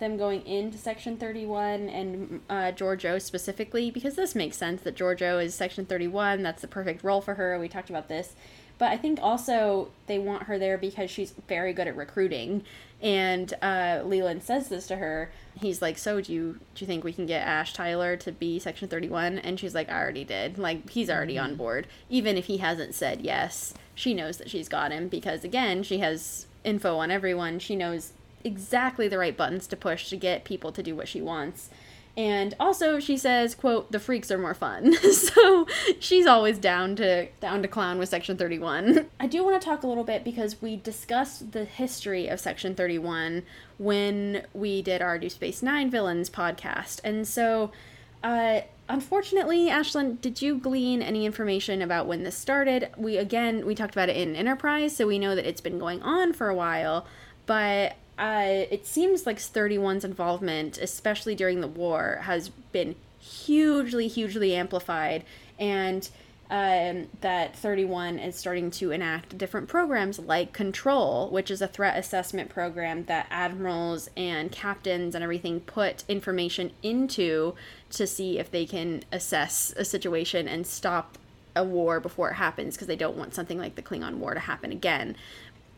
them 0.00 0.16
going 0.16 0.44
into 0.46 0.78
Section 0.78 1.16
31 1.16 1.88
and 1.88 2.40
uh, 2.48 2.72
Georgiou 2.72 3.20
specifically, 3.20 3.90
because 3.90 4.16
this 4.16 4.34
makes 4.34 4.56
sense 4.56 4.82
that 4.82 4.96
Georgiou 4.96 5.42
is 5.42 5.54
Section 5.54 5.86
31. 5.86 6.42
That's 6.42 6.62
the 6.62 6.68
perfect 6.68 7.04
role 7.04 7.20
for 7.20 7.34
her. 7.34 7.58
We 7.58 7.68
talked 7.68 7.90
about 7.90 8.08
this. 8.08 8.34
But 8.80 8.88
I 8.88 8.96
think 8.96 9.18
also 9.20 9.90
they 10.06 10.18
want 10.18 10.44
her 10.44 10.58
there 10.58 10.78
because 10.78 11.10
she's 11.10 11.34
very 11.46 11.74
good 11.74 11.86
at 11.86 11.94
recruiting. 11.94 12.64
And 13.02 13.52
uh, 13.60 14.00
Leland 14.06 14.42
says 14.42 14.70
this 14.70 14.86
to 14.86 14.96
her. 14.96 15.30
He's 15.60 15.82
like, 15.82 15.98
"So 15.98 16.22
do 16.22 16.32
you 16.32 16.52
do 16.74 16.82
you 16.82 16.86
think 16.86 17.04
we 17.04 17.12
can 17.12 17.26
get 17.26 17.46
Ash 17.46 17.74
Tyler 17.74 18.16
to 18.16 18.32
be 18.32 18.58
Section 18.58 18.88
31?" 18.88 19.38
And 19.38 19.60
she's 19.60 19.74
like, 19.74 19.90
"I 19.90 20.00
already 20.00 20.24
did. 20.24 20.56
Like 20.58 20.88
he's 20.88 21.10
already 21.10 21.34
mm-hmm. 21.34 21.44
on 21.44 21.56
board. 21.56 21.88
Even 22.08 22.38
if 22.38 22.46
he 22.46 22.56
hasn't 22.56 22.94
said 22.94 23.20
yes, 23.20 23.74
she 23.94 24.14
knows 24.14 24.38
that 24.38 24.48
she's 24.48 24.68
got 24.68 24.92
him 24.92 25.08
because 25.08 25.44
again, 25.44 25.82
she 25.82 25.98
has 25.98 26.46
info 26.64 26.96
on 26.96 27.10
everyone. 27.10 27.58
She 27.58 27.76
knows 27.76 28.12
exactly 28.44 29.08
the 29.08 29.18
right 29.18 29.36
buttons 29.36 29.66
to 29.68 29.76
push 29.76 30.08
to 30.10 30.16
get 30.16 30.44
people 30.44 30.72
to 30.72 30.82
do 30.82 30.94
what 30.94 31.08
she 31.08 31.20
wants. 31.20 31.70
And 32.16 32.54
also 32.58 32.98
she 32.98 33.16
says, 33.16 33.54
quote, 33.54 33.92
the 33.92 34.00
freaks 34.00 34.30
are 34.30 34.38
more 34.38 34.54
fun. 34.54 34.94
so 35.12 35.66
she's 36.00 36.26
always 36.26 36.58
down 36.58 36.96
to 36.96 37.26
down 37.40 37.62
to 37.62 37.68
clown 37.68 37.98
with 37.98 38.08
section 38.08 38.36
31. 38.36 39.06
I 39.20 39.26
do 39.26 39.44
want 39.44 39.60
to 39.60 39.64
talk 39.64 39.82
a 39.82 39.86
little 39.86 40.04
bit 40.04 40.24
because 40.24 40.60
we 40.60 40.76
discussed 40.76 41.52
the 41.52 41.64
history 41.64 42.28
of 42.28 42.40
section 42.40 42.74
31 42.74 43.42
when 43.78 44.44
we 44.52 44.82
did 44.82 45.02
our 45.02 45.18
new 45.18 45.30
Space 45.30 45.62
9 45.62 45.90
villains 45.90 46.28
podcast. 46.28 47.00
And 47.04 47.26
so 47.26 47.70
uh 48.22 48.60
unfortunately, 48.88 49.68
Ashlyn, 49.68 50.20
did 50.20 50.42
you 50.42 50.58
glean 50.58 51.00
any 51.00 51.24
information 51.24 51.80
about 51.80 52.06
when 52.06 52.24
this 52.24 52.36
started? 52.36 52.90
We 52.96 53.16
again, 53.18 53.64
we 53.64 53.74
talked 53.76 53.94
about 53.94 54.08
it 54.08 54.16
in 54.16 54.34
Enterprise, 54.34 54.96
so 54.96 55.06
we 55.06 55.18
know 55.18 55.36
that 55.36 55.46
it's 55.46 55.60
been 55.60 55.78
going 55.78 56.02
on 56.02 56.32
for 56.32 56.48
a 56.48 56.54
while, 56.54 57.06
but 57.46 57.96
uh, 58.20 58.66
it 58.70 58.86
seems 58.86 59.24
like 59.24 59.38
31's 59.38 60.04
involvement, 60.04 60.76
especially 60.76 61.34
during 61.34 61.62
the 61.62 61.66
war, 61.66 62.20
has 62.24 62.50
been 62.70 62.94
hugely, 63.18 64.08
hugely 64.08 64.54
amplified, 64.54 65.24
and 65.58 66.10
um, 66.50 67.06
that 67.22 67.56
31 67.56 68.18
is 68.18 68.36
starting 68.36 68.70
to 68.72 68.90
enact 68.90 69.38
different 69.38 69.68
programs 69.68 70.18
like 70.18 70.52
Control, 70.52 71.30
which 71.30 71.50
is 71.50 71.62
a 71.62 71.66
threat 71.66 71.96
assessment 71.96 72.50
program 72.50 73.04
that 73.04 73.26
admirals 73.30 74.10
and 74.18 74.52
captains 74.52 75.14
and 75.14 75.24
everything 75.24 75.60
put 75.60 76.04
information 76.06 76.72
into 76.82 77.54
to 77.88 78.06
see 78.06 78.38
if 78.38 78.50
they 78.50 78.66
can 78.66 79.02
assess 79.10 79.72
a 79.78 79.84
situation 79.84 80.46
and 80.46 80.66
stop 80.66 81.16
a 81.56 81.64
war 81.64 82.00
before 82.00 82.30
it 82.30 82.34
happens 82.34 82.74
because 82.74 82.86
they 82.86 82.96
don't 82.96 83.16
want 83.16 83.34
something 83.34 83.58
like 83.58 83.76
the 83.76 83.82
Klingon 83.82 84.16
War 84.16 84.34
to 84.34 84.40
happen 84.40 84.72
again 84.72 85.16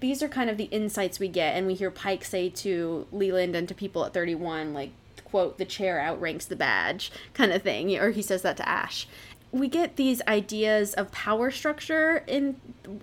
these 0.02 0.20
are 0.20 0.28
kind 0.28 0.50
of 0.50 0.56
the 0.56 0.64
insights 0.64 1.20
we 1.20 1.28
get, 1.28 1.56
and 1.56 1.64
we 1.64 1.74
hear 1.74 1.90
Pike 1.90 2.24
say 2.24 2.50
to 2.50 3.06
Leland 3.12 3.54
and 3.54 3.68
to 3.68 3.74
people 3.74 4.04
at 4.04 4.12
31, 4.12 4.74
like, 4.74 4.90
quote, 5.24 5.58
the 5.58 5.64
chair 5.64 6.00
outranks 6.00 6.44
the 6.44 6.56
badge, 6.56 7.12
kind 7.34 7.52
of 7.52 7.62
thing, 7.62 7.96
or 7.96 8.10
he 8.10 8.20
says 8.20 8.42
that 8.42 8.56
to 8.56 8.68
Ash. 8.68 9.06
We 9.52 9.68
get 9.68 9.94
these 9.94 10.20
ideas 10.26 10.92
of 10.94 11.12
power 11.12 11.52
structure 11.52 12.24
in 12.26 12.56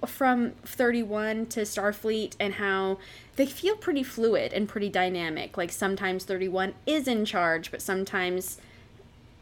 from 0.05 0.51
31 0.65 1.45
to 1.47 1.61
Starfleet 1.61 2.35
and 2.37 2.55
how 2.55 2.97
they 3.37 3.45
feel 3.45 3.77
pretty 3.77 4.03
fluid 4.03 4.51
and 4.51 4.67
pretty 4.67 4.89
dynamic. 4.89 5.55
Like 5.55 5.71
sometimes 5.71 6.25
31 6.25 6.73
is 6.85 7.07
in 7.07 7.23
charge, 7.23 7.71
but 7.71 7.81
sometimes 7.81 8.57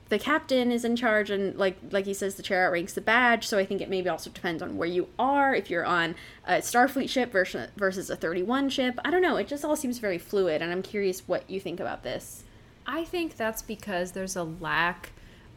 the 0.10 0.20
captain 0.20 0.72
is 0.72 0.86
in 0.86 0.96
charge 0.96 1.30
and 1.30 1.58
like 1.58 1.78
like 1.92 2.06
he 2.06 2.14
says 2.14 2.36
the 2.36 2.44
chair 2.44 2.66
outranks 2.66 2.94
the 2.94 3.02
badge 3.02 3.46
so 3.46 3.58
i 3.58 3.66
think 3.66 3.82
it 3.82 3.90
maybe 3.90 4.10
also 4.10 4.30
depends 4.30 4.62
on 4.62 4.78
where 4.78 4.88
you 4.88 5.08
are. 5.20 5.54
If 5.56 5.70
you're 5.70 5.86
on 5.86 6.16
a 6.46 6.56
starfleet 6.56 7.10
ship 7.10 7.32
versus 7.32 7.70
versus 7.76 8.10
a 8.10 8.16
31 8.16 8.70
ship 8.70 9.00
i 9.04 9.12
don't 9.12 9.22
know 9.22 9.38
it 9.38 9.48
just 9.48 9.66
all 9.66 9.76
seems 9.76 10.00
very 10.00 10.18
fluid 10.18 10.62
and 10.62 10.72
i'm 10.72 10.82
curious 10.82 11.28
what 11.28 11.50
you 11.50 11.60
think 11.60 11.80
about 11.80 12.04
this. 12.04 12.44
I 12.86 13.04
think 13.04 13.36
that's 13.36 13.62
because 13.62 14.14
there's 14.14 14.38
a 14.38 14.44
lack 14.44 15.12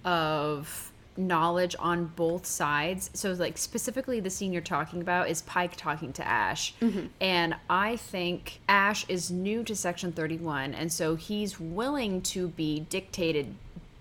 of 0.05 0.91
knowledge 1.17 1.77
on 1.79 2.07
both 2.07 2.47
sides. 2.47 3.11
So 3.15 3.33
like 3.33 3.59
specifically 3.59 4.21
the 4.21 4.31
scene 4.31 4.53
you're 4.53 4.63
talking 4.63 5.01
about 5.01 5.29
is 5.29 5.43
pike 5.43 5.77
talking 5.77 6.13
to 6.15 6.27
ash. 6.27 6.75
Mm-hmm. 6.81 7.07
and 7.21 7.55
i 7.69 7.97
think 7.97 8.61
ash 8.69 9.05
is 9.09 9.31
new 9.31 9.63
to 9.65 9.75
section 9.77 10.13
31 10.13 10.75
and 10.75 10.93
so 10.93 11.15
he's 11.15 11.61
willing 11.61 12.23
to 12.23 12.49
be 12.49 12.81
dictated 12.89 13.55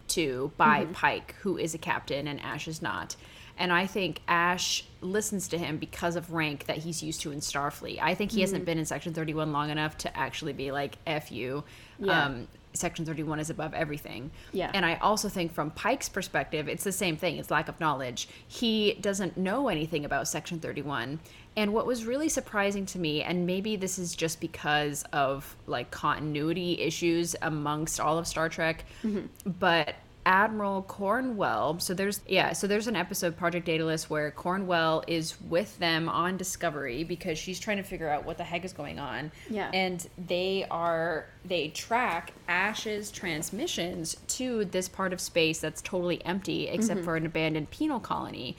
to 0.10 0.52
by 0.57 0.84
mm-hmm. 0.84 0.94
Pike, 0.94 1.36
who 1.41 1.57
is 1.57 1.73
a 1.73 1.77
captain 1.77 2.27
and 2.27 2.40
Ash 2.41 2.68
is 2.68 2.81
not. 2.81 3.15
And 3.57 3.73
I 3.73 3.88
think 3.88 4.22
Ash 4.27 4.86
listens 5.02 5.49
to 5.49 5.57
him 5.57 5.77
because 5.77 6.15
of 6.15 6.31
rank 6.31 6.65
that 6.68 6.77
he's 6.77 7.03
used 7.03 7.22
to 7.22 7.31
in 7.31 7.40
Starfleet. 7.40 7.99
I 8.02 8.15
think 8.15 8.31
he 8.31 8.38
mm-hmm. 8.38 8.41
hasn't 8.44 8.65
been 8.65 8.80
in 8.80 8.86
Section 8.86 9.14
31 9.14 9.52
long 9.52 9.69
enough 9.69 9.98
to 9.99 10.18
actually 10.18 10.53
be 10.53 10.72
like, 10.72 10.98
F 11.06 11.30
you. 11.31 11.65
Yeah. 11.99 12.26
Um, 12.26 12.48
Section 12.74 13.06
31 13.06 13.40
is 13.40 13.50
above 13.50 13.74
everything. 13.74 14.32
Yeah. 14.52 14.72
And 14.74 14.86
I 14.86 14.96
also 14.96 15.30
think 15.30 15.54
from 15.54 15.72
Pike's 15.72 16.10
perspective, 16.10 16.68
it's 16.68 16.84
the 16.84 16.91
same 16.91 17.18
thing. 17.18 17.38
It's 17.38 17.50
lack 17.50 17.68
of 17.68 17.80
knowledge. 17.80 18.30
He 18.48 18.98
doesn't 19.02 19.38
know 19.38 19.70
anything 19.70 20.06
about 20.06 20.28
Section 20.28 20.60
31. 20.60 21.20
And 21.56 21.74
what 21.74 21.86
was 21.86 22.06
really 22.06 22.30
surprising 22.30 22.86
to 22.88 23.00
me, 23.00 23.24
and 23.24 23.46
maybe 23.46 23.76
this 23.76 23.98
is 24.00 24.16
just 24.16 24.40
because 24.40 25.04
of 25.12 25.56
like 25.68 25.91
continuity 25.91 26.80
issues 26.80 27.36
amongst 27.41 28.00
all 28.00 28.18
of 28.18 28.28
Star 28.28 28.50
Trek, 28.50 28.86
mm-hmm. 29.04 29.26
but 29.60 29.96
Admiral 30.26 30.84
Cornwell. 30.84 31.80
So 31.80 31.94
there's 31.94 32.22
yeah, 32.28 32.54
so 32.54 32.68
there's 32.68 32.88
an 32.88 32.96
episode 32.96 33.38
Project 33.38 33.66
Daedalus 33.66 34.10
where 34.10 34.32
Cornwell 34.32 35.04
is 35.08 35.40
with 35.41 35.78
them 35.80 36.10
on 36.10 36.38
Discovery 36.38 37.04
because 37.04 37.38
she's 37.38 37.60
trying 37.60 37.78
to 37.78 37.84
figure 37.84 38.10
out 38.10 38.26
what 38.26 38.38
the 38.38 38.44
heck 38.44 38.66
is 38.66 38.74
going 38.74 39.00
on. 39.00 39.32
Yeah. 39.50 39.72
And 39.74 40.08
they 40.28 40.66
are 40.70 41.26
they 41.46 41.70
track 41.70 42.34
Ash's 42.48 43.12
transmissions 43.12 44.18
to 44.28 44.66
this 44.66 44.90
part 44.90 45.14
of 45.14 45.22
space 45.22 45.60
that's 45.60 45.82
totally 45.82 46.24
empty 46.26 46.68
except 46.68 47.00
mm-hmm. 47.00 47.06
for 47.06 47.16
an 47.16 47.26
abandoned 47.26 47.72
penal 47.72 48.00
colony. 48.00 48.58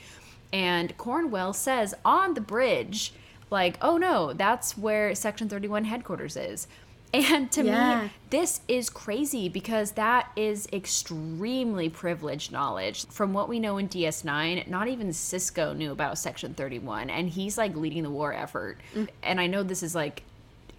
And 0.52 0.96
Cornwell 0.96 1.52
says 1.52 1.94
on 2.04 2.34
the 2.34 2.40
bridge, 2.40 3.12
like, 3.50 3.76
oh 3.82 3.96
no, 3.96 4.32
that's 4.32 4.78
where 4.78 5.14
Section 5.14 5.48
31 5.48 5.84
headquarters 5.84 6.36
is. 6.36 6.66
And 7.12 7.50
to 7.52 7.64
yeah. 7.64 8.02
me, 8.02 8.10
this 8.30 8.60
is 8.68 8.88
crazy 8.88 9.48
because 9.48 9.92
that 9.92 10.30
is 10.36 10.68
extremely 10.72 11.88
privileged 11.88 12.52
knowledge. 12.52 13.06
From 13.06 13.32
what 13.32 13.48
we 13.48 13.58
know 13.58 13.78
in 13.78 13.88
DS9, 13.88 14.68
not 14.68 14.86
even 14.86 15.08
Sisko 15.08 15.76
knew 15.76 15.90
about 15.90 16.18
Section 16.18 16.54
31, 16.54 17.10
and 17.10 17.28
he's 17.28 17.58
like 17.58 17.74
leading 17.74 18.04
the 18.04 18.10
war 18.10 18.32
effort. 18.32 18.78
Mm. 18.94 19.08
And 19.24 19.40
I 19.40 19.48
know 19.48 19.62
this 19.64 19.82
is 19.82 19.94
like 19.94 20.22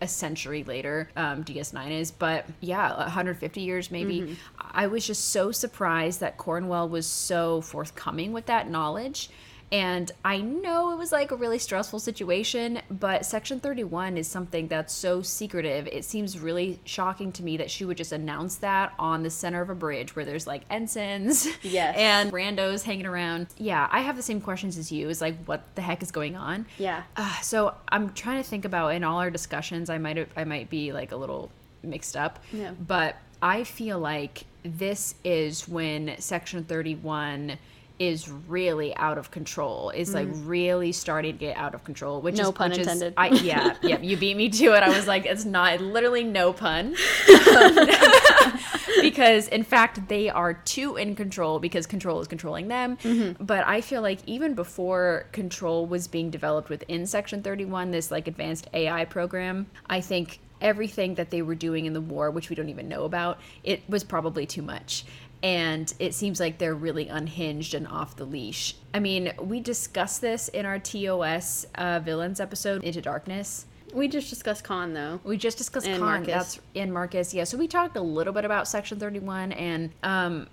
a 0.01 0.07
century 0.07 0.63
later 0.63 1.09
um, 1.15 1.43
ds9 1.43 1.91
is 1.91 2.09
but 2.09 2.47
yeah 2.59 2.97
150 2.97 3.61
years 3.61 3.91
maybe 3.91 4.21
mm-hmm. 4.21 4.33
i 4.71 4.87
was 4.87 5.05
just 5.05 5.29
so 5.29 5.51
surprised 5.51 6.21
that 6.21 6.37
cornwell 6.37 6.89
was 6.89 7.05
so 7.05 7.61
forthcoming 7.61 8.33
with 8.33 8.47
that 8.47 8.67
knowledge 8.67 9.29
and 9.71 10.11
I 10.25 10.39
know 10.41 10.91
it 10.91 10.97
was 10.97 11.13
like 11.13 11.31
a 11.31 11.35
really 11.35 11.57
stressful 11.57 11.99
situation, 11.99 12.81
but 12.89 13.25
Section 13.25 13.61
31 13.61 14.17
is 14.17 14.27
something 14.27 14.67
that's 14.67 14.93
so 14.93 15.21
secretive. 15.21 15.87
It 15.87 16.03
seems 16.03 16.37
really 16.37 16.79
shocking 16.83 17.31
to 17.33 17.43
me 17.43 17.55
that 17.57 17.71
she 17.71 17.85
would 17.85 17.95
just 17.95 18.11
announce 18.11 18.55
that 18.57 18.93
on 18.99 19.23
the 19.23 19.29
center 19.29 19.61
of 19.61 19.69
a 19.69 19.75
bridge 19.75 20.13
where 20.13 20.25
there's 20.25 20.45
like 20.45 20.63
ensigns 20.69 21.47
yes. 21.61 21.95
and 21.97 22.33
randos 22.33 22.83
hanging 22.83 23.05
around. 23.05 23.47
Yeah, 23.57 23.87
I 23.89 24.01
have 24.01 24.17
the 24.17 24.21
same 24.21 24.41
questions 24.41 24.77
as 24.77 24.91
you. 24.91 25.07
Is 25.07 25.21
like, 25.21 25.37
what 25.45 25.63
the 25.75 25.81
heck 25.81 26.03
is 26.03 26.11
going 26.11 26.35
on? 26.35 26.65
Yeah. 26.77 27.03
Uh, 27.15 27.39
so 27.41 27.73
I'm 27.87 28.13
trying 28.13 28.43
to 28.43 28.49
think 28.49 28.65
about 28.65 28.89
in 28.89 29.05
all 29.05 29.19
our 29.19 29.31
discussions, 29.31 29.89
I 29.89 29.97
might 29.97 30.17
have, 30.17 30.29
I 30.35 30.43
might 30.43 30.69
be 30.69 30.91
like 30.91 31.13
a 31.13 31.15
little 31.15 31.49
mixed 31.81 32.17
up. 32.17 32.39
Yeah. 32.51 32.71
But 32.71 33.15
I 33.41 33.63
feel 33.63 33.99
like 33.99 34.43
this 34.63 35.15
is 35.23 35.67
when 35.67 36.15
Section 36.19 36.65
31 36.65 37.57
is 38.01 38.27
really 38.27 38.95
out 38.95 39.19
of 39.19 39.29
control 39.29 39.91
is 39.91 40.11
like 40.15 40.27
mm. 40.27 40.47
really 40.47 40.91
starting 40.91 41.33
to 41.33 41.37
get 41.37 41.55
out 41.55 41.75
of 41.75 41.83
control 41.83 42.19
which 42.19 42.35
no 42.35 42.49
is 42.49 42.51
pun 42.51 42.71
intended 42.71 43.09
is, 43.09 43.13
I, 43.15 43.27
yeah 43.27 43.75
yeah 43.83 43.99
you 43.99 44.17
beat 44.17 44.35
me 44.35 44.49
to 44.49 44.73
it. 44.73 44.81
I 44.81 44.89
was 44.89 45.05
like 45.05 45.27
it's 45.27 45.45
not 45.45 45.79
literally 45.81 46.23
no 46.23 46.51
pun. 46.51 46.95
Because 49.01 49.47
in 49.47 49.63
fact 49.63 50.07
they 50.09 50.29
are 50.29 50.53
too 50.53 50.97
in 50.97 51.15
control 51.15 51.59
because 51.59 51.85
control 51.85 52.19
is 52.21 52.27
controlling 52.27 52.67
them. 52.67 52.97
Mm-hmm. 52.97 53.43
but 53.43 53.65
i 53.65 53.81
feel 53.81 54.01
like 54.01 54.19
even 54.25 54.53
before 54.53 55.27
control 55.31 55.85
was 55.85 56.07
being 56.07 56.29
developed 56.29 56.69
within 56.69 57.05
section 57.05 57.41
31 57.41 57.91
this 57.91 58.11
like 58.11 58.27
advanced 58.27 58.67
ai 58.73 59.05
program 59.05 59.67
i 59.89 60.01
think 60.01 60.39
everything 60.61 61.15
that 61.15 61.29
they 61.31 61.41
were 61.41 61.55
doing 61.55 61.85
in 61.85 61.93
the 61.93 62.01
war 62.01 62.29
which 62.31 62.49
we 62.49 62.55
don't 62.55 62.69
even 62.69 62.87
know 62.87 63.03
about 63.03 63.39
it 63.63 63.81
was 63.89 64.03
probably 64.03 64.45
too 64.45 64.61
much 64.61 65.05
and 65.43 65.93
it 65.99 66.13
seems 66.13 66.39
like 66.39 66.57
they're 66.57 66.75
really 66.75 67.07
unhinged 67.07 67.73
and 67.73 67.87
off 67.87 68.15
the 68.15 68.25
leash. 68.25 68.75
I 68.93 68.99
mean, 68.99 69.31
we 69.41 69.59
discussed 69.59 70.21
this 70.21 70.47
in 70.49 70.65
our 70.65 70.79
TOS 70.79 71.65
uh, 71.75 71.99
villains 71.99 72.39
episode, 72.39 72.83
Into 72.83 73.01
Darkness. 73.01 73.65
We 73.93 74.07
just 74.07 74.29
discussed 74.29 74.63
Khan, 74.63 74.93
though. 74.93 75.19
We 75.23 75.37
just 75.37 75.57
discussed 75.57 75.87
And 75.87 75.99
Khan. 75.99 76.07
Marcus. 76.07 76.27
That's 76.33 76.59
in 76.75 76.91
Marcus. 76.91 77.33
Yeah. 77.33 77.43
So 77.43 77.57
we 77.57 77.67
talked 77.67 77.97
a 77.97 78.01
little 78.01 78.33
bit 78.33 78.45
about 78.45 78.67
Section 78.67 78.99
Thirty 78.99 79.19
One 79.19 79.51
and 79.51 79.91
um, 80.03 80.47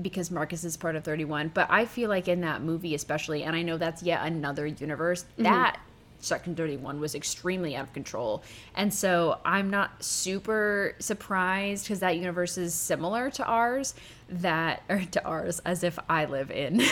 because 0.00 0.30
Marcus 0.30 0.64
is 0.64 0.76
part 0.76 0.96
of 0.96 1.04
Thirty 1.04 1.24
One. 1.26 1.50
But 1.52 1.66
I 1.70 1.84
feel 1.84 2.08
like 2.08 2.28
in 2.28 2.40
that 2.42 2.62
movie, 2.62 2.94
especially, 2.94 3.42
and 3.42 3.54
I 3.54 3.62
know 3.62 3.76
that's 3.76 4.02
yet 4.02 4.24
another 4.24 4.66
universe 4.66 5.24
that. 5.38 5.80
Section 6.20 6.54
31 6.54 7.00
was 7.00 7.14
extremely 7.14 7.76
out 7.76 7.84
of 7.84 7.92
control. 7.92 8.42
And 8.74 8.92
so 8.92 9.38
I'm 9.44 9.70
not 9.70 10.02
super 10.02 10.94
surprised 10.98 11.84
because 11.84 12.00
that 12.00 12.16
universe 12.16 12.58
is 12.58 12.74
similar 12.74 13.30
to 13.30 13.44
ours 13.44 13.94
that 14.30 14.82
or 14.88 15.00
to 15.12 15.24
ours 15.24 15.60
as 15.64 15.84
if 15.84 15.98
I 16.08 16.26
live 16.26 16.50
in. 16.50 16.80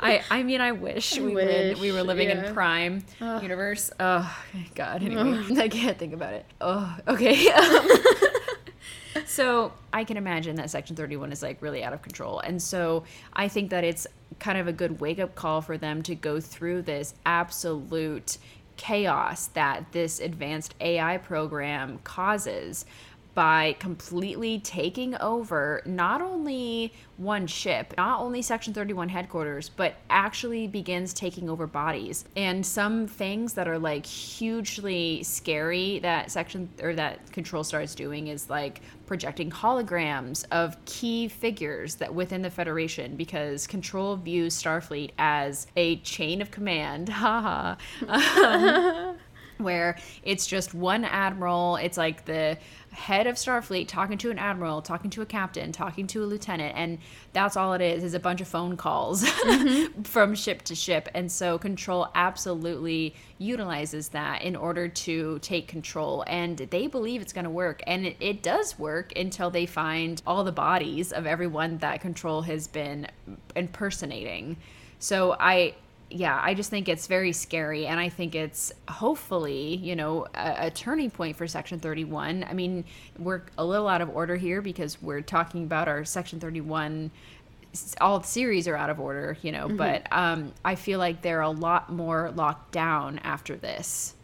I 0.00 0.22
I 0.30 0.42
mean 0.42 0.60
I 0.60 0.72
wish 0.72 1.18
we 1.18 1.34
were 1.34 1.40
in, 1.40 1.78
we 1.80 1.92
were 1.92 2.02
living 2.02 2.28
yeah. 2.28 2.46
in 2.46 2.54
prime 2.54 3.04
universe. 3.20 3.90
Oh 3.98 4.38
god, 4.74 5.02
anyway. 5.02 5.44
I 5.58 5.68
can't 5.68 5.98
think 5.98 6.14
about 6.14 6.34
it. 6.34 6.46
Oh, 6.60 6.96
okay. 7.08 7.48
Um, 7.50 7.88
so 9.26 9.72
I 9.92 10.04
can 10.04 10.16
imagine 10.16 10.56
that 10.56 10.70
Section 10.70 10.96
31 10.96 11.32
is 11.32 11.42
like 11.42 11.60
really 11.62 11.82
out 11.82 11.92
of 11.92 12.02
control. 12.02 12.40
And 12.40 12.60
so 12.60 13.04
I 13.32 13.48
think 13.48 13.70
that 13.70 13.84
it's 13.84 14.06
kind 14.38 14.58
of 14.58 14.68
a 14.68 14.72
good 14.72 15.00
wake 15.00 15.18
up 15.18 15.34
call 15.34 15.60
for 15.62 15.78
them 15.78 16.02
to 16.02 16.14
go 16.14 16.40
through 16.40 16.82
this 16.82 17.14
absolute 17.26 18.38
chaos 18.76 19.48
that 19.48 19.92
this 19.92 20.20
advanced 20.20 20.74
AI 20.80 21.18
program 21.18 21.98
causes 22.04 22.86
by 23.38 23.76
completely 23.78 24.58
taking 24.58 25.14
over 25.20 25.80
not 25.86 26.20
only 26.20 26.92
one 27.18 27.46
ship, 27.46 27.94
not 27.96 28.18
only 28.18 28.42
Section 28.42 28.74
31 28.74 29.08
headquarters, 29.08 29.68
but 29.68 29.94
actually 30.10 30.66
begins 30.66 31.12
taking 31.12 31.48
over 31.48 31.68
bodies. 31.68 32.24
And 32.34 32.66
some 32.66 33.06
things 33.06 33.52
that 33.52 33.68
are 33.68 33.78
like 33.78 34.04
hugely 34.04 35.22
scary 35.22 36.00
that 36.00 36.32
Section 36.32 36.68
or 36.82 36.96
that 36.96 37.30
Control 37.30 37.62
starts 37.62 37.94
doing 37.94 38.26
is 38.26 38.50
like 38.50 38.80
projecting 39.06 39.52
holograms 39.52 40.44
of 40.50 40.76
key 40.84 41.28
figures 41.28 41.94
that 41.94 42.12
within 42.12 42.42
the 42.42 42.50
Federation 42.50 43.14
because 43.14 43.68
Control 43.68 44.16
views 44.16 44.60
Starfleet 44.60 45.12
as 45.16 45.68
a 45.76 45.98
chain 45.98 46.42
of 46.42 46.50
command. 46.50 47.08
Haha. 47.18 47.76
Um, 48.08 49.16
where 49.58 49.96
it's 50.22 50.46
just 50.46 50.74
one 50.74 51.04
admiral. 51.04 51.76
It's 51.76 51.96
like 51.96 52.24
the 52.24 52.58
head 52.92 53.26
of 53.26 53.36
Starfleet 53.36 53.86
talking 53.86 54.18
to 54.18 54.30
an 54.30 54.38
admiral, 54.38 54.82
talking 54.82 55.10
to 55.10 55.22
a 55.22 55.26
captain, 55.26 55.72
talking 55.72 56.06
to 56.08 56.24
a 56.24 56.26
lieutenant, 56.26 56.76
and 56.76 56.98
that's 57.32 57.56
all 57.56 57.72
it 57.74 57.80
is 57.80 58.02
is 58.02 58.14
a 58.14 58.20
bunch 58.20 58.40
of 58.40 58.48
phone 58.48 58.76
calls 58.76 59.22
mm-hmm. 59.22 60.02
from 60.04 60.34
ship 60.34 60.62
to 60.62 60.74
ship. 60.74 61.08
And 61.14 61.30
so 61.30 61.58
Control 61.58 62.08
absolutely 62.14 63.14
utilizes 63.38 64.08
that 64.10 64.42
in 64.42 64.56
order 64.56 64.88
to 64.88 65.38
take 65.40 65.68
control, 65.68 66.24
and 66.26 66.58
they 66.58 66.86
believe 66.86 67.20
it's 67.20 67.32
going 67.32 67.44
to 67.44 67.50
work, 67.50 67.82
and 67.86 68.06
it, 68.06 68.16
it 68.20 68.42
does 68.42 68.78
work 68.78 69.12
until 69.16 69.50
they 69.50 69.66
find 69.66 70.22
all 70.26 70.44
the 70.44 70.52
bodies 70.52 71.12
of 71.12 71.26
everyone 71.26 71.78
that 71.78 72.00
Control 72.00 72.42
has 72.42 72.66
been 72.66 73.06
impersonating. 73.54 74.56
So 74.98 75.36
I 75.38 75.74
yeah, 76.10 76.40
I 76.42 76.54
just 76.54 76.70
think 76.70 76.88
it's 76.88 77.06
very 77.06 77.32
scary. 77.32 77.86
And 77.86 78.00
I 78.00 78.08
think 78.08 78.34
it's 78.34 78.72
hopefully, 78.88 79.76
you 79.76 79.94
know, 79.94 80.26
a, 80.34 80.66
a, 80.66 80.70
turning 80.70 81.10
point 81.10 81.36
for 81.36 81.46
Section 81.46 81.80
31. 81.80 82.44
I 82.48 82.54
mean, 82.54 82.84
we're 83.18 83.42
a 83.58 83.64
little 83.64 83.88
out 83.88 84.00
of 84.00 84.08
order 84.14 84.36
here 84.36 84.62
because 84.62 85.00
we're 85.02 85.20
talking 85.20 85.64
about 85.64 85.88
our 85.88 86.04
Section 86.04 86.40
31. 86.40 87.10
All 88.00 88.20
the 88.20 88.26
series 88.26 88.66
are 88.66 88.76
out 88.76 88.88
of 88.88 88.98
order, 88.98 89.36
you 89.42 89.52
know, 89.52 89.68
but 89.68 90.06
um, 90.10 90.52
I 90.64 90.74
feel 90.74 90.98
like 90.98 91.20
they're 91.20 91.42
a 91.42 91.50
lot 91.50 91.92
more 91.92 92.32
locked 92.34 92.72
down 92.72 93.18
after 93.18 93.56
this. 93.56 94.14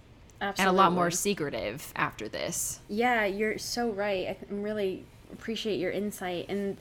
Absolutely. 0.40 0.68
And 0.68 0.78
a 0.78 0.82
lot 0.82 0.92
more 0.92 1.10
secretive 1.10 1.92
after 1.96 2.28
this. 2.28 2.80
Yeah, 2.88 3.24
you're 3.26 3.58
so 3.58 3.90
right. 3.90 4.28
I 4.28 4.36
really 4.50 5.04
appreciate 5.32 5.78
your 5.78 5.90
insight. 5.90 6.46
And 6.48 6.78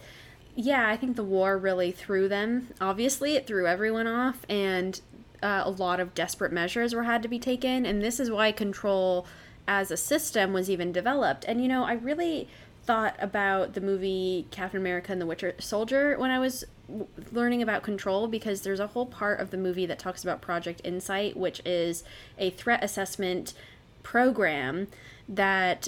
yeah, 0.56 0.88
I 0.88 0.98
think 0.98 1.16
the 1.16 1.24
war 1.24 1.58
really 1.58 1.92
threw 1.92 2.28
them. 2.28 2.70
Obviously, 2.80 3.36
it 3.36 3.48
threw 3.48 3.68
everyone 3.68 4.08
off, 4.08 4.46
and 4.48 5.00
uh, 5.42 5.64
a 5.66 5.72
lot 5.72 6.00
of 6.00 6.14
desperate 6.14 6.52
measures 6.52 6.94
were 6.94 7.04
had 7.04 7.22
to 7.24 7.28
be 7.28 7.40
taken. 7.40 7.86
And 7.86 8.02
this 8.02 8.20
is 8.20 8.30
why 8.30 8.52
control 8.52 9.26
as 9.68 9.92
a 9.92 9.98
system 9.98 10.54
was 10.54 10.70
even 10.70 10.92
developed. 10.92 11.46
And 11.48 11.62
you 11.62 11.68
know, 11.68 11.84
I 11.84 11.94
really 11.94 12.48
thought 12.86 13.16
about 13.20 13.74
the 13.74 13.82
movie 13.82 14.46
Captain 14.52 14.80
America 14.80 15.12
and 15.12 15.22
the 15.22 15.26
Winter 15.26 15.54
Soldier 15.60 16.18
when 16.18 16.32
I 16.32 16.40
was 16.40 16.66
w- 16.88 17.08
learning 17.32 17.62
about 17.62 17.82
control 17.82 18.28
because 18.28 18.62
there's 18.62 18.80
a 18.80 18.88
whole 18.88 19.06
part 19.06 19.40
of 19.40 19.52
the 19.52 19.58
movie 19.58 19.86
that 19.86 20.00
talks 20.00 20.24
about 20.24 20.42
Project 20.42 20.82
Insight, 20.84 21.38
which 21.38 21.62
is 21.66 22.04
a 22.38 22.50
threat 22.50 22.84
assessment 22.84 23.54
program 24.04 24.88
that 25.30 25.88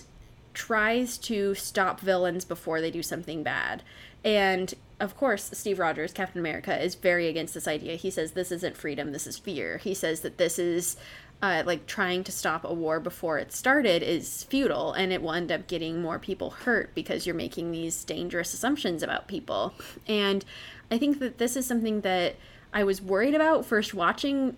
tries 0.53 1.17
to 1.17 1.53
stop 1.53 1.99
villains 1.99 2.45
before 2.45 2.79
they 2.79 2.89
do 2.89 3.03
something 3.03 3.43
bad. 3.43 3.83
And 4.25 4.73
of 4.99 5.15
course, 5.15 5.51
Steve 5.53 5.79
Rogers, 5.79 6.11
Captain 6.11 6.39
America, 6.39 6.81
is 6.81 6.95
very 6.95 7.27
against 7.27 7.53
this 7.53 7.67
idea. 7.67 7.95
He 7.95 8.09
says 8.09 8.31
this 8.31 8.51
isn't 8.51 8.75
freedom, 8.75 9.11
this 9.11 9.27
is 9.27 9.37
fear. 9.37 9.77
He 9.77 9.93
says 9.93 10.21
that 10.21 10.37
this 10.37 10.57
is 10.57 10.97
uh, 11.41 11.63
like 11.65 11.85
trying 11.85 12.23
to 12.23 12.31
stop 12.31 12.63
a 12.63 12.73
war 12.73 12.99
before 12.99 13.37
it 13.37 13.51
started 13.51 14.01
is 14.01 14.43
futile 14.45 14.93
and 14.93 15.11
it 15.11 15.21
will 15.21 15.33
end 15.33 15.51
up 15.51 15.67
getting 15.67 16.01
more 16.01 16.17
people 16.17 16.49
hurt 16.49 16.95
because 16.95 17.25
you're 17.25 17.35
making 17.35 17.71
these 17.71 18.03
dangerous 18.03 18.53
assumptions 18.53 19.03
about 19.03 19.27
people. 19.27 19.73
And 20.07 20.43
I 20.89 20.97
think 20.97 21.19
that 21.19 21.37
this 21.37 21.55
is 21.55 21.65
something 21.65 22.01
that 22.01 22.37
I 22.73 22.83
was 22.83 23.01
worried 23.01 23.35
about 23.35 23.65
first 23.65 23.93
watching 23.93 24.57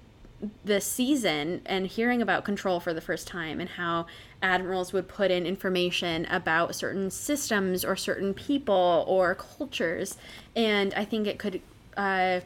this 0.63 0.85
season 0.85 1.61
and 1.65 1.87
hearing 1.87 2.21
about 2.21 2.45
control 2.45 2.79
for 2.79 2.93
the 2.93 3.01
first 3.01 3.27
time 3.27 3.59
and 3.59 3.71
how 3.71 4.05
admirals 4.41 4.93
would 4.93 5.07
put 5.07 5.31
in 5.31 5.45
information 5.45 6.25
about 6.25 6.75
certain 6.75 7.09
systems 7.09 7.83
or 7.83 7.95
certain 7.95 8.33
people 8.33 9.03
or 9.07 9.33
cultures. 9.35 10.17
And 10.55 10.93
i 10.93 11.03
think 11.05 11.27
it 11.27 11.39
could 11.39 11.61
uh 11.95 12.41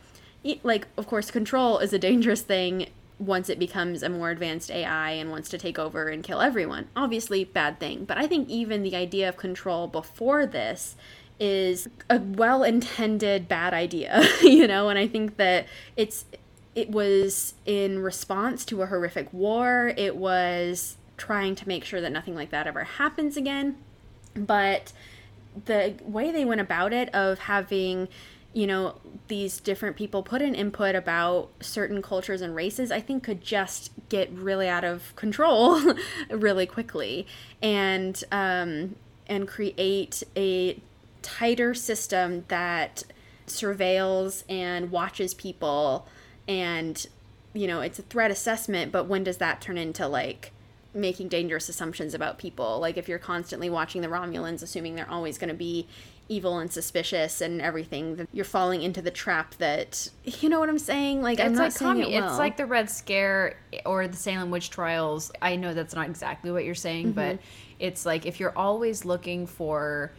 like 0.64 0.88
of 0.98 1.06
course 1.08 1.30
control 1.30 1.80
is 1.80 1.94
a 1.94 2.00
dangerous 2.00 2.42
thing 2.42 2.88
once 3.20 3.50
it 3.50 3.60
becomes 3.60 4.02
a 4.02 4.10
more 4.10 4.32
advanced 4.32 4.72
ai 4.72 5.12
and 5.12 5.30
wants 5.30 5.50
to 5.50 5.58
take 5.58 5.78
over 5.78 6.08
and 6.08 6.24
kill 6.24 6.42
everyone. 6.42 6.88
Obviously 6.96 7.44
bad 7.44 7.80
thing. 7.80 8.06
But 8.06 8.18
i 8.18 8.26
think 8.26 8.48
even 8.50 8.84
the 8.84 8.96
idea 8.96 9.28
of 9.28 9.36
control 9.36 9.88
before 9.88 10.46
this 10.46 10.96
is 11.40 11.90
a 12.10 12.20
well-intended 12.20 13.48
bad 13.48 13.74
idea 13.74 14.24
you 14.42 14.66
know? 14.66 14.88
And 14.88 14.98
i 14.98 15.08
think 15.08 15.36
that 15.36 15.68
it's 15.98 16.24
it 16.76 16.90
was 16.90 17.54
in 17.66 18.00
response 18.00 18.66
to 18.66 18.82
a 18.82 18.86
horrific 18.86 19.32
war. 19.34 19.94
It 19.98 20.16
was 20.16 20.98
trying 21.18 21.56
to 21.56 21.68
make 21.68 21.84
sure 21.84 22.02
that 22.02 22.12
nothing 22.12 22.36
like 22.36 22.50
that 22.52 22.68
ever 22.68 22.84
happens 22.84 23.38
again. 23.38 23.78
But 24.34 24.94
the 25.66 25.96
way 26.04 26.32
they 26.32 26.46
went 26.46 26.62
about 26.62 26.94
it 26.94 27.14
of 27.14 27.40
having 27.40 28.08
you 28.54 28.68
know 28.68 28.96
these 29.28 29.60
different 29.60 29.96
people 29.96 30.24
put 30.24 30.42
in 30.42 30.54
input 30.54 30.94
about 30.96 31.50
certain 31.62 32.02
cultures 32.02 32.42
and 32.42 32.54
races 32.54 32.92
i 32.92 33.00
think 33.00 33.24
could 33.24 33.42
just 33.42 33.92
get 34.10 34.30
really 34.32 34.68
out 34.68 34.84
of 34.84 35.16
control 35.16 35.80
really 36.30 36.66
quickly 36.66 37.26
and 37.62 38.24
um, 38.32 38.96
and 39.28 39.48
create 39.48 40.24
a 40.36 40.78
tighter 41.22 41.74
system 41.74 42.44
that 42.50 43.04
surveils 43.48 44.44
and 44.50 44.92
watches 44.92 45.34
people 45.34 46.06
and 46.52 47.08
you 47.54 47.68
know 47.68 47.82
it's 47.82 48.00
a 48.00 48.04
threat 48.04 48.32
assessment 48.32 48.92
but 48.92 49.06
when 49.06 49.24
does 49.24 49.38
that 49.38 49.62
turn 49.62 49.78
into 49.78 50.08
like 50.08 50.52
making 50.94 51.30
dangerous 51.30 51.70
assumptions 51.70 52.14
about 52.14 52.38
people? 52.38 52.80
Like 52.80 52.98
if 52.98 53.08
you're 53.08 53.20
constantly 53.20 53.70
watching 53.70 54.02
the 54.02 54.08
romulans 54.08 54.62
assuming 54.62 54.96
they're 54.96 55.10
always 55.10 55.38
going 55.38 55.50
to 55.50 55.56
be 55.56 55.88
evil 56.28 56.60
and 56.60 56.72
suspicious 56.72 57.42
and 57.42 57.62
everything 57.62 58.26
you're 58.32 58.46
falling 58.46 58.82
into 58.82 59.02
the 59.02 59.12
trap 59.12 59.54
that 59.56 60.10
you 60.24 60.48
know 60.48 60.60
what 60.60 60.70
i'm 60.70 60.80
saying? 60.80 61.22
Like 61.22 61.40
i'm 61.40 61.54
not 61.54 61.64
like 61.64 61.72
saying 61.72 61.98
it 62.00 62.10
well. 62.10 62.30
it's 62.30 62.38
like 62.38 62.58
the 62.58 62.66
red 62.66 62.90
scare 62.90 63.58
or 63.86 64.08
the 64.08 64.18
salem 64.18 64.52
witch 64.52 64.70
trials. 64.70 65.32
I 65.42 65.56
know 65.56 65.74
that's 65.74 65.96
not 65.96 66.08
exactly 66.08 66.52
what 66.52 66.64
you're 66.64 66.76
saying 66.76 67.08
mm-hmm. 67.08 67.36
but 67.36 67.40
it's 67.80 68.06
like 68.06 68.26
if 68.26 68.40
you're 68.40 68.58
always 68.58 69.04
looking 69.06 69.46
for 69.48 70.12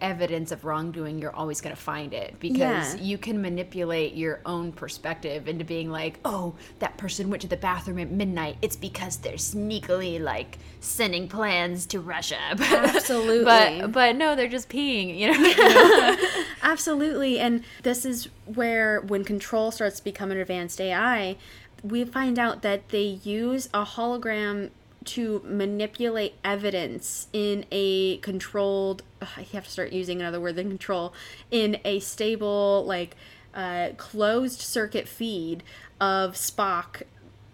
evidence 0.00 0.52
of 0.52 0.64
wrongdoing 0.64 1.18
you're 1.18 1.34
always 1.34 1.60
going 1.60 1.74
to 1.74 1.80
find 1.80 2.12
it 2.12 2.34
because 2.38 2.94
Yeah. 2.94 3.00
you 3.00 3.18
can 3.18 3.40
manipulate 3.40 4.14
your 4.14 4.40
own 4.44 4.72
perspective 4.72 5.48
into 5.48 5.64
being 5.64 5.90
like 5.90 6.18
oh 6.24 6.54
that 6.80 6.96
person 6.98 7.30
went 7.30 7.40
to 7.42 7.48
the 7.48 7.56
bathroom 7.56 7.98
at 7.98 8.10
midnight 8.10 8.56
it's 8.60 8.76
because 8.76 9.16
they're 9.18 9.34
sneakily 9.34 10.20
like 10.20 10.58
sending 10.80 11.28
plans 11.28 11.86
to 11.86 12.00
russia 12.00 12.36
Absolutely. 12.60 13.44
but 13.44 13.92
but 13.92 14.16
no 14.16 14.36
they're 14.36 14.48
just 14.48 14.68
peeing 14.68 15.16
you 15.18 15.32
know 15.32 16.16
Absolutely. 16.62 17.38
And 17.38 17.62
this 17.84 18.04
is 18.04 18.28
where, 18.44 19.00
when 19.00 19.24
control 19.24 19.70
starts 19.70 19.98
to 19.98 20.04
become 20.04 20.30
an 20.32 20.38
advanced 20.38 20.80
AI, 20.80 21.36
we 21.84 22.04
find 22.04 22.38
out 22.40 22.62
that 22.62 22.88
they 22.88 23.20
use 23.22 23.68
a 23.72 23.84
hologram 23.84 24.70
to 25.06 25.42
manipulate 25.44 26.34
evidence 26.44 27.28
in 27.32 27.64
a 27.70 28.18
controlled 28.18 29.02
ugh, 29.22 29.28
I 29.36 29.42
have 29.42 29.64
to 29.64 29.70
start 29.70 29.92
using 29.92 30.20
another 30.20 30.40
word 30.40 30.56
than 30.56 30.68
control 30.68 31.14
in 31.50 31.78
a 31.84 32.00
stable 32.00 32.84
like 32.86 33.16
uh, 33.54 33.90
closed 33.96 34.60
circuit 34.60 35.08
feed 35.08 35.62
of 36.00 36.34
Spock 36.34 37.02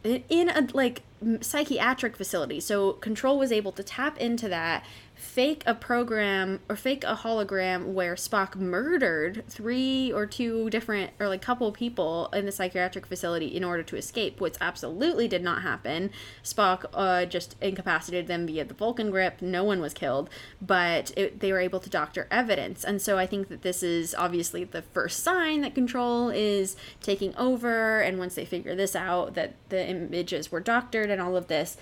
in 0.05 0.49
a 0.49 0.69
like 0.73 1.03
psychiatric 1.41 2.17
facility. 2.17 2.61
So 2.61 2.95
Control 2.95 3.39
was 3.39 3.53
able 3.53 3.73
to 3.73 3.83
tap 3.83 4.19
into 4.19 4.49
that 4.49 4.85
fake 5.23 5.63
a 5.67 5.75
program 5.75 6.59
or 6.69 6.75
fake 6.75 7.05
a 7.05 7.15
hologram 7.15 7.93
where 7.93 8.15
Spock 8.15 8.57
murdered 8.57 9.45
three 9.49 10.13
or 10.13 10.27
two 10.27 10.69
different 10.71 11.13
or 11.21 11.29
like 11.29 11.41
couple 11.41 11.71
people 11.71 12.29
in 12.33 12.45
the 12.45 12.51
psychiatric 12.53 13.07
facility 13.07 13.47
in 13.47 13.63
order 13.63 13.85
to 13.85 13.97
escape, 13.97 14.41
which 14.41 14.57
absolutely 14.61 15.29
did 15.29 15.43
not 15.43 15.63
happen. 15.63 16.11
Spock 16.43 16.87
uh, 16.93 17.25
just 17.25 17.57
incapacitated 17.61 18.27
them 18.27 18.47
via 18.47 18.65
the 18.65 18.75
Vulcan 18.75 19.11
grip. 19.11 19.41
No 19.41 19.63
one 19.63 19.81
was 19.81 19.95
killed, 19.95 20.29
but 20.61 21.13
it, 21.17 21.39
they 21.41 21.53
were 21.53 21.61
able 21.61 21.81
to 21.81 21.89
doctor 21.89 22.27
evidence. 22.31 22.83
And 22.83 23.01
so 23.01 23.17
I 23.17 23.27
think 23.27 23.49
that 23.49 23.63
this 23.63 23.83
is 23.83 24.15
obviously 24.17 24.65
the 24.65 24.83
first 24.83 25.23
sign 25.23 25.61
that 25.61 25.75
Control 25.75 26.31
is 26.31 26.75
taking 27.01 27.35
over. 27.37 28.01
And 28.01 28.19
once 28.19 28.35
they 28.35 28.45
figure 28.45 28.75
this 28.75 28.97
out, 28.97 29.35
that 29.35 29.55
the 29.69 29.89
images 29.89 30.51
were 30.51 30.61
doctored 30.61 31.11
and 31.13 31.21
all 31.21 31.37
of 31.37 31.47
this, 31.47 31.77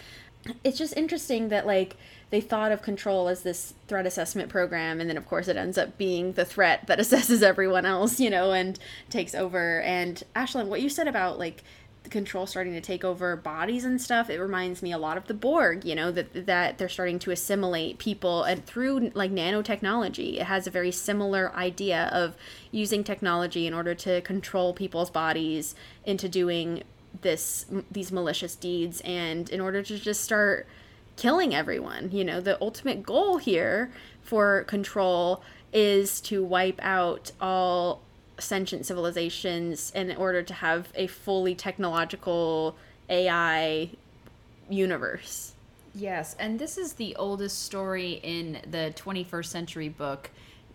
it's 0.65 0.79
just 0.79 0.97
interesting 0.97 1.49
that 1.49 1.67
like 1.67 1.97
they 2.31 2.41
thought 2.41 2.73
of 2.73 2.83
control 2.83 3.29
as 3.29 3.43
this 3.43 3.75
threat 3.89 4.07
assessment 4.07 4.49
program 4.49 5.01
and 5.01 5.11
then 5.11 5.17
of 5.17 5.29
course 5.29 5.49
it 5.49 5.57
ends 5.57 5.77
up 5.77 5.99
being 5.99 6.33
the 6.33 6.45
threat 6.45 6.87
that 6.87 6.99
assesses 7.01 7.43
everyone 7.43 7.85
else 7.85 8.21
you 8.21 8.31
know 8.31 8.53
and 8.53 8.79
takes 9.09 9.35
over. 9.35 9.81
And 9.83 10.23
ashlyn 10.35 10.67
what 10.67 10.81
you 10.81 10.89
said 10.89 11.09
about 11.09 11.39
like 11.39 11.63
the 12.03 12.11
control 12.11 12.47
starting 12.47 12.73
to 12.73 12.81
take 12.81 13.05
over 13.05 13.37
bodies 13.37 13.85
and 13.85 14.01
stuff 14.01 14.31
it 14.31 14.39
reminds 14.39 14.83
me 14.83 14.91
a 14.91 14.97
lot 14.97 15.19
of 15.19 15.27
the 15.27 15.35
borg 15.35 15.85
you 15.85 15.95
know 15.95 16.11
that 16.11 16.47
that 16.47 16.79
they're 16.79 16.89
starting 16.89 17.19
to 17.19 17.31
assimilate 17.31 17.99
people 17.99 18.43
and 18.45 18.65
through 18.65 19.11
like 19.13 19.31
nanotechnology 19.31 20.37
it 20.37 20.45
has 20.45 20.67
a 20.67 20.71
very 20.71 20.91
similar 20.91 21.55
idea 21.55 22.09
of 22.11 22.37
using 22.71 23.05
technology 23.05 23.67
in 23.67 23.75
order 23.75 23.95
to 23.95 24.23
control 24.23 24.73
people's 24.73 25.11
bodies 25.11 25.75
into 26.07 26.27
doing 26.27 26.83
this 27.23 27.67
these 27.91 28.13
malicious 28.13 28.55
deeds 28.55 29.01
and 29.05 29.49
in 29.51 29.61
order 29.61 29.83
to 29.83 29.99
just 29.99 30.23
start 30.23 30.67
killing 31.17 31.55
everyone. 31.55 32.11
You 32.13 32.25
know, 32.25 32.41
the 32.41 32.61
ultimate 32.63 33.03
goal 33.03 33.37
here 33.37 33.91
for 34.23 34.65
control 34.65 35.43
is 35.73 36.21
to 36.23 36.43
wipe 36.43 36.81
out 36.83 37.33
all 37.41 38.01
sentient 38.39 38.87
civilizations 38.87 39.93
in 39.95 40.17
order 40.17 40.43
to 40.43 40.55
have 40.55 40.89
a 40.95 41.07
fully 41.07 41.55
technological 41.55 42.75
AI 43.09 43.91
universe. 44.69 45.53
Yes, 45.95 46.37
and 46.39 46.59
this 46.59 46.79
is 46.79 46.95
the 46.95 47.17
oldest 47.17 47.65
story 47.65 48.21
in 48.23 48.61
the 48.71 48.95
21st 48.97 49.47
century 49.47 49.89
book 49.89 50.31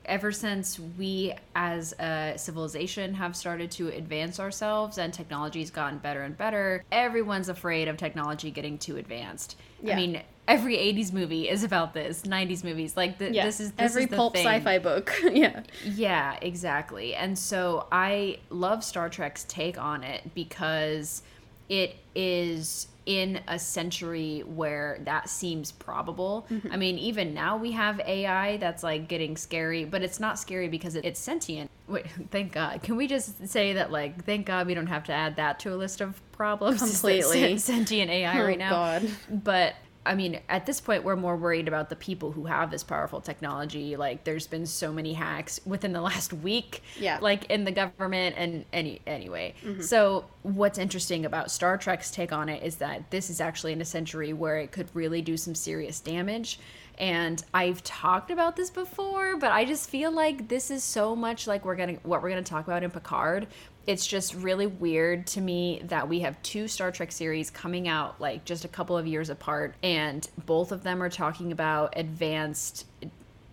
ever 0.06 0.32
since 0.32 0.80
we 0.98 1.34
as 1.56 1.94
a 2.00 2.34
civilization 2.38 3.14
have 3.14 3.36
started 3.36 3.72
to 3.72 3.90
advance 3.90 4.40
ourselves 4.40 4.98
and 4.98 5.14
technology's 5.14 5.72
gotten 5.72 6.00
better 6.00 6.22
and 6.22 6.38
better, 6.38 6.84
everyone's 6.92 7.50
afraid 7.50 7.88
of 7.88 7.98
technology 7.98 8.52
getting 8.52 8.78
too 8.78 8.98
advanced. 8.98 9.58
Yeah. 9.82 9.94
I 9.94 9.96
mean, 9.96 10.22
every 10.48 10.78
80s 10.78 11.12
movie 11.12 11.50
is 11.50 11.64
about 11.64 11.94
this 11.94 12.22
90s 12.24 12.64
movies 12.64 12.96
like 12.96 13.18
the, 13.18 13.34
yeah. 13.34 13.46
this 13.46 13.60
is 13.60 13.72
this 13.72 13.92
every 13.92 14.04
is 14.04 14.10
pulp 14.10 14.34
thing. 14.34 14.46
sci-fi 14.46 14.78
book 14.78 15.12
yeah 15.32 15.62
yeah 15.84 16.38
exactly 16.42 17.16
and 17.16 17.38
so 17.38 17.88
i 17.92 18.38
love 18.52 18.84
star 18.84 19.10
trek's 19.10 19.44
take 19.46 19.80
on 19.80 20.04
it 20.04 20.36
because 20.36 21.24
it 21.68 21.96
is 22.14 22.88
in 23.06 23.40
a 23.48 23.60
century 23.60 24.44
where 24.46 25.00
that 25.04 25.30
seems 25.30 25.72
probable. 25.72 26.48
Mm-hmm. 26.50 26.72
I 26.72 26.78
mean, 26.78 26.98
even 26.98 27.34
now 27.34 27.58
we 27.58 27.72
have 27.74 28.00
AI 28.00 28.58
that's 28.58 28.84
like 28.84 29.08
getting 29.08 29.38
scary, 29.38 29.86
but 29.86 30.02
it's 30.02 30.20
not 30.20 30.40
scary 30.40 30.68
because 30.68 30.96
it's 30.96 31.20
sentient. 31.20 31.70
Wait, 31.88 32.08
thank 32.32 32.54
God. 32.54 32.82
Can 32.82 32.96
we 32.96 33.06
just 33.06 33.48
say 33.48 33.74
that, 33.74 33.92
like, 33.92 34.26
thank 34.26 34.48
God 34.48 34.66
we 34.66 34.74
don't 34.74 34.88
have 34.88 35.04
to 35.06 35.14
add 35.14 35.36
that 35.36 35.60
to 35.60 35.74
a 35.74 35.76
list 35.76 36.02
of 36.02 36.20
problems? 36.32 36.80
Completely. 36.92 37.58
Sentient 37.60 38.10
AI 38.10 38.42
oh, 38.42 38.44
right 38.44 38.58
now. 38.58 38.72
God. 38.72 39.10
But 39.30 39.76
I 40.06 40.16
mean, 40.16 40.40
at 40.50 40.66
this 40.66 40.80
point, 40.80 41.04
we're 41.04 41.16
more 41.16 41.36
worried 41.36 41.68
about 41.68 41.90
the 41.90 41.96
people 41.96 42.32
who 42.32 42.46
have 42.46 42.72
this 42.72 42.84
powerful 42.84 43.22
technology. 43.22 43.96
Like, 43.96 44.24
there's 44.24 44.48
been 44.48 44.66
so 44.66 44.94
many 44.94 45.14
hacks 45.14 45.60
within 45.66 45.94
the 45.94 46.02
last 46.06 46.34
week, 46.34 46.84
yeah, 47.00 47.20
like 47.22 47.46
in 47.50 47.64
the 47.64 47.72
government 47.72 48.36
and 48.38 48.66
any 48.72 49.02
anyway. 49.08 49.54
Mm-hmm. 49.64 49.82
So, 49.82 50.26
what's 50.44 50.78
interesting 50.78 51.26
about 51.26 51.52
Star 51.52 51.78
Trek's 51.78 52.12
take 52.12 52.32
on 52.32 52.50
it 52.50 52.64
is 52.64 52.76
that 52.78 53.10
this 53.12 53.30
is 53.30 53.42
actually 53.42 53.74
in 53.74 53.82
a 53.82 53.86
century 53.86 54.34
where 54.34 54.58
it 54.58 54.72
could 54.72 54.88
really 54.94 55.22
do 55.22 55.38
some 55.38 55.56
serious 55.56 56.00
damage. 56.00 56.60
And 56.98 57.44
I've 57.54 57.84
talked 57.84 58.32
about 58.32 58.56
this 58.56 58.70
before, 58.70 59.36
but 59.36 59.52
I 59.52 59.66
just 59.66 59.90
feel 59.90 60.12
like 60.12 60.48
this 60.48 60.72
is 60.72 60.84
so 60.84 61.16
much 61.16 61.46
like 61.46 61.66
we're 61.66 61.76
gonna 61.76 61.98
what 62.04 62.22
we're 62.22 62.30
gonna 62.30 62.44
talk 62.44 62.66
about 62.68 62.84
in 62.84 62.92
Picard, 62.92 63.48
it's 63.88 64.06
just 64.08 64.34
really 64.34 64.68
weird 64.68 65.28
to 65.28 65.42
me 65.42 65.82
that 65.86 66.10
we 66.10 66.22
have 66.22 66.42
two 66.42 66.68
Star 66.68 66.92
Trek 66.92 67.12
series 67.12 67.50
coming 67.52 67.88
out 67.88 68.20
like 68.20 68.46
just 68.46 68.66
a 68.66 68.68
couple 68.68 68.98
of 68.98 69.06
years 69.06 69.30
apart, 69.30 69.76
and 69.84 70.28
both 70.46 70.72
of 70.72 70.84
them 70.84 71.02
are 71.04 71.10
talking 71.10 71.52
about 71.52 71.94
advanced 71.96 72.86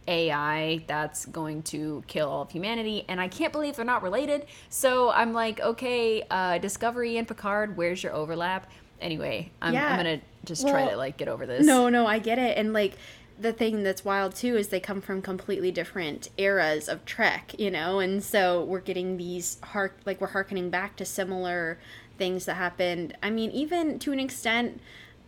AI 0.09 0.85
that's 0.87 1.27
going 1.27 1.63
to 1.63 2.03
kill 2.07 2.29
all 2.29 2.43
of 2.43 2.51
humanity, 2.51 3.05
and 3.09 3.21
I 3.21 3.29
can't 3.29 3.53
believe 3.53 3.77
they're 3.77 3.85
not 3.85 4.03
related. 4.03 4.47
So 4.71 5.11
I'm 5.11 5.33
like, 5.33 5.61
okay, 5.61 6.23
uh, 6.31 6.59
Discovery 6.59 7.19
and 7.19 7.29
Picard, 7.29 7.77
where's 7.77 8.03
your 8.03 8.15
overlap? 8.15 8.71
Anyway, 9.01 9.51
I'm, 9.61 9.75
yeah. 9.75 9.89
I'm 9.89 9.97
gonna 9.97 10.21
just 10.45 10.65
well, 10.65 10.73
try 10.73 10.89
to 10.89 10.97
like 10.97 11.17
get 11.17 11.29
over 11.29 11.45
this. 11.45 11.67
No, 11.67 11.89
no, 11.89 12.07
I 12.07 12.19
get 12.19 12.39
it, 12.39 12.57
and 12.57 12.73
like 12.73 12.97
the 13.43 13.53
thing 13.53 13.83
that's 13.83 14.05
wild 14.05 14.35
too 14.35 14.57
is 14.57 14.69
they 14.69 14.81
come 14.81 15.01
from 15.01 15.21
completely 15.21 15.71
different 15.71 16.31
eras 16.39 16.89
of 16.89 17.05
Trek, 17.05 17.55
you 17.59 17.71
know, 17.71 17.99
and 17.99 18.23
so 18.23 18.65
we're 18.65 18.81
getting 18.81 19.17
these 19.17 19.59
hark 19.63 19.99
like 20.07 20.21
we're 20.21 20.29
harkening 20.29 20.71
back 20.71 20.97
to 20.97 21.05
similar 21.05 21.79
things 22.19 22.45
that 22.45 22.55
happened. 22.55 23.17
I 23.23 23.31
mean, 23.31 23.51
even 23.51 23.99
to 24.01 24.13
an 24.13 24.21
extent, 24.21 24.81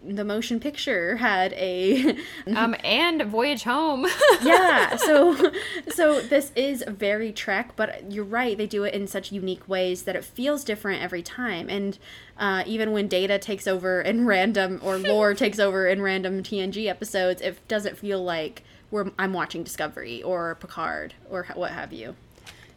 the 0.06 0.24
motion 0.24 0.60
picture 0.60 1.16
had 1.16 1.52
a 1.54 2.16
um 2.54 2.74
and 2.84 3.22
voyage 3.22 3.64
home. 3.64 4.06
Yeah 4.42 4.96
so 4.96 5.52
so 5.88 6.20
this 6.20 6.52
is 6.56 6.84
very 6.86 7.32
trek 7.32 7.74
but 7.76 8.10
you're 8.10 8.24
right 8.24 8.58
they 8.58 8.66
do 8.66 8.84
it 8.84 8.92
in 8.94 9.06
such 9.06 9.32
unique 9.32 9.66
ways 9.68 10.02
that 10.02 10.16
it 10.16 10.24
feels 10.24 10.64
different 10.64 11.02
every 11.02 11.22
time. 11.22 11.70
And 11.70 11.98
uh, 12.36 12.64
even 12.66 12.92
when 12.92 13.08
data 13.08 13.38
takes 13.38 13.66
over 13.66 14.00
in 14.00 14.26
random 14.26 14.80
or 14.82 14.98
lore 14.98 15.34
takes 15.34 15.58
over 15.58 15.86
in 15.86 16.02
random 16.02 16.42
tng 16.42 16.88
episodes 16.88 17.40
it 17.40 17.66
doesn't 17.68 17.96
feel 17.96 18.22
like 18.22 18.62
we're 18.90 19.10
i'm 19.18 19.32
watching 19.32 19.62
discovery 19.62 20.22
or 20.22 20.56
picard 20.56 21.14
or 21.30 21.46
what 21.54 21.70
have 21.70 21.92
you 21.92 22.16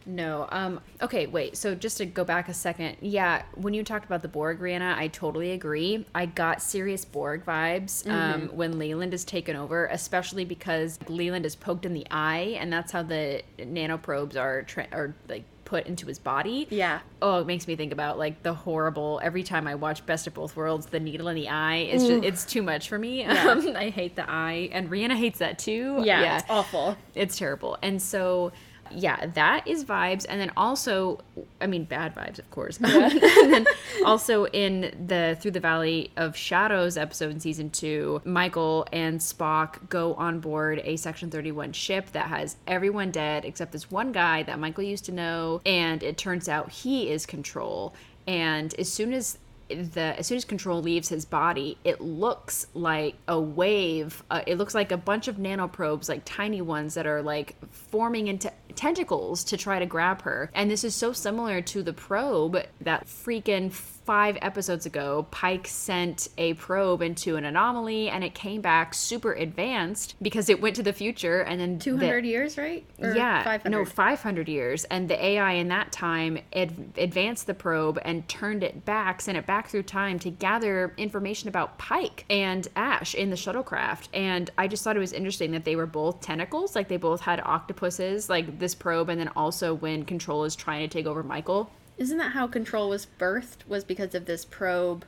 no. 0.08 0.48
Um, 0.50 0.80
okay, 1.02 1.26
wait. 1.26 1.56
So 1.56 1.74
just 1.74 1.98
to 1.98 2.06
go 2.06 2.24
back 2.24 2.48
a 2.48 2.54
second, 2.54 2.96
yeah, 3.00 3.42
when 3.54 3.74
you 3.74 3.84
talked 3.84 4.06
about 4.06 4.22
the 4.22 4.28
Borg, 4.28 4.58
Rhianna, 4.58 4.96
I 4.96 5.08
totally 5.08 5.52
agree. 5.52 6.06
I 6.14 6.26
got 6.26 6.62
serious 6.62 7.04
Borg 7.04 7.44
vibes 7.44 8.08
um, 8.08 8.42
mm-hmm. 8.42 8.56
when 8.56 8.78
Leland 8.78 9.12
is 9.12 9.24
taken 9.24 9.54
over, 9.54 9.86
especially 9.86 10.46
because 10.46 10.98
Leland 11.08 11.44
is 11.44 11.54
poked 11.54 11.84
in 11.84 11.92
the 11.92 12.06
eye, 12.10 12.56
and 12.58 12.72
that's 12.72 12.90
how 12.90 13.02
the 13.02 13.42
nanoprobes 13.58 14.34
are 14.34 14.62
tra- 14.62 14.88
are 14.92 15.14
like 15.28 15.44
put 15.68 15.86
into 15.86 16.06
his 16.06 16.18
body. 16.18 16.66
Yeah. 16.70 17.00
Oh, 17.20 17.40
it 17.40 17.46
makes 17.46 17.68
me 17.68 17.76
think 17.76 17.92
about 17.92 18.18
like 18.18 18.42
the 18.42 18.54
horrible. 18.54 19.20
Every 19.22 19.42
time 19.42 19.66
I 19.66 19.74
watch 19.74 20.04
Best 20.06 20.26
of 20.26 20.32
Both 20.32 20.56
Worlds, 20.56 20.86
the 20.86 21.00
needle 21.00 21.28
in 21.28 21.34
the 21.34 21.50
eye 21.50 21.80
is 21.80 22.06
just 22.06 22.24
it's 22.24 22.44
too 22.46 22.62
much 22.62 22.88
for 22.88 22.98
me. 22.98 23.20
Yeah. 23.20 23.50
Um, 23.50 23.68
I 23.76 23.90
hate 23.90 24.16
the 24.16 24.28
eye, 24.28 24.70
and 24.72 24.88
Rhianna 24.88 25.16
hates 25.16 25.40
that 25.40 25.58
too. 25.58 26.00
Yeah, 26.02 26.22
yeah, 26.22 26.38
it's 26.38 26.46
awful. 26.48 26.96
It's 27.14 27.36
terrible, 27.36 27.76
and 27.82 28.00
so 28.00 28.52
yeah, 28.92 29.26
that 29.26 29.66
is 29.66 29.84
vibes. 29.84 30.26
And 30.28 30.40
then 30.40 30.50
also, 30.56 31.20
I 31.60 31.66
mean, 31.66 31.84
bad 31.84 32.14
vibes, 32.14 32.38
of 32.38 32.50
course. 32.50 32.78
Yeah. 32.80 33.10
and 33.42 33.52
then 33.52 33.66
also 34.04 34.46
in 34.46 35.06
the 35.06 35.36
Through 35.40 35.52
the 35.52 35.60
Valley 35.60 36.10
of 36.16 36.36
Shadows 36.36 36.96
episode 36.96 37.30
in 37.30 37.40
season 37.40 37.70
two, 37.70 38.20
Michael 38.24 38.86
and 38.92 39.20
Spock 39.20 39.88
go 39.88 40.14
on 40.14 40.40
board 40.40 40.80
a 40.84 40.96
Section 40.96 41.30
31 41.30 41.72
ship 41.72 42.12
that 42.12 42.26
has 42.28 42.56
everyone 42.66 43.10
dead 43.10 43.44
except 43.44 43.72
this 43.72 43.90
one 43.90 44.12
guy 44.12 44.42
that 44.44 44.58
Michael 44.58 44.84
used 44.84 45.04
to 45.06 45.12
know. 45.12 45.60
And 45.64 46.02
it 46.02 46.18
turns 46.18 46.48
out 46.48 46.70
he 46.70 47.10
is 47.10 47.26
control. 47.26 47.94
And 48.26 48.74
as 48.78 48.92
soon 48.92 49.12
as 49.12 49.38
the 49.68 50.18
as 50.18 50.26
soon 50.26 50.36
as 50.36 50.44
control 50.44 50.80
leaves 50.80 51.08
his 51.08 51.24
body 51.24 51.76
it 51.84 52.00
looks 52.00 52.66
like 52.74 53.14
a 53.26 53.38
wave 53.38 54.22
uh, 54.30 54.40
it 54.46 54.56
looks 54.56 54.74
like 54.74 54.92
a 54.92 54.96
bunch 54.96 55.28
of 55.28 55.36
nanoprobes 55.36 56.08
like 56.08 56.22
tiny 56.24 56.62
ones 56.62 56.94
that 56.94 57.06
are 57.06 57.22
like 57.22 57.56
forming 57.70 58.28
into 58.28 58.50
tentacles 58.78 59.42
to 59.42 59.56
try 59.56 59.80
to 59.80 59.86
grab 59.86 60.22
her. 60.22 60.50
And 60.54 60.70
this 60.70 60.84
is 60.84 60.94
so 60.94 61.12
similar 61.12 61.60
to 61.62 61.82
the 61.82 61.92
probe 61.92 62.62
that 62.80 63.06
freaking 63.06 63.72
five 64.08 64.38
episodes 64.40 64.86
ago, 64.86 65.26
Pike 65.30 65.66
sent 65.66 66.30
a 66.38 66.54
probe 66.54 67.02
into 67.02 67.36
an 67.36 67.44
anomaly 67.44 68.08
and 68.08 68.24
it 68.24 68.32
came 68.32 68.62
back 68.62 68.94
super 68.94 69.34
advanced 69.34 70.14
because 70.22 70.48
it 70.48 70.62
went 70.62 70.74
to 70.76 70.82
the 70.82 70.94
future 70.94 71.42
and 71.42 71.60
then 71.60 71.78
200 71.78 72.24
the, 72.24 72.28
years, 72.28 72.56
right? 72.56 72.86
Or 73.02 73.12
yeah, 73.12 73.44
500? 73.44 73.70
no, 73.70 73.84
500 73.84 74.48
years. 74.48 74.84
And 74.84 75.10
the 75.10 75.22
AI 75.22 75.52
in 75.52 75.68
that 75.68 75.92
time 75.92 76.38
ad- 76.54 76.94
advanced 76.96 77.46
the 77.46 77.52
probe 77.52 77.98
and 78.00 78.26
turned 78.30 78.62
it 78.62 78.86
back, 78.86 79.20
sent 79.20 79.36
it 79.36 79.44
back 79.44 79.68
through 79.68 79.82
time 79.82 80.18
to 80.20 80.30
gather 80.30 80.94
information 80.96 81.50
about 81.50 81.76
Pike 81.76 82.24
and 82.30 82.66
Ash 82.76 83.14
in 83.14 83.28
the 83.28 83.36
shuttlecraft. 83.36 84.08
And 84.14 84.50
I 84.56 84.68
just 84.68 84.84
thought 84.84 84.96
it 84.96 85.00
was 85.00 85.12
interesting 85.12 85.50
that 85.50 85.66
they 85.66 85.76
were 85.76 85.84
both 85.84 86.22
tentacles, 86.22 86.74
like 86.74 86.88
they 86.88 86.96
both 86.96 87.20
had 87.20 87.42
octopuses, 87.44 88.30
like 88.30 88.58
this 88.58 88.74
probe, 88.74 89.10
and 89.10 89.20
then 89.20 89.28
also 89.36 89.74
when 89.74 90.06
Control 90.06 90.44
is 90.44 90.56
trying 90.56 90.80
to 90.80 90.90
take 90.90 91.04
over 91.04 91.22
Michael 91.22 91.70
isn't 91.98 92.18
that 92.18 92.32
how 92.32 92.46
Control 92.46 92.88
was 92.88 93.06
birthed? 93.18 93.66
Was 93.66 93.84
because 93.84 94.14
of 94.14 94.26
this 94.26 94.44
probe 94.44 95.04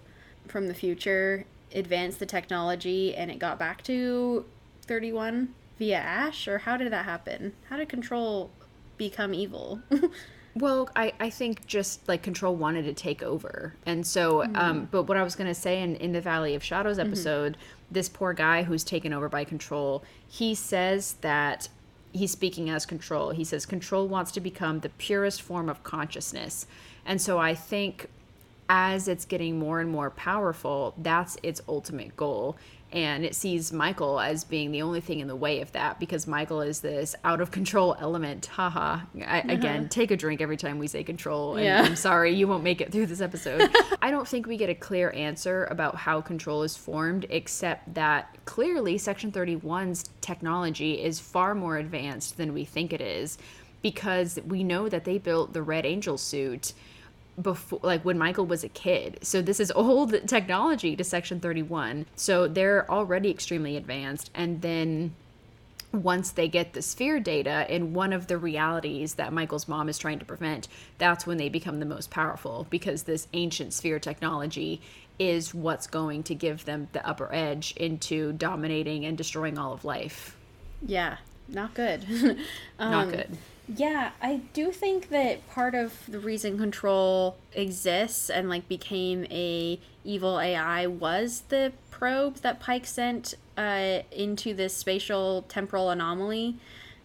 from 0.47 0.67
the 0.67 0.75
future 0.75 1.47
advanced 1.73 2.19
the 2.19 2.27
technology 2.27 3.15
and 3.15 3.31
it 3.31 3.39
got 3.39 3.59
back 3.59 3.83
to 3.85 4.45
31 4.83 5.55
via 5.79 5.99
Ash? 5.99 6.47
Or 6.47 6.59
how 6.59 6.77
did 6.77 6.93
that 6.93 7.05
happen? 7.05 7.55
How 7.69 7.77
did 7.77 7.89
Control 7.89 8.51
become 8.99 9.33
evil? 9.33 9.81
Well, 10.55 10.91
I, 10.97 11.13
I 11.21 11.31
think 11.31 11.67
just 11.67 12.07
like 12.09 12.23
Control 12.23 12.55
wanted 12.57 12.85
to 12.85 12.93
take 12.93 13.23
over. 13.23 13.75
And 13.87 14.07
so, 14.07 14.39
mm-hmm. 14.39 14.57
um, 14.57 14.89
but 14.91 15.05
what 15.05 15.17
I 15.17 15.23
was 15.23 15.37
going 15.37 15.47
to 15.47 15.55
say 15.55 15.81
in, 15.81 15.97
in 15.97 16.13
the 16.13 16.21
Valley 16.21 16.55
of 16.55 16.65
Shadows 16.65 16.99
mm-hmm. 16.99 17.07
episode, 17.07 17.53
mm-hmm. 17.53 17.95
this 17.95 18.09
poor 18.09 18.33
guy 18.33 18.65
who's 18.65 18.83
taken 18.83 19.13
over 19.13 19.29
by 19.29 19.45
Control, 19.45 20.03
he 20.27 20.55
says 20.55 21.15
that 21.21 21.69
he's 22.13 22.31
speaking 22.31 22.71
as 22.71 22.87
control. 22.87 23.31
He 23.31 23.45
says 23.45 23.67
control 23.67 24.09
wants 24.09 24.33
to 24.33 24.41
become 24.41 24.81
the 24.81 24.89
purest 24.91 25.43
form 25.43 25.69
of 25.69 25.83
consciousness. 25.83 26.67
And 27.05 27.21
so 27.21 27.39
I 27.39 27.55
think 27.55 28.09
as 28.69 29.09
it's 29.09 29.25
getting 29.25 29.59
more 29.59 29.81
and 29.81 29.91
more 29.91 30.11
powerful, 30.11 30.95
that's 30.97 31.37
its 31.43 31.61
ultimate 31.69 32.17
goal 32.17 32.57
and 32.93 33.25
it 33.25 33.35
sees 33.35 33.73
Michael 33.73 34.19
as 34.19 34.43
being 34.43 34.73
the 34.73 34.83
only 34.83 35.01
thing 35.01 35.21
in 35.21 35.29
the 35.29 35.37
way 35.37 35.61
of 35.61 35.71
that 35.73 36.01
because 36.01 36.27
Michael 36.27 36.61
is 36.61 36.81
this 36.81 37.15
out 37.23 37.41
of 37.41 37.51
control 37.51 37.97
element. 38.01 38.47
Haha. 38.47 39.01
uh-huh. 39.15 39.43
Again, 39.49 39.89
take 39.89 40.11
a 40.11 40.17
drink 40.17 40.41
every 40.41 40.57
time 40.57 40.79
we 40.79 40.89
say 40.89 41.05
control. 41.05 41.57
And 41.57 41.65
yeah. 41.65 41.83
I'm 41.83 41.95
sorry, 41.95 42.33
you 42.33 42.49
won't 42.49 42.65
make 42.65 42.81
it 42.81 42.91
through 42.91 43.07
this 43.07 43.21
episode. 43.21 43.71
I 44.03 44.11
don't 44.11 44.27
think 44.27 44.47
we 44.47 44.57
get 44.57 44.71
a 44.71 44.75
clear 44.75 45.11
answer 45.13 45.67
about 45.67 45.95
how 45.95 46.21
control 46.21 46.63
is 46.63 46.77
formed, 46.77 47.27
except 47.31 47.95
that 47.95 48.37
clearly 48.45 48.99
Section 48.99 49.31
31's 49.31 50.11
technology 50.21 51.01
is 51.01 51.21
far 51.21 51.55
more 51.55 51.77
advanced 51.77 52.37
than 52.37 52.53
we 52.53 52.65
think 52.65 52.93
it 52.93 53.01
is 53.01 53.39
because 53.83 54.39
we 54.47 54.65
know 54.65 54.89
that 54.89 55.05
they 55.05 55.19
built 55.19 55.53
the 55.53 55.63
Red 55.63 55.87
Angel 55.87 56.19
suit 56.19 56.73
before 57.41 57.81
like 57.83 58.05
when 58.05 58.19
Michael 58.19 58.47
was 58.47 58.65
a 58.65 58.69
kid. 58.69 59.19
So 59.23 59.43
this 59.43 59.61
is 59.61 59.71
old 59.73 60.15
technology 60.29 60.97
to 60.97 61.05
section 61.05 61.41
31. 61.41 62.07
So 62.17 62.49
they're 62.49 62.91
already 62.91 63.31
extremely 63.31 63.77
advanced 63.77 64.31
and 64.35 64.63
then 64.63 65.15
once 65.93 66.31
they 66.31 66.49
get 66.49 66.73
the 66.73 66.83
sphere 66.83 67.19
data 67.19 67.67
in 67.73 67.93
one 67.93 68.13
of 68.13 68.29
the 68.29 68.39
realities 68.39 69.15
that 69.15 69.33
Michael's 69.33 69.67
mom 69.67 69.89
is 69.89 69.99
trying 69.99 70.19
to 70.21 70.25
prevent, 70.25 70.69
that's 70.99 71.27
when 71.27 71.37
they 71.37 71.49
become 71.49 71.81
the 71.81 71.87
most 71.87 72.11
powerful 72.11 72.67
because 72.71 73.03
this 73.03 73.27
ancient 73.33 73.73
sphere 73.73 73.99
technology 73.99 74.81
is 75.19 75.53
what's 75.53 75.87
going 75.87 76.23
to 76.23 76.35
give 76.35 76.65
them 76.65 76.89
the 76.93 77.07
upper 77.07 77.33
edge 77.33 77.73
into 77.77 78.33
dominating 78.33 79.05
and 79.05 79.19
destroying 79.19 79.59
all 79.59 79.73
of 79.73 79.85
life. 79.85 80.37
Yeah, 80.87 81.19
not 81.49 81.75
good. 81.75 82.07
um, 82.79 82.91
not 82.91 83.11
good. 83.11 83.37
Yeah, 83.77 84.11
I 84.21 84.41
do 84.53 84.73
think 84.73 85.11
that 85.11 85.49
part 85.49 85.77
of 85.77 85.95
the 86.09 86.19
reason 86.19 86.59
Control 86.59 87.37
exists 87.53 88.29
and 88.29 88.49
like 88.49 88.67
became 88.67 89.27
a 89.31 89.79
evil 90.03 90.41
AI 90.41 90.89
was 90.89 91.45
the 91.51 91.73
probe 91.89 92.39
that 92.39 92.59
Pike 92.59 92.85
sent 92.85 93.35
uh, 93.57 94.01
into 94.11 94.55
this 94.55 94.75
spatial 94.75 95.43
temporal 95.43 95.89
anomaly 95.89 96.57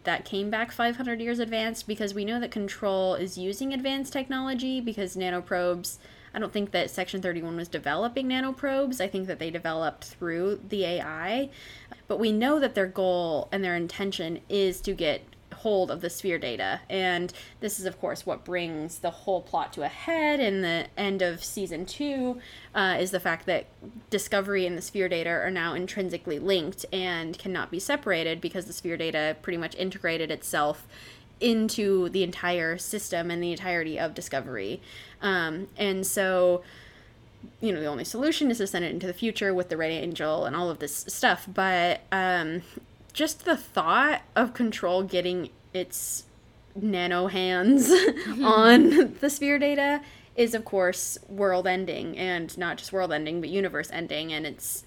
that 0.06 0.26
came 0.26 0.50
back 0.50 0.72
500 0.72 1.22
years 1.22 1.38
advanced 1.38 1.88
because 1.88 2.16
we 2.16 2.26
know 2.26 2.40
that 2.40 2.50
Control 2.50 3.14
is 3.14 3.38
using 3.38 3.72
advanced 3.72 4.12
technology 4.12 4.82
because 4.82 5.16
nanoprobes. 5.16 5.98
I 6.34 6.40
don't 6.40 6.52
think 6.52 6.72
that 6.72 6.90
Section 6.90 7.22
31 7.22 7.56
was 7.58 7.68
developing 7.68 8.28
nanoprobes. 8.28 9.00
I 9.00 9.08
think 9.08 9.28
that 9.28 9.38
they 9.38 9.52
developed 9.52 10.06
through 10.06 10.62
the 10.68 10.84
AI. 10.84 11.50
But 12.08 12.20
we 12.20 12.32
know 12.32 12.60
that 12.60 12.74
their 12.74 12.88
goal 12.88 13.50
and 13.52 13.64
their 13.64 13.76
intention 13.76 14.40
is 14.50 14.82
to 14.82 14.94
get 14.94 15.22
hold 15.56 15.92
of 15.92 16.02
the 16.02 16.10
sphere 16.10 16.38
data. 16.38 16.82
And 16.90 17.34
this 17.60 17.80
is, 17.80 17.86
of 17.86 18.00
course, 18.00 18.26
what 18.26 18.46
brings 18.46 19.00
the 19.00 19.12
whole 19.12 19.42
plot 19.42 19.74
to 19.74 19.84
a 19.84 19.88
head 19.88 20.40
in 20.40 20.62
the 20.62 20.88
end 20.98 21.22
of 21.22 21.44
season 21.44 21.86
two 21.86 22.40
uh, 22.74 22.98
is 23.00 23.12
the 23.12 23.20
fact 23.20 23.46
that 23.46 23.66
Discovery 24.10 24.66
and 24.66 24.78
the 24.78 24.82
sphere 24.82 25.10
data 25.10 25.30
are 25.30 25.52
now 25.52 25.74
intrinsically 25.74 26.40
linked 26.40 26.86
and 26.92 27.38
cannot 27.38 27.72
be 27.72 27.80
separated 27.80 28.42
because 28.42 28.66
the 28.66 28.74
sphere 28.74 28.98
data 28.98 29.36
pretty 29.42 29.58
much 29.58 29.76
integrated 29.76 30.32
itself 30.32 30.88
into 31.40 32.10
the 32.10 32.24
entire 32.24 32.78
system 32.78 33.30
and 33.30 33.44
the 33.44 33.52
entirety 33.52 34.00
of 34.00 34.14
Discovery. 34.14 34.82
Um, 35.22 35.68
and 35.78 36.06
so 36.06 36.64
you 37.62 37.72
know 37.72 37.80
the 37.80 37.86
only 37.86 38.04
solution 38.04 38.50
is 38.50 38.58
to 38.58 38.68
send 38.68 38.86
it 38.86 38.92
into 38.92 39.08
the 39.08 39.14
future 39.14 39.54
with 39.54 39.70
the 39.70 39.78
red 39.78 39.92
angel 39.92 40.46
and 40.46 40.56
all 40.56 40.70
of 40.70 40.80
this 40.80 41.06
stuff 41.08 41.48
but 41.54 42.02
um 42.12 42.62
just 43.16 43.46
the 43.46 43.56
thought 43.56 44.22
of 44.36 44.54
control 44.54 45.02
getting 45.02 45.50
its 45.74 46.26
nano 46.76 47.28
hands 47.28 47.90
on 48.44 49.16
the 49.22 49.30
sphere 49.30 49.58
data 49.58 50.02
is 50.36 50.54
of 50.54 50.66
course 50.66 51.18
world 51.30 51.66
ending 51.66 52.18
and 52.18 52.58
not 52.58 52.78
just 52.78 52.92
world 52.92 53.14
ending 53.14 53.40
but 53.40 53.50
universe 53.50 53.90
ending 53.92 54.34
and 54.34 54.46
it's 54.46 54.84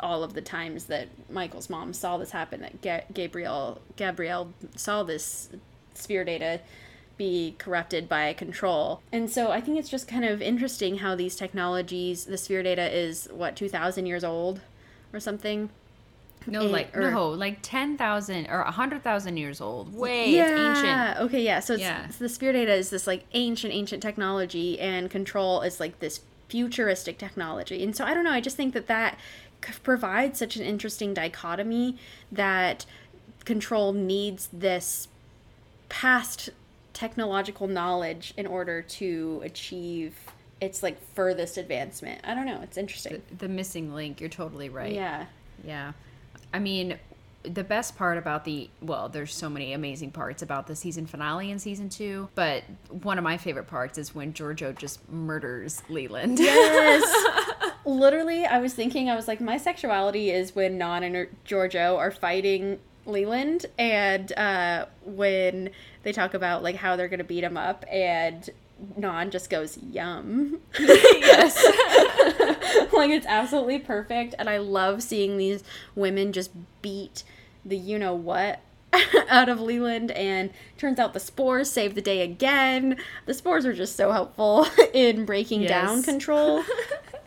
all 0.00 0.24
of 0.24 0.34
the 0.34 0.40
times 0.40 0.86
that 0.86 1.06
Michael's 1.30 1.70
mom 1.70 1.92
saw 1.92 2.18
this 2.18 2.32
happen 2.32 2.60
that 2.62 2.82
Ga- 2.82 3.04
Gabriel 3.14 3.80
Gabrielle 3.94 4.52
saw 4.74 5.04
this 5.04 5.48
sphere 5.94 6.24
data 6.24 6.60
be 7.16 7.56
corrupted 7.58 8.08
by 8.08 8.32
control. 8.32 9.02
And 9.10 9.28
so 9.28 9.50
I 9.50 9.60
think 9.60 9.78
it's 9.78 9.88
just 9.88 10.06
kind 10.06 10.24
of 10.24 10.40
interesting 10.40 10.98
how 10.98 11.14
these 11.16 11.36
technologies 11.36 12.24
the 12.24 12.38
sphere 12.38 12.62
data 12.62 12.96
is 12.96 13.28
what 13.32 13.56
2000 13.56 14.06
years 14.06 14.24
old 14.24 14.60
or 15.12 15.20
something 15.20 15.70
no, 16.46 16.64
like 16.64 16.96
or, 16.96 17.10
no, 17.10 17.30
like 17.30 17.58
ten 17.62 17.96
thousand 17.96 18.46
or 18.48 18.60
a 18.60 18.70
hundred 18.70 19.02
thousand 19.02 19.36
years 19.36 19.60
old. 19.60 19.94
Way, 19.94 20.30
yeah. 20.30 20.76
ancient. 20.76 21.26
Okay, 21.26 21.42
yeah. 21.42 21.60
So, 21.60 21.74
yeah. 21.74 22.08
so 22.08 22.24
the 22.24 22.28
sphere 22.28 22.52
data 22.52 22.72
is 22.74 22.90
this 22.90 23.06
like 23.06 23.24
ancient, 23.32 23.72
ancient 23.72 24.02
technology, 24.02 24.78
and 24.80 25.10
control 25.10 25.62
is 25.62 25.80
like 25.80 25.98
this 26.00 26.20
futuristic 26.48 27.18
technology. 27.18 27.82
And 27.82 27.94
so 27.94 28.04
I 28.04 28.14
don't 28.14 28.24
know. 28.24 28.32
I 28.32 28.40
just 28.40 28.56
think 28.56 28.74
that 28.74 28.86
that 28.86 29.18
provides 29.82 30.38
such 30.38 30.56
an 30.56 30.62
interesting 30.62 31.14
dichotomy 31.14 31.96
that 32.32 32.86
control 33.44 33.92
needs 33.92 34.48
this 34.52 35.08
past 35.88 36.50
technological 36.92 37.66
knowledge 37.66 38.34
in 38.36 38.46
order 38.46 38.82
to 38.82 39.40
achieve 39.44 40.16
its 40.60 40.82
like 40.82 41.00
furthest 41.14 41.56
advancement. 41.56 42.20
I 42.24 42.34
don't 42.34 42.46
know. 42.46 42.60
It's 42.62 42.76
interesting. 42.76 43.22
The, 43.30 43.46
the 43.46 43.48
missing 43.48 43.94
link. 43.94 44.20
You're 44.20 44.30
totally 44.30 44.68
right. 44.68 44.92
Yeah. 44.92 45.26
Yeah. 45.64 45.92
I 46.52 46.58
mean, 46.58 46.98
the 47.42 47.64
best 47.64 47.96
part 47.96 48.18
about 48.18 48.44
the 48.44 48.68
well, 48.80 49.08
there's 49.08 49.34
so 49.34 49.48
many 49.48 49.72
amazing 49.72 50.10
parts 50.10 50.42
about 50.42 50.66
the 50.66 50.76
season 50.76 51.06
finale 51.06 51.50
in 51.50 51.58
season 51.58 51.88
two, 51.88 52.28
but 52.34 52.64
one 52.90 53.18
of 53.18 53.24
my 53.24 53.36
favorite 53.36 53.68
parts 53.68 53.98
is 53.98 54.14
when 54.14 54.32
Georgiou 54.32 54.76
just 54.76 55.08
murders 55.10 55.82
Leland. 55.88 56.38
Yes. 56.38 57.26
Literally, 57.84 58.44
I 58.44 58.58
was 58.58 58.74
thinking, 58.74 59.08
I 59.08 59.16
was 59.16 59.28
like, 59.28 59.40
my 59.40 59.56
sexuality 59.56 60.30
is 60.30 60.54
when 60.54 60.78
Nhan 60.78 61.04
and 61.04 61.28
Georgiou 61.46 61.96
are 61.96 62.10
fighting 62.10 62.78
Leland, 63.06 63.66
and 63.78 64.32
uh, 64.36 64.86
when 65.04 65.70
they 66.02 66.12
talk 66.12 66.34
about 66.34 66.62
like 66.62 66.76
how 66.76 66.96
they're 66.96 67.08
gonna 67.08 67.24
beat 67.24 67.44
him 67.44 67.56
up, 67.56 67.84
and 67.90 68.50
Nhan 68.98 69.30
just 69.30 69.50
goes, 69.50 69.78
"Yum." 69.78 70.60
yes. 70.78 71.64
like 72.92 73.10
it's 73.10 73.26
absolutely 73.26 73.78
perfect 73.78 74.34
and 74.38 74.48
I 74.48 74.58
love 74.58 75.02
seeing 75.02 75.36
these 75.36 75.62
women 75.94 76.32
just 76.32 76.50
beat 76.82 77.22
the 77.64 77.76
you 77.76 77.98
know 77.98 78.14
what 78.14 78.60
out 79.28 79.48
of 79.48 79.60
Leland 79.60 80.10
and 80.12 80.50
turns 80.76 80.98
out 80.98 81.12
the 81.12 81.20
spores 81.20 81.70
save 81.70 81.94
the 81.94 82.02
day 82.02 82.22
again. 82.22 82.96
The 83.26 83.34
spores 83.34 83.66
are 83.66 83.72
just 83.72 83.96
so 83.96 84.12
helpful 84.12 84.66
in 84.92 85.24
breaking 85.24 85.62
yes. 85.62 85.70
down 85.70 86.02
control. 86.02 86.64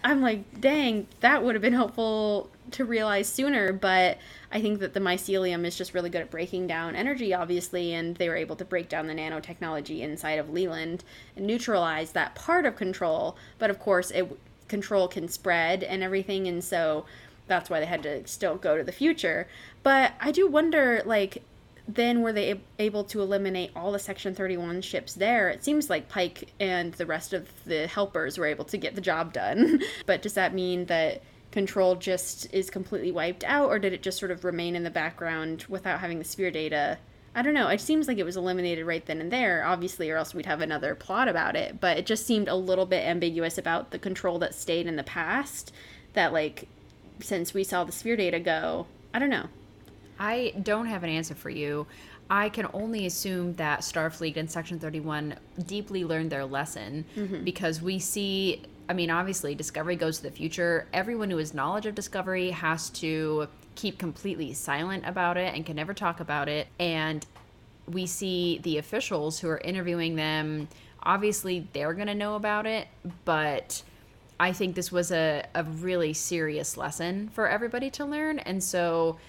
I'm 0.04 0.22
like, 0.22 0.60
dang, 0.60 1.08
that 1.20 1.44
would 1.44 1.56
have 1.56 1.62
been 1.62 1.74
helpful 1.74 2.50
to 2.72 2.86
realize 2.86 3.28
sooner, 3.28 3.74
but 3.74 4.18
I 4.52 4.62
think 4.62 4.80
that 4.80 4.94
the 4.94 5.00
mycelium 5.00 5.66
is 5.66 5.78
just 5.78 5.94
really 5.94 6.10
good 6.10 6.22
at 6.22 6.32
breaking 6.32 6.68
down 6.68 6.96
energy, 6.96 7.34
obviously, 7.34 7.94
and 7.94 8.16
they 8.16 8.30
were 8.30 8.36
able 8.36 8.56
to 8.58 8.66
break 8.66 8.90
down 8.90 9.08
the 9.08 9.14
nanotechnology 9.14 10.02
inside 10.02 10.40
of 10.40 10.50
Leland 10.50 11.04
and 11.36 11.46
neutralize 11.46 12.12
that 12.12 12.36
part 12.36 12.66
of 12.66 12.76
control. 12.76 13.38
But 13.60 13.70
of 13.70 13.80
course, 13.80 14.12
it 14.12 14.38
control 14.68 15.10
can 15.10 15.28
spread 15.28 15.84
and 15.84 16.02
everything 16.02 16.48
and 16.48 16.64
so 16.64 17.04
that's 17.48 17.70
why 17.70 17.82
they 17.82 17.86
had 17.86 18.02
to 18.02 18.26
still 18.26 18.56
go 18.56 18.78
to 18.78 18.86
the 18.86 18.92
future 18.94 19.46
but 19.84 20.14
i 20.22 20.32
do 20.32 20.48
wonder 20.48 21.02
like 21.06 21.44
then 21.88 22.22
were 22.22 22.32
they 22.32 22.60
able 22.80 23.04
to 23.04 23.22
eliminate 23.22 23.72
all 23.76 23.92
the 23.92 24.00
Section 24.00 24.36
31 24.36 24.82
ships 24.82 25.14
there? 25.14 25.50
It 25.50 25.64
seems 25.64 25.90
like 25.90 26.10
Pike 26.10 26.50
and 26.60 26.94
the 26.94 27.06
rest 27.06 27.34
of 27.34 27.50
the 27.66 27.88
helpers 27.88 28.38
were 28.38 28.46
able 28.46 28.66
to 28.66 28.78
get 28.78 28.96
the 28.96 29.02
job 29.02 29.34
done. 29.34 29.82
but 30.06 30.22
does 30.22 30.34
that 30.34 30.54
mean 30.54 30.86
that 30.86 31.22
control 31.52 31.96
just 31.96 32.52
is 32.54 32.70
completely 32.70 33.12
wiped 33.12 33.44
out, 33.44 33.70
or 33.70 33.80
did 33.80 33.94
it 33.94 34.02
just 34.02 34.20
sort 34.20 34.32
of 34.32 34.44
remain 34.44 34.76
in 34.76 34.84
the 34.84 34.90
background 34.90 35.66
without 35.68 36.00
having 36.00 36.20
the 36.20 36.26
sphere 36.26 36.52
data? 36.52 36.98
I 37.34 37.42
don't 37.42 37.54
know. 37.54 37.70
It 37.70 37.80
seems 37.80 38.08
like 38.08 38.18
it 38.18 38.26
was 38.26 38.36
eliminated 38.36 38.86
right 38.86 39.06
then 39.06 39.22
and 39.22 39.32
there, 39.32 39.64
obviously, 39.66 40.10
or 40.10 40.18
else 40.18 40.34
we'd 40.34 40.46
have 40.46 40.62
another 40.62 40.96
plot 40.96 41.30
about 41.30 41.56
it. 41.56 41.80
But 41.80 41.98
it 41.98 42.06
just 42.06 42.26
seemed 42.26 42.50
a 42.50 42.56
little 42.56 42.86
bit 42.86 43.06
ambiguous 43.06 43.58
about 43.58 43.92
the 43.92 44.00
control 44.00 44.38
that 44.40 44.54
stayed 44.54 44.86
in 44.86 44.98
the 44.98 45.04
past. 45.04 45.72
That, 46.14 46.34
like, 46.34 46.68
since 47.22 47.54
we 47.54 47.64
saw 47.64 47.86
the 47.86 47.94
sphere 47.94 48.18
data 48.18 48.40
go, 48.40 48.88
I 49.14 49.20
don't 49.20 49.30
know. 49.30 49.48
I 50.20 50.54
don't 50.62 50.88
have 50.88 51.04
an 51.04 51.10
answer 51.10 51.34
for 51.34 51.50
you. 51.50 51.88
I 52.30 52.50
can 52.50 52.68
only 52.74 53.06
assume 53.06 53.56
that 53.56 53.82
Starfleet 53.82 54.38
and 54.38 54.50
Section 54.50 54.80
31 54.80 55.36
deeply 55.66 56.06
learned 56.06 56.32
their 56.32 56.46
lesson 56.46 57.06
mm-hmm. 57.16 57.44
because 57.44 57.82
we 57.82 58.00
see, 58.00 58.62
I 58.92 58.94
mean, 58.94 59.10
obviously, 59.10 59.56
Discovery 59.56 59.96
goes 59.96 60.18
to 60.18 60.24
the 60.24 60.32
future. 60.32 60.86
Everyone 60.92 61.30
who 61.30 61.38
has 61.38 61.54
knowledge 61.54 61.86
of 61.86 61.96
Discovery 61.96 62.50
has 62.50 62.90
to 62.90 63.48
keep 63.76 63.98
completely 63.98 64.52
silent 64.52 65.06
about 65.08 65.38
it 65.38 65.56
and 65.56 65.66
can 65.66 65.78
never 65.78 65.94
talk 65.94 66.20
about 66.20 66.50
it. 66.50 66.68
And 66.78 67.26
we 67.88 68.06
see 68.06 68.60
the 68.64 68.80
officials 68.80 69.40
who 69.40 69.48
are 69.48 69.60
interviewing 69.60 70.18
them, 70.18 70.68
obviously, 71.02 71.70
they're 71.72 71.94
going 71.94 72.08
to 72.08 72.16
know 72.16 72.36
about 72.36 72.66
it, 72.66 72.90
but. 73.24 73.82
I 74.42 74.54
think 74.54 74.74
this 74.74 74.92
was 74.92 75.12
a, 75.12 75.46
a 75.54 75.64
really 75.64 76.14
serious 76.14 76.76
lesson 76.76 77.30
for 77.30 77.48
everybody 77.48 77.92
to 77.92 78.06
learn. 78.06 78.40
And 78.40 78.64
so 78.64 79.20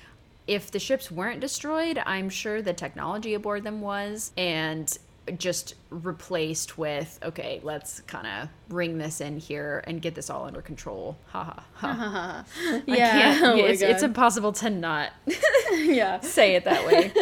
if 0.47 0.71
the 0.71 0.79
ships 0.79 1.11
weren't 1.11 1.41
destroyed, 1.41 2.03
I'm 2.07 2.31
sure 2.31 2.63
the 2.63 2.73
technology 2.73 3.35
aboard 3.35 3.63
them 3.63 3.83
was. 3.83 4.33
And 4.39 4.97
just 5.39 5.77
replaced 5.91 6.77
with 6.79 7.19
okay 7.23 7.61
let's 7.63 8.01
kind 8.01 8.27
of 8.27 8.49
bring 8.69 8.99
this 8.99 9.21
in 9.21 9.37
here 9.37 9.85
and 9.87 10.03
get 10.03 10.15
this 10.15 10.29
all 10.29 10.45
under 10.47 10.63
control. 10.63 11.17
Ha 11.29 11.45
ha 11.45 11.65
ha. 11.75 12.45
Yeah. 12.87 13.41
oh 13.45 13.57
it's, 13.57 13.83
it's 13.83 14.03
impossible 14.03 14.53
to 14.55 14.71
not 14.71 15.13
yeah. 15.73 16.21
say 16.21 16.57
it 16.57 16.65
that 16.65 16.87
way. 16.87 17.13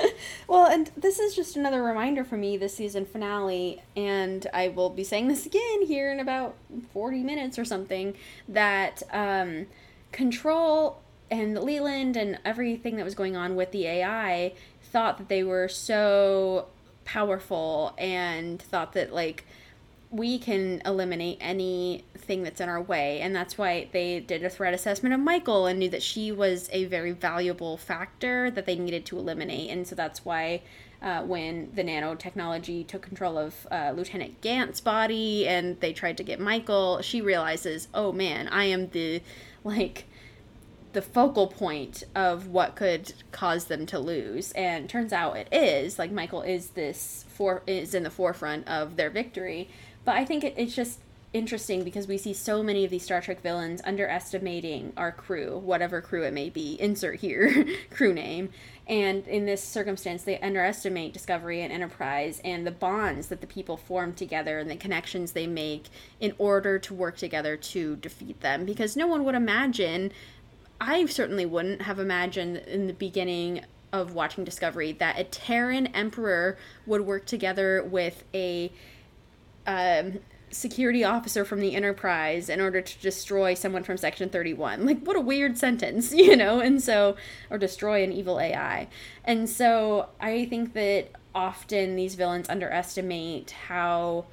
Well 0.49 0.67
and 0.67 0.91
this 0.97 1.19
is 1.19 1.35
just 1.35 1.57
another 1.57 1.83
reminder 1.83 2.25
for 2.25 2.37
me 2.37 2.57
this 2.57 2.75
season 2.75 3.05
finale 3.05 3.83
and 3.97 4.47
i 4.53 4.69
will 4.69 4.91
be 4.91 5.05
saying 5.05 5.29
this 5.29 5.47
again 5.47 5.87
here 5.87 6.11
in 6.11 6.21
about 6.21 6.55
40 6.93 7.23
minutes 7.23 7.59
or 7.59 7.65
something 7.65 8.15
that 8.49 9.03
um 9.13 9.67
control 10.13 11.01
and 11.31 11.59
leland 11.59 12.17
and 12.17 12.39
everything 12.45 12.97
that 12.97 13.05
was 13.05 13.15
going 13.15 13.37
on 13.37 13.55
with 13.57 13.71
the 13.73 13.87
ai 13.87 14.53
thought 14.83 15.19
that 15.19 15.29
they 15.29 15.45
were 15.45 15.69
so 15.69 16.67
powerful 17.13 17.93
and 17.99 18.63
thought 18.63 18.93
that 18.93 19.13
like 19.13 19.45
we 20.13 20.39
can 20.39 20.81
eliminate 20.85 21.39
anything 21.41 22.43
that's 22.43 22.61
in 22.61 22.69
our 22.69 22.81
way. 22.81 23.21
And 23.21 23.35
that's 23.35 23.57
why 23.57 23.89
they 23.93 24.21
did 24.21 24.45
a 24.45 24.51
threat 24.51 24.75
assessment 24.75 25.15
of 25.15 25.21
michael 25.21 25.67
and 25.67 25.79
knew 25.79 25.89
that 25.91 26.03
she 26.03 26.31
was 26.31 26.69
a 26.73 26.85
very 26.85 27.13
valuable 27.13 27.77
factor 27.77 28.51
that 28.51 28.67
they 28.67 28.77
needed 28.77 29.05
to 29.07 29.19
eliminate. 29.19 29.71
And 29.71 29.87
so 29.87 29.95
that's 29.95 30.25
why 30.25 30.63
uh, 31.03 31.23
when 31.23 31.71
the 31.75 31.83
nanotechnology 31.83 32.87
took 32.87 33.03
control 33.03 33.39
of 33.39 33.67
uh, 33.71 33.93
lieutenant 33.97 34.41
gant's 34.41 34.81
body 34.81 35.49
and 35.49 35.81
they 35.81 35.95
tried 35.95 36.17
to 36.19 36.23
get 36.23 36.39
michael 36.39 37.01
she 37.01 37.23
realizes 37.23 37.89
oh 37.95 38.13
man 38.13 38.47
i 38.49 38.65
am 38.65 38.91
the 38.91 39.23
like 39.65 40.05
the 40.93 41.03
focal 41.03 41.47
point 41.47 42.03
of 42.15 42.49
what 42.49 42.75
could 42.75 43.13
cause 43.33 43.67
them 43.67 43.87
to 43.87 43.99
lose. 43.99 44.53
And 44.53 44.89
turns 44.89 45.13
out 45.13 45.37
it 45.37 45.49
is 45.53 45.99
like 45.99 46.11
michael 46.11 46.43
is 46.43 46.71
this 46.71 47.25
for 47.29 47.63
is 47.67 47.95
in 47.95 48.03
the 48.03 48.11
forefront 48.11 48.67
of 48.69 48.97
their 48.97 49.11
victory. 49.11 49.69
But 50.05 50.17
i 50.17 50.25
think 50.25 50.45
it, 50.45 50.55
it's 50.57 50.75
just 50.75 51.01
interesting 51.33 51.85
because 51.85 52.09
we 52.09 52.19
see 52.19 52.33
so 52.33 52.63
many 52.63 52.85
of 52.85 52.91
these 52.91 53.05
star 53.05 53.21
trek 53.21 53.41
villains 53.41 53.81
underestimating 53.83 54.93
our 54.97 55.13
crew 55.13 55.59
whatever 55.59 56.01
crew 56.01 56.25
it 56.25 56.33
may 56.33 56.51
be. 56.51 56.81
Insert 56.81 57.21
here 57.21 57.67
crew 57.91 58.13
name. 58.13 58.51
And 58.89 59.27
in 59.29 59.47
this 59.47 59.63
circumstance 59.63 60.25
they 60.25 60.41
underestimate 60.41 61.13
discovery 61.13 61.63
and 61.63 61.73
enterprise 61.73 62.41
and 62.45 62.67
the 62.67 62.73
bonds 62.73 63.29
that 63.29 63.41
the 63.41 63.47
people 63.47 63.77
form 63.77 64.13
together 64.13 64.59
and 64.59 64.69
the 64.69 64.77
connections 64.77 65.33
they 65.33 65.47
make 65.47 65.85
in 66.19 66.35
order 66.39 66.79
to 66.81 66.95
work 66.95 67.17
together 67.17 67.57
to 67.57 67.97
defeat 67.97 68.41
them. 68.41 68.65
Because 68.65 68.97
no 68.97 69.07
one 69.07 69.25
would 69.25 69.37
imagine 69.37 70.11
I 70.81 71.05
certainly 71.07 71.47
wouldn't 71.47 71.83
have 71.83 71.99
imagined 71.99 72.59
in 72.59 72.87
the 72.87 72.93
beginning 72.93 73.65
of 73.93 74.15
watching 74.15 74.45
Discovery 74.45 74.93
that 74.93 75.19
a 75.19 75.25
Terran 75.25 75.89
Emperor 75.89 76.57
would 76.87 77.03
work 77.03 77.27
together 77.27 77.83
with 77.83 78.25
a 78.33 78.73
um, 79.67 80.21
security 80.51 81.05
officer 81.05 81.45
from 81.45 81.61
the 81.61 81.75
Enterprise 81.75 82.49
in 82.49 82.61
order 82.61 82.81
to 82.81 82.99
destroy 83.01 83.55
someone 83.55 83.83
from 83.83 83.97
Section 83.97 84.29
31. 84.29 84.87
Like, 84.87 85.03
what 85.05 85.17
a 85.17 85.21
weird 85.21 85.59
sentence, 85.59 86.13
you 86.15 86.37
know? 86.37 86.61
And 86.61 86.83
so, 86.83 87.17
or 87.51 87.59
destroy 87.59 88.03
an 88.03 88.13
evil 88.13 88.41
AI. 88.41 88.89
And 89.25 89.49
so, 89.49 90.09
I 90.21 90.47
think 90.47 90.73
that 90.75 91.09
often 91.35 91.97
these 91.97 92.15
villains 92.15 92.49
underestimate 92.49 93.51
how 93.69 94.27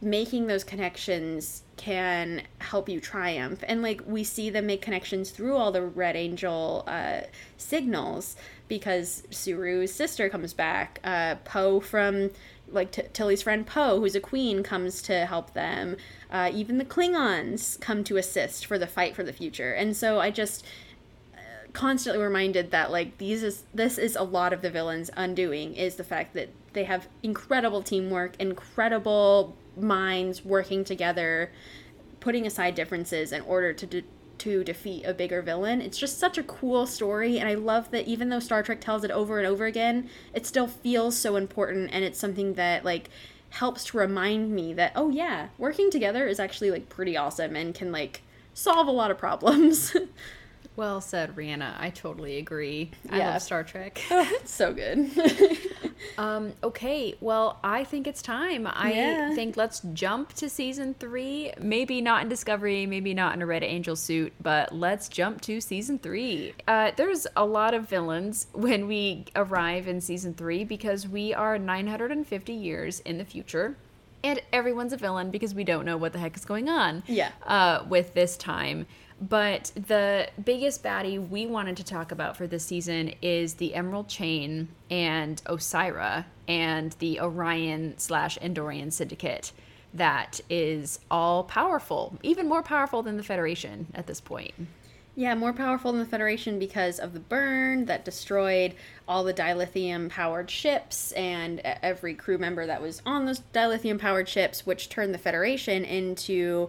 making 0.00 0.46
those 0.46 0.64
connections 0.64 1.62
can 1.76 2.42
help 2.58 2.88
you 2.88 3.00
triumph. 3.00 3.62
And 3.66 3.82
like 3.82 4.02
we 4.06 4.24
see 4.24 4.50
them 4.50 4.66
make 4.66 4.82
connections 4.82 5.30
through 5.30 5.56
all 5.56 5.72
the 5.72 5.82
Red 5.82 6.16
Angel 6.16 6.84
uh, 6.86 7.22
signals 7.56 8.36
because 8.68 9.22
Saru's 9.30 9.92
sister 9.92 10.28
comes 10.28 10.52
back. 10.52 11.00
Uh, 11.04 11.36
Po 11.44 11.80
from 11.80 12.30
like 12.68 12.90
T- 12.90 13.02
Tilly's 13.12 13.42
friend 13.42 13.66
Po, 13.66 14.00
who's 14.00 14.14
a 14.14 14.20
queen, 14.20 14.62
comes 14.62 15.00
to 15.02 15.26
help 15.26 15.54
them. 15.54 15.96
Uh, 16.30 16.50
even 16.52 16.78
the 16.78 16.84
Klingons 16.84 17.80
come 17.80 18.04
to 18.04 18.16
assist 18.16 18.66
for 18.66 18.78
the 18.78 18.86
fight 18.86 19.14
for 19.14 19.22
the 19.22 19.32
future. 19.32 19.72
And 19.72 19.96
so 19.96 20.18
I 20.18 20.30
just 20.30 20.64
uh, 21.34 21.38
constantly 21.72 22.22
reminded 22.22 22.70
that 22.72 22.90
like 22.90 23.18
these 23.18 23.42
is 23.42 23.64
this 23.72 23.98
is 23.98 24.16
a 24.16 24.24
lot 24.24 24.52
of 24.52 24.62
the 24.62 24.70
villains 24.70 25.10
undoing 25.16 25.74
is 25.74 25.94
the 25.94 26.04
fact 26.04 26.34
that 26.34 26.50
they 26.72 26.84
have 26.84 27.08
incredible 27.22 27.82
teamwork 27.82 28.34
incredible 28.38 29.56
minds 29.76 30.44
working 30.44 30.84
together, 30.84 31.50
putting 32.20 32.46
aside 32.46 32.74
differences 32.74 33.32
in 33.32 33.42
order 33.42 33.72
to 33.72 33.86
de- 33.86 34.04
to 34.38 34.62
defeat 34.62 35.04
a 35.06 35.14
bigger 35.14 35.40
villain. 35.40 35.80
It's 35.80 35.98
just 35.98 36.18
such 36.18 36.36
a 36.36 36.42
cool 36.42 36.86
story, 36.86 37.38
and 37.38 37.48
I 37.48 37.54
love 37.54 37.90
that 37.90 38.06
even 38.06 38.28
though 38.28 38.40
Star 38.40 38.62
Trek 38.62 38.80
tells 38.80 39.02
it 39.02 39.10
over 39.10 39.38
and 39.38 39.46
over 39.46 39.64
again, 39.64 40.10
it 40.34 40.46
still 40.46 40.66
feels 40.66 41.16
so 41.16 41.36
important, 41.36 41.90
and 41.92 42.04
it's 42.04 42.18
something 42.18 42.54
that 42.54 42.84
like 42.84 43.08
helps 43.50 43.84
to 43.84 43.98
remind 43.98 44.52
me 44.54 44.74
that 44.74 44.92
oh 44.94 45.08
yeah, 45.08 45.48
working 45.58 45.90
together 45.90 46.26
is 46.26 46.40
actually 46.40 46.70
like 46.70 46.88
pretty 46.88 47.16
awesome 47.16 47.56
and 47.56 47.74
can 47.74 47.92
like 47.92 48.22
solve 48.54 48.86
a 48.86 48.92
lot 48.92 49.10
of 49.10 49.18
problems. 49.18 49.96
well 50.76 51.00
said, 51.00 51.34
Rhianna. 51.36 51.74
I 51.78 51.90
totally 51.90 52.38
agree. 52.38 52.90
I 53.10 53.18
yeah. 53.18 53.32
love 53.32 53.42
Star 53.42 53.64
Trek. 53.64 54.00
it's 54.10 54.54
so 54.54 54.72
good. 54.72 55.10
Um, 56.18 56.52
okay, 56.62 57.14
well, 57.20 57.58
I 57.62 57.84
think 57.84 58.06
it's 58.06 58.22
time. 58.22 58.66
I 58.66 58.92
yeah. 58.92 59.34
think 59.34 59.56
let's 59.56 59.80
jump 59.92 60.32
to 60.34 60.48
season 60.48 60.94
three. 60.94 61.52
Maybe 61.58 62.00
not 62.00 62.22
in 62.22 62.28
Discovery, 62.28 62.86
maybe 62.86 63.14
not 63.14 63.34
in 63.34 63.42
a 63.42 63.46
Red 63.46 63.62
Angel 63.62 63.96
suit, 63.96 64.32
but 64.42 64.74
let's 64.74 65.08
jump 65.08 65.40
to 65.42 65.60
season 65.60 65.98
three. 65.98 66.54
Uh, 66.66 66.92
there's 66.96 67.26
a 67.36 67.44
lot 67.44 67.74
of 67.74 67.88
villains 67.88 68.46
when 68.52 68.86
we 68.86 69.26
arrive 69.34 69.88
in 69.88 70.00
season 70.00 70.34
three 70.34 70.64
because 70.64 71.06
we 71.08 71.34
are 71.34 71.58
950 71.58 72.52
years 72.52 73.00
in 73.00 73.18
the 73.18 73.24
future 73.24 73.76
and 74.24 74.40
everyone's 74.52 74.92
a 74.92 74.96
villain 74.96 75.30
because 75.30 75.54
we 75.54 75.64
don't 75.64 75.84
know 75.84 75.96
what 75.96 76.12
the 76.12 76.18
heck 76.18 76.36
is 76.36 76.44
going 76.44 76.68
on. 76.68 77.02
Yeah. 77.06 77.30
Uh, 77.44 77.84
with 77.88 78.14
this 78.14 78.36
time. 78.36 78.86
But 79.20 79.72
the 79.74 80.28
biggest 80.44 80.82
baddie 80.82 81.18
we 81.28 81.46
wanted 81.46 81.76
to 81.78 81.84
talk 81.84 82.12
about 82.12 82.36
for 82.36 82.46
this 82.46 82.64
season 82.64 83.14
is 83.22 83.54
the 83.54 83.74
Emerald 83.74 84.08
Chain 84.08 84.68
and 84.90 85.42
Osyraa 85.46 86.26
and 86.46 86.92
the 86.98 87.20
Orion 87.20 87.94
slash 87.96 88.38
Andorian 88.38 88.92
Syndicate 88.92 89.52
that 89.94 90.40
is 90.50 91.00
all 91.10 91.44
powerful, 91.44 92.18
even 92.22 92.48
more 92.48 92.62
powerful 92.62 93.02
than 93.02 93.16
the 93.16 93.22
Federation 93.22 93.86
at 93.94 94.06
this 94.06 94.20
point. 94.20 94.52
Yeah, 95.14 95.34
more 95.34 95.54
powerful 95.54 95.92
than 95.92 96.00
the 96.00 96.06
Federation 96.06 96.58
because 96.58 96.98
of 96.98 97.14
the 97.14 97.20
burn 97.20 97.86
that 97.86 98.04
destroyed 98.04 98.74
all 99.08 99.24
the 99.24 99.32
dilithium 99.32 100.10
powered 100.10 100.50
ships 100.50 101.12
and 101.12 101.60
every 101.60 102.12
crew 102.12 102.36
member 102.36 102.66
that 102.66 102.82
was 102.82 103.00
on 103.06 103.24
those 103.24 103.40
dilithium 103.54 103.98
powered 103.98 104.28
ships, 104.28 104.66
which 104.66 104.90
turned 104.90 105.14
the 105.14 105.18
Federation 105.18 105.86
into 105.86 106.68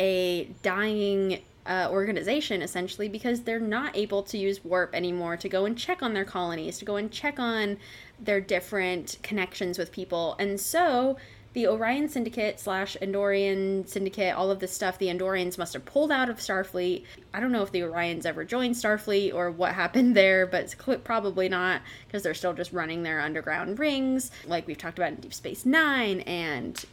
a 0.00 0.48
dying 0.62 1.40
uh, 1.66 1.88
organization 1.90 2.62
essentially 2.62 3.08
because 3.08 3.42
they're 3.42 3.58
not 3.58 3.96
able 3.96 4.22
to 4.22 4.36
use 4.36 4.64
warp 4.64 4.94
anymore 4.94 5.36
to 5.36 5.48
go 5.48 5.64
and 5.64 5.78
check 5.78 6.02
on 6.02 6.12
their 6.12 6.24
colonies 6.24 6.78
to 6.78 6.84
go 6.84 6.96
and 6.96 7.10
check 7.10 7.38
on 7.38 7.78
their 8.20 8.40
different 8.40 9.18
connections 9.22 9.78
with 9.78 9.90
people 9.90 10.36
and 10.38 10.60
so 10.60 11.16
the 11.54 11.68
Orion 11.68 12.08
Syndicate 12.08 12.58
slash 12.58 12.96
Andorian 13.00 13.88
Syndicate, 13.88 14.34
all 14.34 14.50
of 14.50 14.58
this 14.58 14.72
stuff, 14.72 14.98
the 14.98 15.06
Andorians 15.06 15.56
must 15.56 15.72
have 15.72 15.84
pulled 15.84 16.10
out 16.10 16.28
of 16.28 16.38
Starfleet. 16.38 17.04
I 17.32 17.38
don't 17.38 17.52
know 17.52 17.62
if 17.62 17.70
the 17.70 17.82
Orions 17.82 18.26
ever 18.26 18.44
joined 18.44 18.74
Starfleet 18.74 19.32
or 19.32 19.52
what 19.52 19.72
happened 19.74 20.16
there, 20.16 20.46
but 20.46 20.74
probably 21.04 21.48
not 21.48 21.80
because 22.06 22.24
they're 22.24 22.34
still 22.34 22.54
just 22.54 22.72
running 22.72 23.04
their 23.04 23.20
underground 23.20 23.78
rings, 23.78 24.32
like 24.46 24.66
we've 24.66 24.76
talked 24.76 24.98
about 24.98 25.12
in 25.12 25.16
Deep 25.16 25.32
Space 25.32 25.64
Nine 25.64 26.20
and 26.20 26.84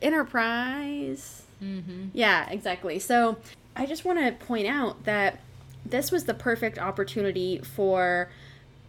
Enterprise. 0.00 1.42
Mm-hmm. 1.62 2.06
Yeah, 2.14 2.48
exactly. 2.48 2.98
So 2.98 3.36
I 3.76 3.86
just 3.86 4.04
want 4.04 4.18
to 4.18 4.32
point 4.46 4.66
out 4.66 5.04
that 5.04 5.40
this 5.84 6.10
was 6.10 6.24
the 6.24 6.34
perfect 6.34 6.78
opportunity 6.78 7.58
for 7.58 8.30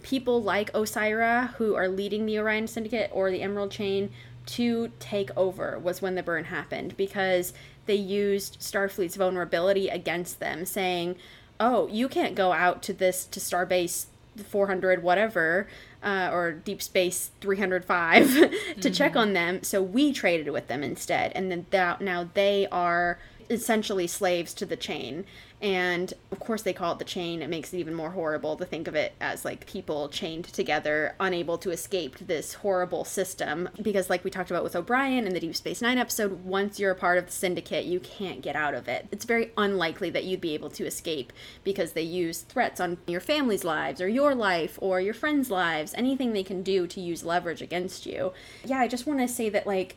people 0.02 0.42
like 0.42 0.72
Osyraa, 0.74 1.54
who 1.56 1.76
are 1.76 1.90
leading 1.90 2.26
the 2.26 2.40
Orion 2.40 2.68
Syndicate 2.68 3.12
or 3.14 3.30
the 3.30 3.42
Emerald 3.42 3.72
Chain, 3.72 4.10
to 4.46 4.92
take 5.00 5.30
over, 5.36 5.78
was 5.78 6.02
when 6.02 6.16
the 6.16 6.24
burn 6.24 6.46
happened, 6.46 6.96
because 6.96 7.54
they 7.86 7.96
used 7.96 8.62
Starfleet's 8.62 9.18
vulnerability 9.18 9.90
against 9.90 10.40
them, 10.40 10.66
saying, 10.66 11.18
oh, 11.60 11.88
you 11.88 12.08
can't 12.08 12.36
go 12.36 12.54
out 12.54 12.82
to 12.84 12.94
this, 12.94 13.26
to 13.26 13.42
Starbase 13.42 14.06
400, 14.38 15.04
whatever, 15.04 15.68
uh, 16.02 16.30
or 16.32 16.54
Deep 16.54 16.82
Space 16.82 17.32
305 17.42 18.24
to 18.34 18.48
mm-hmm. 18.48 18.92
check 18.94 19.16
on 19.18 19.34
them. 19.34 19.64
So 19.64 19.82
we 19.82 20.14
traded 20.14 20.50
with 20.50 20.68
them 20.68 20.84
instead. 20.84 21.34
And 21.34 21.52
then 21.52 21.66
that, 21.72 22.00
now 22.00 22.30
they 22.34 22.68
are 22.72 23.20
essentially 23.50 24.08
slaves 24.08 24.54
to 24.56 24.66
the 24.66 24.76
chain. 24.76 25.26
And 25.60 26.14
of 26.32 26.40
course, 26.40 26.62
they 26.62 26.74
call 26.74 26.94
it 26.94 27.00
the 27.00 27.06
chain. 27.06 27.42
It 27.42 27.50
makes 27.50 27.74
it 27.74 27.80
even 27.80 27.96
more 27.96 28.12
horrible 28.12 28.56
to 28.58 28.66
think 28.66 28.88
of 28.88 28.94
it 28.94 29.14
as 29.20 29.44
like 29.44 29.66
people 29.66 30.08
chained 30.08 30.46
together, 30.46 31.16
unable 31.20 31.58
to 31.60 31.72
escape 31.72 32.20
this 32.20 32.56
horrible 32.56 33.04
system. 33.04 33.68
Because, 33.82 34.08
like 34.08 34.24
we 34.24 34.30
talked 34.30 34.52
about 34.52 34.64
with 34.64 34.76
O'Brien 34.76 35.26
in 35.26 35.34
the 35.34 35.40
Deep 35.40 35.56
Space 35.56 35.82
Nine 35.82 35.98
episode, 35.98 36.46
once 36.46 36.80
you're 36.80 36.92
a 36.92 36.96
part 36.96 37.18
of 37.18 37.26
the 37.26 37.32
syndicate, 37.32 37.86
you 37.86 38.00
can't 38.00 38.42
get 38.42 38.56
out 38.56 38.76
of 38.76 38.88
it. 38.88 39.08
It's 39.12 39.26
very 39.26 39.52
unlikely 39.58 40.12
that 40.12 40.26
you'd 40.26 40.42
be 40.42 40.54
able 40.54 40.70
to 40.72 40.86
escape 40.86 41.34
because 41.64 41.94
they 41.94 42.04
use 42.04 42.42
threats 42.42 42.80
on 42.80 43.00
your 43.08 43.22
family's 43.22 43.64
lives 43.64 44.00
or 44.00 44.08
your 44.08 44.36
life 44.36 44.78
or 44.80 45.02
your 45.02 45.16
friends' 45.16 45.50
lives, 45.50 45.96
anything 45.96 46.34
they 46.34 46.44
can 46.44 46.62
do 46.62 46.86
to 46.86 47.02
use 47.02 47.24
leverage 47.24 47.64
against 47.64 48.06
you. 48.06 48.32
Yeah, 48.64 48.78
I 48.78 48.88
just 48.88 49.08
want 49.08 49.22
to 49.22 49.28
say 49.28 49.50
that, 49.50 49.66
like, 49.66 49.96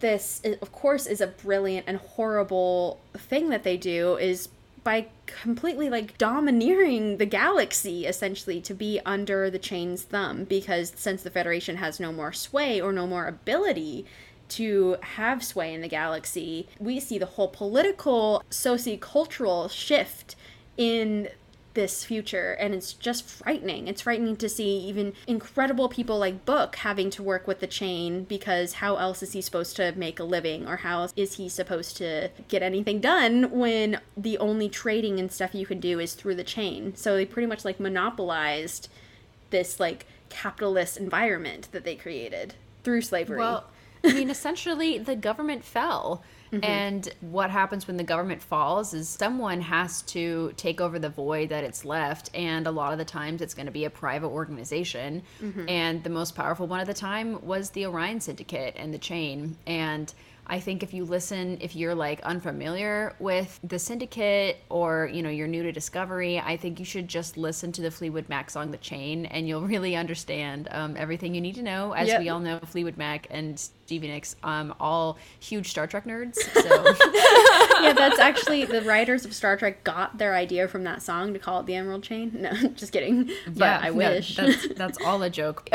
this 0.00 0.42
of 0.60 0.72
course 0.72 1.06
is 1.06 1.20
a 1.20 1.26
brilliant 1.26 1.86
and 1.86 1.98
horrible 1.98 3.00
thing 3.16 3.50
that 3.50 3.62
they 3.62 3.76
do 3.76 4.16
is 4.16 4.48
by 4.82 5.06
completely 5.26 5.90
like 5.90 6.16
domineering 6.18 7.18
the 7.18 7.26
galaxy 7.26 8.06
essentially 8.06 8.60
to 8.60 8.74
be 8.74 9.00
under 9.04 9.50
the 9.50 9.58
chain's 9.58 10.02
thumb 10.02 10.44
because 10.44 10.92
since 10.96 11.22
the 11.22 11.30
federation 11.30 11.76
has 11.76 12.00
no 12.00 12.12
more 12.12 12.32
sway 12.32 12.80
or 12.80 12.92
no 12.92 13.06
more 13.06 13.26
ability 13.26 14.06
to 14.48 14.96
have 15.02 15.44
sway 15.44 15.72
in 15.72 15.80
the 15.80 15.88
galaxy 15.88 16.66
we 16.78 16.98
see 16.98 17.18
the 17.18 17.26
whole 17.26 17.48
political 17.48 18.42
sociocultural 18.50 19.70
shift 19.70 20.34
in 20.76 21.28
this 21.80 22.04
future 22.04 22.52
and 22.60 22.74
it's 22.74 22.92
just 22.92 23.24
frightening. 23.24 23.88
It's 23.88 24.02
frightening 24.02 24.36
to 24.36 24.50
see 24.50 24.76
even 24.80 25.14
incredible 25.26 25.88
people 25.88 26.18
like 26.18 26.44
book 26.44 26.76
having 26.76 27.08
to 27.10 27.22
work 27.22 27.46
with 27.46 27.60
the 27.60 27.66
chain 27.66 28.24
because 28.24 28.74
how 28.74 28.96
else 28.96 29.22
is 29.22 29.32
he 29.32 29.40
supposed 29.40 29.76
to 29.76 29.92
make 29.92 30.20
a 30.20 30.24
living 30.24 30.68
or 30.68 30.76
how 30.76 31.08
is 31.16 31.34
he 31.34 31.48
supposed 31.48 31.96
to 31.96 32.28
get 32.48 32.62
anything 32.62 33.00
done 33.00 33.50
when 33.50 33.98
the 34.14 34.36
only 34.36 34.68
trading 34.68 35.18
and 35.18 35.32
stuff 35.32 35.54
you 35.54 35.64
can 35.64 35.80
do 35.80 35.98
is 35.98 36.12
through 36.12 36.34
the 36.34 36.44
chain? 36.44 36.94
So 36.94 37.16
they 37.16 37.24
pretty 37.24 37.46
much 37.46 37.64
like 37.64 37.80
monopolized 37.80 38.88
this 39.48 39.80
like 39.80 40.04
capitalist 40.28 40.98
environment 40.98 41.68
that 41.72 41.84
they 41.84 41.96
created 41.96 42.54
through 42.84 43.00
slavery. 43.00 43.38
Well 43.38 43.64
i 44.02 44.14
mean 44.14 44.30
essentially 44.30 44.96
the 44.96 45.14
government 45.14 45.62
fell 45.62 46.22
Mm-hmm. 46.52 46.64
And 46.64 47.08
what 47.20 47.50
happens 47.50 47.86
when 47.86 47.96
the 47.96 48.04
government 48.04 48.42
falls 48.42 48.92
is 48.92 49.08
someone 49.08 49.60
has 49.60 50.02
to 50.02 50.52
take 50.56 50.80
over 50.80 50.98
the 50.98 51.08
void 51.08 51.50
that 51.50 51.64
it's 51.64 51.84
left. 51.84 52.30
And 52.34 52.66
a 52.66 52.70
lot 52.70 52.92
of 52.92 52.98
the 52.98 53.04
times 53.04 53.40
it's 53.40 53.54
going 53.54 53.66
to 53.66 53.72
be 53.72 53.84
a 53.84 53.90
private 53.90 54.28
organization. 54.28 55.22
Mm-hmm. 55.40 55.68
And 55.68 56.04
the 56.04 56.10
most 56.10 56.34
powerful 56.34 56.66
one 56.66 56.80
at 56.80 56.86
the 56.86 56.94
time 56.94 57.44
was 57.44 57.70
the 57.70 57.86
Orion 57.86 58.20
Syndicate 58.20 58.74
and 58.76 58.92
the 58.92 58.98
chain. 58.98 59.56
And 59.66 60.12
I 60.50 60.58
think 60.58 60.82
if 60.82 60.92
you 60.92 61.04
listen, 61.04 61.58
if 61.60 61.76
you're 61.76 61.94
like 61.94 62.20
unfamiliar 62.22 63.14
with 63.20 63.60
the 63.62 63.78
Syndicate 63.78 64.58
or, 64.68 65.08
you 65.12 65.22
know, 65.22 65.30
you're 65.30 65.46
new 65.46 65.62
to 65.62 65.70
Discovery, 65.70 66.40
I 66.40 66.56
think 66.56 66.80
you 66.80 66.84
should 66.84 67.06
just 67.06 67.36
listen 67.36 67.70
to 67.70 67.82
the 67.82 67.90
Fleetwood 67.90 68.28
Mac 68.28 68.50
song, 68.50 68.72
The 68.72 68.78
Chain, 68.78 69.26
and 69.26 69.46
you'll 69.46 69.62
really 69.66 69.94
understand 69.94 70.66
um, 70.72 70.96
everything 70.96 71.36
you 71.36 71.40
need 71.40 71.54
to 71.54 71.62
know. 71.62 71.92
As 71.92 72.08
yep. 72.08 72.20
we 72.20 72.30
all 72.30 72.40
know, 72.40 72.58
Fleetwood 72.66 72.96
Mac 72.96 73.28
and 73.30 73.60
Stevie 73.60 74.08
Nicks, 74.08 74.34
um, 74.42 74.74
all 74.80 75.18
huge 75.38 75.70
Star 75.70 75.86
Trek 75.86 76.04
nerds. 76.04 76.34
So. 76.34 76.60
yeah, 77.82 77.92
that's 77.92 78.18
actually 78.18 78.64
the 78.64 78.82
writers 78.82 79.24
of 79.24 79.32
Star 79.32 79.56
Trek 79.56 79.84
got 79.84 80.18
their 80.18 80.34
idea 80.34 80.66
from 80.66 80.82
that 80.82 81.00
song 81.00 81.32
to 81.32 81.38
call 81.38 81.60
it 81.60 81.66
the 81.66 81.76
Emerald 81.76 82.02
Chain. 82.02 82.30
No, 82.40 82.52
just 82.70 82.92
kidding. 82.92 83.30
But 83.46 83.56
yeah, 83.56 83.80
I 83.82 83.90
wish. 83.90 84.38
Yeah, 84.38 84.46
that's, 84.46 84.68
that's 84.74 84.98
all 85.04 85.22
a 85.22 85.28
joke. 85.28 85.68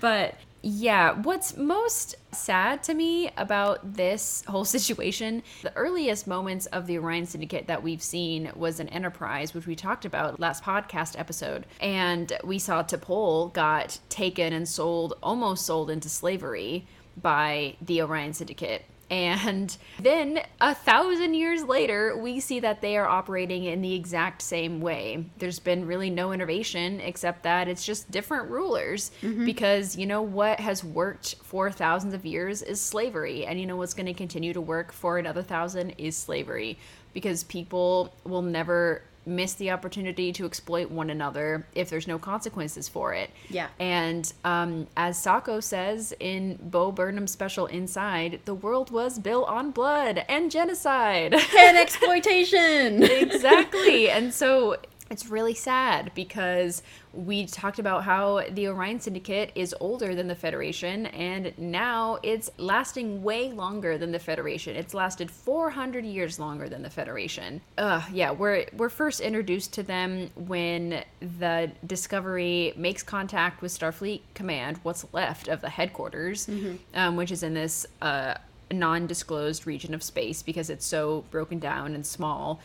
but 0.00 0.36
yeah, 0.66 1.12
what's 1.12 1.58
most 1.58 2.14
sad 2.32 2.82
to 2.84 2.94
me 2.94 3.30
about 3.36 3.96
this 3.96 4.42
whole 4.46 4.64
situation, 4.76 5.42
the 5.62 5.74
earliest 5.76 6.26
moments 6.26 6.64
of 6.66 6.86
the 6.86 6.96
Orion 6.96 7.26
Syndicate 7.26 7.66
that 7.66 7.82
we've 7.82 8.02
seen 8.02 8.50
was 8.56 8.80
an 8.80 8.88
Enterprise, 8.88 9.52
which 9.52 9.66
we 9.66 9.76
talked 9.76 10.06
about 10.06 10.40
last 10.40 10.64
podcast 10.64 11.18
episode. 11.18 11.66
And 11.80 12.32
we 12.42 12.58
saw 12.58 12.82
T'Pol 12.82 13.52
got 13.52 13.98
taken 14.08 14.54
and 14.54 14.66
sold, 14.66 15.14
almost 15.22 15.66
sold 15.66 15.90
into 15.90 16.08
slavery 16.08 16.86
by 17.20 17.76
the 17.82 18.00
Orion 18.00 18.32
Syndicate. 18.32 18.86
And 19.10 19.76
then 20.00 20.40
a 20.60 20.74
thousand 20.74 21.34
years 21.34 21.62
later, 21.62 22.16
we 22.16 22.40
see 22.40 22.60
that 22.60 22.80
they 22.80 22.96
are 22.96 23.06
operating 23.06 23.64
in 23.64 23.82
the 23.82 23.94
exact 23.94 24.42
same 24.42 24.80
way. 24.80 25.26
There's 25.38 25.58
been 25.58 25.86
really 25.86 26.10
no 26.10 26.32
innovation 26.32 27.00
except 27.00 27.42
that 27.42 27.68
it's 27.68 27.84
just 27.84 28.10
different 28.10 28.50
rulers. 28.50 29.10
Mm-hmm. 29.22 29.44
Because 29.44 29.96
you 29.96 30.06
know 30.06 30.22
what 30.22 30.60
has 30.60 30.82
worked 30.82 31.36
for 31.42 31.70
thousands 31.70 32.14
of 32.14 32.24
years 32.24 32.62
is 32.62 32.80
slavery. 32.80 33.46
And 33.46 33.60
you 33.60 33.66
know 33.66 33.76
what's 33.76 33.94
going 33.94 34.06
to 34.06 34.14
continue 34.14 34.52
to 34.52 34.60
work 34.60 34.92
for 34.92 35.18
another 35.18 35.42
thousand 35.42 35.90
is 35.98 36.16
slavery. 36.16 36.78
Because 37.12 37.44
people 37.44 38.12
will 38.24 38.42
never 38.42 39.02
miss 39.26 39.54
the 39.54 39.70
opportunity 39.70 40.32
to 40.32 40.46
exploit 40.46 40.90
one 40.90 41.10
another 41.10 41.66
if 41.74 41.90
there's 41.90 42.06
no 42.06 42.18
consequences 42.18 42.88
for 42.88 43.14
it. 43.14 43.30
Yeah. 43.48 43.68
And 43.78 44.32
um, 44.44 44.86
as 44.96 45.16
Socko 45.18 45.62
says 45.62 46.14
in 46.20 46.58
Bo 46.62 46.92
Burnham's 46.92 47.32
special 47.32 47.66
Inside, 47.66 48.40
the 48.44 48.54
world 48.54 48.90
was 48.90 49.18
built 49.18 49.48
on 49.48 49.70
blood 49.70 50.24
and 50.28 50.50
genocide 50.50 51.34
and 51.58 51.76
exploitation. 51.76 53.02
exactly. 53.02 54.10
And 54.10 54.32
so 54.32 54.76
it's 55.10 55.28
really 55.28 55.54
sad 55.54 56.12
because 56.14 56.82
we 57.14 57.46
talked 57.46 57.78
about 57.78 58.04
how 58.04 58.42
the 58.50 58.68
Orion 58.68 59.00
Syndicate 59.00 59.52
is 59.54 59.74
older 59.80 60.14
than 60.14 60.28
the 60.28 60.34
Federation, 60.34 61.06
and 61.06 61.52
now 61.58 62.18
it's 62.22 62.50
lasting 62.58 63.22
way 63.22 63.52
longer 63.52 63.96
than 63.98 64.12
the 64.12 64.18
Federation. 64.18 64.76
It's 64.76 64.94
lasted 64.94 65.30
400 65.30 66.04
years 66.04 66.38
longer 66.38 66.68
than 66.68 66.82
the 66.82 66.90
Federation. 66.90 67.60
Uh, 67.78 68.02
yeah, 68.12 68.30
we're 68.30 68.66
we're 68.76 68.88
first 68.88 69.20
introduced 69.20 69.72
to 69.74 69.82
them 69.82 70.30
when 70.34 71.04
the 71.38 71.70
Discovery 71.86 72.72
makes 72.76 73.02
contact 73.02 73.62
with 73.62 73.76
Starfleet 73.76 74.22
Command, 74.34 74.80
what's 74.82 75.06
left 75.12 75.48
of 75.48 75.60
the 75.60 75.70
headquarters, 75.70 76.46
mm-hmm. 76.46 76.76
um, 76.94 77.16
which 77.16 77.30
is 77.30 77.42
in 77.42 77.54
this 77.54 77.86
uh, 78.02 78.34
non-disclosed 78.70 79.66
region 79.66 79.94
of 79.94 80.02
space 80.02 80.42
because 80.42 80.70
it's 80.70 80.86
so 80.86 81.24
broken 81.30 81.58
down 81.58 81.94
and 81.94 82.04
small 82.04 82.60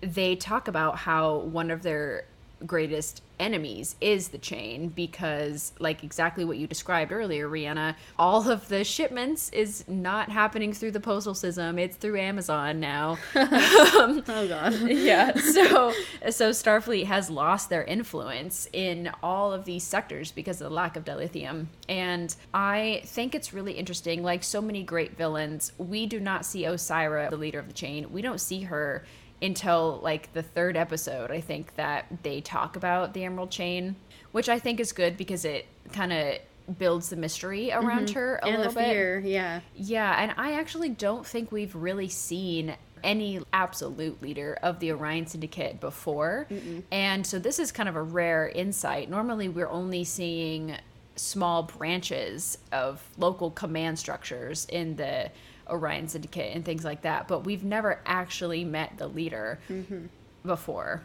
they 0.00 0.36
talk 0.36 0.68
about 0.68 0.96
how 0.96 1.38
one 1.38 1.70
of 1.70 1.82
their 1.82 2.24
greatest 2.64 3.22
enemies 3.38 3.96
is 4.00 4.28
the 4.28 4.38
chain 4.38 4.88
because 4.88 5.72
like 5.78 6.02
exactly 6.02 6.44
what 6.44 6.56
you 6.58 6.66
described 6.66 7.12
earlier 7.12 7.48
rhianna 7.48 7.94
all 8.18 8.48
of 8.50 8.68
the 8.68 8.84
shipments 8.84 9.50
is 9.50 9.84
not 9.88 10.30
happening 10.30 10.72
through 10.72 10.90
the 10.90 11.00
postal 11.00 11.34
system. 11.34 11.78
It's 11.78 11.96
through 11.96 12.18
Amazon 12.18 12.80
now. 12.80 13.18
Um, 13.34 14.22
oh 14.28 14.46
god. 14.48 14.74
Yeah. 14.88 15.34
so 15.36 15.92
so 16.30 16.50
Starfleet 16.50 17.04
has 17.04 17.30
lost 17.30 17.68
their 17.70 17.84
influence 17.84 18.68
in 18.72 19.10
all 19.22 19.52
of 19.52 19.64
these 19.64 19.84
sectors 19.84 20.32
because 20.32 20.60
of 20.60 20.68
the 20.68 20.74
lack 20.74 20.96
of 20.96 21.04
dilithium. 21.04 21.66
And 21.88 22.34
I 22.52 23.02
think 23.04 23.34
it's 23.34 23.52
really 23.52 23.72
interesting 23.72 24.22
like 24.22 24.42
so 24.42 24.60
many 24.60 24.82
great 24.82 25.16
villains 25.16 25.72
we 25.78 26.06
do 26.06 26.20
not 26.20 26.44
see 26.44 26.62
osyraa 26.62 27.30
the 27.30 27.36
leader 27.36 27.58
of 27.58 27.68
the 27.68 27.74
chain. 27.74 28.12
We 28.12 28.22
don't 28.22 28.40
see 28.40 28.62
her 28.62 29.04
until 29.42 30.00
like 30.02 30.32
the 30.32 30.42
third 30.42 30.76
episode 30.76 31.30
i 31.30 31.40
think 31.40 31.74
that 31.76 32.06
they 32.22 32.40
talk 32.40 32.76
about 32.76 33.14
the 33.14 33.24
emerald 33.24 33.50
chain 33.50 33.96
which 34.32 34.48
i 34.48 34.58
think 34.58 34.80
is 34.80 34.92
good 34.92 35.16
because 35.16 35.44
it 35.44 35.66
kind 35.92 36.12
of 36.12 36.38
builds 36.78 37.10
the 37.10 37.16
mystery 37.16 37.70
around 37.70 38.06
mm-hmm. 38.06 38.18
her 38.18 38.36
a 38.36 38.46
and 38.46 38.56
little 38.58 38.72
the 38.72 38.80
fear, 38.80 39.20
bit 39.20 39.30
yeah 39.30 39.60
yeah 39.76 40.22
and 40.22 40.32
i 40.36 40.52
actually 40.52 40.88
don't 40.88 41.26
think 41.26 41.52
we've 41.52 41.74
really 41.74 42.08
seen 42.08 42.74
any 43.04 43.40
absolute 43.52 44.20
leader 44.20 44.58
of 44.62 44.80
the 44.80 44.90
Orion 44.90 45.26
Syndicate 45.26 45.80
before. 45.80 46.46
Mm-mm. 46.50 46.82
And 46.90 47.26
so 47.26 47.38
this 47.38 47.58
is 47.58 47.70
kind 47.70 47.88
of 47.88 47.94
a 47.94 48.02
rare 48.02 48.48
insight. 48.48 49.08
Normally, 49.08 49.48
we're 49.48 49.68
only 49.68 50.02
seeing 50.02 50.76
small 51.14 51.62
branches 51.62 52.58
of 52.72 53.02
local 53.16 53.50
command 53.50 53.98
structures 53.98 54.66
in 54.66 54.96
the 54.96 55.30
Orion 55.68 56.08
Syndicate 56.08 56.54
and 56.54 56.64
things 56.64 56.84
like 56.84 57.02
that, 57.02 57.28
but 57.28 57.44
we've 57.44 57.64
never 57.64 58.00
actually 58.06 58.64
met 58.64 58.98
the 58.98 59.08
leader 59.08 59.58
mm-hmm. 59.68 60.06
before. 60.44 61.02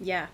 Yeah. 0.00 0.26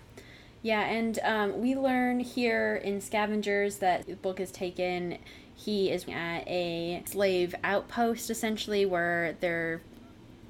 Yeah, 0.61 0.81
and 0.81 1.19
um, 1.23 1.61
we 1.61 1.75
learn 1.75 2.19
here 2.19 2.75
in 2.83 2.99
Scavengers 2.99 3.77
that 3.77 4.07
the 4.07 4.15
book 4.15 4.39
is 4.39 4.51
taken. 4.51 5.17
He 5.55 5.91
is 5.91 6.05
at 6.09 6.47
a 6.47 7.03
slave 7.05 7.55
outpost, 7.63 8.29
essentially, 8.29 8.85
where 8.85 9.37
they're, 9.39 9.81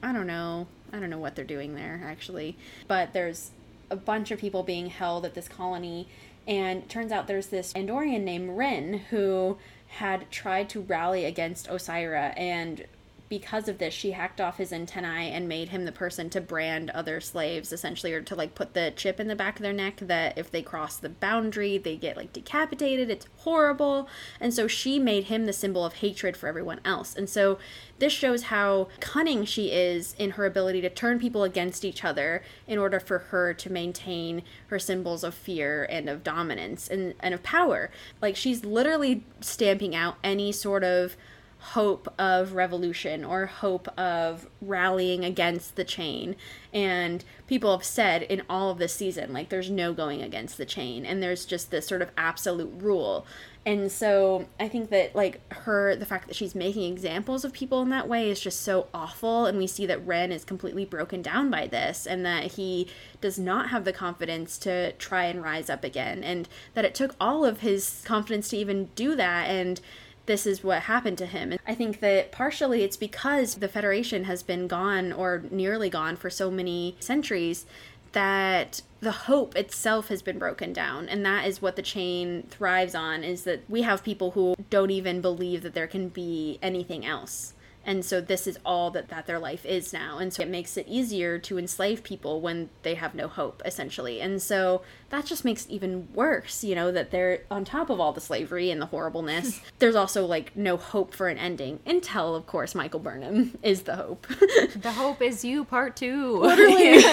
I 0.02 0.14
don't 0.14 0.28
know, 0.28 0.68
I 0.92 1.00
don't 1.00 1.10
know 1.10 1.18
what 1.18 1.36
they're 1.36 1.46
doing 1.46 1.76
there, 1.76 2.02
actually. 2.06 2.58
But 2.88 3.14
there's 3.14 3.52
a 3.90 3.96
bunch 3.96 4.32
of 4.32 4.40
people 4.40 4.64
being 4.64 4.88
held 4.88 5.26
at 5.26 5.34
this 5.34 5.48
colony, 5.48 6.08
and 6.48 6.88
turns 6.90 7.12
out 7.12 7.28
there's 7.28 7.48
this 7.48 7.74
Andorian 7.74 8.24
named 8.24 8.58
Ren 8.58 8.94
who 9.10 9.58
had 9.88 10.30
tried 10.32 10.70
to 10.70 10.82
rally 10.82 11.26
against 11.26 11.70
Osyraa 11.70 12.34
and 12.38 12.86
because 13.30 13.68
of 13.68 13.78
this, 13.78 13.94
she 13.94 14.12
hacked 14.12 14.40
off 14.40 14.58
his 14.58 14.72
antennae 14.72 15.32
and 15.32 15.48
made 15.48 15.70
him 15.70 15.86
the 15.86 15.92
person 15.92 16.30
to 16.30 16.40
brand 16.40 16.90
other 16.92 17.20
slaves, 17.20 17.74
essentially, 17.74 18.14
or 18.14 18.22
to 18.22 18.36
like 18.36 18.56
put 18.56 18.74
the 18.74 18.94
chip 18.96 19.20
in 19.20 19.28
the 19.28 19.36
back 19.36 19.58
of 19.58 19.64
their 19.64 19.74
neck 19.74 19.98
that 19.98 20.38
if 20.38 20.50
they 20.50 20.62
cross 20.62 20.98
the 20.98 21.10
boundary, 21.10 21.78
they 21.78 21.98
get 21.98 22.16
like 22.16 22.32
decapitated. 22.32 23.10
It's 23.10 23.28
horrible. 23.40 24.08
And 24.40 24.54
so 24.54 24.68
she 24.68 24.98
made 24.98 25.26
him 25.26 25.46
the 25.46 25.54
symbol 25.54 25.84
of 25.84 25.96
hatred 25.96 26.38
for 26.38 26.48
everyone 26.48 26.80
else. 26.86 27.16
And 27.16 27.30
so 27.30 27.60
this 28.00 28.14
shows 28.14 28.44
how 28.44 28.88
cunning 29.00 29.44
she 29.44 29.72
is 29.72 30.16
in 30.18 30.32
her 30.32 30.46
ability 30.46 30.82
to 30.82 30.90
turn 30.90 31.20
people 31.20 31.44
against 31.44 31.84
each 31.84 32.06
other 32.06 32.44
in 32.66 32.78
order 32.78 33.00
for 33.00 33.20
her 33.20 33.54
to 33.56 33.72
maintain 33.72 34.44
her 34.68 34.80
symbols 34.80 35.24
of 35.24 35.34
fear 35.34 35.86
and 35.90 36.08
of 36.08 36.24
dominance 36.24 36.88
and, 36.88 37.14
and 37.20 37.34
of 37.34 37.44
power. 37.44 37.90
Like 38.22 38.36
she's 38.36 38.64
literally 38.64 39.24
stamping 39.42 39.96
out 39.96 40.18
any 40.24 40.52
sort 40.52 40.84
of 40.84 41.18
hope 41.60 42.08
of 42.20 42.54
revolution 42.54 43.26
or 43.26 43.48
hope 43.48 43.88
of 43.98 44.48
rallying 44.62 45.26
against 45.26 45.76
the 45.76 45.84
chain. 45.84 46.36
And 46.74 47.24
people 47.48 47.72
have 47.72 47.84
said 47.84 48.22
in 48.24 48.44
all 48.50 48.70
of 48.70 48.78
this 48.78 48.94
season, 48.94 49.34
like, 49.34 49.50
there's 49.50 49.70
no 49.70 49.94
going 49.94 50.22
against 50.22 50.58
the 50.58 50.66
chain, 50.66 51.06
and 51.06 51.22
there's 51.22 51.46
just 51.46 51.72
this 51.72 51.88
sort 51.88 52.02
of 52.02 52.12
absolute 52.16 52.72
rule. 52.80 53.26
And 53.66 53.92
so 53.92 54.48
I 54.60 54.70
think 54.70 54.92
that, 54.92 55.16
like, 55.16 55.42
her, 55.52 55.96
the 55.96 56.06
fact 56.06 56.28
that 56.28 56.36
she's 56.36 56.56
making 56.56 56.92
examples 56.94 57.44
of 57.44 57.52
people 57.52 57.82
in 57.82 57.90
that 57.90 58.08
way 58.08 58.30
is 58.30 58.40
just 58.40 58.62
so 58.62 58.88
awful. 58.94 59.46
And 59.46 59.58
we 59.58 59.68
see 59.68 59.86
that 59.88 60.06
Ren 60.06 60.32
is 60.32 60.46
completely 60.46 60.86
broken 60.86 61.22
down 61.22 61.50
by 61.50 61.68
this, 61.68 62.06
and 62.06 62.26
that 62.26 62.54
he 62.54 62.88
does 63.20 63.38
not 63.38 63.70
have 63.70 63.84
the 63.84 63.92
confidence 63.92 64.58
to 64.60 64.94
try 64.94 65.26
and 65.26 65.44
rise 65.44 65.70
up 65.70 65.84
again, 65.84 66.24
and 66.24 66.48
that 66.76 66.86
it 66.86 66.96
took 66.96 67.16
all 67.20 67.44
of 67.44 67.60
his 67.60 68.04
confidence 68.06 68.50
to 68.50 68.58
even 68.58 68.86
do 68.96 69.16
that. 69.16 69.50
And 69.50 69.82
this 70.28 70.46
is 70.46 70.64
what 70.64 70.84
happened 70.84 71.18
to 71.18 71.26
him. 71.26 71.52
And 71.52 71.60
I 71.68 71.74
think 71.74 72.00
that 72.02 72.32
partially 72.32 72.84
it's 72.84 72.98
because 72.98 73.56
the 73.56 73.68
Federation 73.68 74.26
has 74.26 74.44
been 74.44 74.68
gone 74.68 75.12
or 75.12 75.44
nearly 75.50 75.90
gone 75.90 76.16
for 76.16 76.30
so 76.30 76.52
many 76.52 76.96
centuries 77.00 77.66
that 78.12 78.82
the 79.00 79.12
hope 79.12 79.56
itself 79.56 80.08
has 80.08 80.22
been 80.22 80.40
broken 80.40 80.74
down 80.74 81.08
and 81.08 81.26
that 81.26 81.46
is 81.46 81.62
what 81.62 81.76
the 81.76 81.82
chain 81.82 82.44
thrives 82.50 82.96
on 82.96 83.24
is 83.24 83.44
that 83.44 83.62
we 83.70 83.84
have 83.84 84.04
people 84.04 84.32
who 84.32 84.56
don't 84.70 84.90
even 84.90 85.22
believe 85.22 85.62
that 85.62 85.74
there 85.74 85.88
can 85.88 86.10
be 86.10 86.58
anything 86.62 87.06
else 87.06 87.54
and 87.88 88.04
so 88.04 88.20
this 88.20 88.48
is 88.48 88.60
all 88.66 88.92
that 88.92 89.08
that 89.08 89.28
their 89.28 89.40
life 89.40 89.66
is 89.66 89.94
now. 89.94 90.18
And 90.18 90.34
so 90.34 90.44
it 90.44 90.50
makes 90.50 90.76
it 90.76 90.86
easier 90.90 91.40
to 91.40 91.58
enslave 91.58 92.04
people 92.04 92.42
when 92.42 92.70
they 92.84 92.96
have 92.96 93.16
no 93.16 93.30
hope 93.30 93.62
essentially. 93.66 94.20
And 94.20 94.42
so 94.42 94.82
that 95.08 95.26
just 95.26 95.46
makes 95.46 95.66
it 95.66 95.72
even 95.72 96.10
worse 96.14 96.66
you 96.66 96.76
know 96.76 96.92
that 96.92 97.12
they're 97.12 97.44
on 97.50 97.64
top 97.64 97.90
of 97.90 98.02
all 98.02 98.12
the 98.12 98.20
slavery 98.20 98.70
and 98.70 98.82
the 98.82 98.88
horribleness. 98.88 99.62
There's 99.80 99.96
also 99.96 100.26
like 100.26 100.54
no 100.58 100.76
hope 100.76 101.14
for 101.14 101.30
an 101.30 101.38
ending. 101.38 101.80
Until 101.86 102.36
of 102.36 102.46
course 102.46 102.76
michael 102.76 103.00
burnham 103.00 103.58
is 103.64 103.84
the 103.84 103.96
hope. 103.96 104.28
The 104.76 104.92
hope 104.92 105.22
is 105.22 105.46
you 105.46 105.64
part 105.64 105.96
two. 105.96 106.38
Literally. 106.38 107.04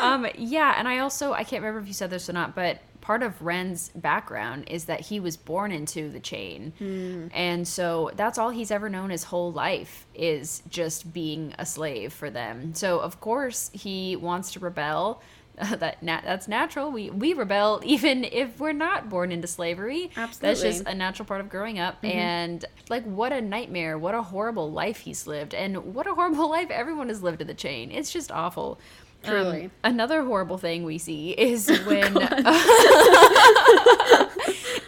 Um 0.00 0.26
yeah 0.36 0.74
and 0.76 0.88
i 0.88 0.98
also 0.98 1.32
i 1.32 1.44
can't 1.44 1.62
remember 1.62 1.80
if 1.80 1.86
you 1.86 1.94
said 1.94 2.10
this 2.10 2.28
or 2.28 2.32
not 2.32 2.54
but 2.54 2.78
part 3.04 3.22
of 3.22 3.40
Ren's 3.42 3.90
background 3.90 4.64
is 4.68 4.86
that 4.86 4.98
he 4.98 5.20
was 5.20 5.36
born 5.36 5.70
into 5.72 6.08
the 6.08 6.18
chain. 6.18 6.72
Mm. 6.80 7.30
And 7.34 7.68
so 7.68 8.10
that's 8.16 8.38
all 8.38 8.48
he's 8.48 8.70
ever 8.70 8.88
known 8.88 9.10
his 9.10 9.24
whole 9.24 9.52
life 9.52 10.06
is 10.14 10.62
just 10.70 11.12
being 11.12 11.54
a 11.58 11.66
slave 11.66 12.14
for 12.14 12.30
them. 12.30 12.72
So 12.72 12.98
of 12.98 13.20
course 13.20 13.70
he 13.74 14.16
wants 14.16 14.52
to 14.52 14.60
rebel. 14.60 15.20
Uh, 15.58 15.76
that 15.82 16.02
na- 16.02 16.22
that's 16.24 16.48
natural. 16.48 16.90
We 16.90 17.10
we 17.10 17.34
rebel 17.34 17.82
even 17.84 18.24
if 18.24 18.58
we're 18.58 18.72
not 18.72 19.10
born 19.10 19.30
into 19.32 19.48
slavery. 19.48 20.10
Absolutely. 20.16 20.48
That's 20.48 20.62
just 20.62 20.88
a 20.88 20.94
natural 20.94 21.26
part 21.26 21.42
of 21.42 21.50
growing 21.50 21.78
up. 21.78 21.96
Mm-hmm. 21.96 22.18
And 22.18 22.64
like 22.88 23.04
what 23.04 23.34
a 23.34 23.42
nightmare, 23.42 23.98
what 23.98 24.14
a 24.14 24.22
horrible 24.22 24.72
life 24.72 25.00
he's 25.00 25.26
lived. 25.26 25.52
And 25.52 25.94
what 25.94 26.06
a 26.06 26.14
horrible 26.14 26.48
life 26.58 26.70
everyone 26.70 27.08
has 27.08 27.22
lived 27.22 27.42
in 27.42 27.48
the 27.48 27.54
chain. 27.54 27.90
It's 27.90 28.10
just 28.10 28.32
awful. 28.32 28.80
Truly. 29.24 29.64
Um, 29.64 29.70
another 29.84 30.22
horrible 30.22 30.58
thing 30.58 30.84
we 30.84 30.98
see 30.98 31.32
is 31.32 31.68
when 31.86 32.16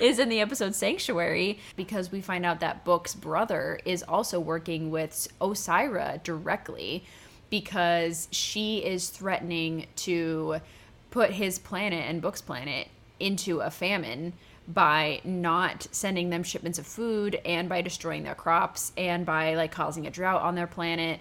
is 0.00 0.18
in 0.18 0.28
the 0.28 0.40
episode 0.40 0.74
Sanctuary 0.74 1.58
because 1.76 2.12
we 2.12 2.20
find 2.20 2.44
out 2.44 2.60
that 2.60 2.84
Book's 2.84 3.14
brother 3.14 3.80
is 3.84 4.02
also 4.02 4.40
working 4.40 4.90
with 4.90 5.28
Osyraa 5.40 6.22
directly 6.22 7.04
because 7.50 8.28
she 8.30 8.78
is 8.78 9.08
threatening 9.08 9.86
to 9.96 10.60
put 11.10 11.30
his 11.30 11.58
planet 11.58 12.04
and 12.08 12.20
Book's 12.20 12.42
planet 12.42 12.88
into 13.18 13.60
a 13.60 13.70
famine 13.70 14.32
by 14.68 15.20
not 15.24 15.86
sending 15.92 16.30
them 16.30 16.42
shipments 16.42 16.78
of 16.78 16.86
food 16.86 17.40
and 17.44 17.68
by 17.68 17.80
destroying 17.80 18.24
their 18.24 18.34
crops 18.34 18.92
and 18.96 19.24
by 19.24 19.54
like 19.54 19.70
causing 19.70 20.06
a 20.06 20.10
drought 20.10 20.42
on 20.42 20.56
their 20.56 20.66
planet 20.66 21.20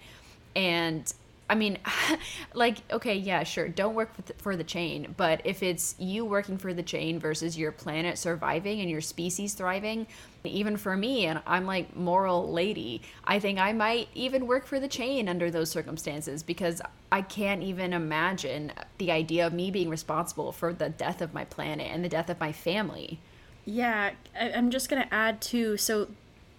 and 0.55 1.13
I 1.49 1.55
mean, 1.55 1.77
like, 2.53 2.77
okay, 2.91 3.15
yeah, 3.15 3.43
sure, 3.43 3.67
don't 3.67 3.93
work 3.95 4.11
for 4.37 4.55
the, 4.55 4.63
chain, 4.63 5.13
but 5.15 5.41
if 5.43 5.61
it's 5.61 5.95
you 5.99 6.25
working 6.25 6.57
for 6.57 6.73
the 6.73 6.81
chain 6.81 7.19
versus 7.19 7.57
your 7.57 7.71
planet 7.71 8.17
surviving 8.17 8.81
and 8.81 8.89
your 8.89 9.01
species 9.01 9.53
thriving, 9.53 10.07
even 10.43 10.75
for 10.75 10.97
me, 10.97 11.27
and 11.27 11.39
I'm 11.45 11.65
like 11.65 11.95
moral 11.95 12.51
lady, 12.51 13.03
I 13.25 13.39
think 13.39 13.59
I 13.59 13.73
might 13.73 14.07
even 14.15 14.47
work 14.47 14.65
for 14.65 14.79
the 14.79 14.87
chain 14.87 15.29
under 15.29 15.51
those 15.51 15.69
circumstances 15.69 16.41
because 16.41 16.81
I 17.11 17.21
can't 17.21 17.61
even 17.61 17.93
imagine 17.93 18.71
the 18.97 19.11
idea 19.11 19.45
of 19.45 19.53
me 19.53 19.69
being 19.69 19.89
responsible 19.89 20.51
for 20.51 20.73
the 20.73 20.89
death 20.89 21.21
of 21.21 21.33
my 21.33 21.45
planet 21.45 21.87
and 21.91 22.03
the 22.03 22.09
death 22.09 22.29
of 22.29 22.39
my 22.39 22.51
family. 22.51 23.19
Yeah, 23.65 24.11
I'm 24.39 24.71
just 24.71 24.89
gonna 24.89 25.07
add 25.11 25.41
too. 25.41 25.77
So 25.77 26.09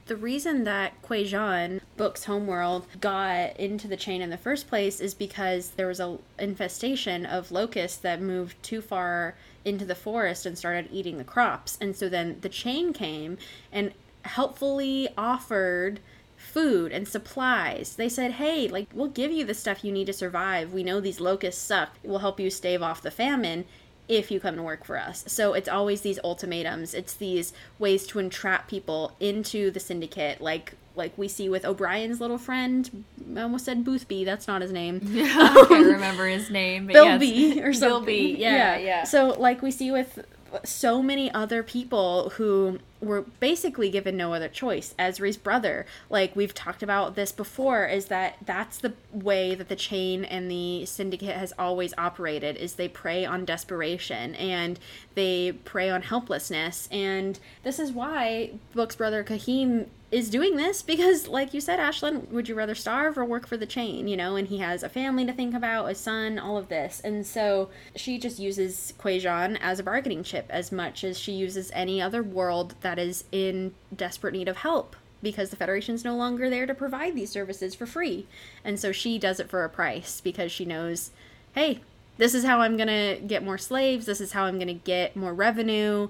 the 0.07 0.17
reason 0.17 0.65
that 0.65 1.03
Kwejian, 1.03 1.81
Book's 1.97 2.25
homeworld, 2.25 2.87
got 3.01 3.57
into 3.57 3.89
the 3.89 3.97
chain 3.97 4.23
in 4.23 4.31
the 4.31 4.37
first 4.37 4.69
place 4.69 5.01
is 5.01 5.15
because 5.15 5.71
there 5.71 5.89
was 5.89 6.01
a 6.01 6.19
infestation 6.39 7.27
of 7.27 7.51
locusts 7.51 7.99
that 7.99 8.21
moved 8.21 8.63
too 8.63 8.81
far 8.81 9.35
into 9.65 9.85
the 9.85 9.97
forest 9.97 10.47
and 10.47 10.57
started 10.57 10.89
eating 10.93 11.19
the 11.19 11.25
crops. 11.25 11.77
And 11.81 11.97
so 11.97 12.09
then 12.09 12.39
the 12.41 12.49
chain 12.49 12.93
came 12.93 13.37
and 13.73 13.93
helpfully 14.23 15.09
offered 15.19 15.99
food 16.37 16.93
and 16.93 17.09
supplies. 17.09 17.97
They 17.97 18.09
said, 18.09 18.33
"Hey, 18.33 18.69
like 18.69 18.89
we'll 18.93 19.09
give 19.09 19.33
you 19.33 19.45
the 19.45 19.55
stuff 19.55 19.85
you 19.85 19.91
need 19.91 20.07
to 20.07 20.13
survive. 20.13 20.73
We 20.73 20.85
know 20.85 21.01
these 21.01 21.21
locusts 21.21 21.61
suck. 21.61 21.97
It 22.05 22.09
will 22.09 22.21
help 22.21 22.39
you 22.39 22.51
stave 22.51 22.83
off 22.83 23.03
the 23.03 23.11
famine." 23.11 23.65
If 24.09 24.31
you 24.31 24.39
come 24.41 24.57
to 24.57 24.63
work 24.63 24.85
for 24.85 24.99
us. 24.99 25.25
So 25.27 25.53
it's 25.55 25.69
always 25.69 26.03
these 26.03 26.19
ultimatums. 26.23 26.95
It's 26.95 27.15
these 27.15 27.53
ways 27.79 28.07
to 28.09 28.19
entrap 28.19 28.69
people 28.69 29.17
into 29.21 29.71
the 29.71 29.81
syndicate, 29.81 30.41
like 30.41 30.75
like 30.95 31.13
we 31.19 31.29
see 31.29 31.49
with 31.49 31.65
O'Brien's 31.65 32.21
little 32.21 32.39
friend. 32.39 33.05
I 33.37 33.43
almost 33.43 33.67
said 33.67 33.85
Boothby. 33.85 34.25
That's 34.25 34.49
not 34.49 34.63
his 34.63 34.73
name. 34.73 35.01
Yeah, 35.05 35.25
I 35.39 35.55
can't 35.69 35.71
um, 35.73 35.93
remember 35.93 36.27
his 36.27 36.51
name. 36.51 36.87
Bill 36.87 37.21
yes. 37.21 37.59
Or 37.65 37.73
something. 37.73 37.89
Bill 37.89 38.01
B. 38.01 38.37
Yeah, 38.39 38.77
yeah, 38.77 38.79
yeah. 38.79 39.05
So 39.05 39.29
like 39.29 39.63
we 39.63 39.71
see 39.71 39.91
with 39.91 40.25
so 40.65 41.03
many 41.03 41.31
other 41.33 41.63
people 41.63 42.31
who 42.31 42.79
were 43.01 43.23
basically 43.41 43.91
given 43.91 44.17
no 44.17 44.33
other 44.33 44.49
choice. 44.49 44.95
Ezri's 44.99 45.37
brother, 45.37 45.87
like 46.09 46.35
we've 46.35 46.55
talked 46.55 46.83
about 46.83 47.15
this 47.15 47.33
before, 47.33 47.87
is 47.87 48.07
that 48.07 48.37
that's 48.45 48.79
the 48.79 48.95
way 49.13 49.55
that 49.55 49.69
the 49.69 49.77
chain 49.77 50.25
and 50.25 50.51
the 50.51 50.87
syndicate 50.87 51.37
has 51.37 51.53
always 51.59 51.93
operated 51.99 52.57
is 52.57 52.75
they 52.75 52.89
prey 52.89 53.25
on 53.25 53.45
desperation 53.45 54.35
and 54.37 54.79
they 55.15 55.53
prey 55.65 55.91
on 55.91 56.03
helplessness. 56.03 56.89
And 56.91 57.39
this 57.63 57.79
is 57.79 57.93
why 57.93 58.53
Book's 58.75 58.97
brother 58.97 59.25
Kyheem 59.25 59.87
is 60.13 60.31
doing 60.31 60.57
this 60.57 60.83
because 60.83 61.27
like 61.27 61.53
you 61.53 61.61
said 61.61 61.81
Ashlyn 61.81 62.29
would 62.31 62.49
you 62.49 62.55
rather 62.55 62.77
starve 62.77 63.19
or 63.19 63.25
work 63.25 63.45
for 63.47 63.57
the 63.57 63.67
chain 63.67 64.07
you 64.07 64.17
know 64.17 64.37
and 64.37 64.47
he 64.47 64.59
has 64.59 64.85
a 64.85 64.89
family 64.89 65.27
to 65.27 65.33
think 65.33 65.53
about 65.53 65.91
a 65.91 65.95
son 65.97 66.39
all 66.39 66.57
of 66.57 66.69
this 66.69 67.01
and 67.01 67.27
so 67.27 67.71
she 67.97 68.17
just 68.17 68.39
uses 68.39 68.95
Kwejian 69.01 69.59
as 69.61 69.81
a 69.81 69.83
bargaining 69.83 70.23
chip 70.23 70.47
as 70.49 70.71
much 70.71 71.03
as 71.03 71.19
she 71.19 71.33
uses 71.33 71.73
any 71.75 72.01
other 72.01 72.23
world 72.23 72.77
that 72.87 72.99
is 72.99 73.25
in 73.33 73.75
desperate 73.95 74.33
need 74.33 74.49
of 74.49 74.59
help 74.59 74.95
because 75.23 75.51
the 75.51 75.57
federation's 75.57 76.05
no 76.05 76.15
longer 76.17 76.49
there 76.49 76.67
to 76.67 76.75
provide 76.75 77.15
these 77.15 77.31
services 77.31 77.75
for 77.75 77.87
free 77.87 78.27
and 78.65 78.79
so 78.79 78.93
she 78.93 79.19
does 79.19 79.41
it 79.41 79.51
for 79.51 79.65
a 79.65 79.69
price 79.69 80.21
because 80.21 80.53
she 80.53 80.65
knows 80.65 81.11
hey 81.55 81.81
this 82.19 82.35
is 82.35 82.45
how 82.45 82.61
I'm 82.61 82.77
going 82.77 82.89
to 82.89 83.21
get 83.27 83.45
more 83.45 83.59
slaves 83.59 84.07
this 84.07 84.21
is 84.21 84.33
how 84.33 84.45
I'm 84.45 84.57
going 84.57 84.69
to 84.69 84.75
get 84.75 85.17
more 85.17 85.35
revenue 85.35 86.09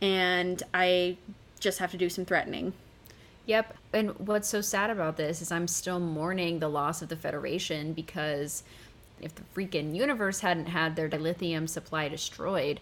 and 0.00 0.62
I 0.74 1.16
just 1.60 1.78
have 1.78 1.90
to 1.92 1.96
do 1.96 2.08
some 2.08 2.24
threatening. 2.24 2.72
Yep. 3.46 3.76
And 3.92 4.18
what's 4.18 4.48
so 4.48 4.60
sad 4.60 4.90
about 4.90 5.16
this 5.16 5.40
is 5.40 5.52
I'm 5.52 5.68
still 5.68 6.00
mourning 6.00 6.58
the 6.58 6.68
loss 6.68 7.02
of 7.02 7.08
the 7.08 7.16
Federation 7.16 7.92
because 7.92 8.62
if 9.20 9.34
the 9.34 9.42
freaking 9.54 9.94
universe 9.94 10.40
hadn't 10.40 10.66
had 10.66 10.96
dilithium 10.96 11.68
supply 11.68 12.08
destroyed, 12.08 12.80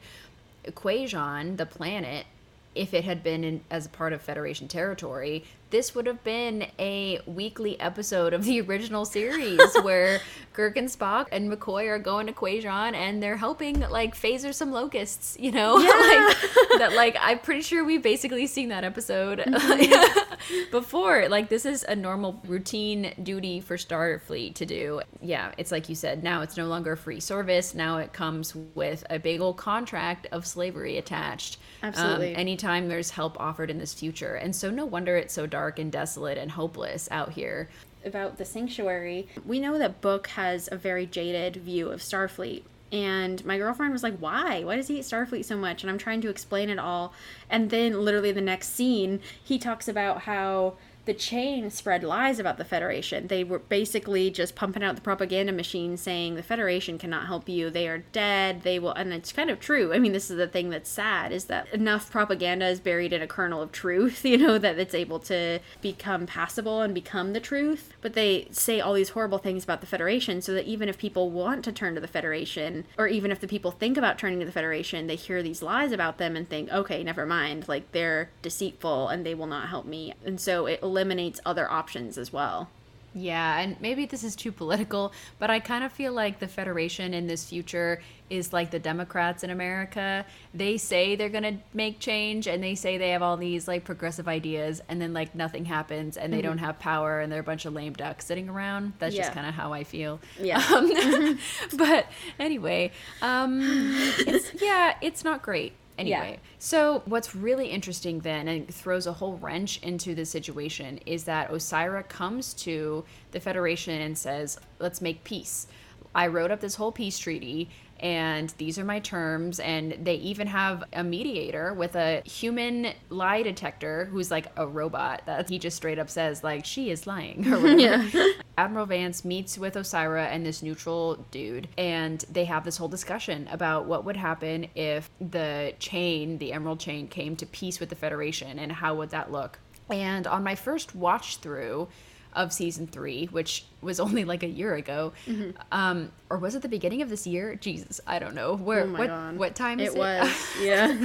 Kwejian, 0.66 1.58
the 1.58 1.66
planet, 1.66 2.26
if 2.74 2.94
it 2.94 3.04
had 3.04 3.22
been 3.22 3.44
in, 3.44 3.60
as 3.70 3.86
a 3.86 3.88
part 3.88 4.12
of 4.12 4.20
Federation 4.20 4.68
territory, 4.68 5.44
this 5.70 5.94
would 5.94 6.06
have 6.06 6.22
been 6.22 6.66
a 6.78 7.20
weekly 7.26 7.78
episode 7.80 8.32
of 8.32 8.44
the 8.44 8.60
original 8.60 9.04
series 9.04 9.60
where 9.82 10.20
Kirk 10.52 10.76
and 10.76 10.88
Spock 10.88 11.26
and 11.32 11.50
McCoy 11.50 11.88
are 11.88 11.98
going 11.98 12.26
to 12.26 12.32
Kwejian 12.32 12.94
and 12.94 13.22
they're 13.22 13.36
helping 13.36 13.80
like 13.80 14.14
phaser 14.14 14.54
some 14.54 14.72
locusts, 14.72 15.36
you 15.38 15.50
know? 15.50 15.78
Yeah. 15.84 15.90
like 15.90 16.78
that 16.78 16.92
like 16.94 17.16
I'm 17.20 17.38
pretty 17.40 17.62
sure 17.62 17.84
we've 17.84 18.02
basically 18.02 18.46
seen 18.46 18.68
that 18.68 18.84
episode 18.84 19.38
mm-hmm. 19.46 20.23
before. 20.70 21.28
Like 21.28 21.48
this 21.48 21.64
is 21.64 21.84
a 21.84 21.96
normal 21.96 22.40
routine 22.46 23.14
duty 23.22 23.60
for 23.60 23.76
Starfleet 23.76 24.54
to 24.54 24.66
do. 24.66 25.00
Yeah, 25.20 25.52
it's 25.58 25.72
like 25.72 25.88
you 25.88 25.94
said, 25.94 26.22
now 26.22 26.42
it's 26.42 26.56
no 26.56 26.66
longer 26.66 26.96
free 26.96 27.20
service. 27.20 27.74
Now 27.74 27.98
it 27.98 28.12
comes 28.12 28.54
with 28.74 29.04
a 29.10 29.18
big 29.18 29.40
old 29.40 29.56
contract 29.56 30.26
of 30.32 30.46
slavery 30.46 30.98
attached. 30.98 31.58
Absolutely. 31.82 32.34
Um, 32.34 32.40
anytime 32.40 32.88
there's 32.88 33.10
help 33.10 33.38
offered 33.40 33.70
in 33.70 33.78
this 33.78 33.94
future. 33.94 34.34
And 34.34 34.54
so 34.54 34.70
no 34.70 34.84
wonder 34.84 35.16
it's 35.16 35.34
so 35.34 35.46
dark 35.46 35.78
and 35.78 35.90
desolate 35.90 36.38
and 36.38 36.50
hopeless 36.50 37.08
out 37.10 37.32
here. 37.32 37.68
About 38.04 38.36
the 38.36 38.44
sanctuary, 38.44 39.28
we 39.46 39.58
know 39.58 39.78
that 39.78 40.02
Book 40.02 40.26
has 40.28 40.68
a 40.70 40.76
very 40.76 41.06
jaded 41.06 41.56
view 41.56 41.88
of 41.88 42.00
Starfleet. 42.00 42.64
And 42.94 43.44
my 43.44 43.58
girlfriend 43.58 43.92
was 43.92 44.04
like, 44.04 44.16
Why? 44.18 44.62
Why 44.62 44.76
does 44.76 44.86
he 44.86 44.94
hate 44.94 45.04
Starfleet 45.04 45.44
so 45.44 45.56
much? 45.56 45.82
And 45.82 45.90
I'm 45.90 45.98
trying 45.98 46.20
to 46.20 46.28
explain 46.28 46.70
it 46.70 46.78
all. 46.78 47.12
And 47.50 47.70
then, 47.70 48.04
literally, 48.04 48.30
the 48.30 48.40
next 48.40 48.68
scene, 48.68 49.18
he 49.42 49.58
talks 49.58 49.88
about 49.88 50.22
how 50.22 50.76
the 51.04 51.14
chain 51.14 51.70
spread 51.70 52.02
lies 52.02 52.38
about 52.38 52.58
the 52.58 52.64
Federation. 52.64 53.26
They 53.26 53.44
were 53.44 53.58
basically 53.58 54.30
just 54.30 54.54
pumping 54.54 54.82
out 54.82 54.94
the 54.94 55.02
propaganda 55.02 55.52
machine 55.52 55.96
saying 55.96 56.34
the 56.34 56.42
Federation 56.42 56.98
cannot 56.98 57.26
help 57.26 57.48
you. 57.48 57.70
They 57.70 57.88
are 57.88 57.98
dead. 57.98 58.62
They 58.62 58.78
will, 58.78 58.92
and 58.92 59.12
it's 59.12 59.32
kind 59.32 59.50
of 59.50 59.60
true. 59.60 59.92
I 59.92 59.98
mean, 59.98 60.12
this 60.12 60.30
is 60.30 60.36
the 60.36 60.48
thing 60.48 60.70
that's 60.70 60.90
sad 60.90 61.32
is 61.32 61.44
that 61.46 61.68
enough 61.72 62.10
propaganda 62.10 62.66
is 62.66 62.80
buried 62.80 63.12
in 63.12 63.22
a 63.22 63.26
kernel 63.26 63.60
of 63.60 63.72
truth, 63.72 64.24
you 64.24 64.38
know, 64.38 64.58
that 64.58 64.78
it's 64.78 64.94
able 64.94 65.18
to 65.20 65.60
become 65.80 66.26
passable 66.26 66.80
and 66.80 66.94
become 66.94 67.32
the 67.32 67.40
truth. 67.40 67.92
But 68.00 68.14
they 68.14 68.48
say 68.50 68.80
all 68.80 68.94
these 68.94 69.10
horrible 69.10 69.38
things 69.38 69.64
about 69.64 69.80
the 69.80 69.86
Federation 69.86 70.40
so 70.40 70.54
that 70.54 70.66
even 70.66 70.88
if 70.88 70.98
people 70.98 71.30
want 71.30 71.64
to 71.64 71.72
turn 71.72 71.94
to 71.94 72.00
the 72.00 72.08
Federation, 72.08 72.84
or 72.96 73.06
even 73.06 73.30
if 73.30 73.40
the 73.40 73.48
people 73.48 73.70
think 73.70 73.96
about 73.96 74.18
turning 74.18 74.40
to 74.40 74.46
the 74.46 74.52
Federation, 74.52 75.06
they 75.06 75.16
hear 75.16 75.42
these 75.42 75.62
lies 75.62 75.92
about 75.92 76.18
them 76.18 76.36
and 76.36 76.48
think, 76.48 76.70
okay, 76.70 77.02
never 77.02 77.26
mind. 77.26 77.68
Like 77.68 77.92
they're 77.92 78.30
deceitful 78.42 79.08
and 79.08 79.26
they 79.26 79.34
will 79.34 79.46
not 79.46 79.68
help 79.68 79.86
me. 79.86 80.14
And 80.24 80.40
so 80.40 80.66
it 80.66 80.82
eliminates 80.94 81.40
other 81.44 81.68
options 81.70 82.16
as 82.16 82.32
well. 82.32 82.68
Yeah, 83.16 83.60
and 83.60 83.80
maybe 83.80 84.06
this 84.06 84.24
is 84.24 84.34
too 84.34 84.50
political, 84.50 85.12
but 85.38 85.48
I 85.48 85.60
kind 85.60 85.84
of 85.84 85.92
feel 85.92 86.12
like 86.12 86.40
the 86.40 86.48
Federation 86.48 87.14
in 87.14 87.28
this 87.28 87.48
future 87.48 88.02
is 88.28 88.52
like 88.52 88.70
the 88.72 88.78
Democrats 88.80 89.44
in 89.44 89.50
America. 89.50 90.26
They 90.52 90.76
say 90.78 91.14
they're 91.14 91.28
going 91.28 91.44
to 91.44 91.56
make 91.72 92.00
change 92.00 92.48
and 92.48 92.62
they 92.62 92.74
say 92.74 92.98
they 92.98 93.10
have 93.10 93.22
all 93.22 93.36
these 93.36 93.68
like 93.68 93.84
progressive 93.84 94.26
ideas 94.26 94.82
and 94.88 95.00
then 95.00 95.12
like 95.12 95.34
nothing 95.34 95.64
happens 95.64 96.16
and 96.16 96.32
they 96.32 96.38
mm-hmm. 96.38 96.48
don't 96.48 96.58
have 96.58 96.80
power 96.80 97.20
and 97.20 97.30
they're 97.30 97.40
a 97.40 97.44
bunch 97.44 97.66
of 97.66 97.72
lame 97.72 97.92
ducks 97.92 98.26
sitting 98.26 98.48
around. 98.48 98.94
That's 98.98 99.14
yeah. 99.14 99.22
just 99.22 99.34
kind 99.34 99.46
of 99.46 99.54
how 99.54 99.72
I 99.72 99.84
feel. 99.84 100.20
Yeah. 100.40 100.60
Um, 100.74 101.38
but 101.76 102.06
anyway, 102.40 102.90
um, 103.22 103.60
it's, 103.62 104.50
yeah, 104.62 104.96
it's 105.00 105.22
not 105.22 105.42
great. 105.42 105.74
Anyway, 105.96 106.32
yeah. 106.32 106.48
so 106.58 107.02
what's 107.04 107.36
really 107.36 107.68
interesting 107.68 108.18
then 108.20 108.48
and 108.48 108.72
throws 108.72 109.06
a 109.06 109.12
whole 109.12 109.36
wrench 109.36 109.80
into 109.82 110.14
the 110.14 110.24
situation 110.24 110.98
is 111.06 111.24
that 111.24 111.50
Osyraa 111.50 112.08
comes 112.08 112.52
to 112.54 113.04
the 113.30 113.38
Federation 113.38 114.00
and 114.00 114.18
says, 114.18 114.58
let's 114.80 115.00
make 115.00 115.22
peace. 115.22 115.68
I 116.14 116.26
wrote 116.28 116.50
up 116.50 116.60
this 116.60 116.74
whole 116.74 116.92
peace 116.92 117.18
treaty 117.18 117.70
and 118.00 118.52
these 118.58 118.78
are 118.78 118.84
my 118.84 119.00
terms 119.00 119.60
and 119.60 119.96
they 120.02 120.16
even 120.16 120.46
have 120.46 120.84
a 120.92 121.02
mediator 121.02 121.74
with 121.74 121.96
a 121.96 122.22
human 122.24 122.92
lie 123.08 123.42
detector 123.42 124.06
who's 124.06 124.30
like 124.30 124.46
a 124.56 124.66
robot 124.66 125.22
that 125.26 125.48
he 125.48 125.58
just 125.58 125.76
straight 125.76 125.98
up 125.98 126.10
says 126.10 126.42
like 126.44 126.64
she 126.64 126.90
is 126.90 127.06
lying 127.06 127.46
or 127.52 127.60
whatever. 127.60 128.02
yeah. 128.18 128.28
Admiral 128.58 128.86
Vance 128.86 129.24
meets 129.24 129.58
with 129.58 129.74
Osyraa 129.74 130.26
and 130.26 130.44
this 130.46 130.62
neutral 130.62 131.16
dude 131.30 131.68
and 131.76 132.24
they 132.30 132.44
have 132.44 132.64
this 132.64 132.76
whole 132.76 132.88
discussion 132.88 133.48
about 133.50 133.86
what 133.86 134.04
would 134.04 134.16
happen 134.16 134.66
if 134.74 135.10
the 135.20 135.74
chain, 135.78 136.38
the 136.38 136.52
emerald 136.52 136.80
chain 136.80 137.08
came 137.08 137.36
to 137.36 137.46
peace 137.46 137.80
with 137.80 137.88
the 137.88 137.96
Federation 137.96 138.58
and 138.58 138.70
how 138.70 138.94
would 138.94 139.10
that 139.10 139.32
look. 139.32 139.58
And 139.90 140.26
on 140.26 140.42
my 140.42 140.54
first 140.54 140.94
watch 140.94 141.38
through, 141.38 141.88
of 142.34 142.52
season 142.52 142.86
three, 142.86 143.26
which 143.26 143.64
was 143.80 144.00
only 144.00 144.24
like 144.24 144.42
a 144.42 144.48
year 144.48 144.74
ago, 144.74 145.12
mm-hmm. 145.26 145.50
um, 145.72 146.10
or 146.30 146.38
was 146.38 146.54
it 146.54 146.62
the 146.62 146.68
beginning 146.68 147.02
of 147.02 147.08
this 147.08 147.26
year? 147.26 147.54
Jesus, 147.54 148.00
I 148.06 148.18
don't 148.18 148.34
know. 148.34 148.56
Where 148.56 148.84
oh 148.84 148.92
what 148.92 149.08
God. 149.08 149.36
what 149.36 149.54
time 149.54 149.80
it? 149.80 149.94
It 149.94 149.96
was 149.96 150.30
yeah. 150.60 150.88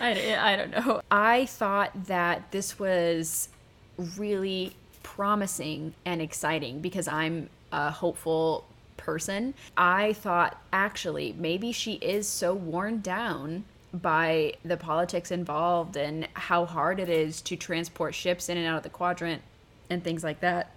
I, 0.00 0.36
I 0.38 0.56
don't 0.56 0.70
know. 0.70 1.00
I 1.10 1.46
thought 1.46 2.06
that 2.06 2.50
this 2.52 2.78
was 2.78 3.48
really 4.16 4.74
promising 5.02 5.94
and 6.04 6.20
exciting 6.20 6.80
because 6.80 7.08
I'm 7.08 7.48
a 7.72 7.90
hopeful 7.90 8.64
person. 8.96 9.54
I 9.76 10.12
thought 10.14 10.60
actually 10.72 11.34
maybe 11.38 11.72
she 11.72 11.94
is 11.94 12.28
so 12.28 12.54
worn 12.54 13.00
down 13.00 13.64
by 14.02 14.54
the 14.64 14.76
politics 14.76 15.30
involved 15.30 15.96
and 15.96 16.28
how 16.34 16.64
hard 16.64 17.00
it 17.00 17.08
is 17.08 17.40
to 17.42 17.56
transport 17.56 18.14
ships 18.14 18.48
in 18.48 18.58
and 18.58 18.66
out 18.66 18.78
of 18.78 18.82
the 18.82 18.88
quadrant 18.88 19.42
and 19.88 20.02
things 20.02 20.22
like 20.24 20.40
that. 20.40 20.70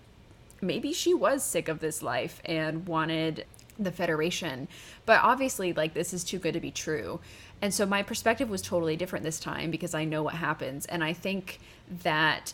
Maybe 0.62 0.94
she 0.94 1.14
was 1.14 1.44
sick 1.44 1.68
of 1.68 1.80
this 1.80 2.02
life 2.02 2.42
and 2.46 2.86
wanted 2.88 3.46
the 3.78 3.92
Federation. 3.92 4.68
But 5.06 5.22
obviously, 5.24 5.74
like, 5.74 5.94
this 5.94 6.14
is 6.14 6.24
too 6.24 6.38
good 6.38 6.54
to 6.54 6.60
be 6.60 6.72
true. 6.72 7.20
And 7.62 7.74
so 7.74 7.86
my 7.86 8.04
perspective 8.04 8.50
was 8.50 8.62
totally 8.62 8.96
different 8.96 9.24
this 9.24 9.40
time 9.40 9.72
because 9.72 9.94
I 9.94 10.06
know 10.06 10.24
what 10.24 10.36
happens. 10.36 10.86
And 10.86 11.04
I 11.04 11.14
think 11.14 11.60
that 12.04 12.54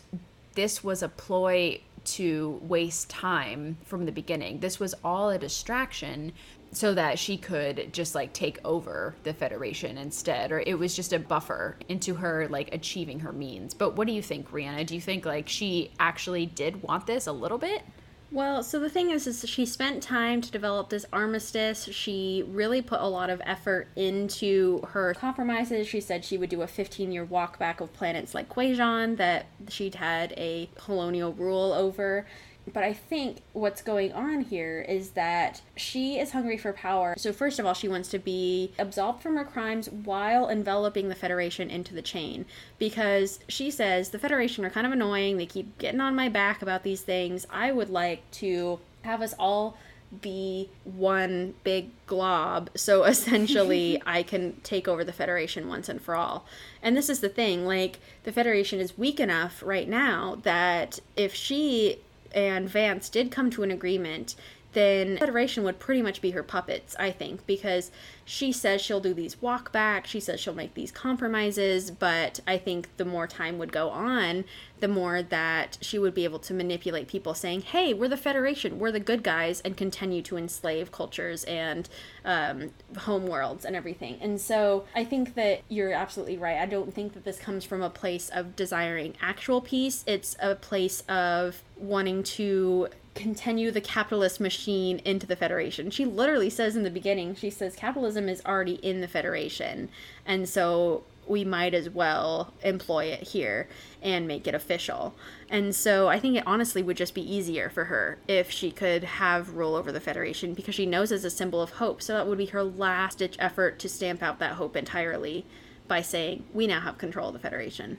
this 0.53 0.83
was 0.83 1.03
a 1.03 1.09
ploy 1.09 1.81
to 2.05 2.59
waste 2.61 3.09
time 3.09 3.77
from 3.83 4.05
the 4.05 4.11
beginning. 4.11 4.59
This 4.59 4.79
was 4.79 4.93
all 5.03 5.29
a 5.29 5.39
distraction 5.39 6.31
so 6.71 6.93
that 6.93 7.17
she 7.17 7.37
could 7.37 7.93
just 7.93 8.15
like 8.15 8.33
take 8.33 8.59
over 8.65 9.15
the 9.23 9.33
federation 9.33 9.97
instead 9.97 10.51
or 10.51 10.59
it 10.59 10.77
was 10.77 10.95
just 10.95 11.13
a 11.13 11.19
buffer 11.19 11.77
into 11.87 12.15
her 12.15 12.47
like 12.49 12.73
achieving 12.73 13.19
her 13.19 13.31
means 13.31 13.73
but 13.73 13.95
what 13.95 14.07
do 14.07 14.13
you 14.13 14.21
think 14.21 14.51
Rhianna 14.51 14.85
do 14.85 14.95
you 14.95 15.01
think 15.01 15.25
like 15.25 15.47
she 15.47 15.91
actually 15.99 16.45
did 16.45 16.83
want 16.83 17.07
this 17.07 17.27
a 17.27 17.31
little 17.31 17.57
bit 17.57 17.83
well, 18.31 18.63
so 18.63 18.79
the 18.79 18.89
thing 18.89 19.11
is, 19.11 19.27
is 19.27 19.47
she 19.47 19.65
spent 19.65 20.01
time 20.01 20.41
to 20.41 20.51
develop 20.51 20.89
this 20.89 21.05
armistice. 21.13 21.85
She 21.91 22.43
really 22.47 22.81
put 22.81 22.99
a 22.99 23.07
lot 23.07 23.29
of 23.29 23.41
effort 23.45 23.87
into 23.95 24.81
her 24.89 25.13
compromises. 25.13 25.87
She 25.87 26.01
said 26.01 26.25
she 26.25 26.37
would 26.37 26.49
do 26.49 26.61
a 26.61 26.67
15 26.67 27.11
year 27.11 27.23
walk 27.23 27.59
back 27.59 27.79
of 27.81 27.93
planets 27.93 28.33
like 28.33 28.49
Kwejian 28.49 29.17
that 29.17 29.45
she'd 29.69 29.95
had 29.95 30.33
a 30.33 30.69
colonial 30.75 31.33
rule 31.33 31.71
over. 31.71 32.25
But 32.73 32.83
I 32.83 32.93
think 32.93 33.37
what's 33.53 33.81
going 33.81 34.11
on 34.13 34.41
here 34.41 34.81
is 34.87 35.11
that 35.11 35.61
she 35.75 36.17
is 36.19 36.31
hungry 36.31 36.57
for 36.57 36.73
power. 36.73 37.13
So, 37.17 37.31
first 37.31 37.59
of 37.59 37.65
all, 37.65 37.73
she 37.73 37.87
wants 37.87 38.09
to 38.09 38.19
be 38.19 38.71
absolved 38.79 39.21
from 39.21 39.35
her 39.35 39.45
crimes 39.45 39.89
while 39.89 40.49
enveloping 40.49 41.09
the 41.09 41.15
Federation 41.15 41.69
into 41.69 41.93
the 41.93 42.01
chain. 42.01 42.45
Because 42.79 43.39
she 43.47 43.69
says 43.69 44.09
the 44.09 44.19
Federation 44.19 44.65
are 44.65 44.69
kind 44.69 44.87
of 44.87 44.93
annoying. 44.93 45.37
They 45.37 45.45
keep 45.45 45.77
getting 45.77 46.01
on 46.01 46.15
my 46.15 46.29
back 46.29 46.61
about 46.61 46.83
these 46.83 47.01
things. 47.01 47.45
I 47.49 47.71
would 47.71 47.89
like 47.89 48.29
to 48.31 48.79
have 49.03 49.21
us 49.21 49.35
all 49.37 49.77
be 50.21 50.69
one 50.83 51.53
big 51.63 51.89
glob. 52.07 52.69
So 52.75 53.03
essentially, 53.05 54.01
I 54.05 54.23
can 54.23 54.53
take 54.61 54.87
over 54.87 55.03
the 55.03 55.13
Federation 55.13 55.67
once 55.67 55.89
and 55.89 56.01
for 56.01 56.15
all. 56.15 56.45
And 56.81 56.95
this 56.95 57.09
is 57.09 57.19
the 57.19 57.29
thing 57.29 57.65
like, 57.65 57.99
the 58.23 58.31
Federation 58.31 58.79
is 58.79 58.97
weak 58.97 59.19
enough 59.19 59.61
right 59.63 59.87
now 59.87 60.39
that 60.43 60.99
if 61.15 61.33
she 61.33 61.99
and 62.35 62.69
Vance 62.69 63.09
did 63.09 63.31
come 63.31 63.49
to 63.49 63.63
an 63.63 63.71
agreement, 63.71 64.35
then 64.75 65.17
Federation 65.17 65.63
would 65.63 65.79
pretty 65.79 66.01
much 66.01 66.21
be 66.21 66.31
her 66.31 66.43
puppets, 66.43 66.95
I 66.99 67.09
think, 67.09 67.47
because 67.47 67.89
she 68.25 68.51
says 68.51 68.81
she'll 68.81 68.99
do 68.99 69.13
these 69.13 69.35
walkbacks, 69.35 70.07
she 70.07 70.19
says 70.19 70.39
she'll 70.39 70.53
make 70.53 70.73
these 70.73 70.91
compromises, 70.91 71.91
but 71.91 72.39
I 72.45 72.57
think 72.57 72.89
the 72.97 73.05
more 73.05 73.25
time 73.25 73.57
would 73.57 73.71
go 73.71 73.89
on, 73.89 74.43
the 74.81 74.87
more 74.87 75.21
that 75.23 75.77
she 75.79 75.97
would 75.97 76.13
be 76.13 76.25
able 76.25 76.39
to 76.39 76.53
manipulate 76.53 77.07
people 77.07 77.33
saying, 77.33 77.61
hey, 77.61 77.93
we're 77.93 78.09
the 78.09 78.17
Federation, 78.17 78.77
we're 78.77 78.91
the 78.91 78.99
good 78.99 79.23
guys, 79.23 79.61
and 79.61 79.77
continue 79.77 80.21
to 80.23 80.37
enslave 80.37 80.91
cultures 80.91 81.45
and 81.45 81.87
um, 82.25 82.71
home 82.97 83.27
worlds 83.27 83.63
and 83.63 83.75
everything. 83.75 84.17
And 84.21 84.41
so 84.41 84.85
I 84.93 85.05
think 85.05 85.35
that 85.35 85.61
you're 85.69 85.93
absolutely 85.93 86.37
right. 86.37 86.57
I 86.57 86.65
don't 86.65 86.93
think 86.93 87.13
that 87.13 87.23
this 87.23 87.39
comes 87.39 87.63
from 87.63 87.81
a 87.81 87.89
place 87.89 88.29
of 88.29 88.55
desiring 88.55 89.13
actual 89.21 89.61
peace, 89.61 90.03
it's 90.05 90.35
a 90.41 90.55
place 90.55 91.01
of 91.07 91.63
wanting 91.77 92.23
to 92.23 92.89
continue 93.15 93.71
the 93.71 93.81
capitalist 93.81 94.39
machine 94.39 94.99
into 95.05 95.25
the 95.25 95.35
Federation. 95.35 95.89
She 95.89 96.05
literally 96.05 96.49
says 96.49 96.75
in 96.75 96.83
the 96.83 96.89
beginning, 96.91 97.33
she 97.33 97.49
says 97.49 97.75
capitalism 97.75 98.29
is 98.29 98.41
already 98.45 98.75
in 98.75 99.01
the 99.01 99.07
Federation. 99.07 99.89
And 100.25 100.47
so 100.47 101.03
we 101.27 101.43
might 101.43 101.73
as 101.73 101.89
well 101.89 102.53
employ 102.61 103.05
it 103.05 103.29
here 103.29 103.67
and 104.01 104.27
make 104.27 104.45
it 104.45 104.53
official. 104.53 105.15
And 105.49 105.73
so 105.73 106.07
I 106.07 106.19
think 106.19 106.37
it 106.37 106.43
honestly 106.45 106.83
would 106.83 106.97
just 106.97 107.15
be 107.15 107.33
easier 107.33 107.69
for 107.69 107.85
her 107.85 108.19
if 108.27 108.51
she 108.51 108.69
could 108.69 109.03
have 109.03 109.55
rule 109.55 109.75
over 109.75 109.91
the 109.91 109.99
Federation 109.99 110.53
because 110.53 110.75
she 110.75 110.85
knows 110.85 111.11
it's 111.11 111.23
a 111.23 111.29
symbol 111.29 111.61
of 111.61 111.71
hope. 111.71 112.01
So 112.01 112.13
that 112.13 112.27
would 112.27 112.37
be 112.37 112.47
her 112.47 112.63
last 112.63 113.19
ditch 113.19 113.37
effort 113.39 113.79
to 113.79 113.89
stamp 113.89 114.21
out 114.21 114.39
that 114.39 114.53
hope 114.53 114.75
entirely 114.75 115.45
by 115.87 116.01
saying, 116.01 116.43
we 116.53 116.67
now 116.67 116.81
have 116.81 116.97
control 116.97 117.29
of 117.29 117.33
the 117.33 117.39
Federation. 117.39 117.97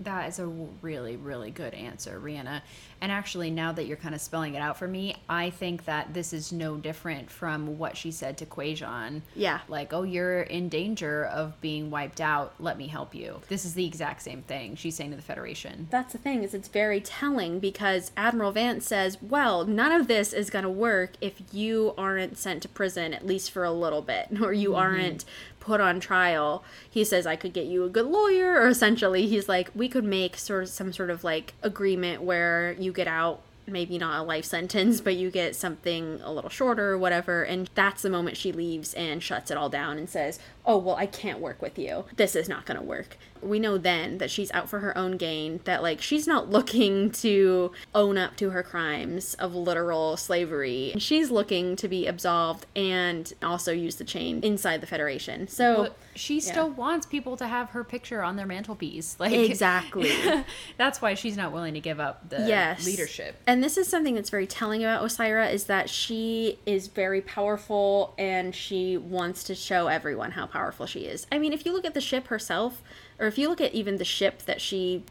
That 0.00 0.28
is 0.28 0.38
a 0.38 0.46
really, 0.46 1.16
really 1.16 1.50
good 1.50 1.74
answer, 1.74 2.20
Rhianna. 2.20 2.62
And 3.00 3.10
actually, 3.10 3.50
now 3.50 3.72
that 3.72 3.86
you're 3.86 3.96
kind 3.96 4.14
of 4.14 4.20
spelling 4.20 4.54
it 4.54 4.60
out 4.60 4.78
for 4.78 4.86
me, 4.86 5.16
I 5.28 5.50
think 5.50 5.84
that 5.86 6.14
this 6.14 6.32
is 6.32 6.52
no 6.52 6.76
different 6.76 7.30
from 7.30 7.78
what 7.78 7.96
she 7.96 8.10
said 8.10 8.38
to 8.38 8.46
Kwejian. 8.46 9.22
Yeah. 9.34 9.60
Like, 9.68 9.92
oh, 9.92 10.04
you're 10.04 10.42
in 10.42 10.68
danger 10.68 11.24
of 11.24 11.60
being 11.60 11.90
wiped 11.90 12.20
out. 12.20 12.54
Let 12.60 12.78
me 12.78 12.86
help 12.86 13.14
you. 13.14 13.40
This 13.48 13.64
is 13.64 13.74
the 13.74 13.86
exact 13.86 14.22
same 14.22 14.42
thing 14.42 14.76
she's 14.76 14.94
saying 14.94 15.10
to 15.10 15.16
the 15.16 15.22
Federation. 15.22 15.88
That's 15.90 16.12
the 16.12 16.18
thing, 16.18 16.42
is 16.42 16.54
it's 16.54 16.68
very 16.68 17.00
telling 17.00 17.58
because 17.58 18.12
Admiral 18.16 18.52
Vance 18.52 18.86
says, 18.86 19.18
well, 19.20 19.64
none 19.64 19.92
of 19.92 20.06
this 20.06 20.32
is 20.32 20.50
going 20.50 20.64
to 20.64 20.70
work 20.70 21.12
if 21.20 21.42
you 21.52 21.94
aren't 21.98 22.38
sent 22.38 22.62
to 22.62 22.68
prison, 22.68 23.12
at 23.12 23.26
least 23.26 23.50
for 23.50 23.64
a 23.64 23.72
little 23.72 24.02
bit, 24.02 24.28
or 24.42 24.52
you 24.52 24.70
mm-hmm. 24.70 24.78
aren't 24.78 25.24
put 25.62 25.80
on 25.80 26.00
trial. 26.00 26.64
He 26.90 27.04
says, 27.04 27.24
I 27.24 27.36
could 27.36 27.52
get 27.52 27.66
you 27.66 27.84
a 27.84 27.88
good 27.88 28.06
lawyer, 28.06 28.60
or 28.60 28.68
essentially, 28.68 29.28
he's 29.28 29.48
like, 29.48 29.70
we 29.74 29.88
could 29.88 30.04
make 30.04 30.36
sort 30.36 30.64
of 30.64 30.68
some 30.68 30.92
sort 30.92 31.08
of 31.08 31.22
like 31.22 31.54
agreement 31.62 32.22
where 32.22 32.72
you 32.78 32.92
get 32.92 33.06
out 33.06 33.40
maybe 33.64 33.96
not 33.96 34.18
a 34.18 34.22
life 34.24 34.44
sentence, 34.44 35.00
but 35.00 35.14
you 35.14 35.30
get 35.30 35.54
something 35.54 36.20
a 36.24 36.32
little 36.32 36.50
shorter 36.50 36.90
or 36.90 36.98
whatever. 36.98 37.44
And 37.44 37.70
that's 37.76 38.02
the 38.02 38.10
moment 38.10 38.36
she 38.36 38.50
leaves 38.50 38.92
and 38.94 39.22
shuts 39.22 39.52
it 39.52 39.56
all 39.56 39.68
down 39.68 39.98
and 39.98 40.10
says, 40.10 40.40
Oh, 40.64 40.78
well, 40.78 40.96
I 40.96 41.06
can't 41.06 41.40
work 41.40 41.60
with 41.60 41.78
you. 41.78 42.04
This 42.16 42.36
is 42.36 42.48
not 42.48 42.66
going 42.66 42.78
to 42.78 42.84
work 42.84 43.16
we 43.42 43.58
know 43.58 43.76
then 43.76 44.18
that 44.18 44.30
she's 44.30 44.50
out 44.52 44.68
for 44.68 44.78
her 44.78 44.96
own 44.96 45.16
gain, 45.16 45.60
that 45.64 45.82
like 45.82 46.00
she's 46.00 46.26
not 46.26 46.50
looking 46.50 47.10
to 47.10 47.72
own 47.94 48.16
up 48.16 48.36
to 48.36 48.50
her 48.50 48.62
crimes 48.62 49.34
of 49.34 49.54
literal 49.54 50.16
slavery. 50.16 50.94
She's 50.98 51.30
looking 51.30 51.76
to 51.76 51.88
be 51.88 52.06
absolved 52.06 52.66
and 52.74 53.32
also 53.42 53.72
use 53.72 53.96
the 53.96 54.04
chain 54.04 54.40
inside 54.42 54.80
the 54.80 54.86
Federation. 54.86 55.48
So 55.48 55.82
but 55.82 55.96
she 56.14 56.40
still 56.40 56.68
yeah. 56.68 56.74
wants 56.74 57.06
people 57.06 57.36
to 57.38 57.46
have 57.46 57.70
her 57.70 57.84
picture 57.84 58.22
on 58.22 58.36
their 58.36 58.46
mantelpiece. 58.46 59.16
Like 59.22 59.32
Exactly. 59.32 60.10
that's 60.78 61.00
why 61.00 61.14
she's 61.14 61.36
not 61.36 61.52
willing 61.52 61.74
to 61.74 61.80
give 61.80 62.00
up 62.00 62.28
the 62.28 62.44
yes. 62.48 62.84
leadership. 62.84 63.36
And 63.46 63.62
this 63.62 63.76
is 63.76 63.86
something 63.86 64.16
that's 64.16 64.30
very 64.30 64.48
telling 64.48 64.82
about 64.82 65.04
Osyraa 65.04 65.52
is 65.52 65.64
that 65.64 65.88
she 65.88 66.58
is 66.66 66.88
very 66.88 67.20
powerful 67.20 68.14
and 68.18 68.52
she 68.52 68.96
wants 68.96 69.44
to 69.44 69.54
show 69.54 69.86
everyone 69.86 70.32
how 70.32 70.46
powerful 70.52 70.86
she 70.86 71.00
is. 71.00 71.26
I 71.32 71.38
mean, 71.38 71.52
if 71.52 71.64
you 71.64 71.72
look 71.72 71.84
at 71.84 71.94
the 71.94 72.00
ship 72.00 72.28
herself, 72.28 72.82
or 73.18 73.26
if 73.26 73.38
you 73.38 73.48
look 73.48 73.60
at 73.60 73.74
even 73.74 73.96
the 73.96 74.04
ship 74.04 74.42
that 74.42 74.60
she 74.60 75.02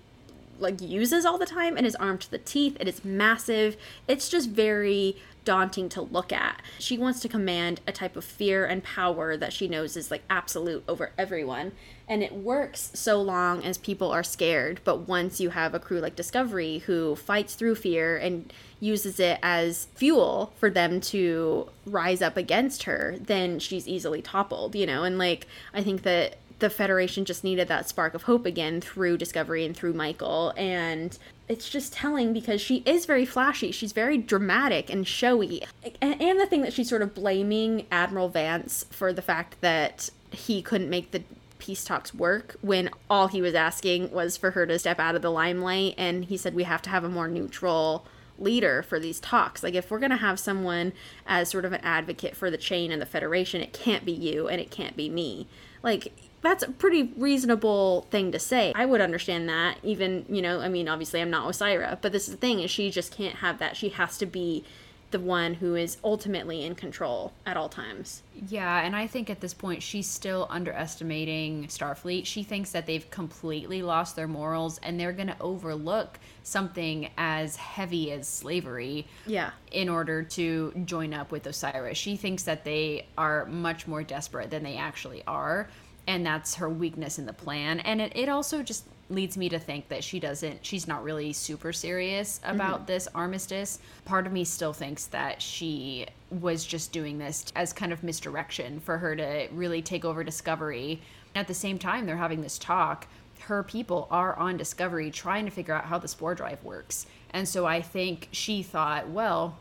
like 0.59 0.79
uses 0.79 1.25
all 1.25 1.37
the 1.37 1.45
time 1.45 1.75
and 1.75 1.85
is 1.85 1.95
armed 1.95 2.21
to 2.21 2.31
the 2.31 2.37
teeth, 2.37 2.77
it 2.79 2.87
is 2.87 3.03
massive. 3.03 3.75
It's 4.07 4.29
just 4.29 4.49
very 4.49 5.17
daunting 5.43 5.89
to 5.89 6.01
look 6.01 6.31
at. 6.31 6.61
She 6.79 6.97
wants 6.97 7.19
to 7.21 7.29
command 7.29 7.81
a 7.87 7.91
type 7.91 8.15
of 8.15 8.23
fear 8.23 8.65
and 8.65 8.83
power 8.83 9.35
that 9.37 9.53
she 9.53 9.67
knows 9.67 9.97
is 9.97 10.11
like 10.11 10.23
absolute 10.29 10.83
over 10.87 11.11
everyone. 11.17 11.71
And 12.07 12.21
it 12.21 12.33
works 12.33 12.91
so 12.93 13.21
long 13.21 13.63
as 13.63 13.77
people 13.77 14.11
are 14.11 14.23
scared. 14.23 14.81
But 14.83 15.07
once 15.07 15.39
you 15.39 15.51
have 15.51 15.73
a 15.73 15.79
crew 15.79 15.99
like 15.99 16.15
Discovery 16.15 16.79
who 16.79 17.15
fights 17.15 17.55
through 17.55 17.75
fear 17.75 18.17
and 18.17 18.51
uses 18.79 19.19
it 19.19 19.39
as 19.41 19.87
fuel 19.95 20.51
for 20.57 20.69
them 20.69 20.99
to 20.99 21.69
rise 21.85 22.21
up 22.21 22.35
against 22.35 22.83
her, 22.83 23.15
then 23.19 23.59
she's 23.59 23.87
easily 23.87 24.21
toppled, 24.21 24.75
you 24.75 24.85
know? 24.85 25.03
And 25.03 25.17
like, 25.17 25.47
I 25.73 25.83
think 25.83 26.01
that 26.01 26.37
the 26.61 26.69
Federation 26.69 27.25
just 27.25 27.43
needed 27.43 27.67
that 27.67 27.89
spark 27.89 28.13
of 28.13 28.23
hope 28.23 28.45
again 28.45 28.79
through 28.79 29.17
Discovery 29.17 29.65
and 29.65 29.75
through 29.75 29.93
Michael. 29.93 30.53
And 30.55 31.17
it's 31.49 31.67
just 31.67 31.91
telling 31.91 32.31
because 32.31 32.61
she 32.61 32.77
is 32.85 33.05
very 33.05 33.25
flashy. 33.25 33.71
She's 33.71 33.91
very 33.91 34.17
dramatic 34.17 34.89
and 34.89 35.05
showy. 35.05 35.63
And, 36.01 36.39
the 36.39 36.45
thing 36.45 36.61
that 36.61 36.71
she's 36.71 36.87
sort 36.87 37.01
of 37.01 37.13
blaming 37.13 37.85
Admiral 37.91 38.29
Vance 38.29 38.85
for 38.89 39.11
the 39.11 39.21
fact 39.21 39.59
that 39.61 40.09
he 40.31 40.61
couldn't 40.61 40.89
make 40.89 41.11
the 41.11 41.23
peace 41.59 41.83
talks 41.83 42.13
work 42.13 42.55
when 42.61 42.89
all 43.09 43.27
he 43.27 43.41
was 43.41 43.53
asking 43.53 44.11
was 44.11 44.37
for 44.37 44.51
her 44.51 44.65
to 44.65 44.79
step 44.79 44.99
out 44.99 45.15
of 45.15 45.21
the 45.21 45.29
limelight. 45.29 45.95
And 45.97 46.25
he 46.25 46.37
said, 46.37 46.55
we 46.55 46.63
have 46.63 46.81
to 46.83 46.89
have 46.89 47.03
a 47.03 47.09
more 47.09 47.27
neutral 47.27 48.05
leader 48.39 48.81
for 48.83 48.99
these 48.99 49.19
talks. 49.19 49.61
Like, 49.63 49.73
if 49.73 49.91
we're 49.91 49.99
going 49.99 50.11
to 50.11 50.17
have 50.17 50.39
someone 50.39 50.93
as 51.27 51.49
sort 51.49 51.65
of 51.65 51.73
an 51.73 51.81
advocate 51.83 52.35
for 52.35 52.49
the 52.49 52.57
chain 52.57 52.91
and 52.91 53.01
the 53.01 53.05
Federation, 53.05 53.61
it 53.61 53.73
can't 53.73 54.05
be 54.05 54.11
you 54.11 54.47
and 54.47 54.61
it 54.61 54.71
can't 54.71 54.95
be 54.95 55.09
me. 55.09 55.47
Like, 55.83 56.13
that's 56.41 56.63
a 56.63 56.71
pretty 56.71 57.13
reasonable 57.17 58.07
thing 58.09 58.31
to 58.31 58.39
say. 58.39 58.73
I 58.75 58.85
would 58.85 59.01
understand 59.01 59.47
that. 59.49 59.77
Even, 59.83 60.25
you 60.29 60.41
know, 60.41 60.59
I 60.61 60.69
mean, 60.69 60.87
obviously 60.87 61.21
I'm 61.21 61.29
not 61.29 61.47
Osyraa, 61.47 61.99
but 62.01 62.11
this 62.11 62.27
is 62.27 62.33
the 62.33 62.39
thing 62.39 62.59
is 62.59 62.71
she 62.71 62.89
just 62.89 63.15
can't 63.15 63.37
have 63.37 63.59
that. 63.59 63.77
She 63.77 63.89
has 63.89 64.17
to 64.19 64.25
be 64.25 64.63
the 65.11 65.19
one 65.19 65.55
who 65.55 65.75
is 65.75 65.97
ultimately 66.03 66.65
in 66.65 66.73
control 66.73 67.33
at 67.45 67.57
all 67.57 67.69
times. 67.69 68.23
Yeah, 68.47 68.79
and 68.79 68.95
I 68.95 69.07
think 69.07 69.29
at 69.29 69.41
this 69.41 69.53
point 69.53 69.83
she's 69.83 70.07
still 70.07 70.47
underestimating 70.49 71.67
Starfleet. 71.67 72.25
She 72.25 72.43
thinks 72.43 72.71
that 72.71 72.85
they've 72.85 73.09
completely 73.11 73.83
lost 73.83 74.15
their 74.15 74.27
morals 74.27 74.79
and 74.79 74.99
they're 74.99 75.11
going 75.11 75.27
to 75.27 75.39
overlook 75.41 76.17
something 76.43 77.09
as 77.17 77.57
heavy 77.57 78.11
as 78.11 78.27
slavery. 78.27 79.05
Yeah. 79.27 79.51
In 79.71 79.89
order 79.89 80.23
to 80.23 80.73
join 80.85 81.13
up 81.13 81.31
with 81.31 81.43
Osyraa. 81.43 81.95
She 81.95 82.15
thinks 82.15 82.43
that 82.43 82.63
they 82.63 83.05
are 83.17 83.45
much 83.45 83.87
more 83.87 84.03
desperate 84.03 84.49
than 84.49 84.63
they 84.63 84.77
actually 84.77 85.23
are 85.27 85.67
and 86.07 86.25
that's 86.25 86.55
her 86.55 86.69
weakness 86.69 87.19
in 87.19 87.25
the 87.25 87.33
plan. 87.33 87.79
And 87.81 88.01
it, 88.01 88.11
it 88.15 88.29
also 88.29 88.63
just 88.63 88.85
leads 89.09 89.37
me 89.37 89.49
to 89.49 89.59
think 89.59 89.89
that 89.89 90.03
she 90.03 90.19
doesn't 90.19 90.65
she's 90.65 90.87
not 90.87 91.03
really 91.03 91.33
super 91.33 91.73
serious 91.73 92.39
about 92.43 92.77
mm-hmm. 92.77 92.85
this 92.85 93.07
armistice. 93.13 93.79
Part 94.05 94.25
of 94.25 94.33
me 94.33 94.43
still 94.43 94.73
thinks 94.73 95.05
that 95.07 95.41
she 95.41 96.07
was 96.29 96.65
just 96.65 96.91
doing 96.93 97.17
this 97.17 97.45
as 97.55 97.73
kind 97.73 97.91
of 97.91 98.03
misdirection 98.03 98.79
for 98.79 98.97
her 98.97 99.15
to 99.15 99.47
really 99.51 99.81
take 99.81 100.05
over 100.05 100.23
discovery. 100.23 101.01
At 101.35 101.47
the 101.47 101.53
same 101.53 101.77
time 101.77 102.05
they're 102.05 102.17
having 102.17 102.41
this 102.41 102.57
talk. 102.57 103.07
Her 103.41 103.63
people 103.63 104.07
are 104.11 104.37
on 104.37 104.55
discovery 104.55 105.11
trying 105.11 105.45
to 105.45 105.51
figure 105.51 105.73
out 105.73 105.85
how 105.85 105.97
the 105.97 106.07
spore 106.07 106.35
drive 106.35 106.63
works. 106.63 107.05
And 107.31 107.47
so 107.47 107.65
i 107.65 107.81
think 107.81 108.29
she 108.31 108.63
thought 108.63 109.09
well 109.09 109.57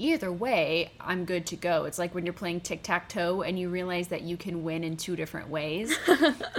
either 0.00 0.32
way, 0.32 0.90
I'm 1.00 1.24
good 1.24 1.46
to 1.46 1.56
go. 1.56 1.84
It's 1.84 1.98
like 1.98 2.14
when 2.14 2.24
you're 2.24 2.32
playing 2.32 2.62
tic 2.62 2.82
tac 2.82 3.08
toe 3.08 3.42
and 3.42 3.58
you 3.58 3.68
realize 3.68 4.08
that 4.08 4.22
you 4.22 4.36
can 4.36 4.64
win 4.64 4.82
in 4.82 4.96
two 4.96 5.14
different 5.14 5.48
ways. 5.48 5.96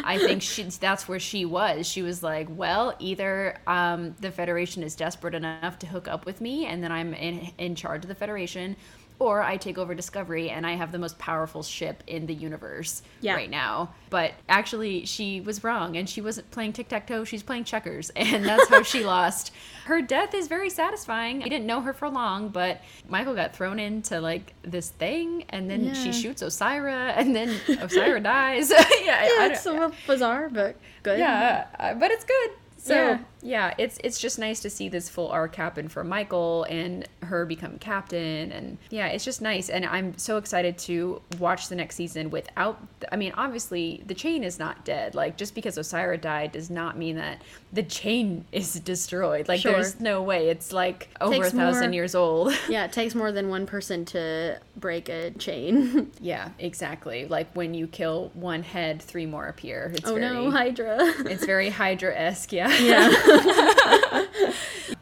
I 0.03 0.19
think 0.19 0.41
she, 0.41 0.63
that's 0.63 1.07
where 1.07 1.19
she 1.19 1.45
was. 1.45 1.87
She 1.87 2.01
was 2.01 2.21
like, 2.21 2.47
well, 2.49 2.95
either 2.99 3.57
um, 3.67 4.15
the 4.19 4.31
Federation 4.31 4.83
is 4.83 4.95
desperate 4.95 5.33
enough 5.33 5.79
to 5.79 5.87
hook 5.87 6.07
up 6.07 6.25
with 6.25 6.39
me 6.39 6.65
and 6.65 6.83
then 6.83 6.91
I'm 6.91 7.13
in, 7.13 7.51
in 7.57 7.75
charge 7.75 8.05
of 8.05 8.09
the 8.09 8.15
Federation, 8.15 8.75
or 9.21 9.43
I 9.43 9.55
take 9.55 9.77
over 9.77 9.93
Discovery 9.93 10.49
and 10.49 10.65
I 10.65 10.73
have 10.73 10.91
the 10.91 10.97
most 10.97 11.19
powerful 11.19 11.61
ship 11.61 12.01
in 12.07 12.25
the 12.25 12.33
universe 12.33 13.03
yeah. 13.19 13.35
right 13.35 13.51
now. 13.51 13.93
But 14.09 14.33
actually, 14.49 15.05
she 15.05 15.41
was 15.41 15.63
wrong 15.63 15.95
and 15.95 16.09
she 16.09 16.21
wasn't 16.21 16.49
playing 16.49 16.73
tic 16.73 16.89
tac 16.89 17.05
toe, 17.05 17.23
she's 17.23 17.43
playing 17.43 17.65
checkers. 17.65 18.11
And 18.31 18.45
that's 18.45 18.69
how 18.69 18.81
she 18.81 19.03
lost. 19.15 19.51
Her 19.85 20.01
death 20.01 20.33
is 20.33 20.47
very 20.47 20.69
satisfying. 20.69 21.43
I 21.43 21.49
didn't 21.49 21.67
know 21.67 21.81
her 21.81 21.91
for 21.91 22.09
long, 22.09 22.49
but 22.49 22.81
Michael 23.09 23.35
got 23.35 23.53
thrown 23.55 23.77
into 23.77 24.19
like 24.21 24.53
this 24.63 24.89
thing 24.89 25.43
and 25.49 25.69
then 25.69 25.85
yeah. 25.85 25.93
she 25.93 26.13
shoots 26.13 26.41
Osyraa 26.41 27.13
and 27.17 27.35
then 27.35 27.49
Osyraa 27.67 28.23
dies. 28.23 28.71
yeah, 28.71 28.85
yeah 29.03 29.45
it's 29.47 29.61
so 29.61 29.91
bizarre, 30.07 30.49
but 30.49 30.77
good. 31.03 31.19
Yeah, 31.19 31.67
uh, 31.77 31.93
but 31.93 32.09
it's 32.09 32.23
good. 32.23 32.51
So 32.83 32.95
yeah. 32.95 33.19
yeah, 33.43 33.73
it's 33.77 33.99
it's 34.03 34.19
just 34.19 34.39
nice 34.39 34.59
to 34.61 34.69
see 34.69 34.89
this 34.89 35.07
full 35.07 35.29
arc 35.29 35.53
happen 35.53 35.87
for 35.87 36.03
Michael 36.03 36.63
and 36.63 37.07
her 37.21 37.45
become 37.45 37.77
captain, 37.77 38.51
and 38.51 38.79
yeah, 38.89 39.05
it's 39.07 39.23
just 39.23 39.39
nice. 39.39 39.69
And 39.69 39.85
I'm 39.85 40.17
so 40.17 40.37
excited 40.37 40.79
to 40.79 41.21
watch 41.37 41.69
the 41.69 41.75
next 41.75 41.95
season 41.95 42.31
without. 42.31 42.81
I 43.11 43.17
mean, 43.17 43.33
obviously 43.37 44.01
the 44.07 44.15
chain 44.15 44.43
is 44.43 44.57
not 44.57 44.83
dead. 44.83 45.13
Like 45.13 45.37
just 45.37 45.53
because 45.53 45.77
Osyraa 45.77 46.19
died 46.19 46.53
does 46.53 46.71
not 46.71 46.97
mean 46.97 47.17
that 47.17 47.43
the 47.71 47.83
chain 47.83 48.45
is 48.51 48.73
destroyed. 48.79 49.47
Like 49.47 49.61
sure. 49.61 49.73
there's 49.73 49.99
no 49.99 50.23
way. 50.23 50.49
It's 50.49 50.73
like 50.73 51.09
over 51.21 51.45
a 51.45 51.51
thousand 51.51 51.89
more, 51.89 51.93
years 51.93 52.15
old. 52.15 52.57
yeah, 52.67 52.85
it 52.85 52.93
takes 52.93 53.13
more 53.13 53.31
than 53.31 53.49
one 53.49 53.67
person 53.67 54.05
to 54.05 54.59
break 54.75 55.07
a 55.07 55.29
chain. 55.31 56.11
yeah, 56.19 56.49
exactly. 56.57 57.27
Like 57.27 57.55
when 57.55 57.75
you 57.75 57.85
kill 57.85 58.31
one 58.33 58.63
head, 58.63 59.03
three 59.03 59.27
more 59.27 59.45
appear. 59.45 59.91
It's 59.93 60.09
oh 60.09 60.15
very, 60.15 60.33
no, 60.33 60.49
Hydra! 60.49 60.97
it's 61.27 61.45
very 61.45 61.69
Hydra 61.69 62.17
esque. 62.17 62.53
Yeah. 62.53 62.70
Yeah. 62.79 63.11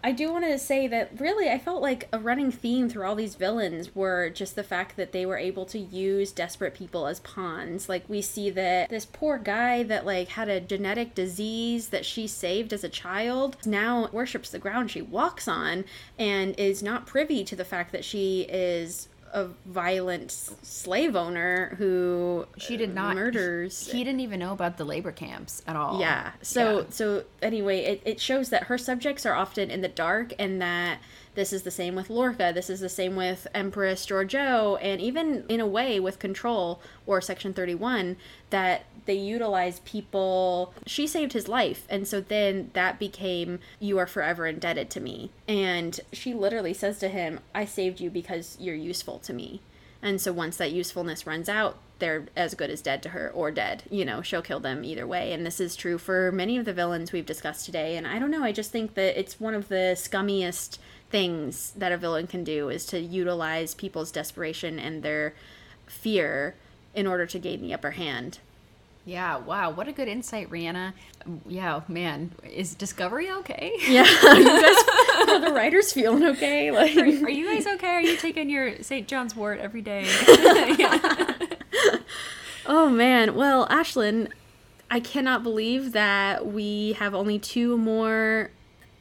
I 0.02 0.14
do 0.14 0.32
want 0.32 0.46
to 0.46 0.58
say 0.58 0.88
that 0.88 1.20
really, 1.20 1.50
I 1.50 1.58
felt 1.58 1.82
like 1.82 2.08
a 2.14 2.20
running 2.20 2.52
theme 2.52 2.90
through 2.90 3.06
all 3.06 3.16
these 3.16 3.36
villains 3.36 3.94
were 3.94 4.30
just 4.30 4.56
the 4.56 4.64
fact 4.64 4.96
that 4.96 5.12
they 5.12 5.26
were 5.26 5.38
able 5.38 5.66
to 5.68 5.78
use 5.78 6.32
desperate 6.32 6.74
people 6.74 7.06
as 7.06 7.20
pawns. 7.20 7.90
Like 7.90 8.06
we 8.08 8.22
see 8.22 8.50
that 8.52 8.90
this 8.90 9.06
poor 9.06 9.38
guy 9.38 9.84
that 9.84 10.06
like 10.06 10.30
had 10.30 10.48
a 10.48 10.62
genetic 10.62 11.16
disease 11.16 11.90
that 11.90 12.06
she 12.06 12.28
saved 12.28 12.72
as 12.72 12.84
a 12.84 12.90
child 12.90 13.58
now 13.66 14.10
worships 14.12 14.50
the 14.50 14.60
ground 14.60 14.90
she 14.90 15.02
walks 15.02 15.48
on 15.48 15.84
and 16.18 16.58
is 16.58 16.82
not 16.82 17.06
privy 17.06 17.44
to 17.44 17.56
the 17.56 17.66
fact 17.66 17.92
that 17.92 18.06
she 18.06 18.48
is 18.50 19.09
a 19.34 19.48
violent 19.66 20.32
slave 20.32 21.16
owner 21.16 21.76
who 21.78 22.46
she 22.58 22.78
did 22.78 22.94
not 22.94 23.16
murders 23.16 23.88
he, 23.88 24.00
he, 24.00 24.04
didn't 24.04 24.20
even 24.20 24.40
know 24.40 24.54
about 24.54 24.78
the 24.78 24.86
labor 24.86 25.12
camps 25.12 25.62
at 25.68 25.76
all 25.76 26.00
yeah 26.00 26.32
so 26.42 26.80
yeah. 26.80 26.86
so 26.90 27.24
anyway 27.42 27.80
it, 27.80 28.02
it 28.06 28.20
shows 28.20 28.50
that 28.50 28.64
her 28.64 28.78
subjects 28.78 29.26
are 29.26 29.34
often 29.34 29.70
in 29.70 29.82
the 29.82 29.88
dark 29.88 30.34
and 30.40 30.62
that 30.62 31.00
this 31.36 31.54
is 31.54 31.64
the 31.64 31.72
same 31.72 31.96
with 31.96 32.10
Lorca. 32.10 32.52
This 32.54 32.70
is 32.70 32.82
the 32.82 32.90
same 32.90 33.16
with 33.16 33.48
Empress 33.54 34.06
Georgiou, 34.06 34.78
and 34.82 35.00
even 35.00 35.46
in 35.48 35.62
a 35.62 35.66
way 35.66 35.98
with 35.98 36.20
Control 36.20 36.82
or 37.06 37.22
Section 37.22 37.54
31, 37.54 38.18
that 38.50 38.84
they 39.06 39.16
utilize 39.16 39.80
people. 39.82 40.74
She 40.86 41.08
saved 41.08 41.34
his 41.34 41.48
life, 41.48 41.86
and 41.90 42.08
so 42.08 42.22
then 42.22 42.72
that 42.74 43.00
became, 43.00 43.60
You 43.80 43.98
are 43.98 44.08
forever 44.08 44.46
indebted 44.46 44.90
to 44.92 45.00
me. 45.00 45.32
And 45.48 46.00
she 46.14 46.34
literally 46.34 46.74
says 46.74 47.00
to 47.00 47.10
him, 47.10 47.40
I 47.54 47.66
saved 47.66 48.00
you 48.00 48.10
because 48.10 48.58
you're 48.60 48.76
useful 48.76 49.20
to 49.20 49.34
me. 49.34 49.62
And 50.02 50.22
so 50.22 50.32
once 50.32 50.58
that 50.58 50.72
usefulness 50.72 51.28
runs 51.28 51.50
out, 51.50 51.78
they're 52.00 52.28
as 52.36 52.56
good 52.56 52.70
as 52.70 52.82
dead 52.82 53.04
to 53.04 53.10
her 53.10 53.30
or 53.30 53.52
dead. 53.52 53.84
You 53.90 54.06
know, 54.06 54.22
she'll 54.22 54.42
kill 54.42 54.62
them 54.62 54.84
either 54.84 55.06
way. 55.06 55.34
And 55.34 55.46
this 55.46 55.60
is 55.60 55.76
true 55.76 55.98
for 55.98 56.32
many 56.32 56.58
of 56.58 56.66
the 56.66 56.74
villains 56.74 57.12
we've 57.12 57.26
discussed 57.26 57.66
today. 57.66 57.98
And 57.98 58.08
I 58.08 58.20
don't 58.20 58.32
know, 58.32 58.44
I 58.44 58.54
just 58.54 58.72
think 58.72 58.94
that 58.94 59.20
it's 59.20 59.40
one 59.40 59.54
of 59.54 59.68
the 59.68 59.96
scummiest 59.96 60.78
things 61.10 61.72
that 61.76 61.92
a 61.92 61.98
villain 61.98 62.28
can 62.28 62.44
do 62.44 62.70
is 62.70 62.86
to 62.88 63.00
utilize 63.00 63.74
people's 63.74 64.12
desperation 64.12 64.80
and 64.80 65.04
their 65.04 65.34
fear 65.86 66.56
in 66.94 67.08
order 67.08 67.26
to 67.26 67.40
gain 67.40 67.62
the 67.62 67.74
upper 67.74 67.92
hand. 67.92 68.40
Yeah, 69.10 69.38
wow, 69.38 69.72
what 69.72 69.88
a 69.88 69.92
good 69.92 70.08
insight, 70.08 70.52
Rhianna. 70.52 70.94
Yeah, 71.48 71.82
man, 71.88 72.32
is 72.44 72.76
Discovery 72.76 73.32
okay? 73.32 73.74
Yeah, 73.88 74.02
are, 74.28 74.36
guys, 74.36 74.84
are 75.30 75.40
the 75.40 75.52
writers 75.52 75.92
feeling 75.92 76.24
okay? 76.26 76.70
Like, 76.70 76.96
are, 76.96 77.26
are, 77.26 77.30
you 77.30 77.48
guys 77.48 77.66
okay? 77.66 77.88
Are 77.88 78.02
you 78.02 78.18
taking 78.18 78.52
your 78.52 78.84
St. 78.84 79.08
John's 79.08 79.36
Wort 79.36 79.58
every 79.58 79.82
day? 79.82 80.06
oh 82.68 82.92
man, 82.92 83.34
well, 83.34 83.68
Ashlyn, 83.70 84.32
I 84.92 85.00
cannot 85.00 85.42
believe 85.42 85.94
that 85.94 86.46
we 86.46 86.94
have 87.00 87.16
only 87.16 87.40
two 87.40 87.80
more 87.80 88.52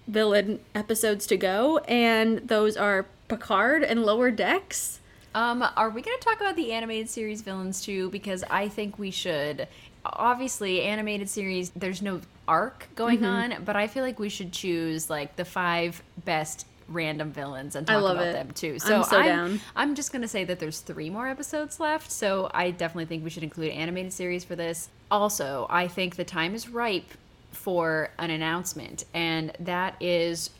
villain 0.06 0.60
episodes 0.74 1.26
to 1.26 1.36
go, 1.36 1.78
and 1.80 2.48
those 2.48 2.78
are 2.78 3.04
Picard 3.28 3.84
and 3.84 4.06
Lower 4.06 4.30
Decks. 4.30 5.00
Um, 5.34 5.62
are 5.76 5.90
we 5.90 6.00
going 6.02 6.18
to 6.18 6.24
talk 6.24 6.40
about 6.40 6.56
the 6.56 6.72
animated 6.72 7.08
series 7.08 7.42
villains 7.42 7.80
too? 7.80 8.10
Because 8.10 8.42
I 8.50 8.68
think 8.68 8.98
we 8.98 9.10
should. 9.10 9.68
Obviously, 10.04 10.82
animated 10.82 11.28
series, 11.28 11.70
there's 11.70 12.02
no 12.02 12.20
arc 12.46 12.88
going 12.94 13.18
mm-hmm. 13.18 13.54
on, 13.54 13.64
but 13.64 13.76
I 13.76 13.86
feel 13.86 14.02
like 14.02 14.18
we 14.18 14.28
should 14.28 14.52
choose 14.52 15.10
like 15.10 15.36
the 15.36 15.44
five 15.44 16.02
best 16.24 16.66
random 16.88 17.30
villains 17.30 17.76
and 17.76 17.86
talk 17.86 17.98
about 17.98 18.26
it. 18.26 18.32
them 18.32 18.50
too. 18.52 18.78
So 18.78 18.96
I'm 18.96 19.04
so 19.04 19.18
I'm. 19.18 19.60
I'm 19.76 19.94
just 19.94 20.12
gonna 20.12 20.28
say 20.28 20.44
that 20.44 20.58
there's 20.58 20.80
three 20.80 21.10
more 21.10 21.28
episodes 21.28 21.78
left, 21.78 22.10
so 22.10 22.50
I 22.54 22.70
definitely 22.70 23.06
think 23.06 23.24
we 23.24 23.30
should 23.30 23.42
include 23.42 23.72
animated 23.72 24.12
series 24.12 24.44
for 24.44 24.56
this. 24.56 24.88
Also, 25.10 25.66
I 25.68 25.88
think 25.88 26.16
the 26.16 26.24
time 26.24 26.54
is 26.54 26.68
ripe 26.68 27.10
for 27.52 28.10
an 28.18 28.30
announcement, 28.30 29.04
and 29.14 29.52
that 29.60 29.94
is 30.00 30.50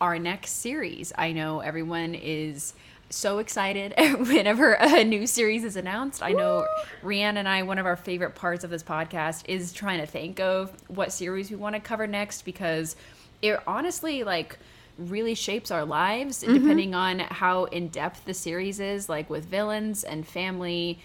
our 0.00 0.18
next 0.18 0.52
series. 0.52 1.12
I 1.16 1.32
know 1.32 1.60
everyone 1.60 2.14
is 2.14 2.74
so 3.10 3.38
excited 3.38 3.94
whenever 4.18 4.72
a 4.74 5.04
new 5.04 5.26
series 5.26 5.64
is 5.64 5.76
announced. 5.76 6.22
I 6.22 6.32
know 6.32 6.66
Rhianna 7.02 7.36
and 7.36 7.48
I, 7.48 7.62
one 7.62 7.78
of 7.78 7.86
our 7.86 7.96
favorite 7.96 8.34
parts 8.34 8.64
of 8.64 8.70
this 8.70 8.82
podcast 8.82 9.44
is 9.48 9.72
trying 9.72 10.00
to 10.00 10.06
think 10.06 10.40
of 10.40 10.72
what 10.88 11.12
series 11.12 11.50
we 11.50 11.56
want 11.56 11.74
to 11.74 11.80
cover 11.80 12.06
next 12.06 12.44
because 12.44 12.96
it 13.42 13.60
honestly, 13.66 14.24
like, 14.24 14.58
really 14.98 15.34
shapes 15.34 15.70
our 15.70 15.84
lives 15.84 16.42
mm-hmm. 16.42 16.54
depending 16.54 16.94
on 16.94 17.20
how 17.20 17.64
in 17.66 17.88
depth 17.88 18.24
the 18.24 18.34
series 18.34 18.80
is, 18.80 19.08
like 19.08 19.30
with 19.30 19.44
villains 19.44 20.04
and 20.04 20.26
family 20.26 20.98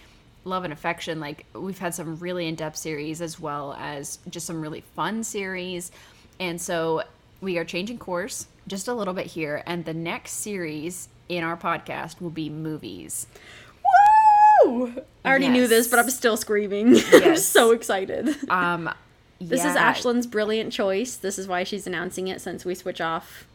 love 0.45 0.63
and 0.63 0.73
affection 0.73 1.19
like 1.19 1.45
we've 1.53 1.79
had 1.79 1.93
some 1.93 2.17
really 2.17 2.47
in-depth 2.47 2.75
series 2.75 3.21
as 3.21 3.39
well 3.39 3.75
as 3.79 4.19
just 4.29 4.45
some 4.45 4.61
really 4.61 4.81
fun 4.95 5.23
series 5.23 5.91
and 6.39 6.59
so 6.59 7.01
we 7.41 7.57
are 7.57 7.63
changing 7.63 7.97
course 7.97 8.47
just 8.67 8.87
a 8.87 8.93
little 8.93 9.13
bit 9.13 9.25
here 9.25 9.63
and 9.65 9.85
the 9.85 9.93
next 9.93 10.33
series 10.33 11.07
in 11.37 11.43
our 11.43 11.57
podcast 11.57 12.21
will 12.21 12.29
be 12.29 12.49
movies 12.49 13.27
Woo! 14.65 14.93
i 15.25 15.29
already 15.29 15.45
yes. 15.45 15.53
knew 15.53 15.67
this 15.67 15.87
but 15.87 15.99
i'm 15.99 16.09
still 16.09 16.37
screaming 16.37 16.95
yes. 16.95 17.23
i'm 17.23 17.37
so 17.37 17.71
excited 17.71 18.35
um 18.49 18.89
this 19.41 19.63
yeah. 19.63 19.71
is 19.71 19.77
ashlyn's 19.77 20.27
brilliant 20.27 20.71
choice 20.71 21.15
this 21.15 21.37
is 21.37 21.47
why 21.47 21.63
she's 21.63 21.87
announcing 21.87 22.27
it 22.27 22.41
since 22.41 22.65
we 22.65 22.75
switch 22.75 23.01
off 23.01 23.45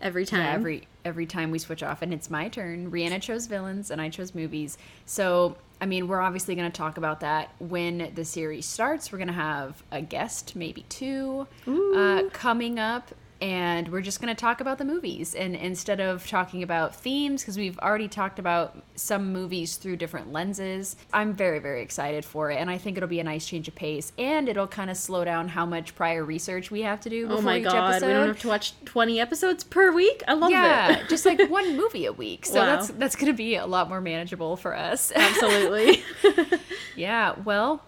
every 0.00 0.26
time. 0.26 0.40
Yeah, 0.40 0.52
every 0.52 0.88
every 1.04 1.26
time 1.26 1.50
we 1.50 1.58
switch 1.58 1.82
off, 1.82 2.02
and 2.02 2.12
it's 2.12 2.30
my 2.30 2.48
turn. 2.48 2.90
Rhianna 2.90 3.20
chose 3.20 3.46
villains, 3.46 3.90
and 3.90 4.00
I 4.00 4.08
chose 4.08 4.34
movies. 4.34 4.78
So 5.04 5.56
I 5.80 5.86
mean, 5.86 6.08
we're 6.08 6.20
obviously 6.20 6.54
going 6.54 6.70
to 6.70 6.76
talk 6.76 6.96
about 6.96 7.20
that 7.20 7.50
when 7.58 8.12
the 8.14 8.24
series 8.24 8.66
starts. 8.66 9.12
We're 9.12 9.18
going 9.18 9.28
to 9.28 9.34
have 9.34 9.82
a 9.92 10.00
guest, 10.00 10.56
maybe 10.56 10.84
two, 10.88 11.46
uh, 11.66 12.24
coming 12.32 12.78
up 12.78 13.10
and 13.40 13.88
we're 13.88 14.00
just 14.00 14.20
going 14.20 14.34
to 14.34 14.40
talk 14.40 14.60
about 14.60 14.78
the 14.78 14.84
movies. 14.84 15.34
And 15.34 15.54
instead 15.54 16.00
of 16.00 16.26
talking 16.26 16.62
about 16.62 16.94
themes 16.94 17.42
because 17.42 17.56
we've 17.56 17.78
already 17.78 18.08
talked 18.08 18.38
about 18.38 18.82
some 18.94 19.32
movies 19.32 19.76
through 19.76 19.96
different 19.96 20.32
lenses 20.32 20.96
i'm 21.12 21.34
very 21.34 21.58
very 21.58 21.82
excited 21.82 22.24
for 22.24 22.50
it. 22.50 22.56
And 22.56 22.70
i 22.70 22.78
think 22.78 22.96
it'll 22.96 23.08
be 23.08 23.20
a 23.20 23.24
nice 23.24 23.46
change 23.46 23.68
of 23.68 23.74
pace 23.74 24.12
and 24.18 24.48
it'll 24.48 24.66
kind 24.66 24.90
of 24.90 24.96
slow 24.96 25.24
down 25.24 25.48
how 25.48 25.66
much 25.66 25.94
prior 25.94 26.24
research 26.24 26.70
we 26.70 26.82
have 26.82 27.00
to 27.00 27.10
do 27.10 27.28
oh 27.30 27.40
my 27.40 27.60
god 27.60 27.94
episode. 27.94 28.06
we 28.06 28.12
don't 28.12 28.28
have 28.28 28.40
to 28.40 28.48
watch 28.48 28.72
20 28.84 29.20
episodes 29.20 29.64
per 29.64 29.92
week? 29.92 30.22
I 30.26 30.34
love 30.34 30.50
yeah, 30.50 30.90
it. 30.92 30.98
yeah 30.98 31.06
just 31.08 31.26
like 31.26 31.40
one 31.50 31.76
movie 31.76 32.06
a 32.06 32.12
week. 32.12 32.46
So 32.46 32.60
wow. 32.60 32.66
that's 32.66 32.88
that's 32.88 33.16
going 33.16 33.32
to 33.32 33.36
be 33.36 33.56
a 33.56 33.66
lot 33.66 33.88
more 33.88 34.00
manageable 34.00 34.56
for 34.56 34.76
us. 34.76 35.12
Absolutely. 35.14 36.02
Yeah 36.96 37.34
well 37.44 37.82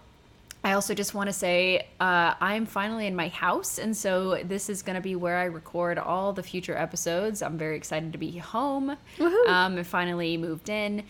I 0.63 0.73
also 0.73 0.93
just 0.93 1.13
want 1.13 1.29
to 1.29 1.33
say 1.33 1.87
uh, 2.01 2.33
I'm 2.41 2.65
finally 2.65 3.07
in 3.07 3.15
my 3.15 3.29
house, 3.29 3.77
and 3.77 3.95
so 3.95 4.43
this 4.43 4.69
is 4.69 4.81
going 4.81 4.95
to 4.95 5.01
be 5.01 5.15
where 5.15 5.37
I 5.37 5.45
record 5.45 5.97
all 5.97 6.33
the 6.33 6.43
future 6.43 6.77
episodes. 6.77 7.41
I'm 7.41 7.57
very 7.57 7.77
excited 7.77 8.11
to 8.11 8.17
be 8.17 8.37
home 8.37 8.89
um, 9.47 9.77
and 9.77 9.87
finally 9.87 10.35
moved 10.35 10.69
in. 10.69 11.03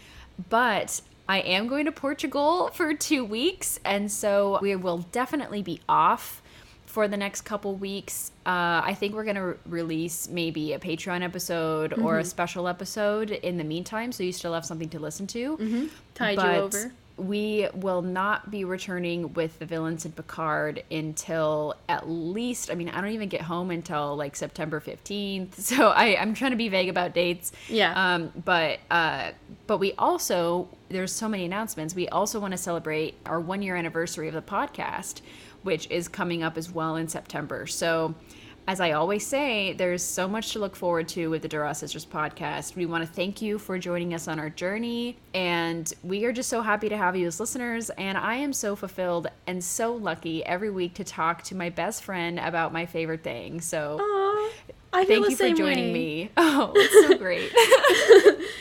But 0.49 1.01
I 1.27 1.39
am 1.39 1.67
going 1.67 1.85
to 1.85 1.91
Portugal 1.91 2.69
for 2.73 2.93
two 2.93 3.25
weeks, 3.25 3.79
and 3.83 4.11
so 4.11 4.59
we 4.61 4.75
will 4.75 4.99
definitely 5.11 5.63
be 5.63 5.81
off 5.89 6.43
for 6.85 7.07
the 7.07 7.17
next 7.17 7.41
couple 7.41 7.75
weeks. 7.75 8.31
Uh, 8.45 8.81
I 8.83 8.95
think 8.95 9.13
we're 9.15 9.23
going 9.23 9.35
to 9.35 9.43
re- 9.43 9.55
release 9.67 10.27
maybe 10.27 10.73
a 10.73 10.79
Patreon 10.79 11.23
episode 11.23 11.91
mm-hmm. 11.91 12.05
or 12.05 12.17
a 12.17 12.21
mm-hmm. 12.21 12.27
special 12.27 12.67
episode 12.67 13.31
in 13.31 13.57
the 13.57 13.63
meantime, 13.63 14.11
so 14.11 14.23
you 14.23 14.31
still 14.31 14.53
have 14.53 14.65
something 14.65 14.89
to 14.89 14.99
listen 14.99 15.25
to. 15.27 15.57
Mm-hmm. 15.57 15.85
Tide 16.15 16.35
but, 16.35 16.55
you 16.55 16.61
over 16.61 16.91
we 17.19 17.67
will 17.73 18.01
not 18.01 18.49
be 18.49 18.63
returning 18.63 19.33
with 19.33 19.59
the 19.59 19.65
villains 19.65 20.05
in 20.05 20.11
Picard 20.11 20.83
until 20.89 21.75
at 21.87 22.09
least, 22.09 22.71
I 22.71 22.75
mean, 22.75 22.89
I 22.89 23.01
don't 23.01 23.11
even 23.11 23.29
get 23.29 23.41
home 23.41 23.71
until 23.71 24.15
like 24.15 24.35
September 24.35 24.79
15th. 24.79 25.59
So 25.69 25.89
I, 25.89 26.19
I'm 26.19 26.33
trying 26.33 26.51
to 26.51 26.57
be 26.57 26.67
vague 26.67 26.89
about 26.89 27.13
dates. 27.13 27.51
Yeah. 27.67 27.93
Um, 27.95 28.31
but, 28.43 28.79
uh, 28.89 29.31
but 29.67 29.77
we 29.77 29.93
also, 29.93 30.67
there's 30.89 31.11
so 31.11 31.29
many 31.29 31.45
announcements. 31.45 31.93
We 31.93 32.07
also 32.09 32.39
want 32.39 32.53
to 32.53 32.57
celebrate 32.57 33.15
our 33.27 33.39
one 33.39 33.61
year 33.61 33.75
anniversary 33.75 34.27
of 34.27 34.33
the 34.33 34.41
podcast, 34.41 35.21
which 35.61 35.89
is 35.91 36.07
coming 36.07 36.41
up 36.41 36.57
as 36.57 36.71
well 36.71 36.95
in 36.95 37.07
September. 37.07 37.67
So, 37.67 38.15
as 38.69 38.79
I 38.79 38.91
always 38.91 39.25
say, 39.25 39.73
there's 39.73 40.03
so 40.03 40.27
much 40.27 40.53
to 40.53 40.59
look 40.59 40.75
forward 40.75 41.07
to 41.07 41.31
with 41.31 41.41
the 41.41 41.47
Duras 41.47 41.79
Sisters 41.79 42.05
podcast. 42.05 42.75
We 42.75 42.85
want 42.85 43.03
to 43.03 43.11
thank 43.11 43.41
you 43.41 43.57
for 43.57 43.79
joining 43.79 44.13
us 44.13 44.27
on 44.27 44.39
our 44.39 44.51
journey, 44.51 45.17
and 45.33 45.91
we 46.03 46.23
are 46.25 46.31
just 46.31 46.49
so 46.49 46.61
happy 46.61 46.87
to 46.87 46.95
have 46.95 47.15
you 47.15 47.25
as 47.25 47.39
listeners. 47.39 47.89
And 47.89 48.15
I 48.15 48.35
am 48.35 48.53
so 48.53 48.75
fulfilled 48.75 49.25
and 49.47 49.63
so 49.63 49.95
lucky 49.95 50.45
every 50.45 50.69
week 50.69 50.93
to 50.93 51.03
talk 51.03 51.41
to 51.45 51.55
my 51.55 51.71
best 51.71 52.03
friend 52.03 52.37
about 52.37 52.71
my 52.71 52.85
favorite 52.85 53.23
thing. 53.23 53.59
So, 53.59 53.97
Aww, 53.99 54.51
I 54.93 55.03
thank 55.03 55.27
you 55.27 55.35
for 55.35 55.49
joining 55.49 55.85
way. 55.85 55.93
me. 55.93 56.31
Oh, 56.37 56.71
it's 56.75 57.07
so 57.07 57.17
great. 57.17 57.51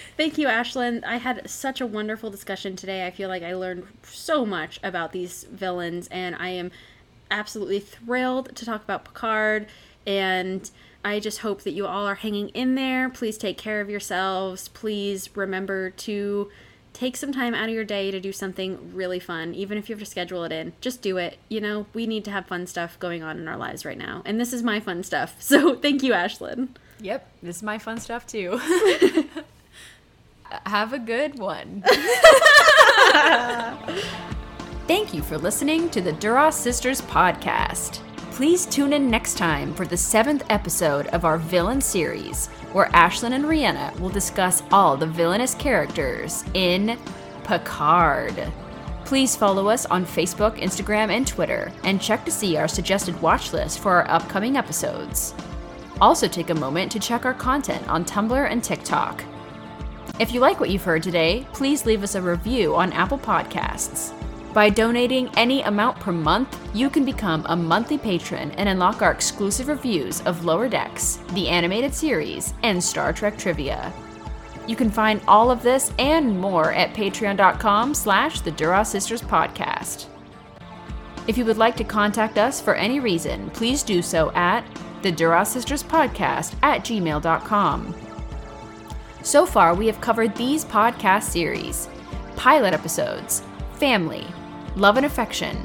thank 0.16 0.38
you, 0.38 0.46
Ashlyn. 0.46 1.04
I 1.04 1.18
had 1.18 1.50
such 1.50 1.82
a 1.82 1.86
wonderful 1.86 2.30
discussion 2.30 2.76
today. 2.76 3.06
I 3.06 3.10
feel 3.10 3.28
like 3.28 3.42
I 3.42 3.52
learned 3.52 3.86
so 4.04 4.46
much 4.46 4.80
about 4.82 5.12
these 5.12 5.44
villains, 5.44 6.08
and 6.08 6.34
I 6.34 6.48
am 6.48 6.70
absolutely 7.30 7.80
thrilled 7.80 8.56
to 8.56 8.64
talk 8.64 8.82
about 8.82 9.04
Picard 9.04 9.66
and 10.08 10.68
I 11.04 11.20
just 11.20 11.40
hope 11.40 11.62
that 11.62 11.72
you 11.72 11.86
all 11.86 12.06
are 12.06 12.16
hanging 12.16 12.48
in 12.48 12.74
there. 12.74 13.10
Please 13.10 13.36
take 13.36 13.58
care 13.58 13.80
of 13.82 13.90
yourselves. 13.90 14.68
Please 14.68 15.36
remember 15.36 15.90
to 15.90 16.50
take 16.94 17.16
some 17.16 17.30
time 17.30 17.54
out 17.54 17.68
of 17.68 17.74
your 17.74 17.84
day 17.84 18.10
to 18.10 18.18
do 18.18 18.32
something 18.32 18.92
really 18.94 19.20
fun, 19.20 19.54
even 19.54 19.76
if 19.76 19.88
you 19.88 19.94
have 19.94 20.00
to 20.00 20.06
schedule 20.10 20.42
it 20.44 20.50
in. 20.50 20.72
Just 20.80 21.02
do 21.02 21.18
it. 21.18 21.36
You 21.48 21.60
know, 21.60 21.86
we 21.92 22.06
need 22.06 22.24
to 22.24 22.30
have 22.30 22.46
fun 22.46 22.66
stuff 22.66 22.98
going 22.98 23.22
on 23.22 23.38
in 23.38 23.46
our 23.46 23.58
lives 23.58 23.84
right 23.84 23.98
now. 23.98 24.22
And 24.24 24.40
this 24.40 24.52
is 24.52 24.62
my 24.62 24.80
fun 24.80 25.04
stuff. 25.04 25.36
So 25.48 25.76
thank 25.76 26.02
you, 26.02 26.12
Ashlyn. 26.12 26.68
Yep, 27.00 27.28
this 27.42 27.56
is 27.56 27.62
my 27.62 27.78
fun 27.78 27.98
stuff 27.98 28.26
too. 28.26 28.58
have 30.66 30.92
a 30.92 30.98
good 30.98 31.38
one. 31.38 31.84
Thank 34.86 35.12
you 35.12 35.22
for 35.22 35.36
listening 35.36 35.90
to 35.90 36.00
the 36.00 36.12
Duras 36.12 36.54
Sisters 36.54 37.02
podcast. 37.02 38.00
Please 38.38 38.66
tune 38.66 38.92
in 38.92 39.10
next 39.10 39.36
time 39.36 39.74
for 39.74 39.84
the 39.84 39.96
seventh 39.96 40.44
episode 40.48 41.08
of 41.08 41.24
our 41.24 41.38
villain 41.38 41.80
series, 41.80 42.46
where 42.72 42.86
Ashlyn 42.90 43.32
and 43.32 43.44
Rhianna 43.44 43.98
will 43.98 44.10
discuss 44.10 44.62
all 44.70 44.96
the 44.96 45.08
villainous 45.08 45.56
characters 45.56 46.44
in 46.54 46.96
Picard. 47.42 48.52
Please 49.04 49.34
follow 49.34 49.68
us 49.68 49.86
on 49.86 50.06
Facebook, 50.06 50.56
Instagram, 50.60 51.10
and 51.10 51.26
Twitter, 51.26 51.72
and 51.82 52.00
check 52.00 52.24
to 52.26 52.30
see 52.30 52.56
our 52.56 52.68
suggested 52.68 53.20
watch 53.20 53.52
list 53.52 53.80
for 53.80 53.90
our 53.90 54.08
upcoming 54.08 54.56
episodes. 54.56 55.34
Also, 56.00 56.28
take 56.28 56.50
a 56.50 56.54
moment 56.54 56.92
to 56.92 57.00
check 57.00 57.24
our 57.24 57.34
content 57.34 57.88
on 57.88 58.04
Tumblr 58.04 58.48
and 58.48 58.62
TikTok. 58.62 59.24
If 60.20 60.32
you 60.32 60.38
like 60.38 60.60
what 60.60 60.70
you've 60.70 60.84
heard 60.84 61.02
today, 61.02 61.44
please 61.54 61.84
leave 61.84 62.04
us 62.04 62.14
a 62.14 62.22
review 62.22 62.76
on 62.76 62.92
Apple 62.92 63.18
Podcasts. 63.18 64.14
By 64.58 64.70
donating 64.70 65.30
any 65.36 65.62
amount 65.62 66.00
per 66.00 66.10
month, 66.10 66.58
you 66.74 66.90
can 66.90 67.04
become 67.04 67.46
a 67.48 67.54
monthly 67.54 67.96
patron 67.96 68.50
and 68.56 68.68
unlock 68.68 69.02
our 69.02 69.12
exclusive 69.12 69.68
reviews 69.68 70.20
of 70.22 70.44
Lower 70.44 70.68
Decks, 70.68 71.20
the 71.32 71.48
animated 71.48 71.94
series, 71.94 72.54
and 72.64 72.82
Star 72.82 73.12
Trek 73.12 73.38
trivia. 73.38 73.92
You 74.66 74.74
can 74.74 74.90
find 74.90 75.20
all 75.28 75.52
of 75.52 75.62
this 75.62 75.92
and 76.00 76.36
more 76.36 76.72
at 76.72 76.92
patreon.com 76.92 77.94
slash 77.94 78.40
the 78.40 78.50
Duras 78.50 78.88
Sisters 78.88 79.22
Podcast. 79.22 80.06
If 81.28 81.38
you 81.38 81.44
would 81.44 81.58
like 81.58 81.76
to 81.76 81.84
contact 81.84 82.36
us 82.36 82.60
for 82.60 82.74
any 82.74 82.98
reason, 82.98 83.50
please 83.50 83.84
do 83.84 84.02
so 84.02 84.32
at 84.32 84.64
the 85.02 85.12
Duras 85.12 85.50
Sisters 85.50 85.84
Podcast 85.84 86.56
at 86.64 86.80
gmail.com. 86.80 87.94
So 89.22 89.46
far, 89.46 89.76
we 89.76 89.86
have 89.86 90.00
covered 90.00 90.34
these 90.34 90.64
podcast 90.64 91.22
series 91.22 91.88
pilot 92.34 92.74
episodes, 92.74 93.44
family, 93.74 94.26
love 94.78 94.96
and 94.96 95.06
affection, 95.06 95.56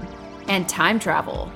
and 0.47 0.67
time 0.67 0.99
travel. 0.99 1.51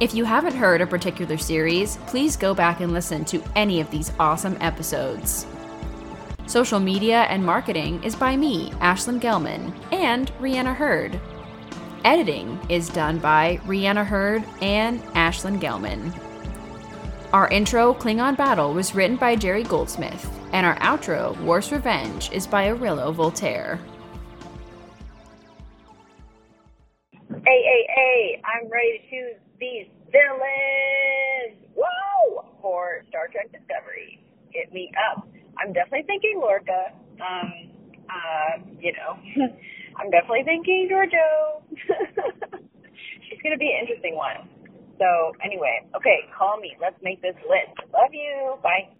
If 0.00 0.14
you 0.14 0.24
haven't 0.24 0.56
heard 0.56 0.80
a 0.80 0.86
particular 0.86 1.36
series, 1.38 1.96
please 2.08 2.36
go 2.36 2.54
back 2.54 2.80
and 2.80 2.92
listen 2.92 3.24
to 3.26 3.42
any 3.54 3.80
of 3.80 3.90
these 3.90 4.12
awesome 4.18 4.56
episodes. 4.60 5.46
Social 6.46 6.80
media 6.80 7.22
and 7.22 7.44
marketing 7.44 8.02
is 8.02 8.16
by 8.16 8.36
me, 8.36 8.70
Ashlyn 8.72 9.20
Gelman, 9.20 9.72
and 9.92 10.32
Rhianna 10.40 10.74
Hurd. 10.74 11.20
Editing 12.04 12.58
is 12.68 12.88
done 12.88 13.18
by 13.18 13.60
Rhianna 13.64 14.04
Hurd 14.04 14.44
and 14.60 15.00
Ashlyn 15.14 15.60
Gelman. 15.60 16.12
Our 17.32 17.48
intro, 17.48 17.94
Klingon 17.94 18.36
Battle, 18.36 18.74
was 18.74 18.94
written 18.94 19.16
by 19.16 19.36
Jerry 19.36 19.62
Goldsmith, 19.62 20.28
and 20.52 20.66
our 20.66 20.76
outro, 20.80 21.40
Worf's 21.44 21.70
Revenge, 21.70 22.30
is 22.32 22.46
by 22.46 22.68
Aurelio 22.68 23.12
Voltaire. 23.12 23.78
Hey, 27.40 28.42
I'm 28.44 28.68
ready 28.68 29.00
to 29.00 29.02
choose 29.08 29.40
these 29.58 29.88
villains! 30.12 31.56
Whoa! 31.74 32.44
For 32.60 33.04
Star 33.08 33.28
Trek 33.32 33.48
Discovery. 33.52 34.20
Hit 34.52 34.72
me 34.72 34.92
up. 35.08 35.26
I'm 35.56 35.72
definitely 35.72 36.04
thinking 36.06 36.36
Lorca. 36.36 36.92
Um, 37.24 37.72
uh, 38.04 38.60
you 38.78 38.92
know, 38.92 39.16
I'm 39.98 40.10
definitely 40.10 40.44
thinking 40.44 40.88
Georgiou. 40.92 41.64
She's 43.28 43.40
gonna 43.42 43.56
be 43.58 43.72
an 43.72 43.80
interesting 43.88 44.14
one. 44.14 44.48
So 44.98 45.32
anyway, 45.44 45.88
okay, 45.96 46.28
call 46.36 46.60
me. 46.60 46.76
Let's 46.80 47.00
make 47.02 47.22
this 47.22 47.36
list. 47.48 47.72
Love 47.92 48.12
you. 48.12 48.56
Bye. 48.62 48.92